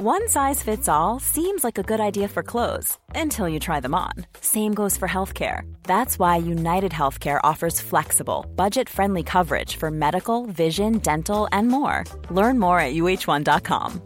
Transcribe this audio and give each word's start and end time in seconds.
One 0.00 0.28
size 0.28 0.62
fits 0.62 0.88
all 0.88 1.18
seems 1.18 1.64
like 1.64 1.76
a 1.76 1.82
good 1.82 1.98
idea 1.98 2.28
for 2.28 2.44
clothes 2.44 2.96
until 3.16 3.48
you 3.48 3.58
try 3.58 3.80
them 3.80 3.96
on. 3.96 4.12
Same 4.40 4.72
goes 4.72 4.96
for 4.96 5.08
healthcare. 5.08 5.62
That's 5.88 6.20
why 6.20 6.36
United 6.36 6.92
Healthcare 6.92 7.40
offers 7.42 7.80
flexible, 7.80 8.46
budget 8.54 8.88
friendly 8.88 9.24
coverage 9.24 9.74
for 9.74 9.90
medical, 9.90 10.46
vision, 10.46 10.98
dental, 10.98 11.48
and 11.50 11.66
more. 11.66 12.04
Learn 12.30 12.60
more 12.60 12.78
at 12.78 12.94
uh1.com. 12.94 14.00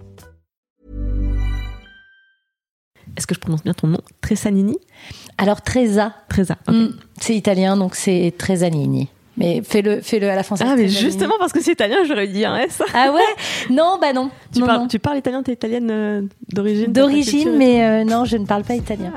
Est-ce 3.14 3.27
que 3.27 3.34
je 3.34 3.40
prononce 3.40 3.62
bien 3.62 3.74
ton 3.74 3.88
nom 3.88 4.00
Tresanini 4.22 4.79
Alors 5.36 5.61
Tresa, 5.61 6.14
Tresa. 6.30 6.56
ok. 6.66 6.74
Mm, 6.74 6.96
c'est 7.20 7.36
italien 7.36 7.77
donc 7.77 7.95
c'est 7.96 8.32
Tresanini. 8.38 9.11
Mais 9.37 9.62
fais-le 9.64 10.01
fais-le 10.03 10.29
à 10.29 10.35
la 10.35 10.43
française. 10.43 10.67
Ah, 10.71 10.77
mais 10.77 10.89
justement 10.89 11.35
parce 11.39 11.53
que 11.53 11.61
c'est 11.62 11.73
italien, 11.73 11.98
j'aurais 12.07 12.27
dit 12.29 12.45
un 12.45 12.57
S. 12.59 12.83
Ah 12.95 13.11
ouais? 13.12 13.21
Non, 13.75 13.98
bah 14.01 14.12
non. 14.12 14.30
Tu, 14.53 14.61
Non, 14.61 14.66
parles, 14.66 14.80
non. 14.83 14.89
tu 14.89 14.98
parles 14.98 15.19
italien, 15.19 15.43
t'es 15.43 15.53
italienne 15.53 15.89
euh, 15.91 16.23
d'origine 16.53 16.93
D'origine, 16.93 17.56
mais 17.56 17.83
euh, 17.84 18.05
non, 18.05 18.25
je 18.27 18.37
ne 18.37 18.45
parle 18.45 18.62
pas 18.65 18.75
italien. 18.75 19.12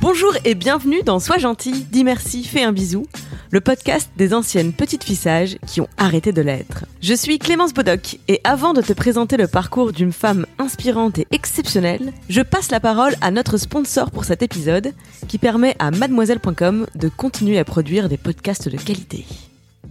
Bonjour 0.00 0.32
et 0.46 0.54
bienvenue 0.54 1.02
dans 1.02 1.18
Sois 1.18 1.36
gentil, 1.36 1.84
dis 1.84 2.04
merci, 2.04 2.42
fais 2.42 2.62
un 2.62 2.72
bisou, 2.72 3.04
le 3.50 3.60
podcast 3.60 4.10
des 4.16 4.32
anciennes 4.32 4.72
petites 4.72 5.04
filles 5.04 5.14
sages 5.14 5.58
qui 5.66 5.82
ont 5.82 5.88
arrêté 5.98 6.32
de 6.32 6.40
l'être. 6.40 6.86
Je 7.02 7.12
suis 7.12 7.38
Clémence 7.38 7.74
Bodoc 7.74 8.18
et 8.26 8.40
avant 8.42 8.72
de 8.72 8.80
te 8.80 8.94
présenter 8.94 9.36
le 9.36 9.46
parcours 9.46 9.92
d'une 9.92 10.12
femme 10.12 10.46
inspirante 10.58 11.18
et 11.18 11.26
exceptionnelle, 11.32 12.14
je 12.30 12.40
passe 12.40 12.70
la 12.70 12.80
parole 12.80 13.14
à 13.20 13.30
notre 13.30 13.58
sponsor 13.58 14.10
pour 14.10 14.24
cet 14.24 14.42
épisode 14.42 14.94
qui 15.28 15.36
permet 15.36 15.76
à 15.78 15.90
mademoiselle.com 15.90 16.86
de 16.94 17.08
continuer 17.10 17.58
à 17.58 17.66
produire 17.66 18.08
des 18.08 18.16
podcasts 18.16 18.70
de 18.70 18.78
qualité. 18.78 19.26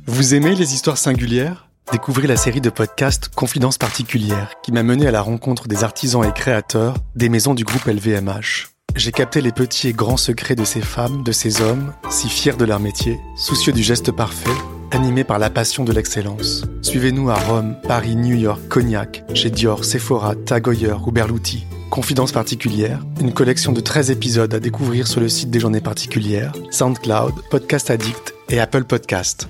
Vous 0.07 0.33
aimez 0.33 0.55
les 0.55 0.73
histoires 0.73 0.97
singulières? 0.97 1.69
Découvrez 1.91 2.25
la 2.25 2.35
série 2.35 2.61
de 2.61 2.71
podcasts 2.71 3.29
Confidences 3.29 3.77
particulières 3.77 4.55
qui 4.63 4.71
m'a 4.71 4.81
mené 4.81 5.05
à 5.05 5.11
la 5.11 5.21
rencontre 5.21 5.67
des 5.67 5.83
artisans 5.83 6.23
et 6.23 6.33
créateurs 6.33 6.95
des 7.15 7.29
maisons 7.29 7.53
du 7.53 7.63
groupe 7.63 7.85
LVMH. 7.85 8.78
J'ai 8.95 9.11
capté 9.11 9.41
les 9.41 9.51
petits 9.51 9.87
et 9.87 9.93
grands 9.93 10.17
secrets 10.17 10.55
de 10.55 10.65
ces 10.65 10.81
femmes, 10.81 11.23
de 11.23 11.31
ces 11.31 11.61
hommes, 11.61 11.93
si 12.09 12.27
fiers 12.27 12.57
de 12.57 12.65
leur 12.65 12.79
métier, 12.79 13.19
soucieux 13.37 13.71
du 13.71 13.83
geste 13.83 14.11
parfait, 14.11 14.49
animés 14.91 15.23
par 15.23 15.39
la 15.39 15.49
passion 15.49 15.85
de 15.85 15.93
l'excellence. 15.93 16.63
Suivez-nous 16.81 17.29
à 17.29 17.35
Rome, 17.35 17.75
Paris, 17.87 18.15
New 18.15 18.35
York, 18.35 18.59
Cognac, 18.67 19.23
chez 19.33 19.49
Dior, 19.49 19.85
Sephora, 19.85 20.35
Tag 20.35 20.67
Heuer 20.67 20.95
ou 21.05 21.11
Berluti. 21.11 21.65
Confidences 21.89 22.31
particulières, 22.31 22.99
une 23.21 23.33
collection 23.33 23.71
de 23.71 23.79
13 23.79 24.11
épisodes 24.11 24.53
à 24.53 24.59
découvrir 24.59 25.07
sur 25.07 25.21
le 25.21 25.29
site 25.29 25.49
des 25.49 25.59
journées 25.59 25.81
particulières, 25.81 26.53
SoundCloud, 26.69 27.33
Podcast 27.49 27.89
Addict 27.89 28.33
et 28.49 28.59
Apple 28.59 28.83
Podcast. 28.83 29.47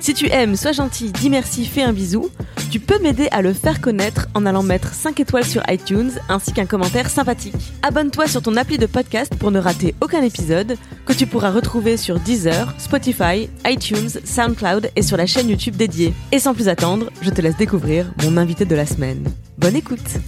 Si 0.00 0.14
tu 0.14 0.30
aimes, 0.30 0.56
sois 0.56 0.72
gentil, 0.72 1.12
dis 1.12 1.28
merci, 1.28 1.66
fais 1.66 1.82
un 1.82 1.92
bisou, 1.92 2.30
tu 2.70 2.80
peux 2.80 2.98
m'aider 3.00 3.28
à 3.32 3.42
le 3.42 3.52
faire 3.52 3.80
connaître 3.80 4.28
en 4.34 4.46
allant 4.46 4.62
mettre 4.62 4.94
5 4.94 5.20
étoiles 5.20 5.44
sur 5.44 5.62
iTunes 5.68 6.12
ainsi 6.28 6.52
qu'un 6.52 6.66
commentaire 6.66 7.10
sympathique. 7.10 7.72
Abonne-toi 7.82 8.26
sur 8.26 8.42
ton 8.42 8.56
appli 8.56 8.78
de 8.78 8.86
podcast 8.86 9.34
pour 9.36 9.50
ne 9.50 9.58
rater 9.58 9.94
aucun 10.00 10.22
épisode 10.22 10.76
que 11.04 11.12
tu 11.12 11.26
pourras 11.26 11.50
retrouver 11.50 11.96
sur 11.96 12.18
Deezer, 12.18 12.72
Spotify, 12.78 13.50
iTunes, 13.66 14.10
SoundCloud 14.24 14.90
et 14.96 15.02
sur 15.02 15.16
la 15.16 15.26
chaîne 15.26 15.50
YouTube 15.50 15.76
dédiée. 15.76 16.14
Et 16.32 16.38
sans 16.38 16.54
plus 16.54 16.68
attendre, 16.68 17.10
je 17.22 17.30
te 17.30 17.40
laisse 17.40 17.56
découvrir 17.56 18.12
mon 18.22 18.36
invité 18.36 18.64
de 18.64 18.74
la 18.74 18.86
semaine. 18.86 19.24
Bonne 19.58 19.76
écoute 19.76 20.18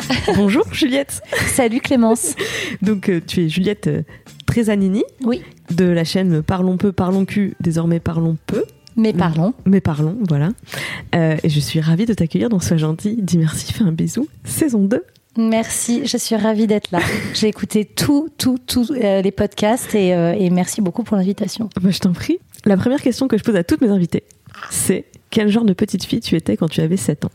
Bonjour 0.36 0.64
Juliette 0.72 1.22
Salut 1.48 1.80
Clémence. 1.80 2.34
Donc 2.82 3.08
euh, 3.08 3.20
tu 3.26 3.44
es 3.44 3.48
Juliette 3.48 3.86
euh, 3.86 4.02
Tresanini 4.46 5.04
Oui, 5.24 5.42
de 5.74 5.84
la 5.84 6.04
chaîne 6.04 6.42
Parlons 6.42 6.76
peu, 6.76 6.92
parlons 6.92 7.24
cul, 7.24 7.54
désormais 7.60 8.00
Parlons 8.00 8.36
peu. 8.46 8.64
mais 8.96 9.12
parlons. 9.12 9.54
Mais 9.64 9.80
parlons, 9.80 10.16
voilà. 10.28 10.50
Euh, 11.14 11.36
et 11.42 11.48
je 11.48 11.60
suis 11.60 11.80
ravie 11.80 12.06
de 12.06 12.14
t'accueillir 12.14 12.48
dans 12.48 12.60
Sois 12.60 12.76
gentil, 12.76 13.18
dis 13.20 13.38
merci, 13.38 13.72
fais 13.72 13.84
un 13.84 13.92
bisou, 13.92 14.28
saison 14.44 14.84
2. 14.84 15.02
Merci, 15.38 16.06
je 16.06 16.16
suis 16.16 16.34
ravie 16.34 16.66
d'être 16.66 16.90
là. 16.92 17.00
J'ai 17.34 17.48
écouté 17.48 17.84
tout, 17.84 18.30
tout, 18.38 18.58
tous 18.66 18.90
euh, 18.92 19.20
les 19.20 19.30
podcasts 19.32 19.94
et, 19.94 20.14
euh, 20.14 20.32
et 20.32 20.48
merci 20.50 20.80
beaucoup 20.80 21.02
pour 21.02 21.16
l'invitation. 21.16 21.68
Bah, 21.80 21.90
je 21.90 21.98
t'en 21.98 22.12
prie. 22.12 22.38
La 22.64 22.76
première 22.76 23.02
question 23.02 23.28
que 23.28 23.36
je 23.36 23.44
pose 23.44 23.54
à 23.56 23.62
toutes 23.64 23.82
mes 23.82 23.90
invitées, 23.90 24.24
c'est 24.70 25.04
quel 25.30 25.48
genre 25.48 25.64
de 25.64 25.74
petite 25.74 26.04
fille 26.04 26.20
tu 26.20 26.36
étais 26.36 26.56
quand 26.56 26.68
tu 26.68 26.80
avais 26.80 26.96
7 26.96 27.26
ans? 27.26 27.30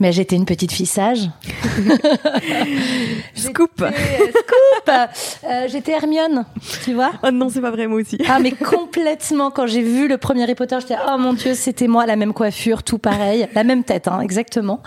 Mais 0.00 0.12
j'étais 0.12 0.36
une 0.36 0.44
petite 0.46 0.72
fille 0.72 0.86
sage. 0.86 1.28
Scoop. 3.34 3.80
Euh, 3.82 3.90
Scoop. 3.90 4.88
Euh, 4.88 5.66
J'étais 5.68 5.92
Hermione, 5.92 6.44
tu 6.84 6.94
vois. 6.94 7.12
Oh 7.22 7.30
non, 7.30 7.48
c'est 7.48 7.60
pas 7.60 7.70
vrai, 7.70 7.86
moi 7.86 8.00
aussi. 8.00 8.18
Ah 8.28 8.38
mais 8.40 8.52
complètement. 8.52 9.50
Quand 9.50 9.66
j'ai 9.66 9.82
vu 9.82 10.08
le 10.08 10.18
premier 10.18 10.42
Harry 10.44 10.54
Potter 10.54 10.76
j'étais 10.80 10.96
oh 11.12 11.18
mon 11.18 11.32
dieu 11.32 11.54
c'était 11.54 11.88
moi 11.88 12.06
la 12.06 12.16
même 12.16 12.32
coiffure 12.32 12.82
tout 12.82 12.98
pareil 12.98 13.48
la 13.54 13.64
même 13.64 13.84
tête 13.84 14.08
hein, 14.08 14.20
exactement. 14.20 14.80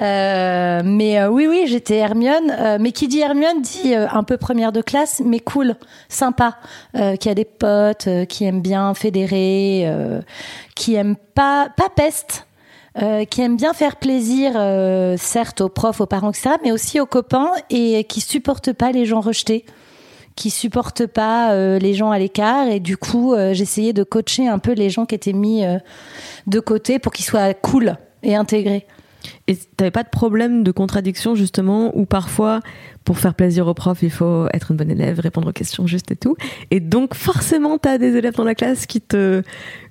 Euh, 0.00 0.82
mais 0.84 1.20
euh, 1.20 1.28
oui 1.28 1.46
oui 1.48 1.64
j'étais 1.66 1.96
Hermione. 1.96 2.50
Euh, 2.58 2.78
mais 2.80 2.92
qui 2.92 3.08
dit 3.08 3.20
Hermione 3.20 3.62
dit 3.62 3.94
euh, 3.94 4.06
un 4.10 4.22
peu 4.24 4.36
première 4.36 4.72
de 4.72 4.80
classe 4.82 5.22
mais 5.24 5.40
cool 5.40 5.76
sympa. 6.08 6.56
Euh, 6.96 7.16
qui 7.16 7.28
a 7.28 7.34
des 7.34 7.44
potes 7.44 8.06
euh, 8.08 8.24
qui 8.24 8.44
aime 8.44 8.60
bien 8.60 8.92
fédérer 8.94 9.84
euh, 9.86 10.20
qui 10.74 10.94
aime 10.94 11.16
pas 11.34 11.68
pas 11.76 11.88
peste 11.94 12.46
euh, 13.00 13.24
qui 13.24 13.42
aime 13.42 13.56
bien 13.56 13.74
faire 13.74 13.96
plaisir, 13.96 14.52
euh, 14.56 15.16
certes 15.16 15.60
aux 15.60 15.68
profs, 15.68 16.00
aux 16.00 16.06
parents, 16.06 16.30
etc., 16.30 16.56
mais 16.64 16.72
aussi 16.72 16.98
aux 16.98 17.06
copains 17.06 17.50
et 17.70 18.04
qui 18.04 18.20
supporte 18.20 18.72
pas 18.72 18.92
les 18.92 19.06
gens 19.06 19.20
rejetés 19.20 19.64
qui 20.34 20.50
supportent 20.50 21.06
pas 21.06 21.52
euh, 21.52 21.80
les 21.80 21.94
gens 21.94 22.12
à 22.12 22.18
l'écart 22.20 22.68
et 22.68 22.78
du 22.78 22.96
coup 22.96 23.34
j'essayais 23.52 23.92
de 23.92 24.04
coacher 24.04 24.46
un 24.46 24.60
peu 24.60 24.72
les 24.72 24.88
gens 24.88 25.04
qui 25.04 25.16
étaient 25.16 25.32
mis 25.32 25.64
de 26.46 26.60
côté 26.60 27.00
pour 27.00 27.12
qu'ils 27.12 27.24
soient 27.24 27.54
cool 27.54 27.96
et 28.22 28.36
intégrés. 28.36 28.86
Et 29.46 29.56
t'avais 29.76 29.90
pas 29.90 30.02
de 30.02 30.08
problème 30.08 30.62
de 30.62 30.70
contradiction, 30.70 31.34
justement, 31.34 31.96
où 31.96 32.04
parfois, 32.04 32.60
pour 33.04 33.18
faire 33.18 33.34
plaisir 33.34 33.66
aux 33.66 33.74
profs, 33.74 34.02
il 34.02 34.10
faut 34.10 34.46
être 34.52 34.70
une 34.70 34.76
bonne 34.76 34.90
élève, 34.90 35.18
répondre 35.20 35.48
aux 35.48 35.52
questions 35.52 35.86
justes 35.86 36.10
et 36.10 36.16
tout. 36.16 36.36
Et 36.70 36.80
donc, 36.80 37.14
forcément, 37.14 37.78
t'as 37.78 37.96
des 37.96 38.16
élèves 38.16 38.34
dans 38.34 38.44
la 38.44 38.54
classe 38.54 38.84
qui 38.84 39.00
te, 39.00 39.42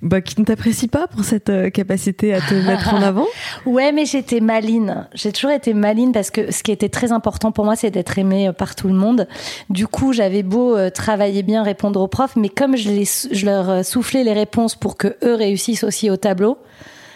bah, 0.02 0.20
qui 0.20 0.40
ne 0.40 0.44
t'apprécient 0.44 0.88
pas 0.88 1.08
pour 1.08 1.24
cette 1.24 1.50
euh, 1.50 1.70
capacité 1.70 2.32
à 2.32 2.40
te 2.40 2.54
mettre 2.54 2.94
en 2.94 3.02
avant. 3.02 3.26
Ouais, 3.66 3.90
mais 3.90 4.04
j'étais 4.04 4.40
maline. 4.40 5.08
J'ai 5.14 5.32
toujours 5.32 5.50
été 5.50 5.74
maline 5.74 6.12
parce 6.12 6.30
que 6.30 6.52
ce 6.52 6.62
qui 6.62 6.70
était 6.70 6.88
très 6.88 7.10
important 7.10 7.50
pour 7.50 7.64
moi, 7.64 7.74
c'est 7.74 7.90
d'être 7.90 8.16
aimée 8.18 8.48
euh, 8.48 8.52
par 8.52 8.76
tout 8.76 8.88
le 8.88 8.94
monde. 8.94 9.26
Du 9.68 9.88
coup, 9.88 10.12
j'avais 10.12 10.44
beau 10.44 10.76
euh, 10.76 10.90
travailler 10.90 11.42
bien, 11.42 11.64
répondre 11.64 12.00
aux 12.00 12.08
profs, 12.08 12.36
mais 12.36 12.48
comme 12.48 12.76
je, 12.76 12.88
les, 12.88 13.04
je 13.04 13.44
leur 13.44 13.84
soufflais 13.84 14.22
les 14.22 14.32
réponses 14.32 14.76
pour 14.76 14.96
que 14.96 15.16
eux 15.24 15.34
réussissent 15.34 15.82
aussi 15.82 16.08
au 16.08 16.16
tableau, 16.16 16.58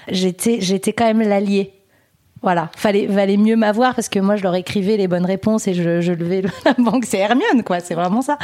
j'étais, 0.08 0.60
j'étais 0.60 0.92
quand 0.92 1.06
même 1.06 1.22
l'allié. 1.22 1.72
Voilà, 2.42 2.70
fallait, 2.76 3.06
valait 3.06 3.36
mieux 3.36 3.54
m'avoir 3.56 3.94
parce 3.94 4.08
que 4.08 4.18
moi 4.18 4.34
je 4.36 4.42
leur 4.42 4.54
écrivais 4.56 4.96
les 4.96 5.06
bonnes 5.08 5.24
réponses 5.26 5.68
et 5.68 5.74
je, 5.74 6.00
je 6.00 6.12
levais 6.12 6.42
la 6.64 6.72
banque. 6.74 7.04
C'est 7.06 7.18
Hermione, 7.18 7.62
quoi, 7.64 7.80
c'est 7.80 7.94
vraiment 7.94 8.20
ça. 8.22 8.36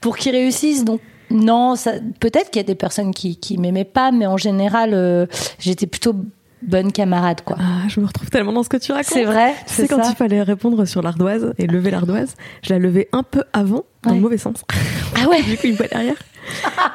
Pour 0.00 0.16
qu'ils 0.16 0.32
réussissent, 0.32 0.84
donc 0.84 1.00
non, 1.30 1.74
peut-être 2.20 2.50
qu'il 2.50 2.60
y 2.60 2.64
a 2.64 2.66
des 2.66 2.74
personnes 2.74 3.12
qui, 3.12 3.36
qui 3.36 3.58
m'aimaient 3.58 3.84
pas, 3.84 4.12
mais 4.12 4.26
en 4.26 4.36
général, 4.36 4.90
euh, 4.94 5.26
j'étais 5.58 5.86
plutôt 5.86 6.14
bonne 6.62 6.92
camarade, 6.92 7.40
quoi. 7.44 7.56
Ah, 7.60 7.88
je 7.88 7.98
me 8.00 8.06
retrouve 8.06 8.30
tellement 8.30 8.52
dans 8.52 8.62
ce 8.62 8.68
que 8.68 8.76
tu 8.76 8.92
racontes. 8.92 9.06
C'est 9.12 9.24
vrai, 9.24 9.52
Tu 9.66 9.74
sais, 9.74 9.82
c'est 9.82 9.88
quand 9.88 10.02
ça. 10.04 10.10
il 10.10 10.16
fallait 10.16 10.42
répondre 10.42 10.84
sur 10.84 11.02
l'ardoise 11.02 11.52
et 11.58 11.66
lever 11.66 11.90
l'ardoise, 11.90 12.34
je 12.62 12.72
la 12.74 12.78
levais 12.78 13.08
un 13.12 13.22
peu 13.22 13.42
avant, 13.52 13.84
dans 14.02 14.10
Ouais. 14.10 14.16
le 14.16 14.22
mauvais 14.22 14.38
sens. 14.38 14.64
Ah 15.16 15.28
ouais 15.28 15.42
du 15.48 15.56
coup, 15.56 15.66
une 15.66 15.76
fois 15.76 15.86
derrière. 15.88 16.16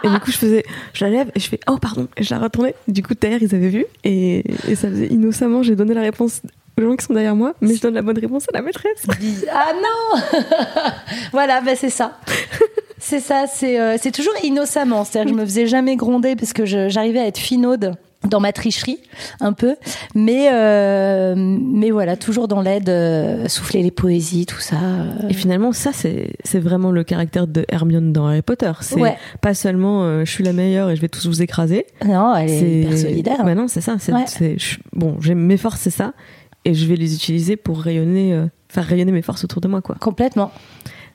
Et 0.03 0.09
du 0.09 0.19
coup, 0.19 0.31
je 0.31 0.38
faisais, 0.38 0.63
je 0.94 1.06
la 1.06 1.12
lève 1.12 1.31
et 1.35 1.39
je 1.39 1.47
fais, 1.47 1.59
oh 1.67 1.78
pardon, 1.78 2.07
et 2.17 2.23
je 2.23 2.34
la 2.34 2.39
retournais. 2.39 2.75
Du 2.88 3.03
coup, 3.03 3.13
derrière, 3.19 3.41
ils 3.41 3.53
avaient 3.56 3.69
vu 3.69 3.85
et, 4.03 4.44
ça 4.69 4.89
faisait 4.89 5.07
innocemment, 5.07 5.63
j'ai 5.63 5.75
donné 5.75 5.94
la 5.94 6.01
réponse 6.01 6.41
aux 6.78 6.81
gens 6.81 6.95
qui 6.95 7.06
sont 7.06 7.13
derrière 7.13 7.35
moi, 7.35 7.53
mais 7.61 7.75
je 7.75 7.81
donne 7.81 7.94
la 7.94 8.01
bonne 8.01 8.17
réponse 8.17 8.45
à 8.53 8.57
la 8.57 8.61
maîtresse. 8.61 9.06
Ah 9.51 9.73
non 9.75 10.22
Voilà, 11.31 11.61
bah 11.61 11.75
c'est 11.75 11.90
ça. 11.90 12.17
C'est 12.97 13.19
ça, 13.19 13.45
c'est 13.47 13.79
euh, 13.79 13.97
toujours 14.13 14.34
innocemment. 14.44 15.03
C'est-à-dire 15.03 15.31
que 15.31 15.38
je 15.38 15.41
me 15.41 15.45
faisais 15.45 15.67
jamais 15.67 15.95
gronder 15.95 16.35
parce 16.35 16.53
que 16.53 16.66
j'arrivais 16.66 17.19
à 17.19 17.28
être 17.28 17.40
finaude 17.40 17.95
dans 18.28 18.40
ma 18.40 18.52
tricherie 18.54 19.00
un 19.40 19.52
peu 19.54 19.76
mais 20.14 20.50
euh, 20.54 21.34
mais 21.36 21.90
voilà 21.92 22.16
toujours 22.16 22.48
dans 22.48 22.62
l'aide 22.62 22.88
euh, 22.90 23.47
souffler 23.47 23.82
les 23.82 23.91
poésies 23.91 24.46
tout 24.46 24.59
ça 24.59 24.76
euh. 24.76 25.29
Et 25.29 25.34
finalement, 25.34 25.72
ça, 25.72 25.91
c'est 25.94 26.34
c'est 26.44 26.59
vraiment 26.59 26.91
le 26.91 27.03
caractère 27.03 27.47
de 27.47 27.66
Hermione 27.70 28.14
dans 28.14 28.28
Harry 28.28 28.41
Potter. 28.41 28.72
C'est 28.82 29.00
Ouais. 29.00 29.18
pas 29.41 29.53
seulement 29.53 30.23
je 30.23 30.29
suis 30.32 30.44
la 30.44 30.53
meilleure 30.53 30.90
et 30.90 30.96
je 30.96 31.02
vais 31.02 31.09
tous 31.09 31.26
vous 31.28 31.41
écraser. 31.41 31.85
non 32.06 32.35
elle 32.35 32.50
est 32.50 32.82
hyper 32.84 32.97
solidaire 32.97 33.40
Ouais, 33.46 33.56
non, 33.56 33.68
c'est 33.68 33.82
ça. 33.82 33.96
C'est, 34.00 34.12
Ouais. 34.14 34.58
bon, 34.94 35.17
j'ai 35.22 35.34
mes 35.35 35.58
forces, 35.58 35.79
c'est 35.82 35.90
ça, 35.90 36.14
et 36.66 36.74
je 36.74 36.85
vais 36.85 36.96
les 36.96 37.16
utiliser 37.16 37.56
pour 37.56 37.79
rayonner, 37.82 38.40
faire 38.70 38.85
rayonner 38.85 39.12
mes 39.12 39.22
forces 39.22 39.44
autour 39.44 39.62
de 39.62 39.67
moi, 39.67 39.82
quoi. 39.82 39.96
complètement 40.00 40.52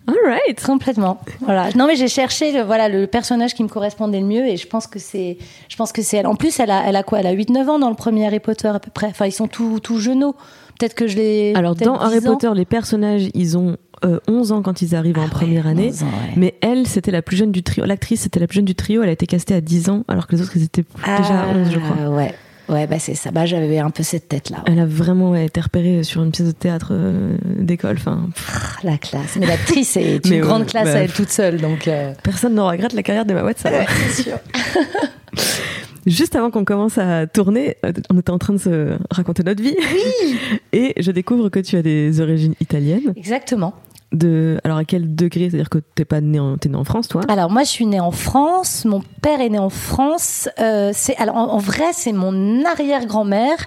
All 0.09 0.15
right. 0.25 0.65
Complètement. 0.65 1.21
Voilà. 1.41 1.71
Non, 1.75 1.87
mais 1.87 1.97
j'ai 1.97 2.09
cherché 2.09 2.53
le, 2.53 2.63
voilà, 2.63 2.89
le 2.89 3.07
personnage 3.07 3.55
qui 3.55 3.63
me 3.65 3.69
correspondait 3.69 4.21
le 4.21 4.27
mieux 4.27 4.47
et 4.47 4.57
je 4.57 4.67
pense 4.67 4.87
que 4.87 4.99
c'est, 4.99 5.39
je 5.69 5.77
pense 5.77 5.93
que 5.93 6.03
c'est 6.03 6.19
elle. 6.19 6.27
En 6.27 6.37
plus, 6.37 6.59
elle 6.61 6.71
a, 6.71 6.85
elle 6.87 6.97
a 6.97 7.03
quoi? 7.03 7.21
Elle 7.21 7.27
a 7.27 7.35
8-9 7.35 7.69
ans 7.69 7.79
dans 7.79 7.91
le 7.91 7.97
premier 7.97 8.27
Harry 8.27 8.41
Potter 8.41 8.69
à 8.69 8.79
peu 8.79 8.91
près. 8.91 9.09
Enfin, 9.09 9.27
ils 9.27 9.33
sont 9.33 9.49
tout, 9.49 9.81
tout 9.81 9.99
jeuneaux. 9.99 10.35
Peut-être 10.79 10.95
que 10.95 11.07
je 11.07 11.17
les. 11.17 11.55
Alors, 11.55 11.75
dans 11.75 11.97
10 11.97 12.03
Harry 12.05 12.19
ans. 12.19 12.33
Potter, 12.35 12.51
les 12.55 12.65
personnages, 12.67 13.29
ils 13.35 13.57
ont 13.57 13.77
euh, 14.05 14.21
11 14.29 14.53
ans 14.53 14.63
quand 14.63 14.83
ils 14.83 14.95
arrivent 14.95 15.19
en 15.19 15.23
Ah 15.23 15.25
ouais, 15.25 15.31
première 15.31 15.67
année. 15.67 15.89
11 15.89 16.03
ans, 16.03 16.07
ouais. 16.07 16.33
Mais 16.37 16.55
elle, 16.61 16.87
c'était 16.87 17.11
la 17.11 17.23
plus 17.23 17.37
jeune 17.37 17.51
du 17.51 17.63
trio. 17.63 17.85
L'actrice, 17.85 18.21
c'était 18.21 18.41
la 18.41 18.47
plus 18.47 18.57
jeune 18.57 18.65
du 18.67 18.75
trio. 18.75 19.03
Elle 19.03 19.09
a 19.09 19.13
été 19.13 19.27
castée 19.27 19.55
à 19.55 19.61
10 19.61 19.89
ans, 19.91 20.05
alors 20.09 20.27
que 20.27 20.37
les 20.37 20.43
autres, 20.43 20.53
ils 20.57 20.65
étaient 20.65 20.85
déjà 21.19 21.41
à 21.43 21.49
11, 21.49 21.71
je 21.71 21.79
crois. 21.79 21.97
Ah, 22.05 22.11
ouais. 22.11 22.35
Ouais, 22.69 22.87
bah 22.87 22.99
c'est 22.99 23.15
ça. 23.15 23.31
Bah 23.31 23.47
j'avais 23.47 23.79
un 23.79 23.91
peu 23.91 24.03
cette 24.03 24.29
tête-là. 24.29 24.59
Elle 24.67 24.81
a 24.81 24.87
vraiment 24.87 25.35
été 25.37 25.61
repérée 25.61 26.03
sur 26.03 26.23
une 26.23 26.33
pièce 26.33 26.49
de 26.49 26.53
théâtre 26.53 26.89
euh, 26.93 27.37
d'école. 27.45 27.97
Enfin, 27.99 28.29
pff, 28.35 28.77
la 28.83 28.99
classe. 28.99 29.37
Mais 29.39 29.47
l'actrice 29.47 29.97
est 29.97 30.17
une 30.25 30.31
Mais 30.31 30.39
grande 30.39 30.63
ouais, 30.63 30.67
classe 30.69 30.85
bah, 30.87 30.95
à 30.95 30.99
elle 30.99 31.13
toute 31.13 31.31
seule, 31.31 31.61
donc. 31.61 31.87
euh, 31.87 32.13
personne 32.23 32.55
ne 32.55 32.61
regrette 32.61 32.93
la 32.93 33.03
carrière 33.03 33.25
d'Emma 33.25 33.45
Watson. 33.45 33.69
ouais, 33.69 33.87
c'est 34.11 34.23
sûr. 34.25 34.39
Juste 36.07 36.37
avant 36.37 36.53
qu'on 36.53 36.65
commence 36.65 36.99
à 36.99 37.27
tourner, 37.27 37.77
euh, 37.85 37.93
on 38.11 38.19
était 38.19 38.31
en 38.31 38.39
train 38.39 38.53
de 38.53 38.59
se 38.59 38.97
raconter 39.11 39.43
notre 39.43 39.61
vie. 39.61 39.77
Et 40.73 40.95
je 41.01 41.11
découvre 41.11 41.49
que 41.49 41.59
tu 41.59 41.77
as 41.77 41.83
des 41.83 42.21
origines 42.21 42.55
italiennes. 42.61 43.13
Exactement. 43.17 43.75
De, 44.17 44.59
alors 44.65 44.79
à 44.79 44.85
quel 44.85 45.15
degré? 45.15 45.51
C'est-à-dire 45.51 45.69
que 45.69 45.79
t'es 45.95 46.05
pas 46.05 46.21
né 46.21 46.41
en, 46.41 46.57
né 46.65 46.75
en 46.75 46.85
France, 46.85 47.09
toi? 47.09 47.21
Alors 47.29 47.51
moi, 47.51 47.63
je 47.65 47.69
suis 47.69 47.87
née 47.87 48.01
en 48.01 48.11
France. 48.11 48.85
Mon 48.85 49.03
père 49.21 49.41
est 49.41 49.49
né 49.51 49.59
en 49.59 49.69
France. 49.71 50.49
Euh, 50.59 50.91
c'est 50.95 51.17
alors 51.17 51.37
en, 51.37 51.53
en 51.53 51.59
vrai, 51.59 51.93
c'est 51.93 52.13
mon 52.13 52.65
arrière-grand-mère 52.65 53.59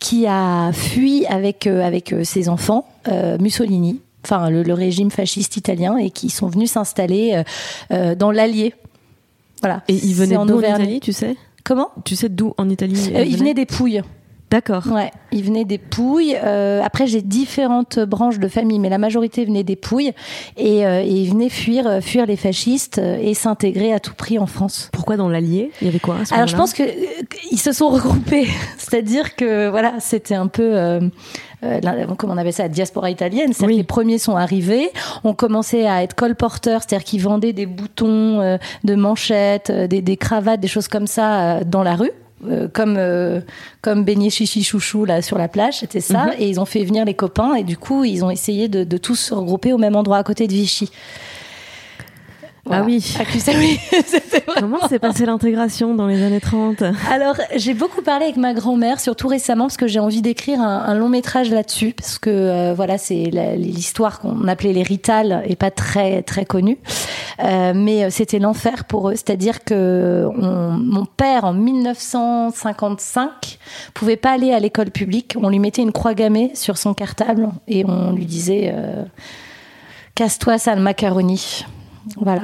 qui 0.00 0.26
a 0.26 0.70
fui 0.72 1.24
avec 1.26 1.66
euh, 1.66 1.82
avec 1.82 2.12
euh, 2.12 2.24
ses 2.24 2.48
enfants 2.48 2.86
Mussolini, 3.40 4.00
enfin 4.24 4.48
le, 4.50 4.62
le 4.62 4.72
régime 4.74 5.10
fasciste 5.10 5.56
italien, 5.56 5.96
et 5.98 6.10
qui 6.10 6.30
sont 6.30 6.48
venus 6.48 6.70
s'installer 6.70 7.42
dans 7.90 8.30
l'Allier. 8.30 8.74
Voilà. 9.60 9.82
Et 9.88 9.94
ils 9.94 10.14
venaient 10.14 10.36
en 10.36 10.46
d'où 10.46 10.54
en 10.54 10.56
Auvergne. 10.58 10.82
Italie, 10.82 11.00
tu 11.00 11.12
sais? 11.12 11.36
Comment? 11.64 11.88
Tu 12.04 12.16
sais 12.16 12.28
d'où 12.28 12.54
en 12.58 12.68
Italie 12.68 13.10
Ils 13.26 13.36
venaient? 13.36 13.54
des 13.54 13.66
Pouilles. 13.66 14.02
D'accord. 14.54 14.84
Ouais, 14.86 15.10
ils 15.32 15.42
venaient 15.42 15.64
des 15.64 15.78
Pouilles. 15.78 16.36
Euh, 16.40 16.80
après, 16.84 17.08
j'ai 17.08 17.22
différentes 17.22 17.98
branches 17.98 18.38
de 18.38 18.46
famille, 18.46 18.78
mais 18.78 18.88
la 18.88 18.98
majorité 18.98 19.44
venait 19.44 19.64
des 19.64 19.74
Pouilles 19.74 20.12
et, 20.56 20.86
euh, 20.86 21.02
et 21.02 21.08
ils 21.08 21.28
venaient 21.28 21.48
fuir, 21.48 21.88
euh, 21.88 22.00
fuir 22.00 22.24
les 22.24 22.36
fascistes 22.36 22.98
euh, 22.98 23.18
et 23.20 23.34
s'intégrer 23.34 23.92
à 23.92 23.98
tout 23.98 24.14
prix 24.14 24.38
en 24.38 24.46
France. 24.46 24.90
Pourquoi 24.92 25.16
dans 25.16 25.28
l'Allier? 25.28 25.72
Il 25.80 25.86
y 25.86 25.90
avait 25.90 25.98
quoi 25.98 26.18
à 26.20 26.24
ce 26.24 26.32
Alors, 26.32 26.46
je 26.46 26.54
pense 26.54 26.72
que 26.72 26.84
euh, 26.84 27.24
ils 27.50 27.58
se 27.58 27.72
sont 27.72 27.88
regroupés, 27.88 28.46
c'est-à-dire 28.78 29.34
que 29.34 29.68
voilà, 29.70 29.94
c'était 29.98 30.36
un 30.36 30.46
peu. 30.46 31.00
Comment 32.16 32.34
on 32.34 32.36
appelle 32.36 32.52
ça, 32.52 32.64
la 32.64 32.68
diaspora 32.68 33.10
italienne. 33.10 33.50
Oui. 33.58 33.66
que 33.66 33.72
les 33.72 33.82
premiers 33.82 34.18
sont 34.18 34.36
arrivés, 34.36 34.90
ont 35.24 35.34
commencé 35.34 35.84
à 35.84 36.04
être 36.04 36.14
colporteurs, 36.14 36.82
c'est-à-dire 36.82 37.04
qu'ils 37.04 37.22
vendaient 37.22 37.54
des 37.54 37.66
boutons 37.66 38.58
de 38.84 38.94
manchettes, 38.94 39.72
des, 39.72 40.00
des 40.00 40.16
cravates, 40.16 40.60
des 40.60 40.68
choses 40.68 40.86
comme 40.86 41.08
ça 41.08 41.64
dans 41.64 41.82
la 41.82 41.96
rue. 41.96 42.12
Euh, 42.48 42.68
comme 42.72 42.96
euh, 42.98 43.40
comme 43.82 44.04
beignet 44.04 44.30
chichi 44.30 44.62
chouchou 44.62 45.04
là 45.04 45.22
sur 45.22 45.38
la 45.38 45.48
plage 45.48 45.80
c'était 45.80 46.00
ça. 46.00 46.26
Mhm. 46.26 46.32
et 46.38 46.48
ils 46.48 46.60
ont 46.60 46.64
fait 46.64 46.84
venir 46.84 47.04
les 47.04 47.14
copains. 47.14 47.54
Et 47.54 47.64
du 47.64 47.76
coup 47.76 48.04
ils 48.04 48.24
ont 48.24 48.30
essayé 48.30 48.68
de, 48.68 48.84
de 48.84 48.96
tous 48.96 49.16
se 49.16 49.34
regrouper 49.34 49.72
au 49.72 49.78
même 49.78 49.96
endroit 49.96 50.18
à 50.18 50.22
côté 50.22 50.46
de 50.46 50.52
Vichy 50.52 50.90
Ah 52.70 52.82
oui. 52.84 53.04
à 53.20 53.24
c'était 54.06 54.42
vraiment 54.46 54.78
Comment 54.78 54.88
s'est 54.88 54.98
passée 54.98 55.26
l'intégration 55.26 55.94
dans 55.94 56.06
les 56.06 56.22
années 56.22 56.40
30 56.40 56.82
alors, 57.10 57.36
j'ai 57.56 57.74
beaucoup 57.74 58.02
parlé 58.02 58.24
avec 58.24 58.36
ma 58.36 58.54
grand-mère, 58.54 59.00
surtout 59.00 59.28
récemment, 59.28 59.64
parce 59.64 59.76
que 59.76 59.86
j'ai 59.86 60.00
envie 60.00 60.22
d'écrire 60.22 60.60
un, 60.60 60.84
un 60.86 60.94
long 60.94 61.08
métrage 61.08 61.50
là-dessus, 61.50 61.94
parce 61.96 62.18
que 62.18 62.30
euh, 62.30 62.74
voilà, 62.74 62.98
c'est 62.98 63.30
l'histoire 63.56 64.20
qu'on 64.20 64.46
appelait 64.48 64.72
les 64.72 64.82
Rital 64.82 65.42
et 65.46 65.56
pas 65.56 65.70
très 65.70 66.22
très 66.22 66.44
connue, 66.44 66.78
Euh, 67.42 67.72
mais 67.74 68.04
euh, 68.04 68.08
c'était 68.10 68.38
l'enfer 68.38 68.84
pour 68.84 69.08
eux. 69.10 69.16
C'est-à-dire 69.16 69.64
que 69.64 70.26
on- 70.38 70.78
mon 70.78 71.04
père, 71.04 71.44
en 71.44 71.52
1955, 71.52 73.58
pouvait 73.92 74.16
pas 74.16 74.32
aller 74.32 74.52
à 74.52 74.60
l'école 74.60 74.90
publique. 74.90 75.34
On 75.40 75.48
lui 75.48 75.58
mettait 75.58 75.82
une 75.82 75.92
croix 75.92 76.14
gammée 76.14 76.52
sur 76.54 76.78
son 76.78 76.94
cartable 76.94 77.48
et 77.68 77.84
on 77.84 78.12
lui 78.12 78.26
disait 78.26 78.72
euh, 78.74 79.04
casse-toi, 80.14 80.58
sale 80.58 80.80
macaroni. 80.80 81.64
Voilà. 82.20 82.42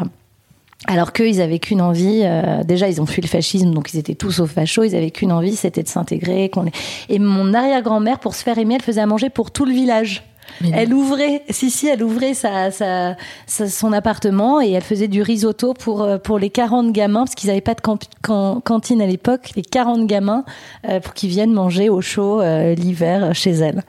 Alors 0.86 1.12
qu'eux, 1.12 1.28
ils 1.28 1.40
avaient 1.42 1.58
qu'une 1.58 1.82
envie. 1.82 2.22
euh, 2.24 2.64
déjà, 2.64 2.88
ils 2.88 3.00
ont 3.02 3.06
fui 3.06 3.20
le 3.20 3.28
fascisme, 3.28 3.72
donc 3.72 3.92
ils 3.92 3.98
étaient 3.98 4.14
tous 4.14 4.40
au 4.40 4.46
facho. 4.46 4.82
Ils 4.82 4.96
avaient 4.96 5.10
qu'une 5.10 5.30
envie, 5.32 5.54
c'était 5.56 5.82
de 5.82 5.88
s'intégrer. 5.88 6.48
qu'on 6.48 6.64
Et 7.10 7.18
mon 7.18 7.52
arrière-grand-mère, 7.52 8.18
pour 8.18 8.34
se 8.34 8.42
faire 8.42 8.56
aimer, 8.58 8.76
elle 8.76 8.82
faisait 8.82 9.02
à 9.02 9.06
manger 9.06 9.28
pour 9.28 9.50
tout 9.50 9.66
le 9.66 9.72
village. 9.72 10.24
Mais 10.62 10.70
non. 10.70 10.76
Elle 10.78 10.94
ouvrait, 10.94 11.42
si 11.50 11.70
si, 11.70 11.86
elle 11.86 12.02
ouvrait 12.02 12.34
sa, 12.34 12.70
sa- 12.72 13.14
sa- 13.46 13.68
son 13.68 13.92
appartement 13.92 14.60
et 14.60 14.70
elle 14.72 14.82
faisait 14.82 15.06
du 15.06 15.22
risotto 15.22 15.74
pour 15.74 16.02
euh, 16.02 16.18
pour 16.18 16.38
les 16.40 16.50
40 16.50 16.92
gamins 16.92 17.20
parce 17.20 17.34
qu'ils 17.36 17.48
n'avaient 17.50 17.60
pas 17.60 17.74
de 17.74 17.80
camp- 17.82 18.02
can- 18.22 18.60
cantine 18.60 19.00
à 19.00 19.06
l'époque. 19.06 19.50
Les 19.54 19.62
40 19.62 20.06
gamins 20.06 20.44
euh, 20.88 20.98
pour 20.98 21.14
qu'ils 21.14 21.28
viennent 21.30 21.52
manger 21.52 21.88
au 21.88 22.00
chaud 22.00 22.40
euh, 22.40 22.74
l'hiver 22.74 23.32
chez 23.34 23.50
elle. 23.52 23.82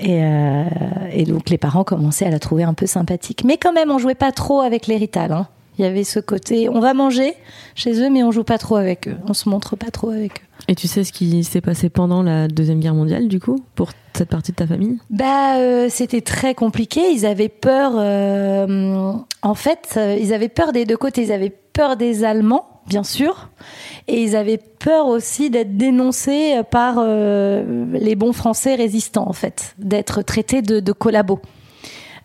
Et, 0.00 0.24
euh, 0.24 0.64
et 1.12 1.24
donc 1.24 1.50
les 1.50 1.58
parents 1.58 1.84
commençaient 1.84 2.26
à 2.26 2.30
la 2.30 2.38
trouver 2.38 2.64
un 2.64 2.74
peu 2.74 2.86
sympathique. 2.86 3.44
Mais 3.44 3.56
quand 3.56 3.72
même, 3.72 3.90
on 3.90 3.98
jouait 3.98 4.14
pas 4.14 4.32
trop 4.32 4.60
avec 4.60 4.86
les 4.86 4.96
Rital. 4.96 5.32
Hein. 5.32 5.48
Il 5.78 5.84
y 5.84 5.88
avait 5.88 6.04
ce 6.04 6.20
côté, 6.20 6.68
on 6.68 6.80
va 6.80 6.92
manger 6.92 7.34
chez 7.74 8.02
eux, 8.02 8.10
mais 8.10 8.22
on 8.22 8.30
joue 8.30 8.44
pas 8.44 8.58
trop 8.58 8.76
avec 8.76 9.08
eux. 9.08 9.16
On 9.26 9.32
se 9.32 9.48
montre 9.48 9.74
pas 9.74 9.90
trop 9.90 10.10
avec 10.10 10.32
eux. 10.32 10.64
Et 10.68 10.74
tu 10.74 10.86
sais 10.86 11.02
ce 11.02 11.12
qui 11.12 11.42
s'est 11.44 11.62
passé 11.62 11.88
pendant 11.88 12.22
la 12.22 12.46
Deuxième 12.46 12.78
Guerre 12.78 12.94
mondiale, 12.94 13.26
du 13.26 13.40
coup, 13.40 13.58
pour 13.74 13.90
cette 14.14 14.28
partie 14.28 14.52
de 14.52 14.56
ta 14.56 14.66
famille? 14.66 14.98
Bah, 15.10 15.56
euh, 15.56 15.88
c'était 15.88 16.20
très 16.20 16.54
compliqué. 16.54 17.00
Ils 17.12 17.24
avaient 17.24 17.48
peur. 17.48 17.92
euh, 17.96 19.14
en 19.40 19.54
fait, 19.54 19.98
ils 20.20 20.32
avaient 20.34 20.50
peur 20.50 20.72
des 20.72 20.84
deux 20.84 20.98
côtés. 20.98 21.22
Ils 21.22 21.32
avaient 21.32 21.52
peur 21.72 21.96
des 21.96 22.22
Allemands, 22.22 22.66
bien 22.86 23.04
sûr, 23.04 23.48
et 24.08 24.22
ils 24.22 24.36
avaient 24.36 24.58
peur 24.58 25.06
aussi 25.06 25.50
d'être 25.50 25.76
dénoncés 25.76 26.60
par 26.70 26.96
euh, 26.98 27.86
les 27.92 28.14
bons 28.14 28.32
Français 28.32 28.74
résistants, 28.74 29.28
en 29.28 29.32
fait, 29.32 29.74
d'être 29.78 30.22
traités 30.22 30.62
de, 30.62 30.92
collabos. 30.92 31.40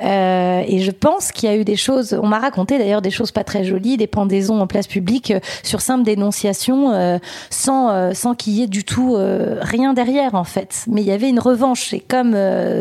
Euh, 0.03 0.61
et 0.67 0.79
je 0.79 0.91
pense 0.91 1.31
qu'il 1.31 1.49
y 1.49 1.51
a 1.51 1.55
eu 1.55 1.63
des 1.63 1.75
choses, 1.75 2.17
on 2.21 2.27
m'a 2.27 2.37
raconté 2.37 2.77
d'ailleurs 2.77 3.01
des 3.01 3.09
choses 3.09 3.31
pas 3.31 3.43
très 3.43 3.63
jolies, 3.63 3.97
des 3.97 4.05
pendaisons 4.05 4.59
en 4.59 4.67
place 4.67 4.85
publique 4.85 5.31
euh, 5.31 5.39
sur 5.63 5.81
simple 5.81 6.03
dénonciation, 6.03 7.19
sans, 7.49 8.13
sans 8.13 8.35
qu'il 8.35 8.53
y 8.53 8.63
ait 8.63 8.67
du 8.67 8.83
tout 8.83 9.17
rien 9.17 9.93
derrière 9.93 10.35
en 10.35 10.43
fait. 10.43 10.85
Mais 10.87 11.01
il 11.01 11.07
y 11.07 11.11
avait 11.11 11.29
une 11.29 11.39
revanche 11.39 11.93
et 11.93 11.99
comme 11.99 12.35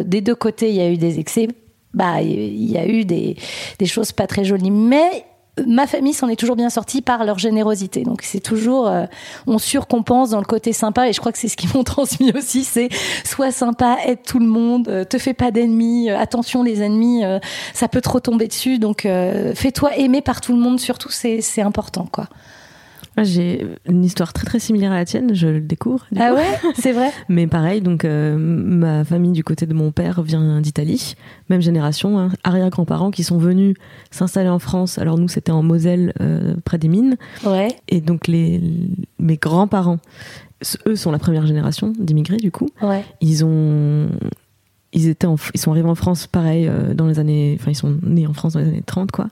des 0.04 0.20
deux 0.20 0.34
côtés 0.34 0.68
il 0.68 0.76
y 0.76 0.82
a 0.82 0.90
eu 0.90 0.98
des 0.98 1.18
excès, 1.18 1.48
bah 1.94 2.20
il 2.20 2.70
y 2.70 2.76
a 2.76 2.86
eu 2.86 3.06
des, 3.06 3.36
des 3.78 3.86
choses 3.86 4.12
pas 4.12 4.26
très 4.26 4.44
jolies. 4.44 4.70
Mais 4.70 5.24
ma 5.64 5.86
famille 5.86 6.12
s'en 6.12 6.28
est 6.28 6.36
toujours 6.36 6.56
bien 6.56 6.68
sortie 6.68 7.00
par 7.00 7.24
leur 7.24 7.38
générosité. 7.38 8.02
Donc 8.02 8.22
c'est 8.22 8.40
toujours, 8.40 8.88
euh, 8.88 9.06
on 9.46 9.58
surcompense 9.58 10.30
dans 10.30 10.38
le 10.38 10.44
côté 10.44 10.72
sympa 10.72 11.08
et 11.08 11.12
je 11.12 11.20
crois 11.20 11.32
que 11.32 11.38
c'est 11.38 11.48
ce 11.48 11.56
qu'ils 11.56 11.70
m'ont 11.74 11.84
transmis 11.84 12.32
aussi, 12.32 12.64
c'est 12.64 12.88
sois 13.24 13.52
sympa, 13.52 13.96
aide 14.04 14.22
tout 14.22 14.38
le 14.38 14.46
monde, 14.46 14.88
euh, 14.88 15.04
te 15.04 15.18
fais 15.18 15.34
pas 15.34 15.50
d'ennemis, 15.50 16.10
euh, 16.10 16.18
attention 16.18 16.62
les 16.62 16.82
ennemis, 16.82 17.24
euh, 17.24 17.38
ça 17.72 17.88
peut 17.88 18.00
trop 18.02 18.20
tomber 18.20 18.48
dessus, 18.48 18.78
donc 18.78 19.06
euh, 19.06 19.54
fais-toi 19.54 19.96
aimer 19.96 20.20
par 20.20 20.40
tout 20.40 20.52
le 20.52 20.58
monde 20.58 20.78
surtout, 20.78 21.10
c'est 21.10 21.40
c'est 21.40 21.62
important 21.62 22.06
quoi. 22.10 22.28
J'ai 23.24 23.66
une 23.88 24.04
histoire 24.04 24.32
très 24.32 24.44
très 24.44 24.58
similaire 24.58 24.92
à 24.92 24.96
la 24.96 25.04
tienne, 25.04 25.34
je 25.34 25.46
le 25.48 25.60
découvre. 25.60 26.06
Ah 26.18 26.30
coup. 26.30 26.36
ouais, 26.36 26.72
c'est 26.78 26.92
vrai? 26.92 27.10
Mais 27.28 27.46
pareil, 27.46 27.80
donc 27.80 28.04
euh, 28.04 28.36
ma 28.38 29.04
famille 29.04 29.32
du 29.32 29.42
côté 29.42 29.64
de 29.66 29.72
mon 29.74 29.90
père 29.92 30.22
vient 30.22 30.60
d'Italie, 30.60 31.14
même 31.48 31.62
génération, 31.62 32.18
hein, 32.18 32.30
arrière-grands-parents 32.44 33.10
qui 33.10 33.24
sont 33.24 33.38
venus 33.38 33.74
s'installer 34.10 34.48
en 34.50 34.58
France. 34.58 34.98
Alors 34.98 35.16
nous, 35.18 35.28
c'était 35.28 35.52
en 35.52 35.62
Moselle, 35.62 36.12
euh, 36.20 36.54
près 36.64 36.78
des 36.78 36.88
mines, 36.88 37.16
Ouais. 37.44 37.68
et 37.88 38.00
donc 38.00 38.28
les 38.28 38.60
mes 39.18 39.36
grands-parents, 39.36 39.98
eux 40.86 40.96
sont 40.96 41.10
la 41.10 41.18
première 41.18 41.46
génération 41.46 41.92
d'immigrés 41.98 42.36
du 42.38 42.50
coup. 42.50 42.68
Ouais. 42.82 43.04
Ils 43.20 43.44
ont 43.44 44.08
ils 44.92 45.08
étaient 45.08 45.26
en- 45.26 45.36
ils 45.54 45.60
sont 45.60 45.72
arrivés 45.72 45.88
en 45.88 45.94
France 45.94 46.26
pareil 46.26 46.66
euh, 46.68 46.94
dans 46.94 47.06
les 47.06 47.18
années 47.18 47.56
enfin 47.60 47.70
ils 47.70 47.74
sont 47.76 47.98
nés 48.02 48.26
en 48.26 48.32
France 48.32 48.54
dans 48.54 48.60
les 48.60 48.68
années 48.68 48.82
30 48.86 49.10
quoi. 49.10 49.26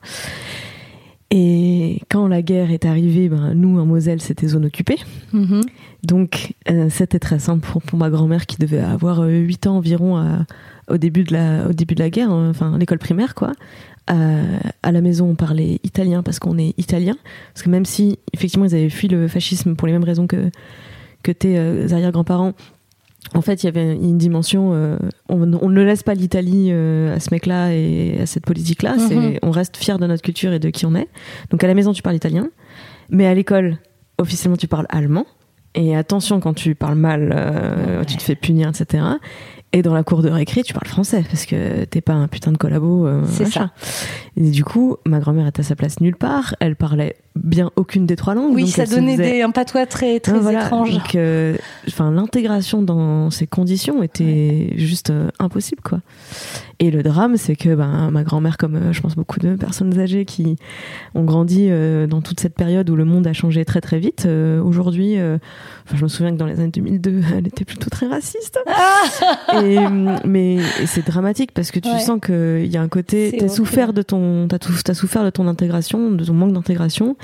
Et 1.37 1.99
quand 2.09 2.29
la 2.29 2.41
guerre 2.41 2.71
est 2.71 2.85
arrivée, 2.85 3.27
ben, 3.27 3.53
nous 3.55 3.77
en 3.77 3.85
Moselle, 3.85 4.21
c'était 4.21 4.47
zone 4.47 4.63
occupée. 4.63 4.95
Mhm. 5.33 5.63
Donc 6.03 6.53
euh, 6.69 6.87
c'était 6.89 7.19
très 7.19 7.39
simple 7.39 7.67
pour, 7.67 7.81
pour 7.81 7.99
ma 7.99 8.09
grand-mère 8.09 8.45
qui 8.45 8.55
devait 8.57 8.79
avoir 8.79 9.19
euh, 9.21 9.29
8 9.39 9.67
ans 9.67 9.75
environ 9.75 10.15
à- 10.15 10.45
au, 10.89 10.97
début 10.97 11.25
de 11.25 11.33
la, 11.33 11.67
au 11.67 11.73
début 11.73 11.93
de 11.93 11.99
la 11.99 12.09
guerre, 12.09 12.31
hein, 12.31 12.47
enfin 12.51 12.77
l'école 12.77 12.99
primaire 12.99 13.35
quoi. 13.35 13.51
Euh, 14.11 14.59
à 14.81 14.91
la 14.93 15.01
maison 15.01 15.27
on 15.31 15.35
parlait 15.35 15.79
italien 15.83 16.23
parce 16.23 16.39
qu'on 16.39 16.57
est 16.57 16.73
italien. 16.77 17.17
Parce 17.53 17.63
que 17.63 17.69
même 17.69 17.85
si 17.85 18.17
effectivement 18.33 18.65
ils 18.65 18.73
avaient 18.75 18.89
fui 18.89 19.09
le 19.09 19.27
fascisme 19.27 19.75
pour 19.75 19.87
les 19.87 19.93
mêmes 19.93 20.05
raisons 20.05 20.27
que, 20.27 20.49
que 21.21 21.33
tes 21.33 21.57
euh, 21.57 21.89
arrière-grands-parents, 21.91 22.53
en 23.33 23.41
fait 23.41 23.63
il 23.63 23.65
y 23.65 23.69
avait 23.69 23.93
une 23.95 24.17
dimension, 24.17 24.71
euh, 24.73 24.97
on, 25.29 25.51
on 25.53 25.69
ne 25.69 25.81
laisse 25.83 26.03
pas 26.03 26.13
l'Italie 26.13 26.67
euh, 26.71 27.15
à 27.15 27.19
ce 27.19 27.29
mec-là 27.31 27.73
et 27.73 28.19
à 28.21 28.25
cette 28.25 28.45
politique-là, 28.45 28.95
Mhm. 28.97 29.39
on 29.41 29.51
reste 29.51 29.77
fier 29.77 29.97
de 29.99 30.05
notre 30.07 30.21
culture 30.21 30.53
et 30.53 30.59
de 30.59 30.69
qui 30.69 30.85
on 30.85 30.95
est. 30.95 31.07
Donc 31.49 31.63
à 31.63 31.67
la 31.67 31.73
maison 31.73 31.91
tu 31.93 32.01
parles 32.01 32.15
italien, 32.15 32.49
mais 33.09 33.25
à 33.25 33.33
l'école 33.33 33.77
officiellement 34.17 34.57
tu 34.57 34.67
parles 34.67 34.85
allemand. 34.89 35.25
Et 35.77 35.93
attention, 35.93 36.39
quand 36.39 36.53
tu 36.53 36.73
parles 36.73 36.95
mal, 36.97 37.33
euh, 37.35 37.99
Ouais. 37.99 38.05
tu 38.05 38.15
te 38.15 38.23
fais 38.23 38.35
punir, 38.35 38.69
etc. 38.69 39.03
Et 39.73 39.81
dans 39.81 39.93
la 39.93 40.03
cour 40.03 40.21
de 40.21 40.29
récré, 40.29 40.63
tu 40.63 40.73
parles 40.73 40.87
français 40.87 41.21
parce 41.29 41.45
que 41.45 41.83
t'es 41.83 41.99
pas 41.99 42.13
un 42.13 42.29
putain 42.29 42.53
de 42.53 42.57
collabo. 42.57 43.05
C'est 43.25 43.43
machin. 43.43 43.71
Et 44.37 44.51
du 44.51 44.63
coup, 44.63 44.95
ma 45.05 45.19
grand-mère 45.19 45.47
était 45.47 45.59
à 45.59 45.63
sa 45.63 45.75
place 45.75 45.99
nulle 45.99 46.15
part. 46.15 46.55
Elle 46.61 46.77
parlait 46.77 47.17
bien 47.35 47.69
aucune 47.75 48.05
des 48.05 48.15
trois 48.15 48.33
langues. 48.33 48.53
Oui, 48.53 48.63
donc 48.63 48.71
ça 48.71 48.85
donnait 48.85 49.17
faisait- 49.17 49.31
des, 49.33 49.41
un 49.41 49.51
patois 49.51 49.85
très, 49.85 50.19
très 50.19 50.33
Ouais, 50.33 50.39
voilà. 50.39 50.63
étrange. 50.65 50.91
Donc, 50.91 51.15
euh, 51.15 51.55
enfin, 51.87 52.11
l'intégration 52.11 52.81
dans 52.81 53.29
ces 53.29 53.45
conditions 53.47 54.01
était 54.03 54.73
juste 54.77 55.09
euh, 55.09 55.29
impossible, 55.39 55.81
quoi. 55.83 55.99
Et 56.79 56.91
le 56.91 57.03
drame, 57.03 57.37
c'est 57.37 57.55
que 57.55 57.73
ben, 57.73 58.09
ma 58.11 58.23
grand-mère, 58.23 58.57
comme 58.57 58.75
euh, 58.75 58.93
je 58.93 58.99
pense 59.01 59.15
beaucoup 59.15 59.39
de 59.39 59.55
personnes 59.55 59.97
âgées 59.99 60.25
qui 60.25 60.57
ont 61.13 61.23
grandi 61.23 61.69
dans 62.09 62.21
toute 62.21 62.39
cette 62.39 62.55
période 62.55 62.89
où 62.89 62.95
le 62.95 63.05
monde 63.05 63.25
a 63.27 63.33
changé 63.33 63.63
très 63.65 63.81
très 63.81 63.99
vite, 63.99 64.25
euh, 64.25 64.61
aujourd'hui, 64.61 65.17
euh, 65.17 65.37
enfin, 65.85 65.97
je 65.97 66.03
me 66.03 66.07
souviens 66.09 66.31
que 66.31 66.37
dans 66.37 66.45
les 66.45 66.59
années 66.59 66.71
2002, 66.71 67.21
elle 67.37 67.47
était 67.47 67.65
plutôt 67.65 67.89
très 67.89 68.07
raciste. 68.07 68.59
et, 69.63 69.77
hum, 69.77 70.15
mais 70.25 70.55
et 70.55 70.85
c'est 70.85 71.05
dramatique 71.05 71.51
parce 71.53 71.71
que 71.71 71.79
tu 71.79 71.89
Ouais. 71.89 71.99
sens 71.99 72.19
qu'il 72.25 72.65
y 72.67 72.77
a 72.77 72.81
un 72.81 72.87
côté, 72.89 73.35
t'as 73.39 73.47
souffert 73.47 73.93
de 73.93 74.01
ton, 74.01 74.47
t'as 74.47 74.93
souffert 74.93 75.23
de 75.23 75.29
ton 75.29 75.47
intégration, 75.47 76.11
de 76.11 76.25
ton 76.25 76.33
manque 76.33 76.53
d'intégration 76.53 77.15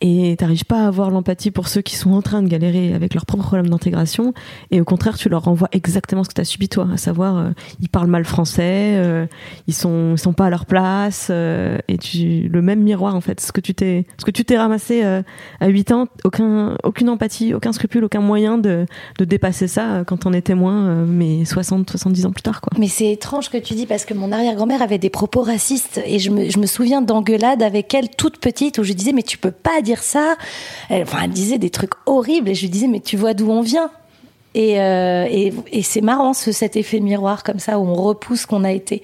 et 0.00 0.36
t'arrives 0.36 0.64
pas 0.64 0.84
à 0.84 0.86
avoir 0.86 1.10
l'empathie 1.10 1.50
pour 1.50 1.68
ceux 1.68 1.82
qui 1.82 1.96
sont 1.96 2.12
en 2.12 2.22
train 2.22 2.42
de 2.42 2.48
galérer 2.48 2.94
avec 2.94 3.14
leurs 3.14 3.26
propres 3.26 3.44
problèmes 3.44 3.68
d'intégration. 3.68 4.34
Et 4.70 4.80
au 4.80 4.84
contraire 4.84 5.16
tu 5.16 5.28
leur 5.28 5.44
renvoies 5.44 5.68
exactement 5.72 6.24
ce 6.24 6.28
que 6.28 6.34
t'as 6.34 6.44
subi 6.44 6.68
toi 6.68 6.88
à 6.92 6.96
savoir 6.96 7.36
euh, 7.36 7.50
ils 7.80 7.88
parlent 7.88 8.08
mal 8.08 8.24
français 8.24 8.94
euh, 8.96 9.26
ils 9.66 9.74
sont 9.74 10.12
ils 10.12 10.18
sont 10.18 10.32
pas 10.32 10.46
à 10.46 10.50
leur 10.50 10.66
place 10.66 11.28
euh, 11.30 11.78
et 11.88 11.98
tu 11.98 12.48
le 12.48 12.62
même 12.62 12.82
miroir 12.82 13.14
en 13.14 13.20
fait 13.20 13.40
ce 13.40 13.52
que 13.52 13.60
tu 13.60 13.74
t'es 13.74 14.06
ce 14.18 14.24
que 14.24 14.30
tu 14.30 14.44
t'es 14.44 14.56
ramassé 14.56 15.04
euh, 15.04 15.22
à 15.60 15.68
8 15.68 15.92
ans 15.92 16.06
aucun 16.24 16.76
aucune 16.84 17.08
empathie 17.08 17.54
aucun 17.54 17.72
scrupule 17.72 18.04
aucun 18.04 18.20
moyen 18.20 18.58
de, 18.58 18.86
de 19.18 19.24
dépasser 19.24 19.68
ça 19.68 20.04
quand 20.06 20.26
on 20.26 20.32
est 20.32 20.42
témoin 20.42 21.04
mais 21.06 21.44
60 21.44 21.90
70 21.90 22.26
ans 22.26 22.32
plus 22.32 22.42
tard 22.42 22.60
quoi. 22.60 22.72
Mais 22.78 22.88
c'est 22.88 23.12
étrange 23.12 23.50
que 23.50 23.58
tu 23.58 23.74
dis 23.74 23.86
parce 23.86 24.04
que 24.04 24.14
mon 24.14 24.32
arrière-grand-mère 24.32 24.82
avait 24.82 24.98
des 24.98 25.10
propos 25.10 25.42
racistes 25.42 26.00
et 26.04 26.18
je 26.18 26.30
me, 26.30 26.50
je 26.50 26.58
me 26.58 26.66
souviens 26.66 27.02
d'engueulades 27.02 27.62
avec 27.62 27.94
elle 27.94 28.08
toute 28.10 28.38
petite 28.38 28.78
où 28.78 28.84
je 28.84 28.92
disais 28.92 29.12
mais 29.12 29.22
tu 29.22 29.38
peux 29.38 29.50
pas 29.50 29.82
dire 29.86 30.02
ça. 30.02 30.36
Elle, 30.90 31.04
enfin, 31.04 31.20
elle 31.24 31.30
disait 31.30 31.58
des 31.58 31.70
trucs 31.70 31.94
horribles 32.04 32.50
et 32.50 32.54
je 32.54 32.62
lui 32.62 32.70
disais 32.70 32.88
mais 32.88 33.00
tu 33.00 33.16
vois 33.16 33.32
d'où 33.32 33.50
on 33.50 33.62
vient. 33.62 33.90
Et, 34.54 34.80
euh, 34.80 35.26
et, 35.30 35.52
et 35.70 35.82
c'est 35.82 36.00
marrant 36.00 36.32
ce, 36.32 36.50
cet 36.50 36.76
effet 36.76 37.00
miroir 37.00 37.44
comme 37.44 37.58
ça 37.58 37.78
où 37.78 37.86
on 37.86 37.94
repousse 37.94 38.42
ce 38.42 38.46
qu'on 38.46 38.64
a 38.64 38.72
été. 38.72 39.02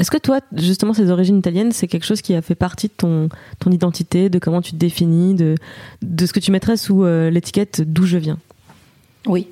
Est-ce 0.00 0.10
que 0.10 0.18
toi, 0.18 0.40
justement, 0.56 0.94
ces 0.94 1.10
origines 1.10 1.38
italiennes, 1.38 1.72
c'est 1.72 1.86
quelque 1.86 2.06
chose 2.06 2.22
qui 2.22 2.34
a 2.34 2.40
fait 2.40 2.54
partie 2.54 2.88
de 2.88 2.94
ton, 2.96 3.28
ton 3.58 3.70
identité, 3.70 4.30
de 4.30 4.38
comment 4.38 4.62
tu 4.62 4.72
te 4.72 4.76
définis, 4.76 5.34
de, 5.34 5.56
de 6.00 6.26
ce 6.26 6.32
que 6.32 6.40
tu 6.40 6.50
mettrais 6.50 6.78
sous 6.78 7.04
euh, 7.04 7.28
l'étiquette 7.28 7.82
d'où 7.82 8.06
je 8.06 8.16
viens? 8.16 8.38
Oui. 9.26 9.46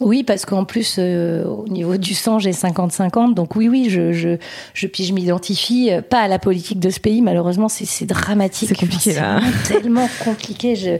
Oui, 0.00 0.22
parce 0.22 0.46
qu'en 0.46 0.64
plus, 0.64 0.96
euh, 0.98 1.44
au 1.44 1.66
niveau 1.68 1.96
du 1.96 2.14
sang, 2.14 2.38
j'ai 2.38 2.52
50-50. 2.52 3.34
Donc 3.34 3.56
oui, 3.56 3.68
oui, 3.68 3.88
je, 3.90 4.12
je, 4.12 4.36
je, 4.72 4.86
puis 4.86 5.04
je 5.04 5.12
m'identifie 5.12 5.90
euh, 5.92 6.02
pas 6.02 6.20
à 6.20 6.28
la 6.28 6.38
politique 6.38 6.78
de 6.78 6.88
ce 6.90 7.00
pays. 7.00 7.20
Malheureusement, 7.20 7.68
c'est 7.68 7.84
c'est 7.84 8.06
dramatique. 8.06 8.68
C'est 8.68 8.78
compliqué, 8.78 9.10
Enfin, 9.12 9.40
là. 9.40 9.46
tellement 9.66 10.08
compliqué. 10.24 10.76
Je, 10.76 10.98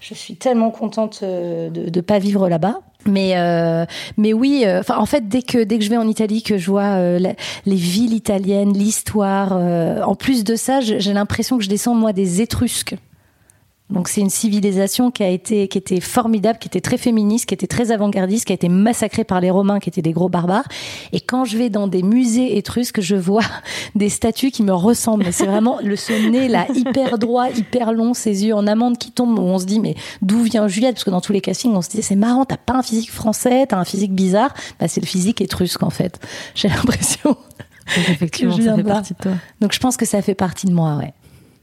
je 0.00 0.12
suis 0.14 0.36
tellement 0.36 0.70
contente 0.70 1.20
euh, 1.22 1.70
de 1.70 1.90
ne 1.94 2.00
pas 2.02 2.18
vivre 2.18 2.48
là-bas. 2.50 2.80
Mais 3.06 3.32
euh, 3.36 3.84
mais 4.16 4.32
oui, 4.32 4.62
euh, 4.66 4.82
en 4.96 5.04
fait 5.06 5.28
dès 5.28 5.42
que 5.42 5.62
dès 5.64 5.78
que 5.78 5.84
je 5.84 5.90
vais 5.90 5.96
en 5.98 6.08
Italie 6.08 6.42
que 6.42 6.56
je 6.56 6.70
vois 6.70 6.96
euh, 6.98 7.18
la- 7.18 7.34
les 7.66 7.76
villes 7.76 8.14
italiennes, 8.14 8.72
l'histoire, 8.72 9.52
euh, 9.52 10.02
en 10.02 10.14
plus 10.14 10.42
de 10.42 10.56
ça, 10.56 10.80
j'ai 10.80 11.12
l'impression 11.12 11.58
que 11.58 11.64
je 11.64 11.68
descends 11.68 11.94
moi 11.94 12.12
des 12.14 12.40
Étrusques. 12.40 12.96
Donc 13.90 14.08
c'est 14.08 14.22
une 14.22 14.30
civilisation 14.30 15.10
qui 15.10 15.22
a 15.22 15.28
été 15.28 15.68
qui 15.68 15.76
était 15.76 16.00
formidable, 16.00 16.58
qui 16.58 16.68
était 16.68 16.80
très 16.80 16.96
féministe, 16.96 17.46
qui 17.46 17.54
était 17.54 17.66
très 17.66 17.90
avant-gardiste, 17.90 18.46
qui 18.46 18.52
a 18.52 18.54
été 18.54 18.70
massacrée 18.70 19.24
par 19.24 19.42
les 19.42 19.50
Romains, 19.50 19.78
qui 19.78 19.90
étaient 19.90 20.00
des 20.00 20.12
gros 20.12 20.30
barbares. 20.30 20.66
Et 21.12 21.20
quand 21.20 21.44
je 21.44 21.58
vais 21.58 21.68
dans 21.68 21.86
des 21.86 22.02
musées 22.02 22.56
étrusques, 22.56 23.02
je 23.02 23.14
vois 23.14 23.44
des 23.94 24.08
statues 24.08 24.50
qui 24.50 24.62
me 24.62 24.72
ressemblent. 24.72 25.30
C'est 25.32 25.44
vraiment 25.44 25.78
le 25.82 25.96
ce 25.96 26.12
nez 26.30 26.48
là 26.48 26.66
hyper 26.74 27.18
droit, 27.18 27.50
hyper 27.50 27.92
long, 27.92 28.14
ses 28.14 28.46
yeux 28.46 28.54
en 28.54 28.66
amande 28.66 28.96
qui 28.96 29.10
tombent. 29.10 29.38
Où 29.38 29.42
on 29.42 29.58
se 29.58 29.66
dit 29.66 29.80
mais 29.80 29.96
d'où 30.22 30.42
vient 30.42 30.66
Juliette? 30.66 30.94
Parce 30.94 31.04
que 31.04 31.10
dans 31.10 31.20
tous 31.20 31.34
les 31.34 31.42
castings, 31.42 31.74
on 31.74 31.82
se 31.82 31.90
dit 31.90 32.02
c'est 32.02 32.16
marrant, 32.16 32.46
t'as 32.46 32.56
pas 32.56 32.74
un 32.74 32.82
physique 32.82 33.12
français, 33.12 33.66
t'as 33.68 33.76
un 33.76 33.84
physique 33.84 34.14
bizarre. 34.14 34.54
Bah 34.80 34.88
c'est 34.88 35.02
le 35.02 35.06
physique 35.06 35.42
étrusque 35.42 35.82
en 35.82 35.90
fait. 35.90 36.18
J'ai 36.54 36.68
l'impression. 36.68 37.36
Donc, 37.96 38.08
effectivement, 38.08 38.56
Que 38.56 38.62
je 38.62 38.66
ça 38.66 38.76
fait 38.76 38.82
de 38.82 38.88
partie 38.88 39.12
de 39.12 39.18
toi. 39.18 39.32
Donc 39.60 39.72
je 39.74 39.78
pense 39.78 39.98
que 39.98 40.06
ça 40.06 40.22
fait 40.22 40.34
partie 40.34 40.66
de 40.66 40.72
moi, 40.72 40.96
ouais. 40.96 41.12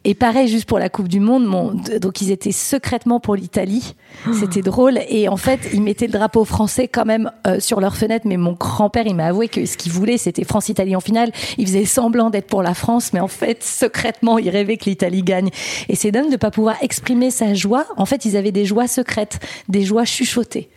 Et 0.04 0.16
pareil, 0.16 0.48
juste 0.48 0.66
pour 0.66 0.80
la 0.80 0.90
Coupe 0.90 1.08
du 1.08 1.20
Monde, 1.20 1.46
mon, 1.46 1.74
donc 2.00 2.22
ils 2.22 2.32
étaient 2.32 2.52
secrètement 2.52 3.20
pour 3.20 3.36
l'Italie. 3.36 3.94
C'était 4.34 4.64
drôle. 4.64 5.00
Et 5.08 5.30
en 5.30 5.38
fait, 5.38 5.60
ils 5.74 5.82
mettaient 5.82 6.08
le 6.08 6.14
drapeau 6.14 6.44
français 6.44 6.88
quand 6.88 7.06
même 7.06 7.32
euh, 7.46 7.60
sur 7.60 7.80
leur 7.80 7.96
fenêtre. 7.96 8.26
Mais 8.28 8.38
mon 8.38 8.54
grand-père, 8.54 9.06
il 9.06 9.16
m'a 9.16 9.28
avoué 9.28 9.48
que 9.48 9.64
ce 9.68 9.78
qu'il 9.78 9.92
voulait, 9.92 10.18
c'était 10.18 10.44
France-Italie 10.44 10.96
en 10.96 11.02
finale. 11.02 11.32
Il 11.60 11.68
faisait 11.68 11.86
semblant 11.86 12.32
d'être 12.32 12.48
pour 12.48 12.64
la 12.64 12.74
France, 12.74 13.14
mais 13.14 13.20
en 13.20 13.28
fait, 13.28 13.64
secrètement, 13.64 14.40
il 14.40 14.50
rêvait 14.50 14.78
que 14.78 14.86
l'Italie 14.86 15.22
gagne. 15.22 15.52
Et 15.88 15.96
c'est 15.96 16.12
dingue 16.12 16.32
de 16.32 16.38
pas 16.38 16.50
pouvoir 16.50 16.78
exprimer 16.82 17.30
sa 17.30 17.54
joie. 17.54 17.86
En 17.96 18.08
fait, 18.08 18.26
ils 18.26 18.36
avaient 18.36 18.52
des 18.52 18.66
joies 18.66 18.88
secrètes, 18.88 19.40
des 19.70 19.84
joies 19.84 20.06
chuchotées. 20.06 20.71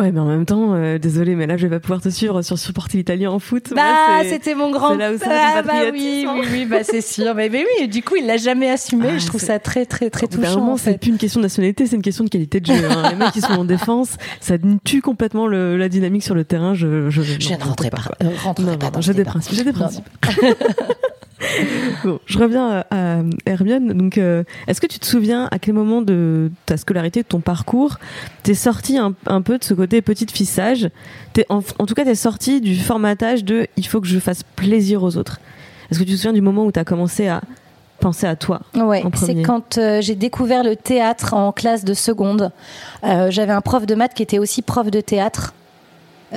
Ouais, 0.00 0.10
mais 0.10 0.18
en 0.18 0.24
même 0.26 0.44
temps, 0.44 0.74
euh, 0.74 0.98
désolé, 0.98 1.36
mais 1.36 1.46
là, 1.46 1.56
je 1.56 1.68
vais 1.68 1.76
pas 1.76 1.80
pouvoir 1.80 2.00
te 2.00 2.08
suivre 2.08 2.42
sur 2.42 2.58
supporter 2.58 2.98
l'italien 2.98 3.30
en 3.30 3.38
foot. 3.38 3.72
Bah, 3.76 3.82
c'est- 4.22 4.30
c'était 4.30 4.56
mon 4.56 4.72
grand. 4.72 4.88
c'est 4.90 4.96
là 4.98 5.12
où 5.12 5.18
ça, 5.18 5.26
ah, 5.30 5.62
bah 5.62 5.72
oui, 5.92 6.26
oui, 6.28 6.46
oui, 6.52 6.66
bah 6.66 6.82
c'est 6.82 7.00
sûr. 7.00 7.32
Mais, 7.36 7.48
mais 7.48 7.64
oui, 7.80 7.86
du 7.86 8.02
coup, 8.02 8.16
il 8.16 8.26
l'a 8.26 8.36
jamais 8.36 8.68
assumé. 8.68 9.06
Ah, 9.12 9.18
je 9.18 9.26
trouve 9.26 9.40
c'est- 9.40 9.46
ça 9.46 9.60
très, 9.60 9.86
très, 9.86 10.10
très 10.10 10.26
touchant. 10.26 10.72
en 10.72 10.76
c'est 10.76 10.92
fait. 10.92 10.98
plus 10.98 11.10
une 11.12 11.16
question 11.18 11.38
de 11.38 11.44
nationalité, 11.44 11.86
c'est 11.86 11.94
une 11.94 12.02
question 12.02 12.24
de 12.24 12.28
qualité 12.28 12.58
de 12.58 12.66
jeu. 12.66 12.84
hein. 12.90 13.08
Les 13.10 13.14
mecs 13.16 13.30
qui 13.30 13.40
sont 13.40 13.52
en 13.52 13.64
défense, 13.64 14.16
ça 14.40 14.56
tue 14.82 15.00
complètement 15.00 15.46
le- 15.46 15.76
la 15.76 15.88
dynamique 15.88 16.24
sur 16.24 16.34
le 16.34 16.42
terrain. 16.44 16.74
Je, 16.74 17.08
je, 17.10 17.22
Je 17.22 17.50
non, 17.52 17.58
ne 17.58 17.64
rentrerai 17.64 17.90
pas, 17.90 18.02
quoi. 18.04 18.16
euh, 18.24 18.30
rentrerai 18.42 18.72
Non, 18.72 18.78
pas 18.78 18.90
non, 18.90 19.00
j'ai 19.00 19.12
des 19.12 19.18
débat. 19.18 19.30
principes. 19.30 19.54
J'ai 19.54 19.62
des 19.64 19.72
Non, 19.72 19.78
principes. 19.78 20.08
bon, 22.04 22.20
je 22.26 22.38
reviens 22.38 22.84
à 22.90 23.20
Hermione. 23.46 23.92
Donc, 23.92 24.18
euh, 24.18 24.44
est-ce 24.66 24.80
que 24.80 24.86
tu 24.86 24.98
te 24.98 25.06
souviens 25.06 25.48
à 25.50 25.58
quel 25.58 25.74
moment 25.74 26.02
de 26.02 26.50
ta 26.66 26.76
scolarité, 26.76 27.22
de 27.22 27.28
ton 27.28 27.40
parcours, 27.40 27.98
t'es 28.42 28.54
sorti 28.54 28.98
un, 28.98 29.14
un 29.26 29.42
peu 29.42 29.58
de 29.58 29.64
ce 29.64 29.74
côté 29.74 30.02
petite 30.02 30.30
fille 30.30 30.46
sage 30.46 30.88
T'es- 31.32 31.46
en, 31.48 31.60
en 31.78 31.86
tout 31.86 31.94
cas, 31.94 32.04
t'es 32.04 32.14
sorti 32.14 32.60
du 32.60 32.76
formatage 32.76 33.44
de 33.44 33.66
il 33.76 33.86
faut 33.86 34.00
que 34.00 34.06
je 34.06 34.18
fasse 34.18 34.42
plaisir 34.56 35.02
aux 35.02 35.16
autres. 35.16 35.40
Est-ce 35.90 35.98
que 35.98 36.04
tu 36.04 36.12
te 36.12 36.16
souviens 36.16 36.32
du 36.32 36.40
moment 36.40 36.64
où 36.64 36.72
t'as 36.72 36.84
commencé 36.84 37.28
à 37.28 37.40
penser 38.00 38.26
à 38.26 38.36
toi 38.36 38.60
Ouais, 38.74 39.02
c'est 39.26 39.34
quand 39.42 39.78
euh, 39.78 40.00
j'ai 40.00 40.14
découvert 40.14 40.62
le 40.64 40.76
théâtre 40.76 41.34
en 41.34 41.52
classe 41.52 41.84
de 41.84 41.94
seconde. 41.94 42.50
Euh, 43.04 43.30
J'avais 43.30 43.52
un 43.52 43.60
prof 43.60 43.86
de 43.86 43.94
maths 43.94 44.14
qui 44.14 44.22
était 44.22 44.38
aussi 44.38 44.62
prof 44.62 44.90
de 44.90 45.00
théâtre 45.00 45.54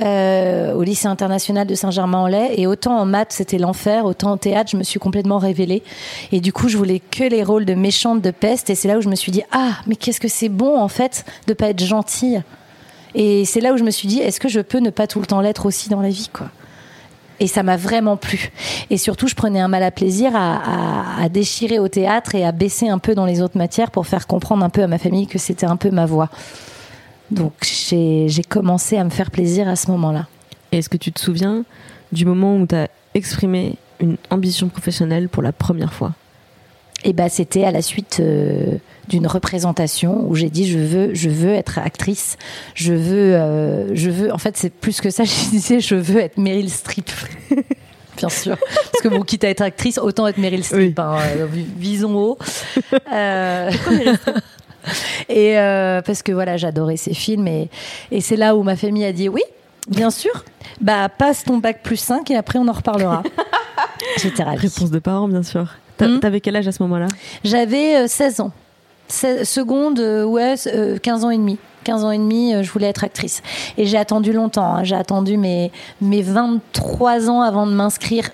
euh, 0.00 0.74
au 0.74 0.82
lycée 0.82 1.06
international 1.06 1.66
de 1.66 1.74
Saint-Germain-en-Laye. 1.74 2.54
Et 2.56 2.66
autant 2.66 2.98
en 2.98 3.04
maths, 3.04 3.32
c'était 3.32 3.58
l'enfer, 3.58 4.04
autant 4.04 4.32
en 4.32 4.36
théâtre, 4.36 4.70
je 4.70 4.76
me 4.76 4.82
suis 4.82 5.00
complètement 5.00 5.38
révélée. 5.38 5.82
Et 6.32 6.40
du 6.40 6.52
coup, 6.52 6.68
je 6.68 6.76
voulais 6.76 7.00
que 7.00 7.24
les 7.24 7.42
rôles 7.42 7.64
de 7.64 7.74
méchante, 7.74 8.22
de 8.22 8.30
peste. 8.30 8.70
Et 8.70 8.74
c'est 8.74 8.88
là 8.88 8.98
où 8.98 9.00
je 9.00 9.08
me 9.08 9.16
suis 9.16 9.32
dit, 9.32 9.42
ah, 9.52 9.72
mais 9.86 9.96
qu'est-ce 9.96 10.20
que 10.20 10.28
c'est 10.28 10.48
bon, 10.48 10.80
en 10.80 10.88
fait, 10.88 11.24
de 11.46 11.54
pas 11.54 11.68
être 11.68 11.84
gentille. 11.84 12.42
Et 13.14 13.44
c'est 13.44 13.60
là 13.60 13.72
où 13.72 13.76
je 13.76 13.84
me 13.84 13.90
suis 13.90 14.06
dit, 14.08 14.20
est-ce 14.20 14.38
que 14.38 14.48
je 14.48 14.60
peux 14.60 14.78
ne 14.78 14.90
pas 14.90 15.06
tout 15.06 15.20
le 15.20 15.26
temps 15.26 15.40
l'être 15.40 15.66
aussi 15.66 15.88
dans 15.88 16.00
la 16.00 16.10
vie, 16.10 16.28
quoi? 16.32 16.48
Et 17.40 17.46
ça 17.46 17.62
m'a 17.62 17.76
vraiment 17.76 18.16
plu. 18.16 18.50
Et 18.90 18.96
surtout, 18.96 19.28
je 19.28 19.36
prenais 19.36 19.60
un 19.60 19.68
mal 19.68 19.84
à 19.84 19.92
plaisir 19.92 20.32
à, 20.34 21.22
à- 21.22 21.28
déchirer 21.28 21.78
au 21.78 21.86
théâtre 21.86 22.34
et 22.34 22.44
à 22.44 22.50
baisser 22.50 22.88
un 22.88 22.98
peu 22.98 23.14
dans 23.14 23.26
les 23.26 23.40
autres 23.42 23.56
matières 23.56 23.92
pour 23.92 24.08
faire 24.08 24.26
comprendre 24.26 24.64
un 24.64 24.70
peu 24.70 24.82
à 24.82 24.88
ma 24.88 24.98
famille 24.98 25.28
que 25.28 25.38
c'était 25.38 25.66
un 25.66 25.76
peu 25.76 25.90
ma 25.90 26.04
voie. 26.04 26.30
Donc 27.30 27.52
j'ai 27.62 28.28
commencé 28.48 28.96
à 28.96 29.04
me 29.04 29.10
faire 29.10 29.30
plaisir 29.30 29.68
à 29.68 29.76
ce 29.76 29.90
moment-là. 29.90 30.26
Est-ce 30.72 30.88
que 30.88 30.96
tu 30.96 31.12
te 31.12 31.20
souviens 31.20 31.64
du 32.12 32.24
moment 32.24 32.56
où 32.56 32.66
tu 32.66 32.74
as 32.74 32.88
exprimé 33.14 33.76
une 34.00 34.16
ambition 34.30 34.68
professionnelle 34.68 35.28
pour 35.28 35.42
la 35.42 35.52
première 35.52 35.92
fois? 35.92 36.14
Et 37.04 37.12
bah 37.12 37.28
c'était 37.28 37.64
à 37.64 37.70
la 37.70 37.80
suite 37.80 38.18
euh, 38.20 38.76
d'une 39.08 39.26
représentation 39.28 40.26
où 40.28 40.34
j'ai 40.34 40.50
dit 40.50 40.66
je 40.68 40.78
veux 40.78 41.14
je 41.14 41.28
veux 41.30 41.52
être 41.52 41.78
actrice, 41.78 42.36
je 42.74 42.92
veux 42.92 43.34
euh, 43.36 43.94
je 43.94 44.10
veux 44.10 44.32
en 44.32 44.38
fait 44.38 44.56
c'est 44.56 44.70
plus 44.70 45.00
que 45.00 45.10
ça 45.10 45.22
je 45.24 45.50
disais 45.50 45.78
je 45.80 45.94
veux 45.94 46.18
être 46.20 46.38
Meryl 46.38 46.68
Streep. 46.70 47.10
Bien 48.16 48.30
sûr, 48.30 48.56
parce 48.56 49.00
que 49.00 49.06
bon, 49.06 49.20
quitte 49.22 49.44
à 49.44 49.48
être 49.48 49.60
actrice, 49.62 49.96
autant 49.98 50.26
être 50.26 50.38
Meryl 50.38 50.64
Streep. 50.64 50.98
Oui. 50.98 51.04
hein, 51.04 51.18
euh, 51.36 51.46
vi- 51.46 51.66
visons 51.76 52.16
haut. 52.16 52.38
Euh, 53.12 53.70
et 55.28 55.58
euh, 55.58 56.00
parce 56.02 56.22
que 56.22 56.32
voilà, 56.32 56.56
j'adorais 56.56 56.96
ces 56.96 57.14
films 57.14 57.46
et, 57.48 57.68
et 58.10 58.20
c'est 58.20 58.36
là 58.36 58.56
où 58.56 58.62
ma 58.62 58.76
famille 58.76 59.04
a 59.04 59.12
dit 59.12 59.28
oui, 59.28 59.42
bien 59.88 60.10
sûr. 60.10 60.44
Bah 60.80 61.08
passe 61.08 61.44
ton 61.44 61.58
bac 61.58 61.82
plus 61.82 61.96
5 61.96 62.30
et 62.30 62.36
après 62.36 62.58
on 62.58 62.68
en 62.68 62.72
reparlera. 62.72 63.22
J'étais 64.22 64.42
ravie. 64.42 64.58
Réponse 64.68 64.90
de 64.90 64.98
parents, 64.98 65.28
bien 65.28 65.42
sûr. 65.42 65.66
Mhm. 66.00 66.20
T'avais 66.20 66.40
quel 66.40 66.54
âge 66.56 66.68
à 66.68 66.72
ce 66.72 66.82
moment-là? 66.84 67.06
J'avais 67.44 67.96
euh, 67.96 68.06
16 68.06 68.40
ans. 68.40 68.52
Se- 69.08 69.44
seconde, 69.44 69.98
euh, 70.00 70.24
ouais, 70.24 70.54
euh, 70.68 70.98
15 70.98 71.24
ans 71.24 71.30
et 71.30 71.38
demi. 71.38 71.58
15 71.84 72.04
ans 72.04 72.10
et 72.10 72.18
demi, 72.18 72.54
euh, 72.54 72.62
je 72.62 72.70
voulais 72.70 72.86
être 72.88 73.02
actrice. 73.04 73.42
Et 73.76 73.86
j'ai 73.86 73.96
attendu 73.98 74.32
longtemps. 74.32 74.76
hein. 74.76 74.84
J'ai 74.84 74.94
attendu 74.96 75.36
mes, 75.36 75.72
mes 76.00 76.22
23 76.22 77.30
ans 77.30 77.40
avant 77.40 77.66
de 77.66 77.72
m'inscrire 77.72 78.30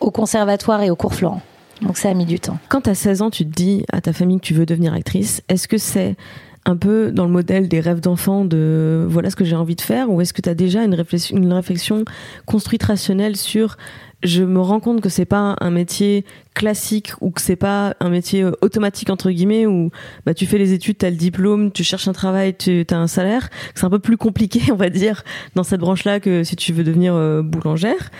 au 0.00 0.10
conservatoire 0.10 0.82
et 0.82 0.90
au 0.90 0.96
cours 0.96 1.14
Florent. 1.14 1.40
Donc 1.82 1.96
ça 1.96 2.10
a 2.10 2.14
mis 2.14 2.26
du 2.26 2.40
temps. 2.40 2.58
Quand 2.68 2.82
t'as 2.82 2.94
16 2.94 3.22
ans, 3.22 3.30
tu 3.30 3.44
te 3.44 3.50
dis 3.50 3.84
à 3.92 4.00
ta 4.00 4.12
famille 4.12 4.38
que 4.38 4.44
tu 4.44 4.54
veux 4.54 4.66
devenir 4.66 4.92
actrice. 4.92 5.42
Est-ce 5.48 5.68
que 5.68 5.78
c'est 5.78 6.16
un 6.64 6.76
peu 6.76 7.12
dans 7.12 7.24
le 7.24 7.30
modèle 7.30 7.68
des 7.68 7.80
rêves 7.80 8.00
d'enfant 8.00 8.44
de 8.44 9.06
voilà 9.08 9.30
ce 9.30 9.36
que 9.36 9.44
j'ai 9.44 9.56
envie 9.56 9.76
de 9.76 9.80
faire 9.80 10.10
ou 10.10 10.20
est-ce 10.20 10.34
que 10.34 10.42
tu 10.42 10.50
as 10.50 10.54
déjà 10.54 10.84
une 10.84 10.94
réflexion, 10.94 11.36
une 11.36 11.52
réflexion 11.52 12.04
construite 12.44 12.82
rationnelle 12.82 13.36
sur 13.36 13.76
je 14.22 14.42
me 14.42 14.60
rends 14.60 14.80
compte 14.80 15.00
que 15.00 15.08
c'est 15.08 15.24
pas 15.24 15.56
un 15.60 15.70
métier 15.70 16.24
classique 16.54 17.12
ou 17.20 17.30
que 17.30 17.40
c'est 17.40 17.56
pas 17.56 17.94
un 18.00 18.10
métier 18.10 18.42
euh, 18.42 18.50
automatique 18.62 19.10
entre 19.10 19.30
guillemets 19.30 19.64
où 19.64 19.90
bah 20.26 20.34
tu 20.34 20.44
fais 20.44 20.58
les 20.58 20.72
études, 20.72 20.98
tu 20.98 21.06
as 21.06 21.10
le 21.10 21.16
diplôme, 21.16 21.70
tu 21.70 21.84
cherches 21.84 22.08
un 22.08 22.12
travail, 22.12 22.54
tu 22.56 22.84
as 22.90 22.98
un 22.98 23.06
salaire, 23.06 23.48
c'est 23.74 23.84
un 23.84 23.90
peu 23.90 24.00
plus 24.00 24.16
compliqué 24.16 24.60
on 24.72 24.76
va 24.76 24.90
dire 24.90 25.22
dans 25.54 25.62
cette 25.62 25.80
branche-là 25.80 26.20
que 26.20 26.42
si 26.42 26.56
tu 26.56 26.72
veux 26.72 26.84
devenir 26.84 27.14
euh, 27.14 27.42
boulangère. 27.42 28.10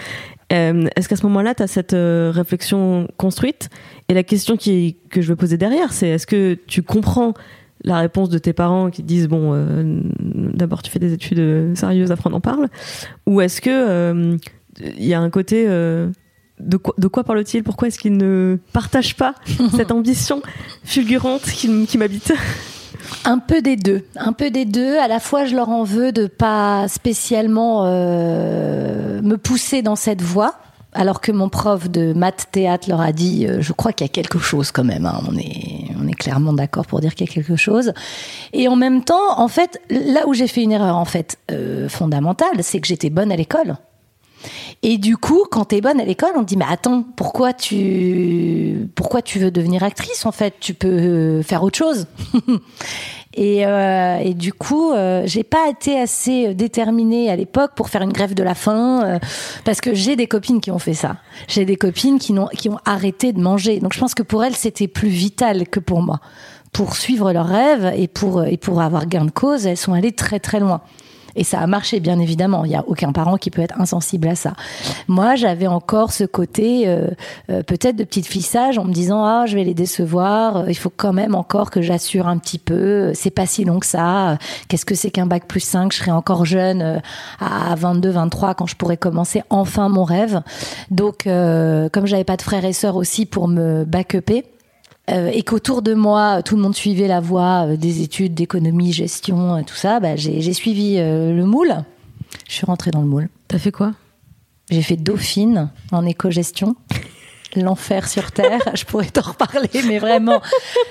Euh, 0.53 0.87
est-ce 0.97 1.09
qu'à 1.09 1.17
ce, 1.17 1.25
moment-là, 1.25 1.55
tu 1.55 1.63
as 1.63 1.67
cette 1.67 1.95
réflexion 1.95 3.09
construite? 3.17 3.69
Et 4.09 4.15
la 4.15 4.23
question 4.23 4.57
qui, 4.57 4.97
que 5.11 5.21
je 5.21 5.29
veux 5.29 5.37
poser 5.37 5.57
derrière, 5.57 5.93
c'est 5.93 6.09
est-ce 6.09 6.27
que 6.27 6.55
tu 6.67 6.83
comprends 6.83 7.35
la 7.85 7.99
réponse 7.99 8.29
de 8.29 8.39
tes 8.39 8.53
parents 8.53 8.91
qui 8.91 9.03
disent 9.03 9.29
bon, 9.29 9.55
d'abord 10.19 10.83
tu 10.83 10.91
fais 10.91 10.99
des 10.99 11.13
études 11.13 11.77
sérieuses, 11.77 12.11
après 12.11 12.29
on 12.29 12.33
en 12.33 12.41
parle, 12.41 12.69
ou 13.27 13.41
est-ce 13.41 13.61
que 13.61 14.37
il 14.81 15.05
y 15.05 15.15
a 15.15 15.21
un 15.21 15.31
côté 15.31 15.65
de 16.61 16.77
quoi, 16.77 16.95
de 16.99 17.07
quoi 17.07 17.25
parle-t-il? 17.25 17.63
Pourquoi 17.63 17.89
est-ce 17.89 17.99
qu'il 17.99 18.17
ne 18.17 18.59
partage 18.73 19.17
pas 19.17 19.35
cette 19.77 19.93
ambition 19.93 20.43
fulgurante 20.85 21.43
qui, 21.43 21.87
qui 21.87 21.99
m'habite? 21.99 22.33
Un 23.25 23.39
peu 23.39 23.63
des 23.63 23.77
deux, 23.77 24.07
un 24.17 24.33
peu 24.33 24.51
des 24.51 24.65
deux. 24.65 24.99
À 24.99 25.09
la 25.09 25.21
fois, 25.21 25.45
je 25.45 25.55
leur 25.55 25.69
en 25.69 25.85
veux 25.85 26.13
de 26.13 26.27
pas 26.27 26.89
spécialement 26.89 27.85
euh, 27.85 29.21
me 29.23 29.37
pousser 29.37 29.83
dans 29.83 29.97
cette 29.97 30.23
voie, 30.23 30.55
alors 30.93 31.21
que 31.21 31.33
mon 31.33 31.49
prof 31.49 31.89
de 31.89 32.13
maths 32.13 32.49
théâtre 32.51 32.89
leur 32.89 33.01
a 33.01 33.13
dit, 33.13 33.47
euh, 33.47 33.61
je 33.61 33.73
crois 33.73 33.93
qu'il 33.93 34.07
y 34.07 34.11
a 34.11 34.13
quelque 34.13 34.39
chose 34.39 34.71
quand 34.71 34.85
même. 34.85 35.07
Hein. 35.07 35.21
On 35.29 35.37
est, 35.37 35.85
on 36.01 36.07
est 36.09 36.15
clairement 36.15 36.53
d'accord 36.53 36.87
pour 36.87 37.01
dire 37.01 37.15
qu'il 37.15 37.27
y 37.27 37.31
a 37.31 37.33
quelque 37.33 37.57
chose. 37.57 37.93
Et 38.53 38.69
en 38.69 38.77
même 38.77 39.05
temps, 39.05 39.39
en 39.39 39.49
fait, 39.49 39.81
là 39.91 40.27
où 40.27 40.35
j'ai 40.35 40.47
fait 40.47 40.63
une 40.63 40.73
erreur 40.73 40.97
en 40.97 41.05
fait 41.05 41.39
euh, 41.51 41.89
fondamentale, 41.89 42.63
c'est 42.63 42.81
que 42.81 42.87
j'étais 42.87 43.11
bonne 43.11 43.33
à 43.33 43.37
l'école. 43.37 43.77
Et 44.83 44.97
du 44.97 45.17
coup, 45.17 45.45
quand 45.51 45.67
t'es 45.67 45.81
bonne 45.81 46.01
à 46.01 46.05
l'école, 46.05 46.31
on 46.37 46.41
te 46.41 46.47
dit 46.47 46.57
mais 46.57 46.65
attends, 46.69 47.05
pourquoi 47.17 47.53
tu 47.53 48.89
pourquoi 48.95 49.23
tu 49.23 49.41
veux 49.41 49.51
devenir 49.51 49.83
actrice 49.83 50.25
en 50.25 50.33
fait? 50.33 50.55
Tu 50.61 50.73
peux 50.73 51.43
faire 51.43 51.65
autre 51.65 51.77
chose. 51.77 52.07
et, 53.35 53.67
euh, 53.67 54.19
et, 54.19 54.35
du 54.35 54.53
coup, 54.53 54.93
euh, 54.93 55.23
j'ai 55.27 55.43
pas 55.43 55.69
été 55.69 55.99
assez 55.99 56.55
déterminée 56.55 57.29
à 57.29 57.35
l'époque 57.35 57.73
pour 57.75 57.89
faire 57.89 58.03
une 58.03 58.13
grève 58.13 58.35
de 58.35 58.43
la 58.45 58.55
faim 58.55 59.03
euh, 59.05 59.19
parce 59.65 59.81
que 59.81 59.95
j'ai 59.95 60.15
des 60.15 60.29
copines 60.29 60.61
qui 60.61 60.71
ont 60.71 60.79
fait 60.79 60.95
ça. 60.95 61.17
J'ai 61.49 61.65
des 61.65 61.77
copines 61.77 62.21
qui, 62.21 62.33
ont, 62.39 62.47
qui 62.47 62.69
ont 62.69 62.79
arrêté 62.85 63.33
de 63.33 63.41
manger. 63.41 63.81
Donc 63.81 63.95
je 63.95 63.99
pense 63.99 64.15
que 64.15 64.23
pour 64.23 64.45
elles, 64.45 64.55
c'était 64.55 64.89
plus 64.89 65.09
vital 65.09 65.67
que 65.67 65.81
pour 65.81 66.03
moi. 66.03 66.21
Pour 66.73 66.95
suivre 66.95 67.33
leurs 67.33 67.49
rêves 67.49 67.93
et 67.97 68.07
pour, 68.07 68.45
et 68.45 68.59
pour 68.59 68.81
avoir 68.81 69.07
gain 69.07 69.25
de 69.25 69.33
cause, 69.33 69.67
elles 69.67 69.77
sont 69.77 69.95
allées 69.95 70.13
très 70.13 70.39
très 70.39 70.61
loin. 70.61 70.83
Et 71.39 71.45
ça 71.45 71.61
a 71.61 71.67
marché, 71.69 72.01
bien 72.01 72.19
évidemment. 72.19 72.65
Il 72.65 72.71
n'y 72.71 72.77
a 72.77 72.85
aucun 72.89 73.13
parent 73.13 73.37
qui 73.37 73.51
peut 73.51 73.63
être 73.63 73.81
insensible 73.81 74.27
à 74.27 74.35
ça. 74.35 74.55
Moi, 75.07 75.37
j'avais 75.37 75.69
encore 75.69 76.11
ce 76.11 76.25
côté 76.25 76.89
euh, 76.89 77.07
euh, 77.49 77.63
peut-être 77.63 77.95
de 77.95 78.03
petite 78.03 78.27
fissage 78.27 78.77
en 78.77 78.85
me 78.85 78.93
disant 78.93 79.25
ah 79.25 79.45
je 79.47 79.55
vais 79.55 79.63
les 79.63 79.73
décevoir. 79.73 80.57
Euh, 80.57 80.65
il 80.69 80.75
faut 80.75 80.93
quand 80.95 81.13
même 81.13 81.37
encore 81.37 81.71
que 81.71 81.81
j'assure 81.81 82.27
un 82.27 82.39
petit 82.39 82.59
peu. 82.59 83.13
C'est 83.15 83.31
pas 83.31 83.47
si 83.47 83.65
long 83.65 83.79
que 83.79 83.87
ça. 83.87 84.37
Qu'est-ce 84.67 84.85
que 84.85 84.97
c'est 84.97 85.13
qu'un 85.13 85.27
bac 85.27 85.47
plus 85.47 85.61
5 85.61 85.93
Je 85.93 85.99
serai 85.99 86.11
encore 86.11 86.45
jeune 86.45 87.01
à 87.39 87.75
22, 87.77 88.11
23 88.11 88.55
quand 88.55 88.67
je 88.67 88.75
pourrais 88.75 88.97
commencer 88.97 89.43
enfin 89.49 89.89
mon 89.89 90.03
rêve. 90.03 90.43
Donc, 90.91 91.25
comme 91.25 92.07
j'avais 92.07 92.25
pas 92.25 92.37
de 92.37 92.43
frères 92.43 92.65
et 92.65 92.73
sœurs 92.73 92.97
aussi 92.97 93.27
pour 93.27 93.47
me 93.47 93.85
back-upper, 93.85 94.45
euh, 95.11 95.31
et 95.33 95.43
qu'autour 95.43 95.83
de 95.83 95.95
moi, 95.95 96.43
tout 96.43 96.57
le 96.57 96.63
monde 96.63 96.75
suivait 96.75 97.09
la 97.09 97.21
voie 97.21 97.67
euh, 97.67 97.77
des 97.77 98.03
études 98.03 98.35
d'économie, 98.35 98.93
gestion, 98.93 99.57
euh, 99.57 99.63
tout 99.67 99.75
ça, 99.75 100.01
bah, 100.01 100.17
j'ai 100.17 100.53
suivi 100.53 100.97
le 100.99 101.45
moule. 101.45 101.75
Je 102.49 102.55
suis 102.55 102.67
rentrée 102.67 102.91
dans 102.91 103.01
le 103.01 103.07
moule. 103.07 103.29
T'as 103.49 103.59
fait 103.59 103.73
quoi? 103.73 103.93
J'ai 104.71 104.83
fait 104.83 104.97
Dauphine 104.97 105.71
en 105.93 106.05
éco-gestion. 106.05 106.77
L'enfer 107.57 108.07
sur 108.07 108.31
terre, 108.31 108.61
je 108.75 108.85
pourrais 108.85 109.07
t'en 109.07 109.23
reparler, 109.23 109.71
mais 109.87 109.99
vraiment, 109.99 110.43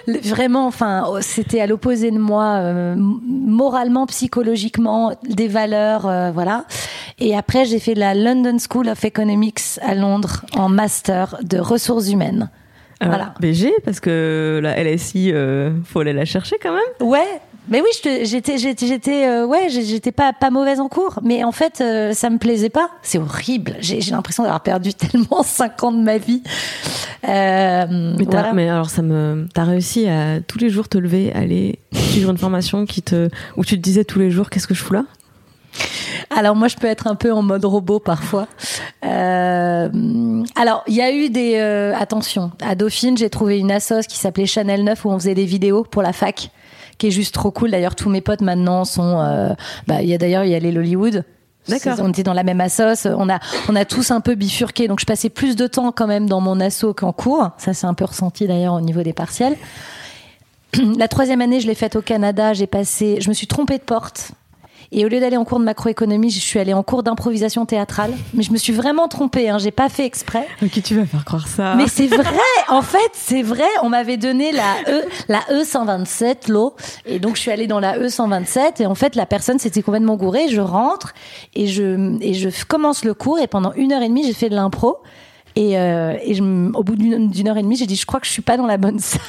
vraiment, 0.07 0.65
enfin, 0.65 1.05
oh, 1.07 1.19
c'était 1.21 1.61
à 1.61 1.67
l'opposé 1.67 2.09
de 2.09 2.17
moi, 2.17 2.95
moralement, 2.95 4.07
psychologiquement, 4.07 5.13
des 5.29 5.47
valeurs, 5.47 6.31
voilà. 6.33 6.65
Et 7.19 7.37
après, 7.37 7.65
j'ai 7.65 7.77
fait 7.77 7.93
la 7.93 8.15
London 8.15 8.57
School 8.57 8.89
of 8.89 9.05
Economics 9.05 9.61
à 9.81 9.93
Londres 9.93 10.45
en 10.55 10.67
master 10.67 11.37
de 11.43 11.59
ressources 11.59 12.09
humaines. 12.09 12.49
Voilà. 13.01 13.33
BG, 13.39 13.73
parce 13.85 13.99
que 13.99 14.59
la 14.61 14.81
LSI, 14.83 15.31
euh, 15.31 15.71
faut 15.85 15.99
aller 15.99 16.13
la 16.13 16.25
chercher 16.25 16.57
quand 16.61 16.73
même. 16.73 17.07
Ouais. 17.07 17.39
Mais 17.69 17.81
oui, 17.81 17.89
j'étais, 17.93 18.25
j'étais, 18.25 18.57
j'étais, 18.57 19.27
euh, 19.27 19.45
ouais, 19.45 19.67
j'étais 19.69 20.13
pas 20.13 20.31
pas 20.31 20.49
mauvaise 20.49 20.79
en 20.79 20.87
cours, 20.87 21.19
mais 21.21 21.43
en 21.43 21.51
fait, 21.51 21.81
euh, 21.81 22.13
ça 22.13 22.29
me 22.29 22.37
plaisait 22.37 22.69
pas. 22.69 22.89
C'est 23.01 23.17
horrible. 23.17 23.75
J'ai 23.81 23.99
l'impression 24.11 24.43
d'avoir 24.43 24.61
perdu 24.61 24.93
tellement 24.93 25.43
5 25.43 25.83
ans 25.83 25.91
de 25.91 26.01
ma 26.01 26.17
vie. 26.17 26.43
Euh, 27.27 28.15
mais, 28.17 28.53
mais, 28.53 28.69
alors, 28.69 28.89
ça 28.89 29.01
me, 29.01 29.47
t'as 29.53 29.65
réussi 29.65 30.07
à 30.07 30.39
tous 30.39 30.59
les 30.59 30.69
jours 30.69 30.87
te 30.87 30.97
lever, 30.97 31.33
aller 31.33 31.79
suivre 31.91 32.31
une 32.31 32.37
formation 32.37 32.85
qui 32.85 33.01
te, 33.01 33.29
où 33.57 33.65
tu 33.65 33.75
te 33.75 33.81
disais 33.81 34.05
tous 34.05 34.19
les 34.19 34.31
jours, 34.31 34.49
qu'est-ce 34.49 34.67
que 34.67 34.75
je 34.75 34.83
fous 34.83 34.93
là? 34.93 35.03
Alors 36.29 36.55
moi, 36.55 36.67
je 36.67 36.75
peux 36.75 36.87
être 36.87 37.07
un 37.07 37.15
peu 37.15 37.31
en 37.31 37.41
mode 37.41 37.65
robot 37.65 37.99
parfois. 37.99 38.47
Euh, 39.05 40.43
alors, 40.55 40.83
il 40.87 40.95
y 40.95 41.01
a 41.01 41.11
eu 41.11 41.29
des... 41.29 41.55
Euh, 41.55 41.93
attention, 41.97 42.51
à 42.61 42.75
Dauphine, 42.75 43.17
j'ai 43.17 43.29
trouvé 43.29 43.57
une 43.59 43.71
assos 43.71 44.01
qui 44.07 44.17
s'appelait 44.17 44.45
Chanel 44.45 44.83
9 44.83 45.05
où 45.05 45.09
on 45.09 45.19
faisait 45.19 45.35
des 45.35 45.45
vidéos 45.45 45.83
pour 45.83 46.01
la 46.01 46.13
fac, 46.13 46.51
qui 46.97 47.07
est 47.07 47.11
juste 47.11 47.33
trop 47.33 47.51
cool. 47.51 47.71
D'ailleurs, 47.71 47.95
tous 47.95 48.09
mes 48.09 48.21
potes 48.21 48.41
maintenant 48.41 48.85
sont... 48.85 49.19
Euh, 49.19 49.53
bah, 49.87 50.01
il 50.01 50.09
y 50.09 50.13
a 50.13 50.17
d'ailleurs, 50.17 50.43
il 50.43 50.51
y 50.51 50.55
a 50.55 50.59
les 50.59 50.71
Lollywood. 50.71 51.23
D'accord. 51.67 51.97
On 51.99 52.09
était 52.09 52.23
dans 52.23 52.33
la 52.33 52.43
même 52.43 52.61
assos. 52.61 53.05
On 53.05 53.29
a, 53.29 53.39
on 53.67 53.75
a 53.75 53.85
tous 53.85 54.11
un 54.11 54.21
peu 54.21 54.35
bifurqué. 54.35 54.87
Donc, 54.87 54.99
je 54.99 55.05
passais 55.05 55.29
plus 55.29 55.55
de 55.55 55.67
temps 55.67 55.91
quand 55.91 56.07
même 56.07 56.27
dans 56.27 56.39
mon 56.39 56.59
asso 56.59 56.93
qu'en 56.95 57.11
cours. 57.11 57.49
Ça, 57.57 57.73
c'est 57.73 57.87
un 57.87 57.93
peu 57.93 58.05
ressenti 58.05 58.47
d'ailleurs 58.47 58.73
au 58.73 58.81
niveau 58.81 59.03
des 59.03 59.13
partiels. 59.13 59.55
La 60.97 61.07
troisième 61.07 61.41
année, 61.41 61.59
je 61.59 61.67
l'ai 61.67 61.75
faite 61.75 61.95
au 61.95 62.01
Canada. 62.01 62.53
J'ai 62.53 62.67
passé, 62.67 63.17
je 63.19 63.29
me 63.29 63.33
suis 63.33 63.47
trompée 63.47 63.77
de 63.77 63.83
porte. 63.83 64.31
Et 64.91 65.05
au 65.05 65.09
lieu 65.09 65.19
d'aller 65.19 65.37
en 65.37 65.43
cours 65.43 65.59
de 65.59 65.65
macroéconomie, 65.65 66.29
je 66.29 66.39
suis 66.39 66.59
allée 66.59 66.73
en 66.73 66.83
cours 66.83 67.03
d'improvisation 67.03 67.65
théâtrale. 67.65 68.13
Mais 68.33 68.43
je 68.43 68.51
me 68.51 68.57
suis 68.57 68.73
vraiment 68.73 69.07
trompée, 69.07 69.49
hein, 69.49 69.57
j'ai 69.57 69.71
pas 69.71 69.89
fait 69.89 70.05
exprès. 70.05 70.47
Ok, 70.63 70.81
tu 70.81 70.95
vas 70.95 71.05
faire 71.05 71.25
croire 71.25 71.47
ça. 71.47 71.75
Mais 71.75 71.87
c'est 71.87 72.07
vrai, 72.07 72.23
en 72.69 72.81
fait, 72.81 73.11
c'est 73.13 73.41
vrai. 73.41 73.67
On 73.83 73.89
m'avait 73.89 74.17
donné 74.17 74.51
la 74.51 74.75
E, 74.87 75.03
la 75.27 75.39
E127, 75.51 76.49
l'eau. 76.49 76.75
Et 77.05 77.19
donc, 77.19 77.35
je 77.35 77.41
suis 77.41 77.51
allée 77.51 77.67
dans 77.67 77.79
la 77.79 77.99
E127. 77.99 78.81
Et 78.81 78.85
en 78.85 78.95
fait, 78.95 79.15
la 79.15 79.25
personne 79.25 79.59
s'était 79.59 79.81
complètement 79.81 80.15
gourée. 80.15 80.47
Je 80.49 80.61
rentre 80.61 81.13
et 81.53 81.67
je, 81.67 82.17
et 82.21 82.33
je 82.33 82.49
commence 82.65 83.03
le 83.03 83.13
cours. 83.13 83.39
Et 83.39 83.47
pendant 83.47 83.73
une 83.73 83.91
heure 83.91 84.01
et 84.01 84.07
demie, 84.07 84.25
j'ai 84.25 84.33
fait 84.33 84.49
de 84.49 84.55
l'impro. 84.55 84.97
Et, 85.55 85.77
euh, 85.77 86.13
et 86.21 86.33
je, 86.33 86.43
au 86.43 86.83
bout 86.83 86.95
d'une 86.95 87.47
heure 87.47 87.57
et 87.57 87.63
demie, 87.63 87.75
j'ai 87.75 87.87
dit, 87.87 87.95
je 87.95 88.05
crois 88.05 88.19
que 88.19 88.27
je 88.27 88.31
suis 88.31 88.41
pas 88.41 88.57
dans 88.57 88.67
la 88.67 88.77
bonne 88.77 88.99
salle. 88.99 89.21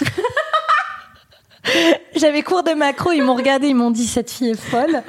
J'avais 2.16 2.42
cours 2.42 2.62
de 2.62 2.72
macro, 2.72 3.12
ils 3.12 3.22
m'ont 3.22 3.34
regardé, 3.34 3.68
ils 3.68 3.74
m'ont 3.74 3.90
dit 3.90 4.06
cette 4.06 4.30
fille 4.30 4.50
est 4.50 4.60
folle. 4.60 5.02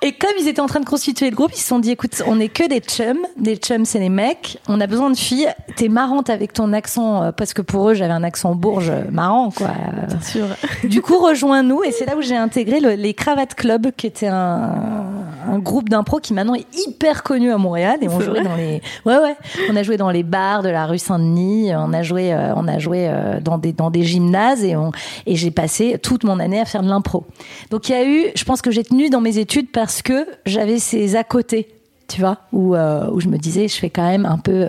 Et 0.00 0.12
comme 0.12 0.30
ils 0.40 0.46
étaient 0.46 0.60
en 0.60 0.66
train 0.66 0.80
de 0.80 0.84
constituer 0.84 1.28
le 1.28 1.34
groupe, 1.34 1.50
ils 1.52 1.60
se 1.60 1.66
sont 1.66 1.80
dit 1.80 1.90
écoute, 1.90 2.22
on 2.26 2.38
est 2.38 2.48
que 2.48 2.68
des 2.68 2.80
chums, 2.80 3.26
des 3.36 3.56
chums 3.56 3.84
c'est 3.84 3.98
les 3.98 4.08
mecs, 4.08 4.58
on 4.68 4.80
a 4.80 4.86
besoin 4.86 5.10
de 5.10 5.16
filles. 5.16 5.48
T'es 5.76 5.88
marrante 5.88 6.30
avec 6.30 6.52
ton 6.52 6.72
accent 6.72 7.22
euh, 7.22 7.32
parce 7.32 7.52
que 7.52 7.62
pour 7.62 7.90
eux 7.90 7.94
j'avais 7.94 8.12
un 8.12 8.22
accent 8.22 8.54
bourge 8.54 8.92
marrant 9.10 9.50
quoi. 9.50 9.70
Bien 10.06 10.20
sûr. 10.20 10.46
Du 10.84 11.02
coup 11.02 11.18
rejoins-nous 11.18 11.82
et 11.82 11.90
c'est 11.90 12.06
là 12.06 12.16
où 12.16 12.22
j'ai 12.22 12.36
intégré 12.36 12.80
les 12.80 13.14
Cravates 13.14 13.54
Club 13.54 13.88
qui 13.96 14.06
était 14.06 14.28
un, 14.28 15.04
un 15.48 15.58
groupe 15.58 15.88
d'impro 15.88 16.18
qui 16.18 16.34
maintenant 16.34 16.54
est 16.54 16.66
hyper 16.86 17.22
connu 17.22 17.50
à 17.50 17.58
Montréal 17.58 17.98
et 18.02 18.08
on 18.08 18.20
jouait 18.20 18.42
dans 18.42 18.56
les 18.56 18.82
ouais 19.06 19.18
ouais 19.18 19.36
on 19.70 19.76
a 19.76 19.82
joué 19.82 19.96
dans 19.96 20.10
les 20.10 20.22
bars 20.22 20.62
de 20.62 20.68
la 20.68 20.86
rue 20.86 20.98
Saint-Denis 20.98 21.70
on 21.74 21.92
a 21.92 22.02
joué 22.02 22.32
euh, 22.32 22.54
on 22.54 22.68
a 22.68 22.78
joué 22.78 23.08
euh, 23.08 23.40
dans 23.40 23.58
des 23.58 23.72
dans 23.72 23.90
des 23.90 24.02
gymnases 24.02 24.64
et 24.64 24.76
on 24.76 24.92
et 25.26 25.36
j'ai 25.36 25.50
passé 25.50 25.98
toute 26.02 26.24
mon 26.24 26.38
année 26.38 26.60
à 26.60 26.64
faire 26.64 26.82
de 26.82 26.88
l'impro 26.88 27.26
donc 27.70 27.88
il 27.88 27.92
y 27.92 27.94
a 27.94 28.06
eu 28.06 28.26
je 28.34 28.44
pense 28.44 28.62
que 28.62 28.70
j'ai 28.70 28.84
tenu 28.84 29.10
dans 29.10 29.20
mes 29.20 29.38
études 29.38 29.70
parce 29.72 30.02
que 30.02 30.26
j'avais 30.44 30.78
ces 30.78 31.16
à 31.16 31.24
côté 31.24 31.68
tu 32.08 32.22
vois, 32.22 32.38
où, 32.52 32.74
euh, 32.74 33.10
où 33.10 33.20
je 33.20 33.28
me 33.28 33.36
disais, 33.36 33.68
je 33.68 33.76
fais 33.76 33.90
quand 33.90 34.08
même 34.08 34.24
un 34.24 34.38
peu, 34.38 34.66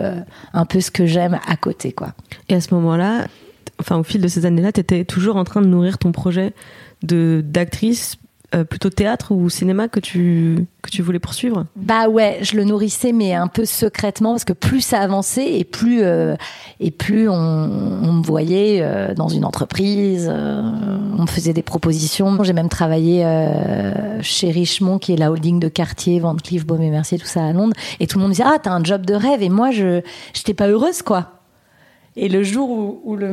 un 0.52 0.66
peu 0.66 0.78
ce 0.82 0.90
que 0.90 1.06
j'aime 1.06 1.40
à 1.46 1.56
côté, 1.56 1.90
quoi. 1.90 2.12
Et 2.50 2.54
à 2.54 2.60
ce 2.60 2.74
moment-là, 2.74 3.28
enfin, 3.80 3.96
au 3.96 4.02
fil 4.02 4.20
de 4.20 4.28
ces 4.28 4.44
années-là, 4.44 4.72
tu 4.72 4.80
étais 4.80 5.06
toujours 5.06 5.36
en 5.36 5.44
train 5.44 5.62
de 5.62 5.66
nourrir 5.66 5.96
ton 5.96 6.12
projet 6.12 6.52
de 7.02 7.42
d'actrice 7.42 8.16
euh, 8.52 8.64
plutôt 8.64 8.90
théâtre 8.90 9.32
ou 9.32 9.48
cinéma 9.48 9.86
que 9.86 10.00
tu 10.00 10.66
que 10.82 10.90
tu 10.90 11.02
voulais 11.02 11.20
poursuivre? 11.20 11.66
Bah 11.76 12.08
ouais, 12.08 12.38
je 12.42 12.56
le 12.56 12.64
nourrissais 12.64 13.12
mais 13.12 13.32
un 13.32 13.46
peu 13.46 13.64
secrètement 13.64 14.32
parce 14.32 14.44
que 14.44 14.52
plus 14.52 14.80
ça 14.80 14.98
avançait 15.00 15.58
et 15.58 15.62
plus 15.62 16.02
euh, 16.02 16.34
et 16.80 16.90
plus 16.90 17.28
on, 17.28 17.34
on, 17.34 18.12
me 18.12 18.22
voyait 18.24 18.80
euh, 18.82 19.14
dans 19.14 19.28
une 19.28 19.44
entreprise, 19.44 20.28
on 20.28 21.22
me 21.22 21.26
faisait 21.28 21.52
des 21.52 21.62
propositions. 21.62 22.42
J'ai 22.42 22.52
même 22.52 22.68
travaillé 22.68 23.24
chez 24.20 24.50
Richemont 24.50 24.98
qui 24.98 25.12
est 25.12 25.16
la 25.16 25.30
holding 25.30 25.60
de 25.60 25.68
quartier, 25.68 26.18
Van 26.18 26.34
Cleef, 26.34 26.66
Baume 26.66 26.80
Mercier, 26.80 27.18
tout 27.18 27.26
ça 27.26 27.44
à 27.44 27.52
Londres 27.52 27.74
et 28.00 28.08
tout 28.08 28.18
le 28.18 28.22
monde 28.22 28.30
me 28.30 28.34
disait 28.34 28.48
"Ah, 28.48 28.58
t'as 28.60 28.72
un 28.72 28.82
job 28.82 29.06
de 29.06 29.14
rêve" 29.14 29.42
et 29.42 29.48
moi 29.48 29.70
je 29.70 30.00
j'étais 30.34 30.54
pas 30.54 30.66
heureuse 30.66 31.02
quoi. 31.02 31.39
Et 32.16 32.28
le 32.28 32.42
jour 32.42 32.70
où, 32.70 33.00
où 33.04 33.16
le, 33.16 33.32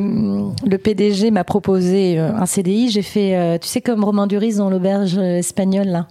le 0.66 0.78
PDG 0.78 1.32
m'a 1.32 1.44
proposé 1.44 2.20
euh, 2.20 2.34
un 2.36 2.46
CDI, 2.46 2.90
j'ai 2.90 3.02
fait, 3.02 3.36
euh, 3.36 3.58
tu 3.58 3.68
sais, 3.68 3.82
comme 3.82 4.04
Romain 4.04 4.28
Duris 4.28 4.56
dans 4.56 4.70
l'auberge 4.70 5.18
espagnole, 5.18 5.88
là 5.88 6.08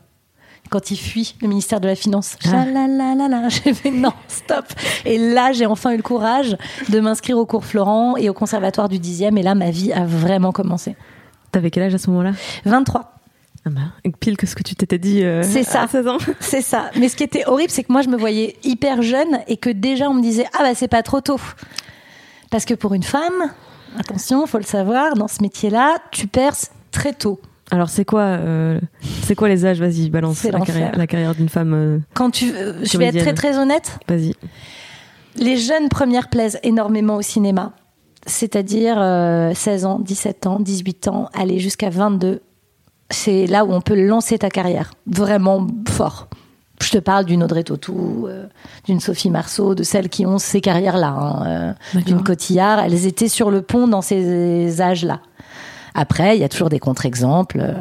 quand 0.71 0.91
il 0.91 0.97
fuit 0.97 1.37
le 1.41 1.49
ministère 1.49 1.81
de 1.81 1.87
la 1.87 1.95
Finance. 1.95 2.37
Ah. 2.47 2.65
J'ai 3.49 3.75
fait 3.75 3.91
non, 3.91 4.13
stop. 4.29 4.65
Et 5.05 5.19
là, 5.19 5.53
j'ai 5.53 5.67
enfin 5.67 5.93
eu 5.93 5.97
le 5.97 6.03
courage 6.03 6.57
de 6.89 7.01
m'inscrire 7.01 7.39
au 7.39 7.47
cours 7.47 7.65
Florent 7.65 8.17
et 8.17 8.29
au 8.29 8.35
conservatoire 8.35 8.89
du 8.89 8.99
10e. 8.99 9.37
Et 9.37 9.43
là, 9.43 9.55
ma 9.55 9.71
vie 9.71 9.93
a 9.93 10.05
vraiment 10.05 10.53
commencé. 10.53 10.97
T'avais 11.53 11.71
quel 11.71 11.85
âge 11.85 11.95
à 11.95 11.99
ce 11.99 12.11
moment-là? 12.11 12.33
23. 12.65 13.15
ah 13.65 13.71
bah, 13.71 14.11
Pile 14.21 14.37
que 14.37 14.47
ce 14.47 14.55
que 14.55 14.63
tu 14.63 14.75
t'étais 14.75 14.99
dit 14.99 15.23
euh, 15.25 15.43
C'est 15.43 15.63
ça. 15.63 15.83
à 15.83 15.89
16 15.89 16.09
ans. 16.09 16.19
C'est 16.41 16.63
ça. 16.63 16.91
Mais 16.99 17.09
ce 17.09 17.17
qui 17.17 17.23
était 17.23 17.47
horrible, 17.47 17.71
c'est 17.71 17.85
que 17.85 17.93
moi, 17.93 18.03
je 18.03 18.09
me 18.09 18.17
voyais 18.17 18.57
hyper 18.65 19.03
jeune 19.03 19.41
et 19.47 19.57
que 19.57 19.71
déjà, 19.71 20.11
on 20.11 20.15
me 20.15 20.23
disait 20.23 20.47
Ah, 20.55 20.63
bah, 20.63 20.75
c'est 20.75 20.89
pas 20.89 21.03
trop 21.03 21.21
tôt. 21.21 21.41
Parce 22.51 22.65
que 22.65 22.75
pour 22.75 22.95
une 22.95 23.03
femme, 23.03 23.51
attention, 23.99 24.47
faut 24.47 24.59
le 24.59 24.65
savoir, 24.65 25.15
dans 25.15 25.29
ce 25.29 25.43
métier-là, 25.43 25.97
tu 26.11 26.27
perces 26.27 26.71
très 26.93 27.13
tôt. 27.13 27.41
Alors 27.73 27.89
c'est 27.91 28.05
quoi, 28.05 28.21
euh, 28.23 28.81
c'est 29.25 29.35
quoi 29.35 29.49
les 29.49 29.67
âges? 29.67 29.81
Vas-y, 29.81 30.09
balance 30.09 30.45
la 30.45 30.61
carrière, 30.61 30.97
la 30.97 31.07
carrière 31.09 31.35
d'une 31.35 31.49
femme. 31.49 31.75
euh, 31.75 31.99
Quand 32.15 32.31
tu. 32.31 32.53
euh, 32.55 32.85
je 32.85 32.97
vais 32.97 33.07
être 33.07 33.19
très, 33.19 33.35
très 33.35 33.59
honnête. 33.59 33.99
Vas-y. 34.09 34.35
Les 35.37 35.57
jeunes 35.57 35.89
premières 35.89 36.29
plaisent 36.29 36.61
énormément 36.63 37.17
au 37.17 37.23
cinéma. 37.23 37.73
C'est-à-dire 38.25 38.97
euh, 39.01 39.53
16 39.55 39.85
ans, 39.85 39.99
17 39.99 40.47
ans, 40.47 40.61
18 40.61 41.09
ans, 41.09 41.29
aller 41.35 41.59
jusqu'à 41.59 41.91
22. 41.91 42.41
C'est 43.11 43.47
là 43.47 43.65
où 43.65 43.73
on 43.73 43.81
peut 43.81 43.95
lancer 44.01 44.39
ta 44.39 44.49
carrière. 44.49 44.93
Vraiment 45.07 45.67
fort. 45.89 46.29
Je 46.83 46.91
te 46.91 46.99
parle 46.99 47.25
d'une 47.25 47.43
Audrey 47.43 47.63
Tautou, 47.65 48.27
euh, 48.29 48.47
d'une 48.85 49.01
Sophie 49.01 49.31
Marceau, 49.31 49.75
de 49.75 49.83
celles 49.83 50.09
qui 50.09 50.27
ont 50.27 50.39
ces 50.39 50.61
carrières-là, 50.61 51.09
hein, 51.09 51.75
euh, 51.97 52.01
d'une 52.01 52.23
Cotillard. 52.23 52.81
Elles 52.81 53.07
étaient 53.07 53.29
sur 53.29 53.51
le 53.51 53.63
pont 53.63 53.89
dans 53.89 54.03
ces 54.03 54.81
âges-là. 54.81 55.21
Après, 55.95 56.37
il 56.37 56.41
y 56.41 56.45
a 56.45 56.49
toujours 56.49 56.69
des 56.69 56.79
contre-exemples, 56.79 57.61
euh, 57.61 57.75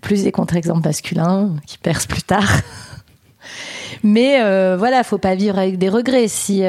plus 0.00 0.24
des 0.24 0.32
contre-exemples 0.32 0.86
masculins 0.86 1.50
qui 1.66 1.76
percent 1.76 2.08
plus 2.08 2.22
tard. 2.22 2.48
Mais 4.02 4.38
voilà, 4.76 5.02
faut 5.02 5.18
pas 5.18 5.34
vivre 5.34 5.58
avec 5.58 5.78
des 5.78 5.88
regrets. 5.88 6.28
Si 6.28 6.62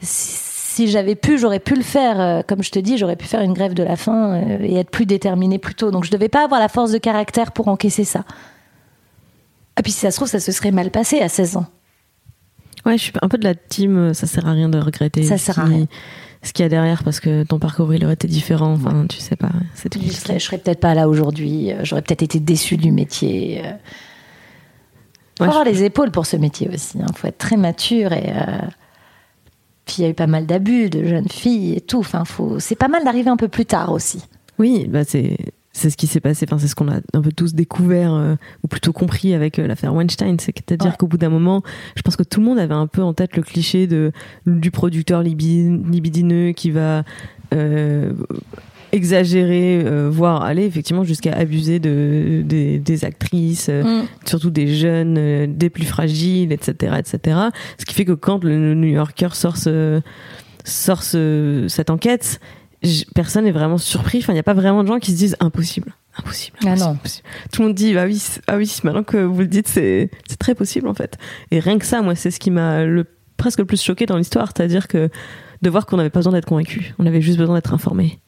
si, 0.00 0.38
si 0.38 0.88
j'avais 0.88 1.16
pu, 1.16 1.38
j'aurais 1.38 1.58
pu 1.58 1.74
le 1.74 1.82
faire. 1.82 2.44
Comme 2.46 2.62
je 2.62 2.70
te 2.70 2.78
dis, 2.78 2.98
j'aurais 2.98 3.16
pu 3.16 3.26
faire 3.26 3.40
une 3.40 3.52
grève 3.52 3.74
de 3.74 3.82
la 3.82 3.96
faim 3.96 4.40
et 4.60 4.76
être 4.76 4.90
plus 4.90 5.06
déterminée 5.06 5.58
plus 5.58 5.74
tôt. 5.74 5.90
Donc 5.90 6.04
je 6.04 6.10
devais 6.10 6.28
pas 6.28 6.44
avoir 6.44 6.60
la 6.60 6.68
force 6.68 6.92
de 6.92 6.98
caractère 6.98 7.50
pour 7.50 7.66
encaisser 7.66 8.04
ça. 8.04 8.24
Et 9.80 9.82
puis 9.82 9.92
si 9.92 10.00
ça 10.00 10.10
se 10.10 10.16
trouve, 10.16 10.28
ça 10.28 10.40
se 10.40 10.52
serait 10.52 10.72
mal 10.72 10.90
passé 10.90 11.20
à 11.20 11.28
16 11.30 11.56
ans. 11.56 11.66
Ouais, 12.84 12.98
je 12.98 13.02
suis 13.04 13.12
un 13.22 13.28
peu 13.28 13.38
de 13.38 13.44
la 13.44 13.54
team. 13.54 13.96
euh, 13.96 14.12
Ça 14.14 14.26
sert 14.26 14.46
à 14.46 14.52
rien 14.52 14.68
de 14.68 14.78
regretter. 14.78 15.22
Ça 15.22 15.38
ce 15.38 15.46
sert 15.46 15.58
à 15.58 15.64
rien. 15.64 15.86
Ce 16.42 16.52
qu'il 16.52 16.62
y 16.62 16.66
a 16.66 16.68
derrière, 16.68 17.02
parce 17.02 17.18
que 17.18 17.44
ton 17.44 17.58
parcours 17.58 17.92
il 17.94 18.04
aurait 18.04 18.12
été 18.14 18.28
différent. 18.28 18.72
Enfin, 18.74 19.06
tu 19.08 19.18
sais 19.18 19.36
pas. 19.36 19.50
C'est 19.74 19.88
tout. 19.88 19.98
Je 20.02 20.10
serais, 20.10 20.38
je 20.38 20.44
serais 20.44 20.58
peut-être 20.58 20.80
pas 20.80 20.94
là 20.94 21.08
aujourd'hui. 21.08 21.72
Euh, 21.72 21.80
J'aurais 21.82 22.02
peut-être 22.02 22.22
été 22.22 22.40
déçue 22.40 22.76
du 22.76 22.92
métier. 22.92 23.62
Euh, 23.64 23.72
faut 25.38 25.44
Ouais, 25.44 25.48
avoir 25.48 25.64
je- 25.64 25.70
les 25.70 25.84
épaules 25.84 26.10
pour 26.10 26.26
ce 26.26 26.36
métier 26.36 26.68
aussi. 26.68 26.98
Il 26.98 27.16
faut 27.16 27.26
être 27.26 27.38
très 27.38 27.56
mature 27.56 28.12
et. 28.12 28.32
euh, 28.34 28.58
Puis 29.86 29.96
il 29.98 30.02
y 30.02 30.04
a 30.06 30.10
eu 30.10 30.14
pas 30.14 30.26
mal 30.26 30.46
d'abus 30.46 30.88
de 30.90 31.04
jeunes 31.04 31.28
filles 31.28 31.74
et 31.76 31.80
tout. 31.80 31.98
Enfin, 32.00 32.24
faut. 32.26 32.58
C'est 32.60 32.76
pas 32.76 32.88
mal 32.88 33.02
d'arriver 33.04 33.30
un 33.30 33.36
peu 33.38 33.48
plus 33.48 33.66
tard 33.66 33.92
aussi. 33.92 34.22
Oui, 34.58 34.86
bah 34.88 35.04
c'est 35.04 35.36
c'est 35.72 35.88
ce 35.90 35.96
qui 35.96 36.06
s'est 36.08 36.20
passé. 36.20 36.46
Enfin, 36.48 36.58
c'est 36.58 36.66
ce 36.68 36.74
qu'on 36.74 36.88
a 36.90 36.96
un 37.14 37.20
peu 37.22 37.30
tous 37.32 37.54
découvert 37.54 38.12
euh, 38.12 38.34
ou 38.64 38.68
plutôt 38.68 38.92
compris 38.92 39.34
avec 39.34 39.58
euh, 39.58 39.66
l'affaire 39.68 39.94
Weinstein. 39.94 40.36
C'est-à-dire 40.40 40.90
Ouais. 40.90 40.96
qu'au 40.98 41.06
bout 41.06 41.16
d'un 41.18 41.28
moment, 41.28 41.62
je 41.96 42.02
pense 42.02 42.16
que 42.16 42.24
tout 42.24 42.40
le 42.40 42.46
monde 42.46 42.58
avait 42.58 42.74
un 42.74 42.86
peu 42.88 43.02
en 43.02 43.14
tête 43.14 43.36
le 43.36 43.42
cliché 43.42 43.86
de 43.86 44.10
du 44.46 44.70
producteur 44.70 45.22
libi- 45.22 45.80
libidineux 45.90 46.52
qui 46.52 46.70
va 46.72 47.04
euh, 47.52 48.12
exagérer, 48.92 49.82
euh, 49.84 50.08
voire 50.10 50.42
aller 50.42 50.64
effectivement 50.64 51.04
jusqu'à 51.04 51.32
abuser 51.32 51.78
de, 51.78 52.42
des- 52.44 52.78
des 52.78 53.04
actrices, 53.04 53.68
euh, 53.68 54.02
Mm. 54.02 54.06
surtout 54.26 54.50
des 54.50 54.66
jeunes, 54.74 55.16
euh, 55.18 55.46
des 55.48 55.70
plus 55.70 55.84
fragiles, 55.86 56.50
etc., 56.52 56.94
etc. 56.98 57.38
Ce 57.78 57.84
qui 57.84 57.94
fait 57.94 58.04
que 58.04 58.12
quand 58.12 58.42
le 58.42 58.74
New 58.74 58.88
Yorker 58.88 59.28
sort 59.32 59.56
ce, 59.56 60.00
sort 60.64 61.02
ce- 61.04 61.66
cette 61.68 61.90
enquête, 61.90 62.40
personne 63.14 63.44
n'est 63.44 63.50
vraiment 63.50 63.78
surpris. 63.78 64.18
Enfin, 64.18 64.32
il 64.32 64.36
n'y 64.36 64.40
a 64.40 64.44
pas 64.44 64.54
vraiment 64.54 64.82
de 64.82 64.88
gens 64.88 64.98
qui 64.98 65.12
se 65.12 65.16
disent 65.16 65.36
impossible. 65.40 65.94
Impossible. 66.18 66.58
Ah 66.64 66.76
non. 66.76 66.90
impossible. 66.90 67.26
Tout 67.52 67.62
le 67.62 67.68
monde 67.68 67.76
dit, 67.76 67.94
bah 67.94 68.04
oui, 68.06 68.22
ah 68.46 68.56
oui, 68.56 68.74
maintenant 68.84 69.02
que 69.02 69.18
vous 69.18 69.40
le 69.40 69.46
dites, 69.46 69.68
c'est 69.68 70.10
très 70.38 70.54
possible 70.54 70.88
en 70.88 70.94
fait. 70.94 71.16
Et 71.50 71.60
rien 71.60 71.78
que 71.78 71.86
ça, 71.86 72.02
moi, 72.02 72.14
c'est 72.14 72.30
ce 72.30 72.40
qui 72.40 72.50
m'a 72.50 72.84
le, 72.84 73.06
presque 73.36 73.58
le 73.58 73.64
plus 73.64 73.82
choqué 73.82 74.06
dans 74.06 74.16
l'histoire. 74.16 74.52
C'est-à-dire 74.54 74.88
que 74.88 75.10
de 75.62 75.70
voir 75.70 75.86
qu'on 75.86 75.96
n'avait 75.96 76.10
pas 76.10 76.20
besoin 76.20 76.32
d'être 76.32 76.46
convaincu. 76.46 76.94
On 76.98 77.06
avait 77.06 77.20
juste 77.20 77.38
besoin 77.38 77.54
d'être 77.54 77.74
informé. 77.74 78.18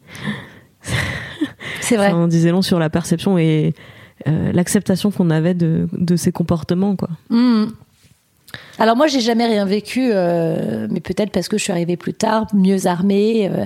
C'est 1.80 1.96
vrai. 1.96 2.08
Enfin, 2.08 2.18
on 2.18 2.28
disait 2.28 2.50
long 2.50 2.62
sur 2.62 2.78
la 2.78 2.90
perception 2.90 3.38
et 3.38 3.74
euh, 4.28 4.52
l'acceptation 4.52 5.10
qu'on 5.10 5.30
avait 5.30 5.54
de, 5.54 5.88
de 5.92 6.16
ces 6.16 6.32
comportements, 6.32 6.96
quoi. 6.96 7.08
Mm. 7.30 7.66
Alors 8.78 8.96
moi, 8.96 9.06
j'ai 9.06 9.20
jamais 9.20 9.46
rien 9.46 9.64
vécu, 9.64 10.10
euh, 10.12 10.86
mais 10.90 11.00
peut-être 11.00 11.30
parce 11.30 11.48
que 11.48 11.56
je 11.56 11.62
suis 11.62 11.72
arrivée 11.72 11.96
plus 11.96 12.14
tard, 12.14 12.46
mieux 12.54 12.86
armée, 12.86 13.48
euh, 13.50 13.64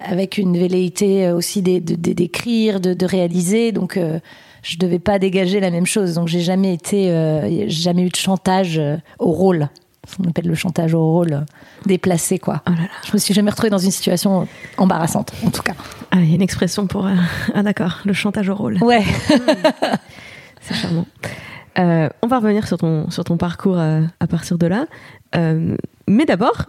avec 0.00 0.38
une 0.38 0.58
velléité 0.58 1.26
euh, 1.26 1.34
aussi 1.36 1.62
d'écrire, 1.62 2.80
de, 2.80 2.94
de 2.94 3.06
réaliser. 3.06 3.72
Donc, 3.72 3.96
euh, 3.96 4.18
je 4.62 4.76
devais 4.78 4.98
pas 4.98 5.18
dégager 5.18 5.60
la 5.60 5.70
même 5.70 5.86
chose. 5.86 6.14
Donc, 6.14 6.28
j'ai 6.28 6.40
jamais 6.40 6.72
été, 6.74 7.10
euh, 7.10 7.64
jamais 7.68 8.02
eu 8.02 8.08
de 8.08 8.16
chantage 8.16 8.80
au 9.18 9.30
rôle. 9.30 9.68
On 10.22 10.28
appelle 10.28 10.46
le 10.46 10.54
chantage 10.54 10.92
au 10.92 11.02
rôle 11.12 11.46
déplacé, 11.86 12.38
quoi. 12.38 12.62
Oh 12.66 12.70
là 12.70 12.76
là. 12.82 12.88
Je 13.06 13.12
me 13.14 13.18
suis 13.18 13.32
jamais 13.32 13.50
retrouvée 13.50 13.70
dans 13.70 13.78
une 13.78 13.90
situation 13.90 14.46
embarrassante, 14.76 15.32
en 15.46 15.50
tout 15.50 15.62
cas. 15.62 15.72
Ah, 16.10 16.18
il 16.20 16.28
y 16.28 16.32
a 16.32 16.34
une 16.34 16.42
expression 16.42 16.86
pour. 16.86 17.06
euh, 17.06 17.14
Ah, 17.54 17.62
d'accord, 17.62 18.00
le 18.04 18.12
chantage 18.12 18.48
au 18.50 18.54
rôle. 18.54 18.78
Ouais. 18.82 19.02
C'est 20.60 20.74
charmant. 20.74 21.06
Euh, 21.78 22.08
on 22.22 22.26
va 22.26 22.38
revenir 22.38 22.66
sur 22.68 22.78
ton, 22.78 23.10
sur 23.10 23.24
ton 23.24 23.36
parcours 23.36 23.78
à 23.78 24.26
partir 24.28 24.58
de 24.58 24.66
là. 24.66 24.86
Euh, 25.36 25.76
mais 26.06 26.24
d'abord, 26.26 26.66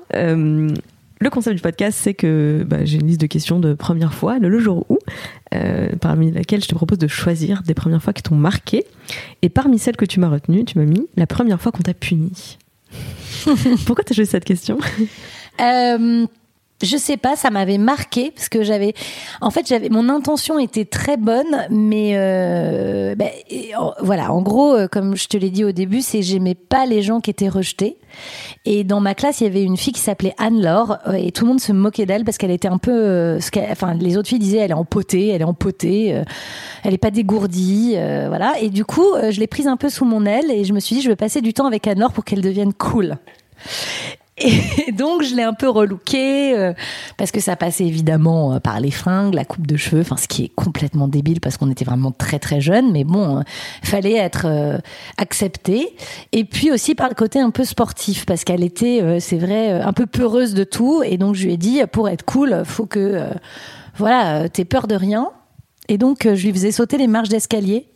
le 1.25 1.31
concept 1.31 1.55
du 1.55 1.61
podcast, 1.61 1.99
c'est 1.99 2.13
que 2.13 2.63
bah, 2.67 2.85
j'ai 2.85 2.99
une 2.99 3.07
liste 3.07 3.19
de 3.19 3.25
questions 3.25 3.59
de 3.59 3.73
première 3.73 4.13
fois, 4.13 4.37
le, 4.37 4.47
le 4.47 4.59
jour 4.59 4.85
où, 4.89 4.99
euh, 5.55 5.89
parmi 5.99 6.31
lesquelles 6.31 6.61
je 6.61 6.67
te 6.67 6.75
propose 6.75 6.99
de 6.99 7.07
choisir 7.07 7.63
des 7.63 7.73
premières 7.73 8.01
fois 8.01 8.13
qui 8.13 8.21
t'ont 8.21 8.35
marqué. 8.35 8.85
Et 9.41 9.49
parmi 9.49 9.79
celles 9.79 9.97
que 9.97 10.05
tu 10.05 10.19
m'as 10.19 10.29
retenues, 10.29 10.65
tu 10.65 10.77
m'as 10.77 10.85
mis 10.85 11.07
la 11.17 11.25
première 11.25 11.59
fois 11.59 11.71
qu'on 11.71 11.81
t'a 11.81 11.95
puni. 11.95 12.59
Pourquoi 13.85 14.03
t'as 14.03 14.13
choisi 14.13 14.29
cette 14.29 14.45
question? 14.45 14.77
Euh, 15.59 16.27
je 16.83 16.97
sais 16.97 17.15
pas, 17.17 17.35
ça 17.37 17.49
m'avait 17.51 17.77
marqué 17.77 18.31
parce 18.35 18.49
que 18.49 18.61
j'avais, 18.63 18.93
en 19.39 19.49
fait, 19.49 19.65
j'avais 19.67 19.87
mon 19.89 20.09
intention 20.09 20.59
était 20.59 20.83
très 20.85 21.15
bonne, 21.15 21.65
mais 21.69 22.11
euh, 22.15 23.15
ben, 23.15 23.29
en- 23.77 23.93
voilà, 24.01 24.33
en 24.33 24.41
gros, 24.41 24.73
euh, 24.73 24.87
comme 24.89 25.15
je 25.15 25.27
te 25.27 25.37
l'ai 25.37 25.49
dit 25.49 25.63
au 25.63 25.71
début, 25.71 26.01
c'est 26.01 26.21
j'aimais 26.21 26.53
pas 26.55 26.85
les 26.85 27.01
gens 27.01 27.21
qui 27.21 27.29
étaient 27.29 27.47
rejetés. 27.47 27.97
Et 28.65 28.83
dans 28.83 28.99
ma 28.99 29.13
classe, 29.15 29.39
il 29.41 29.45
y 29.45 29.47
avait 29.47 29.63
une 29.63 29.77
fille 29.77 29.93
qui 29.93 30.01
s'appelait 30.01 30.33
Anne-Laure 30.37 30.97
euh, 31.07 31.13
et 31.13 31.31
tout 31.31 31.45
le 31.45 31.49
monde 31.51 31.61
se 31.61 31.71
moquait 31.71 32.05
d'elle 32.05 32.25
parce 32.25 32.37
qu'elle 32.37 32.51
était 32.51 32.67
un 32.67 32.77
peu, 32.77 33.37
enfin, 33.71 33.93
les 33.93 34.17
autres 34.17 34.27
filles 34.27 34.39
disaient 34.39 34.57
elle 34.57 34.71
est 34.71 34.73
empotée, 34.73 35.29
elle 35.29 35.41
est 35.41 35.45
empotée, 35.45 36.21
elle 36.83 36.93
est 36.93 36.97
pas 36.97 37.11
dégourdie, 37.11 37.91
voilà. 38.27 38.53
Et 38.61 38.69
du 38.69 38.83
coup, 38.85 39.05
je 39.29 39.39
l'ai 39.39 39.47
prise 39.47 39.67
un 39.67 39.77
peu 39.77 39.89
sous 39.89 40.05
mon 40.05 40.25
aile 40.25 40.51
et 40.51 40.65
je 40.65 40.73
me 40.73 40.79
suis 40.81 40.97
dit 40.97 41.01
je 41.01 41.09
vais 41.09 41.15
passer 41.15 41.39
du 41.41 41.53
temps 41.53 41.65
avec 41.67 41.87
Anne-Laure 41.87 42.11
pour 42.11 42.25
qu'elle 42.25 42.41
devienne 42.41 42.73
cool. 42.73 43.17
Et 44.37 44.91
donc 44.91 45.23
je 45.23 45.33
l'ai 45.33 45.43
un 45.43 45.53
peu 45.53 45.69
relooké 45.69 46.57
euh, 46.57 46.73
parce 47.17 47.31
que 47.31 47.39
ça 47.39 47.55
passait 47.55 47.85
évidemment 47.85 48.53
euh, 48.53 48.59
par 48.59 48.79
les 48.81 48.91
fringues, 48.91 49.33
la 49.33 49.45
coupe 49.45 49.65
de 49.65 49.77
cheveux, 49.77 50.01
enfin 50.01 50.17
ce 50.17 50.27
qui 50.27 50.43
est 50.43 50.51
complètement 50.55 51.07
débile 51.07 51.39
parce 51.39 51.57
qu'on 51.57 51.71
était 51.71 51.85
vraiment 51.85 52.11
très 52.11 52.39
très 52.39 52.59
jeunes, 52.59 52.91
mais 52.91 53.05
bon, 53.05 53.39
euh, 53.39 53.41
fallait 53.81 54.15
être 54.15 54.45
euh, 54.45 54.77
accepté. 55.17 55.95
Et 56.33 56.43
puis 56.43 56.69
aussi 56.71 56.95
par 56.95 57.07
le 57.07 57.15
côté 57.15 57.39
un 57.39 57.49
peu 57.49 57.63
sportif 57.63 58.25
parce 58.25 58.43
qu'elle 58.43 58.63
était, 58.63 59.19
c'est 59.19 59.37
vrai, 59.37 59.71
un 59.71 59.93
peu 59.93 60.05
peureuse 60.05 60.53
de 60.53 60.63
tout. 60.63 61.01
Et 61.03 61.17
donc 61.17 61.35
je 61.35 61.45
lui 61.45 61.53
ai 61.53 61.57
dit 61.57 61.81
pour 61.91 62.09
être 62.09 62.25
cool, 62.25 62.63
faut 62.65 62.85
que 62.85 63.29
voilà, 63.97 64.49
t'aies 64.49 64.65
peur 64.65 64.87
de 64.87 64.95
rien. 64.95 65.29
Et 65.87 65.97
donc 65.97 66.23
je 66.23 66.45
lui 66.45 66.51
faisais 66.51 66.71
sauter 66.71 66.97
les 66.97 67.07
marches 67.07 67.29
d'escalier. 67.29 67.87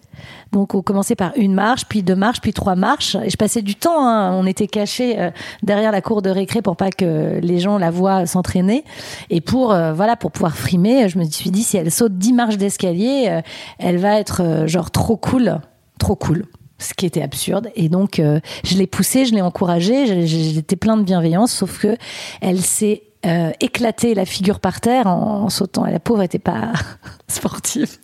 Donc 0.52 0.76
on 0.76 0.82
commençait 0.82 1.15
par 1.15 1.32
une 1.36 1.54
marche, 1.54 1.86
puis 1.88 2.04
deux 2.04 2.15
marches, 2.15 2.41
puis 2.41 2.54
trois 2.54 2.76
marches. 2.76 3.15
Et 3.24 3.30
je 3.30 3.38
passais 3.38 3.62
du 3.62 3.76
temps. 3.76 4.08
hein. 4.08 4.32
On 4.34 4.45
était 4.45 4.67
cachés 4.67 5.19
euh, 5.19 5.32
derrière 5.63 5.91
la 5.91 6.02
cour 6.02 6.22
de 6.22 6.30
récré 6.30 6.62
pour 6.62 6.76
pas 6.76 6.89
que 6.89 7.39
les 7.39 7.60
gens 7.60 7.78
la 7.78 7.91
voient 7.91 8.26
s'entraîner. 8.26 8.84
Et 9.30 9.41
pour 9.41 9.72
euh, 9.72 9.93
voilà, 9.93 10.15
pour 10.15 10.32
pouvoir 10.32 10.56
frimer, 10.56 11.10
je 11.10 11.17
me 11.19 11.24
suis 11.24 11.52
dit 11.52 11.63
si 11.63 11.78
elle 11.78 11.91
saute 11.91 12.17
dix 12.17 12.34
marches 12.34 12.58
d'escalier, 12.58 13.28
euh, 13.30 13.41
elle 13.78 13.98
va 13.98 14.19
être 14.19 14.65
genre 14.65 14.91
trop 14.91 15.17
cool, 15.17 15.60
trop 16.00 16.15
cool. 16.15 16.45
Ce 16.82 16.93
qui 16.93 17.06
était 17.06 17.22
absurde. 17.22 17.69
Et 17.76 17.89
donc 17.89 18.22
je 18.63 18.78
l'ai 18.78 18.88
poussée, 18.88 19.26
je 19.26 19.36
l'ai 19.36 19.41
encouragée. 19.41 20.26
J'étais 20.26 20.78
plein 20.78 20.95
de 20.95 21.04
bienveillance, 21.04 21.52
sauf 21.52 21.78
que 21.78 21.98
elle 22.39 22.62
s'est 22.62 23.04
euh, 23.26 23.52
éclaté 23.60 24.14
la 24.14 24.26
figure 24.26 24.60
par 24.60 24.80
terre 24.80 25.08
en, 25.08 25.44
en 25.44 25.50
sautant. 25.50 25.86
Et 25.86 25.92
la 25.92 26.00
pauvre 26.00 26.22
était 26.22 26.40
pas 26.40 26.72
sportive. 27.28 27.98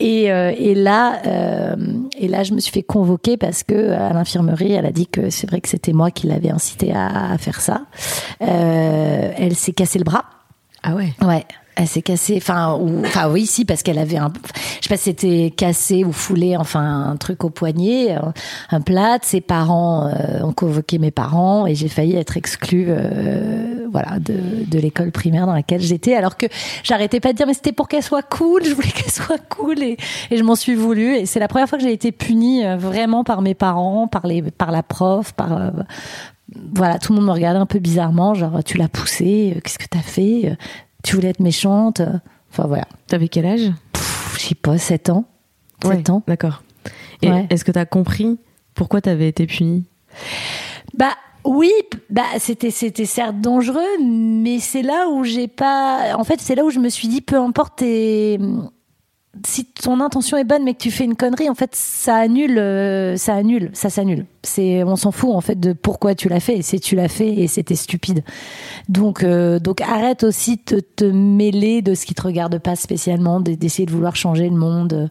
Et, 0.00 0.30
euh, 0.30 0.52
et 0.56 0.74
là, 0.74 1.20
euh, 1.26 1.76
et 2.16 2.28
là, 2.28 2.44
je 2.44 2.54
me 2.54 2.60
suis 2.60 2.72
fait 2.72 2.82
convoquer 2.84 3.36
parce 3.36 3.62
que 3.64 3.92
à 3.92 4.12
l'infirmerie, 4.12 4.72
elle 4.72 4.86
a 4.86 4.92
dit 4.92 5.08
que 5.08 5.30
c'est 5.30 5.48
vrai 5.48 5.60
que 5.60 5.68
c'était 5.68 5.92
moi 5.92 6.10
qui 6.10 6.28
l'avais 6.28 6.50
incité 6.50 6.92
à, 6.92 7.32
à 7.32 7.38
faire 7.38 7.60
ça. 7.60 7.82
Euh, 8.42 9.32
elle 9.36 9.56
s'est 9.56 9.72
cassé 9.72 9.98
le 9.98 10.04
bras. 10.04 10.24
Ah 10.82 10.94
ouais. 10.94 11.12
Ouais. 11.20 11.44
Elle 11.78 11.86
s'est 11.86 12.02
cassée, 12.02 12.34
enfin, 12.38 12.76
enfin 13.06 13.30
oui, 13.30 13.46
si, 13.46 13.64
parce 13.64 13.84
qu'elle 13.84 14.00
avait 14.00 14.16
un, 14.16 14.32
je 14.80 14.82
sais 14.82 14.88
pas 14.88 14.96
si 14.96 15.04
c'était 15.04 15.52
cassé 15.56 16.02
ou 16.04 16.10
foulé, 16.10 16.56
enfin 16.56 17.10
un 17.10 17.16
truc 17.16 17.44
au 17.44 17.50
poignet, 17.50 18.14
un, 18.14 18.32
un 18.72 18.80
plat. 18.80 19.18
Ses 19.22 19.40
parents 19.40 20.08
euh, 20.08 20.42
ont 20.42 20.52
convoqué 20.52 20.98
mes 20.98 21.12
parents 21.12 21.68
et 21.68 21.76
j'ai 21.76 21.86
failli 21.86 22.16
être 22.16 22.36
exclue, 22.36 22.86
euh, 22.88 23.86
voilà, 23.92 24.18
de, 24.18 24.76
l'école 24.76 25.12
primaire 25.12 25.46
dans 25.46 25.54
laquelle 25.54 25.80
j'étais, 25.80 26.14
alors 26.14 26.36
que 26.36 26.46
j'arrêtais 26.82 27.20
pas 27.20 27.30
de 27.32 27.36
dire 27.36 27.46
mais 27.46 27.54
c'était 27.54 27.70
pour 27.70 27.86
qu'elle 27.86 28.02
soit 28.02 28.22
cool, 28.22 28.64
je 28.64 28.74
voulais 28.74 28.90
qu'elle 28.90 29.12
soit 29.12 29.38
cool 29.48 29.80
et, 29.80 29.96
je 30.32 30.42
m'en 30.42 30.56
suis 30.56 30.74
voulu 30.74 31.14
et 31.14 31.26
c'est 31.26 31.38
la 31.38 31.46
première 31.46 31.68
fois 31.68 31.78
que 31.78 31.84
j'ai 31.84 31.92
été 31.92 32.10
punie 32.10 32.66
euh, 32.66 32.76
vraiment 32.76 33.22
par 33.22 33.40
mes 33.40 33.54
parents, 33.54 34.08
par 34.08 34.26
les, 34.26 34.42
par 34.42 34.72
la 34.72 34.82
prof, 34.82 35.32
par 35.32 35.52
euh, 35.52 35.70
voilà, 36.74 36.98
tout 36.98 37.12
le 37.12 37.18
monde 37.18 37.26
me 37.28 37.32
regardait 37.32 37.60
un 37.60 37.66
peu 37.66 37.78
bizarrement, 37.78 38.34
genre 38.34 38.62
tu 38.64 38.78
l'as 38.78 38.88
poussée, 38.88 39.54
euh, 39.56 39.60
qu'est-ce 39.60 39.78
que 39.78 39.86
t'as 39.88 39.98
fait 39.98 40.42
Euh, 40.46 40.54
Tu 41.04 41.14
voulais 41.14 41.28
être 41.28 41.40
méchante 41.40 42.00
euh, 42.00 42.18
Enfin 42.50 42.66
voilà. 42.66 42.86
T'avais 43.06 43.28
quel 43.28 43.46
âge? 43.46 43.70
Je 44.34 44.40
sais 44.40 44.54
pas, 44.54 44.78
7 44.78 45.10
ans. 45.10 45.24
7 45.82 45.90
Ouais, 45.90 46.10
ans. 46.10 46.22
D'accord. 46.26 46.62
Et 47.22 47.30
Ouais. 47.30 47.46
est-ce 47.50 47.64
que 47.64 47.72
t'as 47.72 47.84
compris 47.86 48.38
pourquoi 48.74 49.00
t'avais 49.00 49.28
été 49.28 49.46
punie? 49.46 49.84
Bah 50.94 51.12
oui, 51.44 51.70
bah 52.10 52.22
c'était 52.38 52.70
c'était 52.70 53.04
certes 53.04 53.40
dangereux, 53.40 53.98
mais 54.02 54.58
c'est 54.60 54.82
là 54.82 55.08
où 55.08 55.24
j'ai 55.24 55.48
pas. 55.48 56.16
En 56.16 56.24
fait, 56.24 56.40
c'est 56.40 56.54
là 56.54 56.64
où 56.64 56.70
je 56.70 56.78
me 56.80 56.88
suis 56.88 57.08
dit, 57.08 57.20
peu 57.20 57.36
importe 57.36 57.78
tes- 57.78 58.38
si 59.46 59.64
ton 59.66 60.00
intention 60.00 60.36
est 60.36 60.44
bonne 60.44 60.64
mais 60.64 60.74
que 60.74 60.78
tu 60.78 60.90
fais 60.90 61.04
une 61.04 61.16
connerie, 61.16 61.48
en 61.48 61.54
fait, 61.54 61.70
ça 61.74 62.16
annule, 62.16 62.58
euh, 62.58 63.16
ça 63.16 63.34
annule, 63.34 63.70
ça 63.72 63.90
s'annule. 63.90 64.26
C'est, 64.42 64.82
on 64.84 64.96
s'en 64.96 65.10
fout 65.12 65.30
en 65.34 65.40
fait 65.40 65.58
de 65.58 65.72
pourquoi 65.72 66.14
tu 66.14 66.28
l'as 66.28 66.40
fait. 66.40 66.62
C'est 66.62 66.78
tu 66.78 66.96
l'as 66.96 67.08
fait 67.08 67.28
et 67.34 67.46
c'était 67.46 67.74
stupide. 67.76 68.22
Donc, 68.88 69.22
euh, 69.22 69.58
donc 69.58 69.80
arrête 69.80 70.24
aussi 70.24 70.60
de 70.66 70.80
te 70.80 71.04
mêler 71.04 71.82
de 71.82 71.94
ce 71.94 72.06
qui 72.06 72.14
te 72.14 72.22
regarde 72.22 72.58
pas 72.58 72.76
spécialement, 72.76 73.40
de- 73.40 73.54
d'essayer 73.54 73.86
de 73.86 73.92
vouloir 73.92 74.16
changer 74.16 74.48
le 74.48 74.56
monde. 74.56 75.10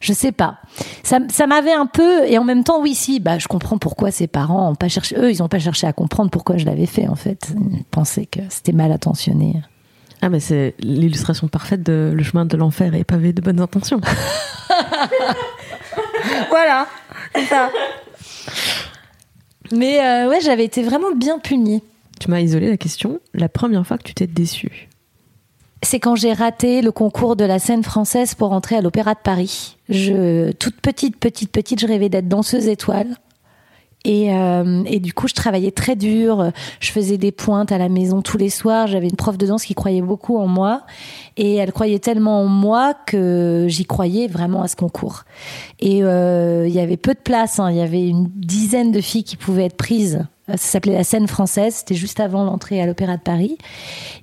Je 0.00 0.12
sais 0.12 0.32
pas. 0.32 0.58
Ça, 1.04 1.20
ça 1.30 1.46
m'avait 1.46 1.72
un 1.72 1.86
peu, 1.86 2.26
et 2.26 2.36
en 2.36 2.42
même 2.42 2.64
temps, 2.64 2.80
oui, 2.80 2.92
si, 2.94 3.20
bah, 3.20 3.38
je 3.38 3.46
comprends 3.46 3.78
pourquoi 3.78 4.10
ses 4.10 4.26
parents 4.26 4.70
ont 4.70 4.74
pas 4.74 4.88
cherché, 4.88 5.14
eux, 5.16 5.30
ils 5.30 5.44
ont 5.44 5.48
pas 5.48 5.60
cherché 5.60 5.86
à 5.86 5.92
comprendre 5.92 6.28
pourquoi 6.28 6.56
je 6.56 6.66
l'avais 6.66 6.86
fait, 6.86 7.06
en 7.06 7.14
fait. 7.14 7.52
Ils 7.72 7.84
pensaient 7.84 8.26
que 8.26 8.40
c'était 8.48 8.72
mal 8.72 8.90
intentionné. 8.90 9.62
Ah 10.22 10.28
mais 10.28 10.40
c'est 10.40 10.74
l'illustration 10.78 11.48
parfaite 11.48 11.82
de 11.82 12.12
le 12.14 12.22
chemin 12.22 12.46
de 12.46 12.56
l'enfer 12.56 12.94
est 12.94 13.04
pavé 13.04 13.32
de 13.32 13.42
bonnes 13.42 13.60
intentions. 13.60 14.00
Voilà, 16.48 16.86
c'est 17.34 17.46
ça. 17.46 17.70
Mais 19.72 20.00
euh, 20.00 20.28
ouais, 20.28 20.40
j'avais 20.40 20.64
été 20.64 20.82
vraiment 20.82 21.12
bien 21.14 21.38
punie. 21.38 21.82
tu 22.20 22.30
m'as 22.30 22.40
isolé 22.40 22.68
la 22.68 22.76
question. 22.76 23.20
La 23.34 23.48
première 23.48 23.86
fois 23.86 23.98
que 23.98 24.04
tu 24.04 24.14
t'es 24.14 24.26
déçue. 24.26 24.88
C'est 25.82 25.98
quand 25.98 26.14
j'ai 26.14 26.32
raté 26.32 26.80
le 26.80 26.92
concours 26.92 27.34
de 27.34 27.44
la 27.44 27.58
scène 27.58 27.82
française 27.82 28.34
pour 28.34 28.52
entrer 28.52 28.76
à 28.76 28.80
l'Opéra 28.80 29.14
de 29.14 29.20
Paris. 29.22 29.76
Je, 29.88 30.52
toute 30.52 30.80
petite, 30.80 31.16
petite, 31.16 31.50
petite, 31.50 31.80
je 31.80 31.86
rêvais 31.86 32.08
d'être 32.08 32.28
danseuse 32.28 32.68
étoile. 32.68 33.16
Et, 34.04 34.34
euh, 34.34 34.82
et 34.86 34.98
du 34.98 35.12
coup, 35.12 35.28
je 35.28 35.34
travaillais 35.34 35.70
très 35.70 35.94
dur. 35.96 36.50
Je 36.80 36.90
faisais 36.90 37.18
des 37.18 37.32
pointes 37.32 37.70
à 37.72 37.78
la 37.78 37.88
maison 37.88 38.20
tous 38.22 38.36
les 38.38 38.50
soirs. 38.50 38.86
J'avais 38.88 39.08
une 39.08 39.16
prof 39.16 39.38
de 39.38 39.46
danse 39.46 39.64
qui 39.64 39.74
croyait 39.74 40.02
beaucoup 40.02 40.38
en 40.38 40.46
moi. 40.46 40.82
Et 41.36 41.56
elle 41.56 41.72
croyait 41.72 41.98
tellement 41.98 42.42
en 42.42 42.46
moi 42.46 42.94
que 43.06 43.66
j'y 43.68 43.84
croyais 43.84 44.26
vraiment 44.26 44.62
à 44.62 44.68
ce 44.68 44.76
concours. 44.76 45.24
Et 45.80 46.02
euh, 46.02 46.66
il 46.66 46.74
y 46.74 46.80
avait 46.80 46.96
peu 46.96 47.14
de 47.14 47.20
place. 47.20 47.60
hein. 47.60 47.70
Il 47.70 47.76
y 47.76 47.80
avait 47.80 48.06
une 48.06 48.28
dizaine 48.34 48.92
de 48.92 49.00
filles 49.00 49.24
qui 49.24 49.36
pouvaient 49.36 49.66
être 49.66 49.76
prises. 49.76 50.24
Ça 50.48 50.56
s'appelait 50.56 50.94
la 50.94 51.04
scène 51.04 51.28
française. 51.28 51.76
C'était 51.76 51.94
juste 51.94 52.18
avant 52.18 52.44
l'entrée 52.44 52.82
à 52.82 52.86
l'Opéra 52.86 53.16
de 53.16 53.22
Paris. 53.22 53.56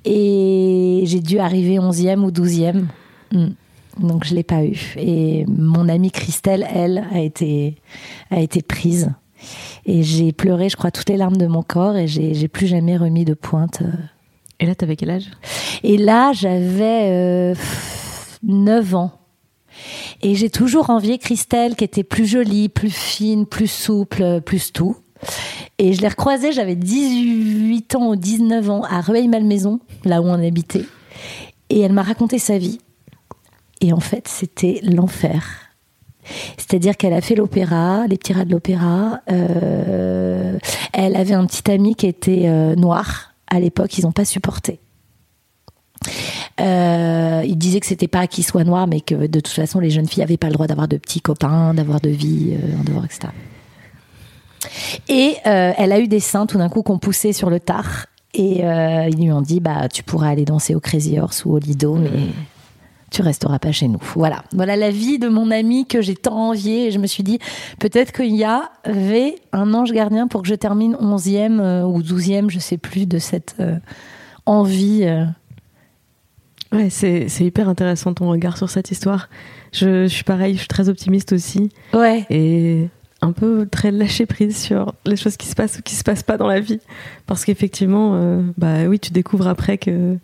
Et 0.04 1.04
j'ai 1.06 1.22
dû 1.22 1.39
arriver 1.39 1.78
11e 1.78 2.20
ou 2.20 2.32
12e. 2.32 2.84
Hmm. 3.32 3.50
Donc 3.98 4.26
je 4.26 4.36
l'ai 4.36 4.44
pas 4.44 4.63
eu. 4.63 4.96
Et 4.98 5.46
mon 5.48 5.88
amie 5.88 6.12
Christelle, 6.12 6.68
elle, 6.74 7.06
a 7.12 7.20
été 7.22 8.62
prise. 8.62 9.12
Et 9.86 10.04
j'ai 10.04 10.32
pleuré, 10.32 10.70
je 10.70 10.76
crois, 10.76 10.92
toutes 10.92 11.10
les 11.10 11.18
larmes 11.18 11.38
de 11.38 11.48
mon 11.48 11.63
corps 11.63 11.96
et 11.98 12.08
j'ai 12.08 12.48
plus 12.48 12.68
jamais 12.68 12.98
remis 12.98 13.26
de 13.26 13.34
pointe. 13.34 13.82
Et 14.60 14.65
là 14.65 14.76
t'avais 14.76 14.96
quel 14.96 15.10
âge? 15.10 15.32
Et 15.84 15.98
là, 15.98 16.34
j'avais 16.34 17.10
euh, 17.12 17.56
9 18.44 18.96
ans. 18.96 19.12
Et 20.22 20.36
j'ai 20.36 20.50
toujours 20.50 20.89
envié 20.89 21.18
Christelle, 21.18 21.76
qui 21.76 21.86
était 21.86 22.04
plus 22.04 22.26
jolie, 22.26 22.68
plus 22.68 22.89
fine, 22.89 23.46
plus 23.46 23.72
souple, 23.72 24.42
plus 24.42 24.74
tout. 24.74 24.98
Et 25.78 25.94
je 25.94 26.02
l'ai 26.02 26.10
recroisée, 26.10 26.52
j'avais 26.52 26.76
18 26.76 27.96
ans 27.96 28.10
ou 28.10 28.15
19 28.15 28.70
ans, 28.70 28.84
à 28.84 29.00
Rueil-Malmaison, 29.00 29.80
là 30.04 30.22
où 30.22 30.26
on 30.26 30.46
habitait. 30.46 30.86
Et 31.70 31.80
elle 31.80 31.94
m'a 31.94 32.04
raconté 32.04 32.39
sa 32.39 32.58
vie. 32.58 32.80
Et 33.80 33.94
en 33.94 34.02
fait, 34.02 34.28
c'était 34.28 34.82
l'enfer. 34.84 35.68
C'est-à-dire 36.58 36.98
qu'elle 36.98 37.13
a 37.13 37.22
fait 37.22 37.36
l'opéra, 37.36 38.06
les 38.08 38.18
petits 38.18 38.34
rats 38.34 38.46
de 38.46 38.52
l'opéra. 38.52 39.22
Euh, 39.32 40.58
elle 40.94 41.15
avait 41.15 41.34
un 41.34 41.46
petit 41.46 41.70
ami 41.72 41.96
qui 41.96 42.08
était 42.08 42.44
euh, 42.46 42.76
noir. 42.76 43.34
À 43.48 43.60
l'époque, 43.60 43.98
ils 43.98 44.06
n'ont 44.06 44.12
pas 44.12 44.26
supporté. 44.26 44.80
Euh, 46.62 47.44
il 47.46 47.58
disait 47.58 47.80
que 47.80 47.86
c'était 47.86 48.08
pas 48.08 48.28
qu'il 48.28 48.44
soit 48.44 48.63
noir, 48.63 48.88
mais 48.88 49.02
que 49.02 49.28
de 49.28 49.39
toute 49.39 49.54
façon, 49.54 49.80
les 49.80 49.89
jeunes 49.89 50.08
filles 50.08 50.22
n'avaient 50.22 50.38
pas 50.38 50.48
le 50.48 50.54
droit 50.54 50.68
d'avoir 50.68 50.88
de 50.88 50.98
petits 50.98 51.22
copains, 51.22 51.74
d'avoir 51.74 52.00
de 52.00 52.10
vie 52.10 52.54
euh, 52.54 52.80
en 52.80 52.84
dehors, 52.84 53.06
etc. 53.06 53.30
Et 55.08 55.36
elle 55.44 55.92
a 55.94 56.00
eu 56.00 56.08
des 56.08 56.20
seins 56.20 56.46
tout 56.46 56.58
d'un 56.58 56.68
coup 56.68 56.84
qu'on 56.84 57.00
poussait 57.00 57.32
sur 57.32 57.50
le 57.50 57.60
tard. 57.60 58.08
Et 58.34 58.62
ils 58.62 59.15
lui 59.18 59.32
ont 59.32 59.42
dit 59.42 59.60
bah 59.62 59.88
tu 59.88 60.04
pourras 60.04 60.28
aller 60.28 60.44
danser 60.44 60.76
au 60.76 60.80
Crazy 60.80 61.18
Horse 61.18 61.46
ou 61.46 61.54
au 61.54 61.60
Lido, 61.60 61.96
mais 61.96 62.10
tu 63.12 63.22
resteras 63.22 63.60
pas 63.60 63.72
chez 63.72 63.88
nous. 63.88 64.00
Voilà, 64.15 64.43
voilà 64.54 64.76
la 64.76 64.91
vie 64.91 65.19
de 65.19 65.28
mon 65.30 65.52
ami 65.52 65.86
que 65.88 66.02
j'ai 66.02 66.15
tant 66.15 66.50
envié. 66.50 66.88
Et 66.88 66.91
je 66.91 67.00
me 67.00 67.08
suis 67.08 67.24
dit 67.24 67.39
peut-être 67.80 68.12
qu'il 68.12 68.36
y 68.36 68.43
avait 68.43 69.36
un 69.52 69.74
ange 69.74 69.91
gardien 69.91 70.28
pour 70.28 70.41
que 70.43 70.48
je 70.48 70.56
termine 70.56 70.95
11e 70.95 71.60
euh, 71.60 71.84
ou 71.84 72.02
12e, 72.02 72.50
je 72.50 72.60
sais 72.60 72.78
plus, 72.78 73.06
de 73.08 73.17
cette 73.19 73.56
euh, 73.60 73.76
envie. 74.45 75.02
euh. 75.04 75.26
Ouais, 76.72 76.89
c'est 76.91 77.30
c'est 77.30 77.45
hyper 77.45 77.67
intéressant 77.67 78.13
ton 78.13 78.30
regard 78.30 78.58
sur 78.58 78.69
cette 78.69 78.91
histoire. 78.91 79.28
Je, 79.74 80.04
je 80.04 80.08
suis 80.13 80.24
pareil, 80.24 80.54
je 80.54 80.60
suis 80.60 80.67
très 80.67 80.88
optimiste 80.89 81.34
aussi 81.34 81.69
Ouais. 81.93 82.26
et 82.30 82.88
un 83.22 83.32
peu 83.32 83.67
très 83.69 83.91
lâcher 83.91 84.26
prise 84.28 84.56
sur 84.58 84.93
les 85.06 85.15
choses 85.15 85.36
qui 85.36 85.48
se 85.48 85.56
passent 85.56 85.80
ou 85.80 85.82
qui 85.82 85.95
se 85.95 86.04
passent 86.04 86.24
pas 86.24 86.38
dans 86.38 86.48
la 86.48 86.60
vie. 86.60 86.80
Parce 87.26 87.43
qu'effectivement, 87.43 88.12
euh, 88.13 88.41
bah 88.58 88.84
oui, 88.88 89.00
tu 89.00 89.12
découvres 89.12 89.48
après 89.48 89.78
que. 89.80 90.17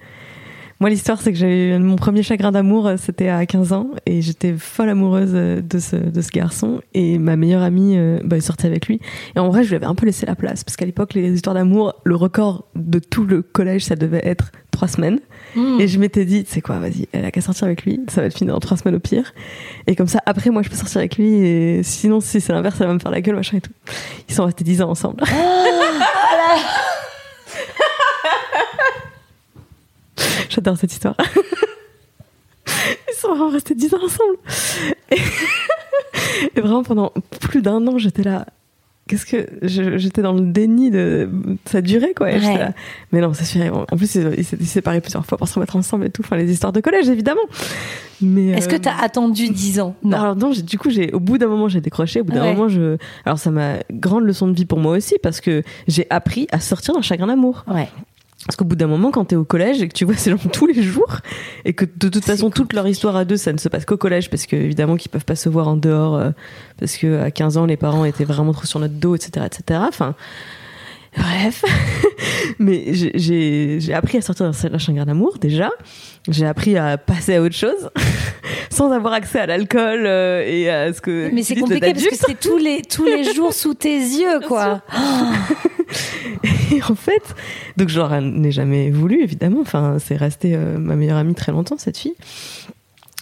Moi, 0.81 0.89
l'histoire, 0.89 1.21
c'est 1.21 1.31
que 1.31 1.37
j'ai 1.37 1.69
eu 1.69 1.79
mon 1.79 1.95
premier 1.95 2.21
chagrin 2.21 2.51
d'amour, 2.51 2.87
euh, 2.87 2.95
c'était 2.97 3.29
à 3.29 3.45
15 3.45 3.71
ans, 3.71 3.91
et 4.05 4.21
j'étais 4.21 4.53
folle 4.53 4.89
amoureuse 4.89 5.31
euh, 5.33 5.61
de 5.61 5.79
ce, 5.79 5.95
de 5.95 6.21
ce 6.21 6.29
garçon, 6.29 6.81
et 6.93 7.17
ma 7.17 7.37
meilleure 7.37 7.61
amie 7.61 7.93
euh, 7.95 8.19
bah, 8.25 8.41
sortait 8.41 8.67
avec 8.67 8.87
lui. 8.87 8.99
Et 9.37 9.39
en 9.39 9.47
vrai, 9.47 9.63
je 9.63 9.69
lui 9.69 9.77
avais 9.77 9.85
un 9.85 9.95
peu 9.95 10.05
laissé 10.05 10.25
la 10.25 10.35
place, 10.35 10.65
parce 10.65 10.75
qu'à 10.75 10.85
l'époque, 10.85 11.13
les 11.13 11.31
histoires 11.31 11.53
d'amour, 11.53 11.95
le 12.03 12.15
record 12.17 12.67
de 12.75 12.99
tout 12.99 13.23
le 13.23 13.41
collège, 13.41 13.85
ça 13.85 13.95
devait 13.95 14.21
être 14.25 14.51
trois 14.71 14.89
semaines. 14.89 15.19
Mmh. 15.55 15.79
Et 15.79 15.87
je 15.87 15.97
m'étais 15.97 16.25
dit, 16.25 16.43
c'est 16.45 16.59
quoi, 16.59 16.79
vas-y, 16.79 17.07
elle 17.13 17.23
a 17.23 17.31
qu'à 17.31 17.39
sortir 17.39 17.63
avec 17.63 17.85
lui, 17.85 18.01
ça 18.09 18.19
va 18.19 18.27
être 18.27 18.37
fini 18.37 18.49
dans 18.49 18.59
trois 18.59 18.75
semaines 18.75 18.95
au 18.95 18.99
pire. 18.99 19.33
Et 19.87 19.95
comme 19.95 20.07
ça, 20.07 20.19
après, 20.25 20.49
moi, 20.49 20.61
je 20.61 20.69
peux 20.69 20.75
sortir 20.75 20.97
avec 20.97 21.17
lui, 21.17 21.35
et 21.35 21.83
sinon, 21.83 22.19
si 22.19 22.41
c'est 22.41 22.51
l'inverse, 22.51 22.75
elle 22.81 22.87
va 22.87 22.93
me 22.93 22.99
faire 22.99 23.11
la 23.11 23.21
gueule, 23.21 23.35
machin 23.35 23.55
et 23.57 23.61
tout. 23.61 23.71
Ils 24.27 24.35
sont 24.35 24.43
restés 24.43 24.65
dix 24.65 24.81
ans 24.81 24.89
ensemble. 24.89 25.23
J'adore 30.55 30.77
cette 30.77 30.93
histoire. 30.93 31.15
Ils 32.67 33.15
sont 33.17 33.29
vraiment 33.29 33.49
restés 33.49 33.75
dix 33.75 33.93
ans 33.93 33.99
ensemble. 34.03 34.37
Et, 35.11 35.17
et 36.55 36.61
vraiment, 36.61 36.83
pendant 36.83 37.11
plus 37.41 37.61
d'un 37.61 37.85
an, 37.87 37.97
j'étais 37.97 38.23
là. 38.23 38.45
Qu'est-ce 39.07 39.27
que 39.27 39.47
j'étais 39.61 40.23
dans 40.23 40.33
le 40.33 40.41
déni 40.41 40.89
de 40.89 41.29
ça 41.65 41.83
durait 41.83 42.15
quoi 42.15 42.31
et 42.31 42.39
j'étais 42.39 42.53
Ouais. 42.53 42.57
là, 42.57 42.71
mais 43.11 43.21
non 43.21 43.35
ça 43.35 43.43
suffit 43.45 43.69
en 43.69 43.85
plus 43.95 44.15
ils 44.15 44.43
s'étaient 44.43 44.63
séparés 44.63 44.99
plusieurs 44.99 45.23
fois 45.27 45.37
pour 45.37 45.47
se 45.47 45.53
remettre 45.53 45.75
ensemble 45.75 46.07
et 46.07 46.09
tout 46.09 46.23
enfin 46.25 46.37
les 46.37 46.51
histoires 46.51 46.73
de 46.73 46.81
collège 46.81 47.07
évidemment 47.07 47.43
mais 48.19 48.47
Est-ce 48.47 48.67
que 48.67 48.77
euh, 48.77 48.79
tu 48.79 48.89
as 48.89 48.97
attendu 48.99 49.49
10 49.49 49.79
ans? 49.79 49.95
Non. 50.01 50.17
Alors 50.17 50.35
non, 50.35 50.49
du 50.49 50.79
coup, 50.79 50.89
au 51.13 51.19
bout 51.19 51.37
d'un 51.37 51.47
moment, 51.47 51.67
j'ai 51.67 51.81
décroché. 51.81 52.21
Au 52.21 52.23
bout 52.23 52.31
d'un 52.31 52.41
Ouais. 52.45 52.53
moment, 52.55 52.67
je. 52.69 52.97
Alors 53.25 53.37
ça 53.37 53.51
m'a 53.51 53.73
grande 53.91 54.23
leçon 54.23 54.47
de 54.47 54.53
vie 54.55 54.65
pour 54.65 54.79
moi 54.79 54.93
aussi 54.97 55.15
parce 55.21 55.39
que 55.39 55.61
j'ai 55.87 56.07
appris 56.09 56.47
à 56.51 56.59
sortir 56.59 56.95
d'un 56.95 57.01
chagrin 57.03 57.27
d'amour. 57.27 57.63
Ouais. 57.67 57.89
Parce 58.45 58.57
qu'au 58.57 58.65
bout 58.65 58.75
d'un 58.75 58.87
moment, 58.87 59.11
quand 59.11 59.25
t'es 59.25 59.35
au 59.35 59.43
collège 59.43 59.81
et 59.81 59.87
que 59.87 59.93
tu 59.93 60.05
vois 60.05 60.15
ces 60.15 60.31
gens 60.31 60.37
tous 60.53 60.67
les 60.67 60.83
jours 60.83 61.19
et 61.65 61.73
que 61.73 61.85
de 61.85 62.09
toute 62.09 62.25
façon 62.25 62.49
toute 62.49 62.73
leur 62.73 62.87
histoire 62.87 63.15
à 63.15 63.25
deux, 63.25 63.37
ça 63.37 63.51
ne 63.51 63.57
se 63.57 63.69
passe 63.69 63.85
qu'au 63.85 63.97
collège 63.97 64.29
parce 64.29 64.45
que 64.45 64.55
évidemment 64.55 64.97
qu'ils 64.97 65.11
peuvent 65.11 65.25
pas 65.25 65.35
se 65.35 65.49
voir 65.49 65.67
en 65.67 65.77
dehors 65.77 66.15
euh, 66.15 66.29
parce 66.79 66.97
que 66.97 67.19
à 67.21 67.31
15 67.31 67.57
ans 67.57 67.65
les 67.65 67.77
parents 67.77 68.05
étaient 68.05 68.25
vraiment 68.25 68.53
trop 68.53 68.65
sur 68.65 68.79
notre 68.79 68.93
dos, 68.93 69.15
etc., 69.15 69.45
etc. 69.45 69.79
Enfin. 69.87 70.15
Bref, 71.17 71.63
mais 72.59 72.93
j'ai 72.93 73.93
appris 73.93 74.17
à 74.17 74.21
sortir 74.21 74.51
d'un 74.51 74.77
chagrin 74.77 75.05
d'amour 75.05 75.37
déjà. 75.39 75.69
J'ai 76.29 76.45
appris 76.45 76.77
à 76.77 76.97
passer 76.97 77.35
à 77.35 77.41
autre 77.41 77.55
chose 77.55 77.89
sans 78.69 78.91
avoir 78.91 79.13
accès 79.13 79.39
à 79.39 79.45
l'alcool 79.45 80.05
euh, 80.05 80.43
et 80.45 80.69
à 80.69 80.93
ce 80.93 81.01
que. 81.01 81.29
Mais 81.31 81.43
c'est 81.43 81.55
compliqué 81.55 81.93
parce 81.93 82.07
que 82.07 82.15
c'est 82.15 82.39
tous 82.39 82.57
les 82.57 82.81
tous 82.81 83.05
les 83.05 83.33
jours 83.33 83.53
sous 83.53 83.73
tes 83.73 83.97
yeux, 83.97 84.39
quoi. 84.47 84.81
et 86.73 86.81
en 86.83 86.95
fait, 86.95 87.35
donc 87.77 87.89
je 87.89 87.97
leur 87.97 88.13
ai 88.13 88.51
jamais 88.51 88.91
voulu 88.91 89.23
évidemment. 89.23 89.59
Enfin, 89.61 89.97
c'est 89.99 90.17
resté 90.17 90.55
euh, 90.55 90.77
ma 90.77 90.95
meilleure 90.95 91.17
amie 91.17 91.35
très 91.35 91.51
longtemps 91.51 91.77
cette 91.77 91.97
fille. 91.97 92.15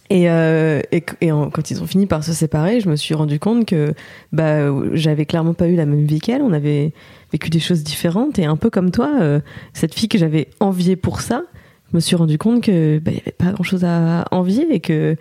Et, 0.10 0.30
euh, 0.30 0.82
et, 0.92 1.02
quand 1.02 1.72
ils 1.72 1.82
ont 1.82 1.88
fini 1.88 2.06
par 2.06 2.24
se 2.24 2.34
séparer, 2.34 2.80
je 2.80 2.88
me 2.88 2.96
suis 2.96 3.16
rendu 3.16 3.40
compte 3.40 3.66
que 3.66 3.94
bah, 4.32 4.70
j'avais 4.94 5.26
clairement 5.26 5.56
pas 5.56 5.68
eu 5.68 5.76
la 5.76 5.88
même 5.88 6.06
vie 6.06 6.20
qu'elle. 6.20 6.42
On 6.42 6.54
avait 6.54 6.92
vécu 7.34 7.50
des 7.50 7.60
choses 7.60 7.84
différentes. 7.84 8.40
Et 8.40 8.46
un 8.46 8.56
peu 8.56 8.70
comme 8.70 8.92
toi, 8.92 9.12
euh, 9.20 9.42
cette 9.74 9.94
fille 9.94 10.08
que 10.08 10.18
j'avais 10.18 10.50
enviée 10.62 10.96
pour 10.96 11.20
ça, 11.20 11.44
je 11.92 11.98
me 11.98 12.00
suis 12.00 12.16
rendu 12.16 12.38
compte 12.38 12.64
que 12.64 13.00
bah, 13.00 13.12
y 13.12 13.20
avait 13.20 13.32
pas 13.32 13.52
grand 13.52 13.64
chose 13.64 13.84
à 13.84 14.26
envier 14.32 14.74
et 14.74 14.80
que 14.80 15.18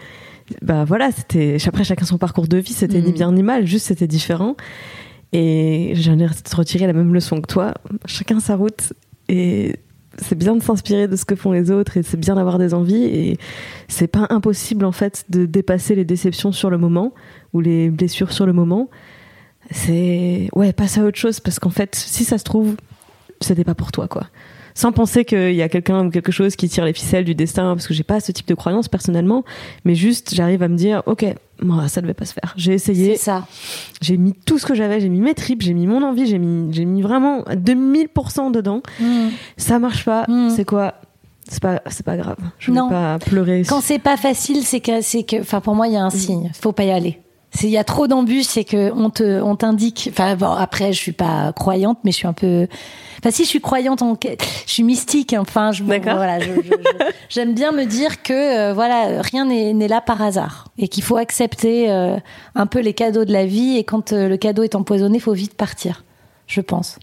bah 0.61 0.85
voilà, 0.85 1.11
c'était 1.11 1.57
après 1.66 1.85
chacun 1.85 2.05
son 2.05 2.18
parcours 2.18 2.46
de 2.46 2.59
vie, 2.59 2.72
c'était 2.72 3.01
ni 3.01 3.11
mm. 3.11 3.14
bien 3.14 3.33
ni 3.33 3.42
mal, 3.42 3.66
juste 3.66 3.87
c'était 3.87 4.07
différent. 4.07 4.57
Et 5.33 5.94
j'en 5.96 6.18
ai 6.18 6.27
retiré 6.55 6.87
la 6.87 6.92
même 6.92 7.14
leçon 7.14 7.40
que 7.40 7.46
toi. 7.46 7.75
Chacun 8.05 8.38
sa 8.38 8.55
route. 8.55 8.92
Et 9.29 9.77
c'est 10.18 10.37
bien 10.37 10.55
de 10.55 10.62
s'inspirer 10.62 11.09
de 11.09 11.16
ce 11.16 11.25
que 11.25 11.35
font 11.35 11.53
les 11.53 11.70
autres 11.70 11.96
et 11.96 12.03
c'est 12.03 12.18
bien 12.18 12.35
d'avoir 12.35 12.59
des 12.59 12.75
envies 12.75 13.05
et 13.05 13.38
c'est 13.88 14.09
pas 14.09 14.27
impossible 14.29 14.85
en 14.85 14.92
fait 14.92 15.25
de 15.31 15.46
dépasser 15.46 15.94
les 15.94 16.05
déceptions 16.05 16.53
sur 16.53 16.68
le 16.68 16.77
moment 16.77 17.14
ou 17.55 17.61
les 17.61 17.88
blessures 17.88 18.31
sur 18.31 18.44
le 18.44 18.53
moment. 18.53 18.90
C'est 19.72 20.48
ouais, 20.54 20.72
passe 20.72 20.98
à 20.98 21.04
autre 21.04 21.18
chose 21.18 21.40
parce 21.40 21.58
qu'en 21.58 21.70
fait, 21.70 21.94
si 21.94 22.24
ça 22.24 22.38
se 22.38 22.44
trouve, 22.44 22.76
c'était 23.40 23.64
pas 23.64 23.74
pour 23.74 23.92
toi 23.92 24.08
quoi 24.08 24.26
sans 24.74 24.92
penser 24.92 25.24
qu'il 25.24 25.54
y 25.54 25.62
a 25.62 25.68
quelqu'un 25.68 26.06
ou 26.06 26.11
quelque 26.11 26.32
chose 26.32 26.56
qui 26.56 26.68
tire 26.68 26.85
les 26.85 26.92
ficelles 26.92 27.24
du 27.24 27.35
destin, 27.35 27.74
parce 27.74 27.87
que 27.87 27.94
j'ai 27.94 28.02
pas 28.02 28.20
ce 28.20 28.32
type 28.32 28.48
de 28.48 28.54
croyance 28.54 28.88
personnellement, 28.88 29.44
mais 29.85 29.94
juste 29.94 30.35
j'arrive 30.35 30.62
à 30.62 30.68
me 30.68 30.76
dire, 30.76 31.02
ok, 31.06 31.26
moi 31.61 31.88
ça 31.88 32.00
devait 32.00 32.14
pas 32.14 32.24
se 32.24 32.32
faire. 32.32 32.54
J'ai 32.56 32.74
essayé. 32.74 33.16
C'est 33.16 33.24
ça. 33.24 33.46
J'ai 34.00 34.16
mis 34.16 34.32
tout 34.32 34.58
ce 34.58 34.66
que 34.66 34.74
j'avais, 34.74 35.00
j'ai 35.00 35.08
mis 35.08 35.20
mes 35.20 35.35
tripes, 35.35 35.62
j'ai 35.62 35.74
mis 35.74 35.87
mon 35.87 36.02
envie, 36.02 36.26
j'ai 36.26 36.38
mis, 36.38 36.72
j'ai 36.72 36.85
mis 36.85 37.02
vraiment 37.02 37.42
2000% 37.42 38.52
dedans. 38.52 38.82
Mm. 39.00 39.28
Ça 39.56 39.78
marche 39.78 40.04
pas. 40.04 40.24
Mm. 40.28 40.50
C'est 40.50 40.64
quoi? 40.64 40.94
C'est 41.48 41.61
pas 41.61 41.82
c'est 41.90 42.06
pas 42.06 42.16
grave 42.16 42.37
je 42.61 42.70
ne 42.70 42.80
vais 42.80 42.88
pas 42.88 43.18
pleurer 43.18 43.64
quand 43.68 43.80
c'est 43.80 43.98
pas 43.98 44.16
facile 44.16 44.62
c'est 44.62 44.78
que 44.78 45.02
c'est 45.02 45.24
que 45.24 45.40
enfin 45.40 45.61
pour 45.61 45.74
moi 45.74 45.88
il 45.88 45.94
y 45.94 45.96
a 45.96 46.02
un 46.02 46.06
mm. 46.06 46.11
signe 46.12 46.50
faut 46.54 46.70
pas 46.70 46.85
y 46.85 46.92
aller 46.92 47.18
il 47.60 47.68
y 47.68 47.76
a 47.76 47.84
trop 47.84 48.06
d'embûches, 48.06 48.46
c'est 48.46 48.64
que 48.64 48.90
on 48.92 49.10
te, 49.10 49.40
on 49.42 49.56
t'indique. 49.56 50.08
Enfin 50.10 50.36
bon, 50.36 50.50
après, 50.50 50.92
je 50.92 50.98
suis 50.98 51.12
pas 51.12 51.52
croyante, 51.52 51.98
mais 52.02 52.10
je 52.10 52.16
suis 52.16 52.26
un 52.26 52.32
peu. 52.32 52.66
Enfin, 53.18 53.30
si 53.30 53.44
je 53.44 53.48
suis 53.48 53.60
croyante, 53.60 54.02
en... 54.02 54.18
je 54.22 54.70
suis 54.70 54.82
mystique. 54.82 55.34
Enfin, 55.38 55.70
je, 55.70 55.84
voilà, 55.84 56.38
j'aime 57.28 57.54
bien 57.54 57.72
me 57.72 57.84
dire 57.84 58.22
que 58.22 58.32
euh, 58.32 58.74
voilà, 58.74 59.20
rien 59.22 59.44
n'est 59.44 59.88
là 59.88 60.00
par 60.00 60.22
hasard 60.22 60.68
et 60.78 60.88
qu'il 60.88 61.02
faut 61.02 61.16
accepter 61.16 61.90
euh, 61.90 62.16
un 62.54 62.66
peu 62.66 62.80
les 62.80 62.94
cadeaux 62.94 63.24
de 63.24 63.32
la 63.32 63.44
vie. 63.44 63.76
Et 63.76 63.84
quand 63.84 64.12
euh, 64.12 64.28
le 64.28 64.36
cadeau 64.36 64.62
est 64.62 64.74
empoisonné, 64.74 65.18
il 65.18 65.22
faut 65.22 65.34
vite 65.34 65.54
partir. 65.54 66.04
Je 66.46 66.60
pense. 66.60 66.98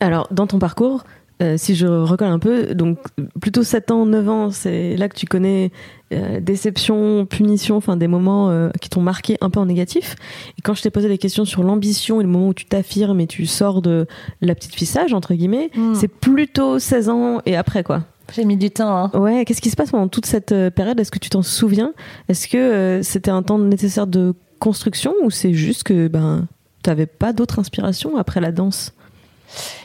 Alors, 0.00 0.26
dans 0.30 0.46
ton 0.46 0.58
parcours, 0.58 1.04
euh, 1.42 1.56
si 1.56 1.74
je 1.74 1.86
recolle 1.86 2.28
un 2.28 2.38
peu, 2.38 2.74
donc 2.74 2.98
plutôt 3.40 3.62
7 3.64 3.90
ans, 3.90 4.06
9 4.06 4.28
ans, 4.28 4.50
c'est 4.50 4.96
là 4.96 5.08
que 5.08 5.16
tu 5.16 5.26
connais 5.26 5.72
euh, 6.12 6.40
déception, 6.40 7.26
punition, 7.26 7.76
enfin 7.76 7.96
des 7.96 8.06
moments 8.06 8.50
euh, 8.50 8.70
qui 8.80 8.88
t'ont 8.88 9.00
marqué 9.00 9.38
un 9.40 9.50
peu 9.50 9.58
en 9.58 9.66
négatif. 9.66 10.14
Et 10.58 10.62
quand 10.62 10.74
je 10.74 10.82
t'ai 10.82 10.90
posé 10.90 11.08
des 11.08 11.18
questions 11.18 11.44
sur 11.44 11.64
l'ambition 11.64 12.20
et 12.20 12.24
le 12.24 12.28
moment 12.28 12.48
où 12.48 12.54
tu 12.54 12.66
t'affirmes 12.66 13.18
et 13.18 13.26
tu 13.26 13.46
sors 13.46 13.82
de 13.82 14.06
la 14.40 14.54
petite 14.54 14.74
fissage, 14.74 15.14
entre 15.14 15.34
guillemets, 15.34 15.70
hmm. 15.74 15.94
c'est 15.94 16.08
plutôt 16.08 16.78
16 16.78 17.08
ans 17.08 17.40
et 17.44 17.56
après 17.56 17.82
quoi. 17.82 18.04
J'ai 18.32 18.44
mis 18.44 18.56
du 18.56 18.70
temps. 18.70 18.96
Hein. 18.96 19.10
Ouais, 19.18 19.44
qu'est-ce 19.44 19.60
qui 19.60 19.70
se 19.70 19.76
passe 19.76 19.90
pendant 19.90 20.08
toute 20.08 20.26
cette 20.26 20.54
période? 20.70 20.98
Est-ce 21.00 21.10
que 21.10 21.18
tu 21.18 21.28
t'en 21.28 21.42
souviens? 21.42 21.92
Est-ce 22.28 22.46
que 22.46 23.00
c'était 23.02 23.32
un 23.32 23.42
temps 23.42 23.58
nécessaire 23.58 24.06
de 24.06 24.34
construction 24.60 25.12
ou 25.24 25.30
c'est 25.30 25.52
juste 25.52 25.82
que 25.82 26.06
ben 26.06 26.46
t'avais 26.82 27.06
pas 27.06 27.32
d'autre 27.32 27.58
inspiration 27.58 28.16
après 28.16 28.40
la 28.40 28.52
danse? 28.52 28.94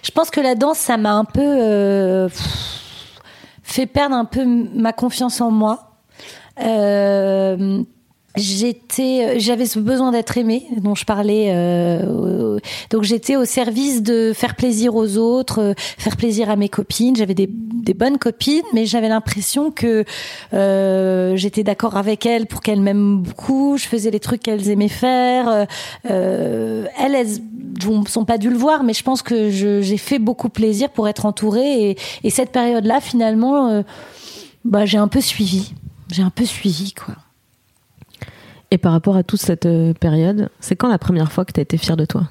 Je 0.04 0.12
pense 0.12 0.30
que 0.30 0.40
la 0.40 0.56
danse, 0.56 0.78
ça 0.78 0.98
m'a 0.98 1.14
un 1.14 1.26
peu 1.26 1.42
euh, 1.42 2.30
fait 3.64 3.86
perdre 3.86 4.16
un 4.16 4.26
peu 4.26 4.46
ma 4.46 4.94
confiance 4.94 5.42
en 5.42 5.52
moi. 5.52 5.92
Euh, 6.62 7.84
j'étais 8.38 9.40
j'avais 9.40 9.66
ce 9.66 9.80
besoin 9.80 10.12
d'être 10.12 10.38
aimée 10.38 10.66
dont 10.78 10.96
je 10.96 11.06
parlais 11.06 11.48
euh, 11.50 12.60
donc 12.90 13.04
j'étais 13.04 13.36
au 13.36 13.46
service 13.46 14.02
de 14.02 14.32
faire 14.34 14.56
plaisir 14.56 14.96
aux 14.96 15.18
autres 15.18 15.60
euh, 15.62 15.74
faire 15.78 16.18
plaisir 16.18 16.50
à 16.50 16.56
mes 16.56 16.70
copines. 16.70 17.16
J'avais 17.16 17.34
des, 17.34 17.48
bonnes 17.48 18.18
copines 18.18 18.64
mais 18.74 18.86
j'avais 18.86 19.10
l'impression 19.10 19.72
que 19.72 20.04
euh, 20.54 21.36
j'étais 21.36 21.64
d'accord 21.64 21.98
avec 21.98 22.26
elles 22.26 22.46
pour 22.46 22.62
qu'elles 22.62 22.82
m'aiment 22.82 23.22
beaucoup. 23.22 23.78
Je 23.78 23.88
faisais 23.88 24.12
les 24.12 24.20
trucs 24.20 24.44
qu'elles 24.44 24.70
aimaient 24.70 24.88
faire. 24.88 25.68
Euh, 26.10 26.86
elles 27.00 27.16
elles 27.16 28.08
sont 28.08 28.26
pas 28.26 28.38
dû 28.38 28.50
le 28.50 28.58
voir 28.58 28.84
mais 28.84 28.94
je 28.94 29.04
pense 29.04 29.22
que 29.22 29.50
j'ai 29.50 29.98
fait 29.98 30.20
beaucoup 30.20 30.50
plaisir 30.50 30.90
pour 30.90 31.08
être 31.08 31.26
entourée. 31.26 31.90
Et, 31.90 31.98
et 32.24 32.30
cette 32.30 32.52
période 32.52 32.86
là 32.86 33.02
finalement 33.02 33.70
euh, 33.70 33.82
bah 34.66 34.86
j'ai 34.86 34.98
un 34.98 35.08
peu 35.08 35.22
suivi. 35.22 35.74
J'ai 36.12 36.24
un 36.24 36.30
peu 36.30 36.46
suivi 36.46 36.94
quoi 36.94 37.16
et 38.72 38.78
par 38.78 38.92
rapport 38.92 39.16
à 39.16 39.24
toute 39.24 39.42
cette 39.42 39.66
euh, 39.66 39.94
période, 39.94 40.50
c'est 40.60 40.76
quand 40.76 40.90
la 40.90 40.98
première 40.98 41.32
fois 41.32 41.46
que 41.46 41.54
tu 41.54 41.60
as 41.60 41.64
été 41.64 41.78
fière 41.78 41.98
de 41.98 42.06
toi? 42.06 42.24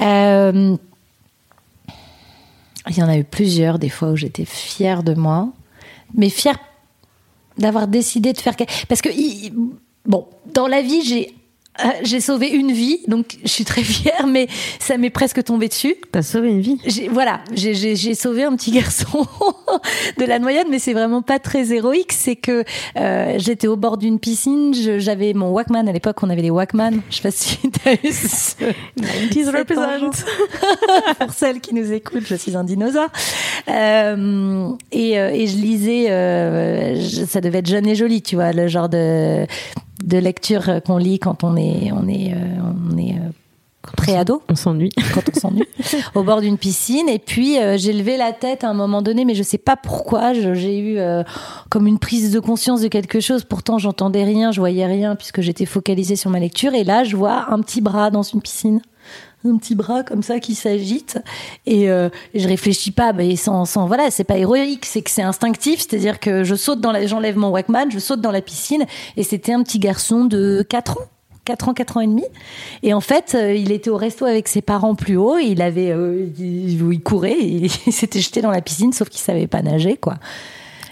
Euh, 0.00 0.76
Il 2.88 2.96
y 2.96 3.02
en 3.02 3.08
a 3.08 3.16
eu 3.16 3.24
plusieurs, 3.24 3.78
des 3.78 3.88
fois 3.88 4.10
où 4.10 4.16
j'étais 4.16 4.44
fière 4.44 5.02
de 5.02 5.14
moi. 5.14 5.48
Mais 6.14 6.28
fière 6.28 6.58
d'avoir 7.58 7.88
décidé 7.88 8.32
de 8.32 8.38
faire... 8.38 8.56
Parce 8.88 9.02
que, 9.02 9.10
bon, 10.06 10.26
dans 10.54 10.66
la 10.66 10.82
vie, 10.82 11.02
j'ai 11.02 11.34
euh, 11.78 11.88
j'ai 12.02 12.20
sauvé 12.20 12.48
une 12.48 12.72
vie, 12.72 12.98
donc 13.06 13.38
je 13.42 13.48
suis 13.48 13.64
très 13.64 13.82
fière, 13.82 14.26
mais 14.26 14.48
ça 14.80 14.98
m'est 14.98 15.10
presque 15.10 15.42
tombé 15.44 15.68
dessus. 15.68 15.94
T'as 16.12 16.22
sauvé 16.22 16.50
une 16.50 16.60
vie 16.60 16.78
Voilà, 17.10 17.40
j'ai 17.54 18.14
sauvé 18.14 18.44
un 18.44 18.54
petit 18.56 18.70
garçon 18.72 19.26
de 20.18 20.24
la 20.24 20.38
noyade, 20.38 20.66
mais 20.68 20.78
c'est 20.78 20.92
vraiment 20.92 21.22
pas 21.22 21.38
très 21.38 21.72
héroïque. 21.72 22.12
C'est 22.12 22.36
que 22.36 22.64
euh, 22.96 23.34
j'étais 23.38 23.68
au 23.68 23.76
bord 23.76 23.98
d'une 23.98 24.18
piscine, 24.18 24.74
j'avais 24.98 25.32
mon 25.32 25.50
Walkman 25.50 25.88
à 25.88 25.92
l'époque, 25.92 26.16
on 26.22 26.28
avait 26.30 26.42
des 26.42 26.50
Walkman. 26.50 27.00
Je 27.08 27.16
sais 27.16 27.22
pas 27.22 27.30
si 27.30 27.58
t'as 27.84 27.94
eu 27.94 28.12
ce... 28.12 28.56
90s 29.00 29.56
represent. 29.56 30.24
Pour 31.18 31.32
celles 31.32 31.60
qui 31.60 31.74
nous 31.74 31.92
écoutent, 31.92 32.26
je 32.26 32.34
suis 32.34 32.56
un 32.56 32.64
dinosaure. 32.64 33.10
Euh, 33.68 34.70
et, 34.92 35.12
et 35.12 35.46
je 35.46 35.56
lisais, 35.56 37.26
ça 37.26 37.40
devait 37.40 37.58
être 37.58 37.68
jeune 37.68 37.86
et 37.86 37.94
joli, 37.94 38.22
tu 38.22 38.34
vois, 38.34 38.52
le 38.52 38.68
genre 38.68 38.88
de 38.88 39.46
de 40.04 40.18
lecture 40.18 40.82
qu'on 40.84 40.98
lit 40.98 41.18
quand 41.18 41.44
on 41.44 41.56
est 41.56 41.90
on 41.92 42.08
est 42.08 42.32
euh, 42.32 42.60
on 42.92 42.96
est 42.96 43.14
euh, 43.14 43.30
pré-ado. 43.96 44.42
On 44.48 44.54
s'ennuie. 44.54 44.90
Quand 45.14 45.22
on 45.34 45.40
s'ennuie. 45.40 45.64
au 46.14 46.22
bord 46.22 46.42
d'une 46.42 46.58
piscine. 46.58 47.08
Et 47.08 47.18
puis, 47.18 47.58
euh, 47.58 47.78
j'ai 47.78 47.94
levé 47.94 48.18
la 48.18 48.32
tête 48.32 48.62
à 48.62 48.68
un 48.68 48.74
moment 48.74 49.00
donné, 49.00 49.24
mais 49.24 49.34
je 49.34 49.42
sais 49.42 49.58
pas 49.58 49.74
pourquoi. 49.74 50.34
J'ai 50.34 50.78
eu 50.78 50.98
comme 51.70 51.86
une 51.86 51.98
prise 51.98 52.30
de 52.30 52.40
conscience 52.40 52.82
de 52.82 52.88
quelque 52.88 53.20
chose. 53.20 53.44
Pourtant, 53.44 53.78
j'entendais 53.78 54.22
rien, 54.22 54.52
je 54.52 54.60
voyais 54.60 54.84
rien, 54.84 55.16
puisque 55.16 55.40
j'étais 55.40 55.64
focalisée 55.64 56.14
sur 56.14 56.30
ma 56.30 56.38
lecture. 56.38 56.74
Et 56.74 56.84
là, 56.84 57.04
je 57.04 57.16
vois 57.16 57.46
un 57.50 57.60
petit 57.60 57.80
bras 57.80 58.10
dans 58.10 58.22
une 58.22 58.42
piscine 58.42 58.82
un 59.44 59.56
petit 59.56 59.74
bras 59.74 60.02
comme 60.02 60.22
ça 60.22 60.40
qui 60.40 60.54
s'agite 60.54 61.18
et, 61.66 61.90
euh, 61.90 62.08
je 62.34 62.46
réfléchis 62.46 62.90
pas 62.90 63.12
mais 63.12 63.36
sans, 63.36 63.64
sans 63.64 63.86
voilà 63.86 64.10
c'est 64.10 64.24
pas 64.24 64.36
héroïque 64.36 64.84
c'est 64.84 65.02
que 65.02 65.10
c'est 65.10 65.22
instinctif 65.22 65.80
c'est-à-dire 65.80 66.20
que 66.20 66.44
je 66.44 66.54
saute 66.54 66.80
dans 66.80 66.92
la 66.92 67.06
j'enlève 67.06 67.36
mon 67.36 67.48
Walkman 67.48 67.90
je 67.90 67.98
saute 67.98 68.20
dans 68.20 68.32
la 68.32 68.42
piscine 68.42 68.84
et 69.16 69.22
c'était 69.22 69.52
un 69.52 69.62
petit 69.62 69.78
garçon 69.78 70.24
de 70.24 70.64
4 70.68 70.98
ans 70.98 71.04
4 71.46 71.68
ans, 71.68 71.74
4 71.74 71.96
ans 71.96 72.00
et 72.00 72.06
demi. 72.06 72.24
Et 72.82 72.94
en 72.94 73.00
fait, 73.00 73.34
euh, 73.34 73.54
il 73.54 73.72
était 73.72 73.90
au 73.90 73.96
resto 73.96 74.24
avec 74.24 74.46
ses 74.46 74.60
parents 74.60 74.94
plus 74.94 75.16
haut. 75.16 75.38
il 75.38 75.62
avait, 75.62 75.90
euh, 75.90 76.26
il, 76.38 77.00
courait, 77.00 77.38
il, 77.40 77.64
il 77.86 77.92
s'était 77.92 78.20
jeté 78.20 78.40
dans 78.42 78.50
la 78.50 78.60
piscine, 78.60 78.92
sauf 78.92 79.08
qu'il 79.08 79.20
savait 79.20 79.46
pas 79.46 79.62
nager, 79.62 79.96
quoi. 79.96 80.16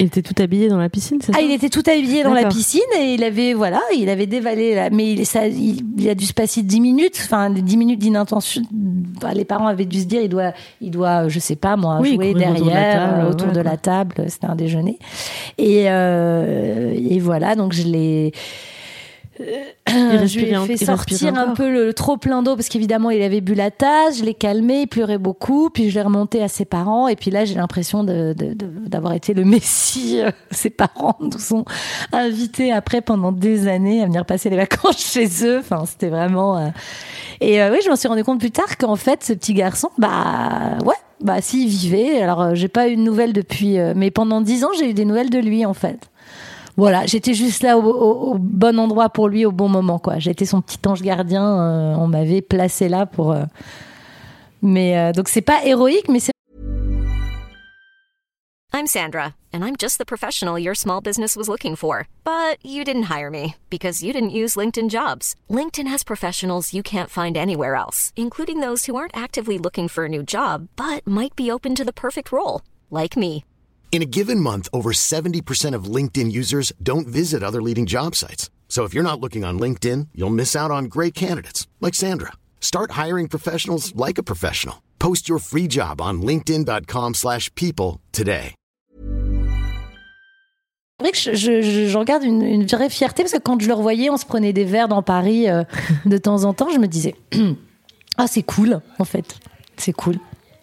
Il 0.01 0.07
était 0.07 0.23
tout 0.23 0.35
habillé 0.41 0.69
dans 0.69 0.79
la 0.79 0.89
piscine, 0.89 1.19
c'est 1.21 1.33
ah, 1.35 1.41
il 1.41 1.51
était 1.51 1.69
tout 1.69 1.83
habillé 1.87 2.23
dans 2.23 2.33
la 2.33 2.47
piscine 2.47 2.81
et 2.97 3.15
il 3.15 3.25
avait, 3.25 3.53
voilà, 3.53 3.81
il 3.97 4.09
avait 4.09 4.27
dévalé, 4.27 4.75
la, 4.75 4.91
mais 4.91 5.13
il, 5.13 5.27
ça, 5.27 5.47
il, 5.47 6.09
a 6.09 6.15
dû 6.15 6.25
se 6.25 6.33
passer 6.33 6.63
10 6.63 6.81
minutes, 6.81 7.21
enfin, 7.25 7.51
10 7.51 7.77
minutes 7.77 7.99
d'inintention. 7.99 8.63
les 9.35 9.45
parents 9.45 9.67
avaient 9.67 9.87
dû 9.87 10.01
se 10.01 10.07
dire, 10.07 10.23
il 10.23 10.29
doit, 10.29 10.53
il 10.81 10.91
doit, 10.91 11.29
je 11.29 11.39
sais 11.41 11.57
pas, 11.57 11.77
moi, 11.77 12.01
jouer 12.05 12.33
derrière, 12.33 13.27
autour 13.29 13.49
de 13.49 13.61
la 13.61 13.77
table, 13.77 14.15
c'était 14.29 14.47
un 14.47 14.55
déjeuner. 14.55 14.99
Et, 15.59 15.85
euh, 15.89 16.95
et 16.95 17.19
voilà, 17.19 17.57
donc 17.57 17.73
je 17.73 17.83
l'ai, 17.83 18.33
je 19.87 20.39
lui 20.39 20.51
ai 20.51 20.77
fait 20.77 20.85
sortir 20.85 21.37
un 21.37 21.55
peu 21.55 21.71
le, 21.71 21.95
trop 21.95 22.17
plein 22.17 22.43
d'eau 22.43 22.57
parce 22.57 22.69
qu'évidemment 22.69 23.11
il 23.11 23.23
avait 23.23 23.41
bu 23.41 23.55
la 23.55 23.71
tasse, 23.71 24.19
je 24.19 24.25
l'ai 24.25 24.35
calmé, 24.35 24.83
il 24.83 24.87
pleurait 24.87 25.19
beaucoup, 25.19 25.71
puis 25.71 25.91
je 25.91 25.95
l'ai 25.95 26.03
remonté 26.03 26.43
à 26.43 26.49
ses 26.49 26.65
parents 26.65 27.09
et 27.09 27.17
puis 27.17 27.31
là 27.31 27.45
j'ai 27.45 27.55
l'impression 27.55 28.05
d'avoir 28.05 29.13
été 29.15 29.35
le 29.35 29.45
messie. 29.47 30.21
Euh, 30.21 30.31
ses 30.51 30.71
parents 30.71 31.17
nous 31.21 31.55
ont 31.55 31.65
invités 32.13 32.73
après 32.73 33.01
pendant 33.01 33.33
des 33.33 33.69
années 33.69 34.03
à 34.03 34.07
venir 34.07 34.25
passer 34.25 34.51
les 34.51 34.57
vacances 34.57 34.99
chez 35.13 35.29
eux. 35.45 35.59
Enfin 35.59 35.85
c'était 35.87 36.09
vraiment. 36.09 36.59
Euh, 36.59 36.69
et 37.41 37.63
euh, 37.63 37.71
oui 37.73 37.79
je 37.85 37.91
m'en 37.91 37.97
suis 37.97 38.09
rendu 38.09 38.25
compte 38.25 38.41
plus 38.41 38.51
tard 38.51 38.77
qu'en 38.79 38.97
fait 38.97 39.23
ce 39.23 39.33
petit 39.33 39.55
garçon 39.55 39.91
bah 39.99 40.79
ouais 40.85 40.97
bah 41.21 41.41
s'il 41.41 41.69
vivait 41.69 42.21
alors 42.21 42.55
j'ai 42.55 42.69
pas 42.69 42.89
eu 42.89 42.97
de 42.97 43.01
nouvelles 43.01 43.33
depuis 43.33 43.77
mais 43.95 44.11
pendant 44.11 44.41
dix 44.41 44.65
ans 44.65 44.71
j'ai 44.77 44.91
eu 44.91 44.95
des 44.95 45.05
nouvelles 45.05 45.31
de 45.31 45.39
lui 45.39 45.65
en 45.65 45.75
fait 45.75 46.11
voilà, 46.79 47.07
j'étais 47.07 47.35
juste 47.35 47.65
là 47.65 47.77
au, 47.77 48.37
bon 48.39 48.79
endroit 48.79 49.09
pour 49.09 49.29
lui 49.29 49.45
au 49.45 49.51
bon 49.51 49.69
moment, 49.69 49.99
quoi. 49.99 50.21
J'étais 50.21 50.45
son 50.45 50.63
petit 50.63 50.79
ange 50.87 51.03
gardien. 51.03 51.45
Euh, 51.45 51.95
on 51.97 52.07
m'avait 52.07 52.41
placé 52.41 52.89
là 52.89 53.05
pour. 53.05 53.33
Euh, 53.33 53.43
mais 54.63 54.97
euh, 54.97 55.11
donc 55.11 55.29
c'est 55.29 55.43
pas 55.43 55.65
héroïque, 55.65 56.09
mais 56.09 56.21
c'est. 56.21 56.31
I'm 58.73 58.87
Sandra, 58.87 59.35
and 59.53 59.65
I'm 59.65 59.75
just 59.77 59.99
the 59.99 60.05
professional 60.07 60.57
your 60.57 60.77
small 60.77 61.01
business 61.01 61.35
was 61.35 61.49
looking 61.49 61.75
for, 61.75 62.07
but 62.23 62.65
you 62.65 62.85
didn't 62.85 63.11
hire 63.11 63.31
me 63.31 63.57
because 63.71 64.05
you 64.05 64.13
didn't 64.13 64.31
use 64.31 64.55
LinkedIn 64.55 64.89
Jobs. 64.89 65.35
LinkedIn 65.51 65.89
has 65.89 66.05
professionals 66.05 66.73
you 66.73 66.85
can't 66.85 67.11
find 67.11 67.37
anywhere 67.37 67.75
else, 67.75 68.13
including 68.15 68.61
those 68.61 68.87
who 68.87 68.95
aren't 68.95 69.17
actively 69.17 69.59
looking 69.59 69.89
for 69.89 70.05
a 70.05 70.09
new 70.09 70.23
job 70.23 70.69
but 70.77 71.05
might 71.09 71.35
be 71.35 71.51
open 71.51 71.75
to 71.75 71.85
the 71.85 71.93
perfect 71.93 72.31
role, 72.31 72.63
like 72.89 73.17
me. 73.17 73.43
In 73.91 74.01
a 74.01 74.07
given 74.07 74.39
month, 74.39 74.69
over 74.73 74.93
70% 74.93 75.75
of 75.75 75.93
LinkedIn 75.97 76.31
users 76.31 76.73
don't 76.81 77.09
visit 77.09 77.43
other 77.43 77.61
leading 77.61 77.85
job 77.85 78.15
sites. 78.15 78.49
So 78.69 78.85
if 78.85 78.95
you're 78.95 79.03
not 79.03 79.21
looking 79.21 79.45
on 79.45 79.59
LinkedIn, 79.59 80.09
you'll 80.15 80.31
miss 80.31 80.55
out 80.55 80.71
on 80.71 80.85
great 80.85 81.15
candidates 81.15 81.67
like 81.81 81.97
Sandra. 81.97 82.35
Start 82.61 82.93
hiring 82.93 83.27
professionals 83.29 83.93
like 83.97 84.19
a 84.19 84.23
professional. 84.23 84.85
Post 85.01 85.29
your 85.29 85.41
free 85.41 85.67
job 85.67 86.01
on 86.01 86.23
linkedin.com/people 86.23 88.01
today. 88.13 88.55
Je, 91.01 91.35
je, 91.35 91.89
j'en 91.89 92.03
garde 92.03 92.25
une, 92.25 92.43
une, 92.43 92.67
vraie 92.67 92.91
fierté 92.91 93.23
parce 93.23 93.33
que 93.33 93.39
quand 93.39 93.61
je 93.61 93.69
le 93.69 93.75
revoyais, 93.75 94.11
on 94.11 94.17
se 94.17 94.27
prenait 94.27 94.53
des 94.53 94.65
verres 94.65 94.89
dans 94.89 95.03
Paris 95.03 95.49
euh, 95.49 95.63
de 96.07 96.19
temps 96.19 96.43
en 96.45 96.53
temps, 96.53 96.71
je 96.71 96.79
me 96.79 96.89
disais 96.89 97.15
ah 98.19 98.27
c'est 98.27 98.43
cool 98.43 98.81
en 98.99 99.05
fait, 99.05 99.39
c'est 99.77 99.93
cool. 99.93 100.17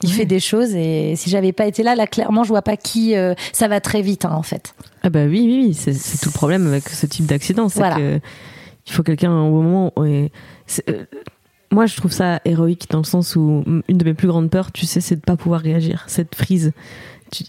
Il 0.05 0.13
fait 0.13 0.25
des 0.25 0.39
choses 0.39 0.75
et 0.75 1.15
si 1.15 1.29
j'avais 1.29 1.51
pas 1.51 1.65
été 1.65 1.83
là, 1.83 1.95
là 1.95 2.07
clairement 2.07 2.43
je 2.43 2.49
vois 2.49 2.61
pas 2.61 2.77
qui. 2.77 3.15
Euh, 3.15 3.33
ça 3.53 3.67
va 3.67 3.81
très 3.81 4.01
vite 4.01 4.25
hein, 4.25 4.33
en 4.33 4.43
fait. 4.43 4.75
Ah 5.03 5.09
bah 5.09 5.25
oui 5.25 5.41
oui, 5.45 5.67
oui. 5.67 5.73
c'est 5.73 6.17
tout 6.19 6.29
le 6.29 6.33
problème 6.33 6.67
avec 6.67 6.89
ce 6.89 7.05
type 7.05 7.25
d'accident, 7.25 7.69
c'est 7.69 7.81
que 7.81 8.19
il 8.87 8.93
faut 8.93 9.03
quelqu'un 9.03 9.31
au 9.31 9.61
moment. 9.61 9.91
Et 10.05 10.31
euh, 10.89 11.05
moi 11.71 11.85
je 11.85 11.95
trouve 11.95 12.11
ça 12.11 12.39
héroïque 12.45 12.89
dans 12.89 12.99
le 12.99 13.03
sens 13.05 13.35
où 13.35 13.63
une 13.65 13.97
de 13.97 14.05
mes 14.05 14.13
plus 14.13 14.27
grandes 14.27 14.49
peurs, 14.49 14.71
tu 14.71 14.85
sais, 14.85 15.01
c'est 15.01 15.15
de 15.15 15.21
pas 15.21 15.37
pouvoir 15.37 15.61
réagir, 15.61 16.05
cette 16.07 16.35
frise 16.35 16.71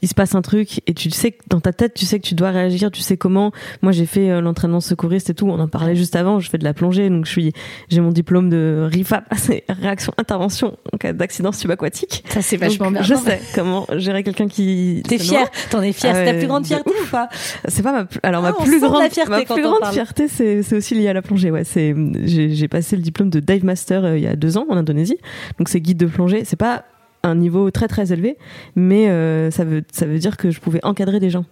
il 0.03 0.09
se 0.09 0.15
passe 0.15 0.35
un 0.35 0.43
truc 0.43 0.81
et 0.87 0.95
tu 0.95 1.11
sais 1.11 1.33
que 1.33 1.43
dans 1.49 1.61
ta 1.61 1.73
tête, 1.73 1.95
tu 1.95 2.07
sais 2.07 2.19
que 2.19 2.27
tu 2.27 2.35
dois 2.35 2.51
réagir, 2.51 2.91
tu 2.91 3.03
sais 3.03 3.17
comment. 3.17 3.53
Moi, 3.83 3.93
j'ai 3.93 4.07
fait 4.07 4.31
euh, 4.31 4.41
l'entraînement 4.41 4.81
secouriste 4.81 5.31
et 5.31 5.35
tout. 5.35 5.47
On 5.47 5.59
en 5.59 5.69
parlait 5.69 5.95
juste 5.95 6.17
avant. 6.17 6.41
Je 6.41 6.49
fais 6.49 6.59
de 6.59 6.65
la 6.65 6.75
plongée, 6.75 7.09
donc 7.11 7.27
je 7.27 7.31
suis, 7.31 7.53
j'ai 7.89 8.01
mon 8.01 8.11
diplôme 8.11 8.49
de 8.49 8.89
RIFAP, 8.91 9.25
c'est 9.37 9.65
réaction 9.69 10.13
intervention 10.19 10.77
en 10.93 10.97
cas 10.97 11.13
d'accident 11.13 11.53
subaquatique. 11.53 12.25
Ça 12.29 12.43
c'est 12.43 12.57
vachement 12.57 12.91
bien. 12.91 13.03
Je 13.03 13.15
sais 13.15 13.41
comment 13.55 13.87
gérer 13.97 14.23
quelqu'un 14.23 14.49
qui. 14.49 15.03
T'es 15.07 15.19
fier, 15.19 15.47
t'en 15.71 15.83
es 15.83 15.93
fier. 15.93 16.15
c'est 16.15 16.25
ta 16.25 16.35
plus 16.35 16.47
grande 16.47 16.67
fierté 16.67 16.91
ou 16.91 17.07
pas 17.11 17.29
C'est 17.69 17.83
pas 17.83 17.93
ma. 17.93 18.07
Alors 18.23 18.43
ma 18.43 18.49
ah, 18.49 18.63
plus 18.63 18.81
grande 18.81 19.11
fierté. 19.11 19.31
Ma 19.31 19.43
plus 19.43 19.63
grande 19.63 19.87
fierté, 19.93 20.29
c'est 20.29 20.63
c'est 20.63 20.77
aussi 20.77 20.95
lié 20.95 21.09
à 21.09 21.13
la 21.13 21.23
plongée. 21.23 21.51
Ouais, 21.51 21.65
c'est 21.65 21.95
j'ai 22.25 22.69
passé 22.69 22.97
le 22.97 23.03
diplôme 23.03 23.31
de 23.31 23.41
dive 23.41 23.65
master 23.65 24.05
euh, 24.05 24.19
il 24.19 24.25
y 24.25 24.27
a 24.27 24.37
deux 24.37 24.57
ans 24.57 24.67
en 24.69 24.77
Indonésie. 24.77 25.19
Donc 25.59 25.69
c'est 25.69 25.81
guide 25.81 25.99
de 25.99 26.07
plongée. 26.07 26.45
C'est 26.45 26.57
pas 26.57 26.85
un 27.27 27.35
niveau 27.35 27.71
très 27.71 27.89
très 27.89 28.13
élevé, 28.13 28.37
mais 28.75 29.09
euh, 29.09 29.51
ça, 29.51 29.65
veut, 29.65 29.83
ça 29.93 30.07
veut 30.07 30.19
dire 30.19 30.37
que 30.37 30.51
je 30.51 30.61
pouvais 30.61 30.81
encadrer 30.85 31.21
des 31.21 31.31
gens. 31.31 31.45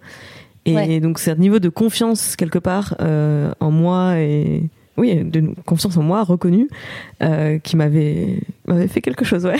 Et 0.67 0.99
donc 0.99 1.19
c'est 1.19 1.29
un 1.29 1.35
niveau 1.35 1.59
de 1.59 1.69
confiance 1.69 2.35
quelque 2.35 2.57
part 2.57 2.95
euh, 2.99 3.51
en 3.59 3.69
moi 3.69 4.17
et 4.17 4.63
oui, 4.97 5.23
de 5.23 5.53
confiance 5.63 5.95
en 5.95 6.01
moi 6.01 6.23
reconnu 6.23 6.69
euh, 7.21 7.59
qui 7.59 7.75
m'avait 7.75 8.39
m'avait 8.65 8.87
fait 8.87 9.01
quelque 9.01 9.25
chose, 9.25 9.45
ouais. 9.45 9.59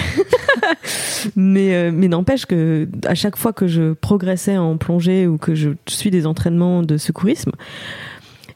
mais 1.36 1.92
mais 1.92 2.08
n'empêche 2.08 2.48
que 2.48 2.88
à 3.06 3.14
chaque 3.14 3.36
fois 3.36 3.54
que 3.54 3.68
je 3.68 3.94
progressais 3.94 4.58
en 4.58 4.78
plongée 4.78 5.28
ou 5.28 5.38
que 5.38 5.54
je 5.54 5.72
suis 5.86 6.10
des 6.10 6.26
entraînements 6.26 6.82
de 6.82 6.98
secourisme, 6.98 7.52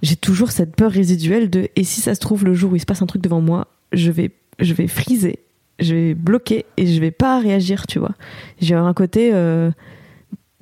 j'ai 0.02 0.16
toujours 0.16 0.50
cette 0.50 0.76
peur 0.76 0.92
résiduelle 0.92 1.52
de 1.52 1.70
et 1.76 1.84
si 1.84 2.02
ça 2.02 2.16
se 2.16 2.20
trouve 2.20 2.46
le 2.46 2.56
jour 2.56 2.72
où 2.72 2.76
il 2.76 2.80
se 2.80 2.88
passe 2.88 3.04
un 3.04 3.08
truc 3.08 3.22
devant 3.22 3.42
moi, 3.42 3.68
je 3.94 4.10
vais 4.10 4.32
je 4.58 4.74
vais 4.74 4.88
friser 4.88 5.38
je 5.80 5.96
vais 5.96 6.14
bloquer 6.14 6.66
et 6.78 6.88
je 6.88 7.00
vais 7.00 7.12
pas 7.12 7.40
réagir, 7.40 7.88
tu 7.88 8.00
vois. 8.00 8.12
J'ai 8.60 8.76
un 8.76 8.94
côté, 8.94 9.32
euh, 9.34 9.72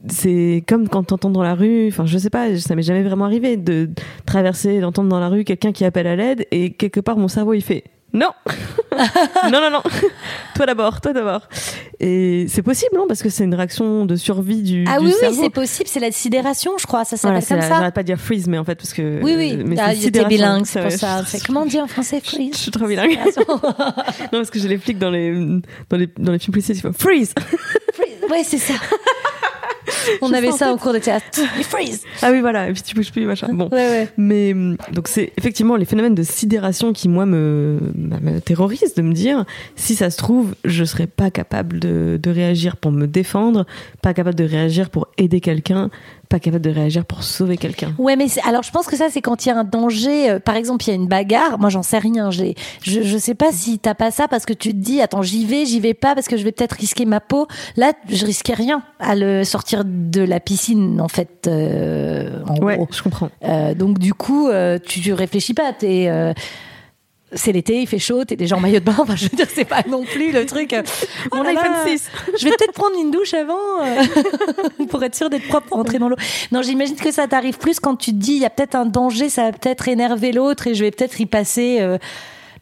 c'est 0.07 0.63
comme 0.67 0.87
quand 0.87 1.03
t'entends 1.03 1.29
dans 1.29 1.43
la 1.43 1.55
rue, 1.55 1.87
enfin 1.87 2.05
je 2.05 2.17
sais 2.17 2.29
pas, 2.29 2.55
ça 2.57 2.75
m'est 2.75 2.81
jamais 2.81 3.03
vraiment 3.03 3.25
arrivé 3.25 3.57
de 3.57 3.89
traverser, 4.25 4.79
d'entendre 4.79 5.09
dans 5.09 5.19
la 5.19 5.29
rue 5.29 5.43
quelqu'un 5.43 5.71
qui 5.71 5.85
appelle 5.85 6.07
à 6.07 6.15
l'aide 6.15 6.45
et 6.51 6.71
quelque 6.71 6.99
part 6.99 7.17
mon 7.17 7.27
cerveau 7.27 7.53
il 7.53 7.61
fait 7.61 7.83
non. 8.17 8.31
Non 9.51 9.61
non 9.61 9.69
non. 9.69 9.83
Toi 10.55 10.65
d'abord 10.65 11.01
toi 11.01 11.13
d'abord. 11.13 11.41
Et 11.99 12.47
c'est 12.49 12.63
possible 12.63 12.95
non 12.95 13.05
parce 13.07 13.21
que 13.21 13.29
c'est 13.29 13.43
une 13.43 13.53
réaction 13.53 14.05
de 14.05 14.15
survie 14.15 14.63
du 14.63 14.85
ah 14.87 14.97
oui 14.99 15.13
oui 15.21 15.35
c'est 15.39 15.49
possible 15.49 15.87
c'est 15.87 15.99
la 15.99 16.11
sidération 16.11 16.77
je 16.79 16.87
crois 16.87 17.05
ça 17.05 17.15
s'appelle 17.17 17.45
comme 17.45 17.61
ça. 17.61 17.67
j'arrête 17.67 17.93
pas 17.93 18.01
de 18.01 18.07
dire 18.07 18.19
freeze 18.19 18.47
mais 18.47 18.57
en 18.57 18.63
fait 18.63 18.75
parce 18.75 18.93
que 18.93 19.21
oui 19.23 19.35
oui. 19.37 19.63
mais 19.65 19.75
ah, 19.79 19.93
bilingue 20.25 20.65
c'est 20.65 20.81
pour 20.81 20.91
ça. 20.91 21.23
Comment 21.45 21.61
on 21.61 21.65
dit 21.65 21.79
en 21.79 21.87
français 21.87 22.21
freeze 22.23 22.53
je 22.53 22.57
suis 22.57 22.71
trop 22.71 22.87
bilingue. 22.87 23.17
Non 23.37 24.39
parce 24.39 24.49
que 24.49 24.59
j'ai 24.59 24.67
les 24.67 24.77
flics 24.77 24.97
dans 24.97 25.11
les 25.11 25.31
dans 25.89 25.97
les 25.97 26.07
dans 26.17 26.31
les 26.31 26.39
films 26.39 26.53
policiers 26.53 26.75
ils 26.75 26.81
font 26.81 26.93
freeze. 26.93 27.33
Freeze. 27.93 28.31
Ouais 28.31 28.43
c'est 28.43 28.57
ça 28.57 28.73
on 30.21 30.33
avait 30.33 30.51
ça 30.51 30.73
au 30.73 30.77
cours 30.77 30.93
de 30.93 30.99
théâtre. 30.99 31.25
freeze. 31.61 32.03
Ah 32.21 32.31
oui, 32.31 32.41
voilà. 32.41 32.69
Et 32.69 32.73
puis 32.73 32.81
tu 32.81 32.95
bouges 32.95 33.11
plus, 33.11 33.25
machin. 33.25 33.49
Bon. 33.51 33.69
Mais 34.17 34.53
hum, 34.53 34.77
donc 34.91 35.07
c'est 35.07 35.33
effectivement 35.37 35.75
les 35.75 35.85
phénomènes 35.85 36.15
de 36.15 36.23
sidération 36.23 36.93
qui 36.93 37.09
moi 37.09 37.25
me, 37.25 37.79
bah, 37.95 38.17
me 38.21 38.39
terrorisent 38.39 38.95
de 38.95 39.01
me 39.01 39.13
dire 39.13 39.45
si 39.75 39.95
ça 39.95 40.09
se 40.09 40.17
trouve 40.17 40.55
je 40.65 40.83
serais 40.83 41.07
pas 41.07 41.31
capable 41.31 41.79
de, 41.79 42.19
de 42.21 42.29
réagir 42.29 42.77
pour 42.77 42.91
me 42.91 43.07
défendre, 43.07 43.65
pas 44.01 44.13
capable 44.13 44.35
de 44.35 44.43
réagir 44.43 44.89
pour 44.89 45.07
aider 45.17 45.41
quelqu'un, 45.41 45.89
pas 46.27 46.39
capable 46.39 46.63
de 46.63 46.69
réagir 46.69 47.05
pour 47.05 47.23
sauver 47.23 47.57
quelqu'un. 47.57 47.93
Ouais, 47.97 48.15
mais 48.15 48.27
alors 48.45 48.63
je 48.63 48.71
pense 48.71 48.87
que 48.87 48.95
ça 48.95 49.07
c'est 49.09 49.21
quand 49.21 49.45
il 49.45 49.49
y 49.49 49.51
a 49.51 49.57
un 49.57 49.63
danger. 49.63 50.29
Euh, 50.29 50.39
par 50.39 50.55
exemple, 50.55 50.85
il 50.85 50.89
y 50.89 50.91
a 50.91 50.95
une 50.95 51.07
bagarre. 51.07 51.59
Moi, 51.59 51.69
j'en 51.69 51.83
sais 51.83 51.97
rien. 51.97 52.31
J'ai, 52.31 52.55
je, 52.81 53.01
je 53.01 53.17
sais 53.17 53.35
pas 53.35 53.51
si 53.51 53.79
t'as 53.79 53.93
pas 53.93 54.11
ça 54.11 54.27
parce 54.27 54.45
que 54.45 54.53
tu 54.53 54.71
te 54.71 54.77
dis, 54.77 55.01
attends, 55.01 55.21
j'y 55.21 55.45
vais, 55.45 55.65
j'y 55.65 55.79
vais 55.79 55.93
pas 55.93 56.15
parce 56.15 56.27
que 56.27 56.37
je 56.37 56.43
vais 56.43 56.51
peut-être 56.51 56.73
risquer 56.73 57.05
ma 57.05 57.19
peau. 57.19 57.47
Là, 57.75 57.93
je 58.09 58.25
risquais 58.25 58.53
rien 58.53 58.83
à 58.99 59.15
le 59.15 59.43
sortir 59.43 59.83
de 59.85 60.21
la 60.21 60.39
piscine, 60.39 61.01
en 61.01 61.07
fait. 61.07 61.47
Euh, 61.47 62.41
en 62.47 62.57
ouais, 62.63 62.79
je 62.91 63.01
comprends. 63.01 63.29
Euh, 63.43 63.73
donc 63.73 63.99
du 63.99 64.13
coup, 64.13 64.49
tu, 64.85 65.01
tu 65.01 65.13
réfléchis 65.13 65.53
pas. 65.53 65.73
T'es 65.73 66.09
c'est 67.33 67.51
l'été, 67.51 67.81
il 67.81 67.87
fait 67.87 67.99
chaud, 67.99 68.23
t'es 68.23 68.35
déjà 68.35 68.55
en 68.55 68.59
maillot 68.59 68.79
de 68.79 68.85
bain. 68.85 68.95
Enfin, 68.99 69.15
je 69.15 69.23
veux 69.23 69.35
dire, 69.35 69.47
c'est 69.53 69.65
pas 69.65 69.83
non 69.87 70.03
plus 70.03 70.31
le 70.31 70.45
truc. 70.45 70.73
Euh, 70.73 70.81
Mon 71.33 71.45
iPhone 71.45 71.73
6. 71.85 72.09
Je 72.39 72.45
vais 72.45 72.51
peut-être 72.51 72.73
prendre 72.73 72.95
une 72.99 73.11
douche 73.11 73.33
avant 73.33 73.55
euh, 73.83 74.85
pour 74.89 75.03
être 75.03 75.15
sûr 75.15 75.29
d'être 75.29 75.47
propre 75.47 75.67
pour 75.67 75.77
rentrer 75.77 75.99
dans 75.99 76.09
l'eau. 76.09 76.15
Non, 76.51 76.61
j'imagine 76.61 76.95
que 76.95 77.11
ça 77.11 77.27
t'arrive 77.27 77.57
plus 77.57 77.79
quand 77.79 77.95
tu 77.95 78.11
te 78.11 78.17
dis, 78.17 78.33
il 78.33 78.41
y 78.41 78.45
a 78.45 78.49
peut-être 78.49 78.75
un 78.75 78.85
danger, 78.85 79.29
ça 79.29 79.43
va 79.43 79.51
peut-être 79.51 79.87
énerver 79.87 80.31
l'autre 80.31 80.67
et 80.67 80.73
je 80.73 80.83
vais 80.83 80.91
peut-être 80.91 81.19
y 81.19 81.25
passer. 81.25 81.77
Euh, 81.79 81.97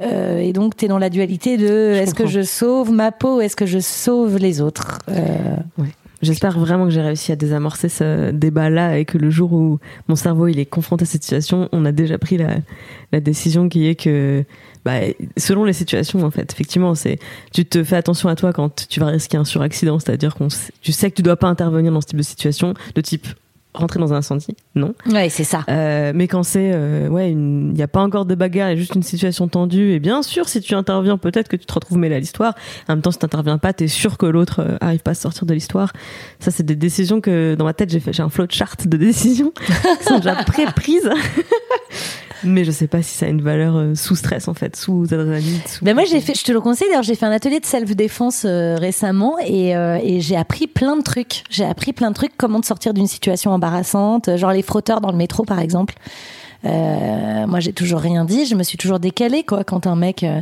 euh, 0.01 0.39
et 0.39 0.51
donc, 0.51 0.76
tu 0.76 0.86
es 0.86 0.88
dans 0.88 0.99
la 0.99 1.09
dualité 1.09 1.57
de 1.57 1.93
est-ce 1.93 2.16
que 2.16 2.28
je 2.28 2.41
sauve 2.41 2.91
ma 2.91 3.11
peau, 3.11 3.41
est-ce 3.41 3.55
que 3.55 3.66
je 3.66 3.80
sauve 3.80 4.38
les 4.38 4.61
autres 4.61 4.99
euh... 5.09 5.55
ouais. 5.78 5.89
J'espère 6.26 6.58
vraiment 6.58 6.86
que 6.86 6.90
j'ai 6.90 7.02
réussi 7.02 7.32
à 7.32 7.36
désamorcer 7.36 7.88
ce 7.88 8.32
débat-là 8.32 8.98
et 8.98 9.06
que 9.06 9.18
le 9.18 9.30
jour 9.30 9.54
où 9.54 9.80
mon 10.08 10.16
cerveau 10.16 10.48
il 10.48 10.60
est 10.60 10.66
confronté 10.66 11.04
à 11.04 11.06
cette 11.06 11.24
situation, 11.24 11.70
on 11.72 11.86
a 11.86 11.92
déjà 11.92 12.18
pris 12.18 12.38
la, 12.38 13.20
décision 13.22 13.70
qui 13.70 13.88
est 13.88 13.96
que, 13.96 14.44
bah, 14.84 15.00
selon 15.38 15.64
les 15.64 15.72
situations 15.72 16.22
en 16.24 16.32
fait, 16.32 16.52
effectivement, 16.52 16.96
c'est 16.96 17.20
tu 17.54 17.64
te 17.66 17.84
fais 17.84 17.96
attention 17.96 18.28
à 18.28 18.36
toi 18.36 18.52
quand 18.52 18.88
tu 18.90 19.00
vas 19.00 19.08
risquer 19.08 19.38
un 19.38 19.46
suraccident, 19.46 20.00
c'est-à-dire 20.00 20.36
qu'on 20.36 20.48
tu 20.82 20.92
sais 20.92 21.12
que 21.12 21.16
tu 21.16 21.22
dois 21.22 21.38
pas 21.38 21.48
intervenir 21.48 21.92
dans 21.92 22.02
ce 22.02 22.08
type 22.08 22.18
de 22.18 22.24
situation, 22.24 22.74
de 22.96 23.02
type 23.02 23.28
rentrer 23.76 24.00
dans 24.00 24.14
un 24.14 24.18
incendie, 24.18 24.56
non. 24.76 24.94
Ouais, 25.10 25.30
c'est 25.30 25.44
ça. 25.44 25.64
Euh, 25.70 26.12
mais 26.16 26.28
quand 26.28 26.44
c'est, 26.44 26.72
euh, 26.74 27.08
ouais, 27.08 27.32
il 27.32 27.38
n'y 27.38 27.82
a 27.82 27.88
pas 27.88 28.02
encore 28.02 28.26
de 28.26 28.36
bagarre, 28.36 28.70
il 28.70 28.74
y 28.74 28.76
a 28.76 28.80
juste 28.80 28.96
une 28.96 29.04
situation 29.04 29.48
tendue, 29.48 29.92
et 29.92 30.00
bien 30.00 30.22
sûr, 30.24 30.48
si 30.48 30.62
tu 30.62 30.74
interviens, 30.76 31.18
peut-être 31.18 31.48
que 31.48 31.56
tu 31.56 31.66
te 31.66 31.74
retrouves 31.74 31.98
mêlé 31.98 32.16
à 32.16 32.20
l'histoire. 32.20 32.54
En 32.88 32.94
même 32.94 33.02
temps, 33.02 33.12
si 33.12 33.20
tu 33.20 33.26
n'interviens 33.26 33.58
pas, 33.58 33.74
t'es 33.74 33.88
sûr 33.88 34.18
que 34.18 34.26
l'autre 34.26 34.62
euh, 34.62 34.78
arrive 34.82 35.02
pas 35.02 35.12
à 35.12 35.16
sortir 35.16 35.46
de 35.46 35.54
l'histoire. 35.54 35.94
Ça, 36.40 36.52
c'est 36.52 36.64
des 36.64 36.76
décisions 36.76 37.22
que 37.22 37.56
dans 37.56 37.66
ma 37.66 37.74
tête, 37.74 37.90
j'ai 37.90 38.00
fait, 38.00 38.14
j'ai 38.14 38.24
un 38.24 38.30
flowchart 38.30 38.78
de 38.86 38.98
décisions 38.98 39.52
qui 40.00 40.06
sont 40.06 40.18
déjà 40.18 40.36
pré-prises. 40.36 41.10
mais 42.44 42.64
je 42.64 42.72
sais 42.72 42.88
pas 42.88 43.02
si 43.02 43.18
ça 43.18 43.26
a 43.26 43.30
une 43.30 43.42
valeur 43.42 43.76
euh, 43.76 43.96
sous 43.96 44.16
stress 44.16 44.48
en 44.48 44.54
fait, 44.54 44.76
sous 44.76 45.06
adrénaline. 45.06 45.60
Ben 45.82 45.96
moi 45.96 46.04
j'ai 46.06 46.22
fait, 46.22 46.38
je 46.38 46.44
te 46.44 46.52
le 46.52 46.62
conseille 46.62 46.88
d'ailleurs, 46.90 47.04
j'ai 47.04 47.16
fait 47.16 47.26
un 47.26 47.32
atelier 47.32 47.60
de 47.60 47.66
self 47.66 47.96
défense 47.96 48.44
euh, 48.46 48.76
récemment 48.76 49.38
et, 49.46 49.70
et 49.72 50.22
j'ai 50.22 50.36
appris 50.36 50.68
plein 50.68 50.98
de 50.98 51.02
trucs. 51.02 51.44
J'ai 51.50 51.66
appris 51.66 51.94
plein 51.94 52.10
de 52.10 52.16
trucs, 52.16 52.34
comment 52.38 52.60
de 52.60 52.66
sortir 52.66 52.94
d'une 52.94 53.08
situation 53.08 53.54
embarrassante, 53.66 54.36
genre 54.38 54.51
les 54.51 54.61
frotteurs 54.61 55.01
dans 55.01 55.11
le 55.11 55.18
métro 55.18 55.43
par 55.43 55.59
exemple. 55.59 55.95
Euh, 56.66 57.45
moi, 57.45 57.59
j'ai 57.59 57.74
toujours 57.74 57.99
rien 57.99 58.26
dit. 58.26 58.45
Je 58.47 58.55
me 58.55 58.63
suis 58.63 58.78
toujours 58.78 58.99
décalée, 58.99 59.43
quoi, 59.43 59.63
quand 59.63 59.86
un 59.86 59.95
mec. 59.95 60.24
euh, 60.24 60.41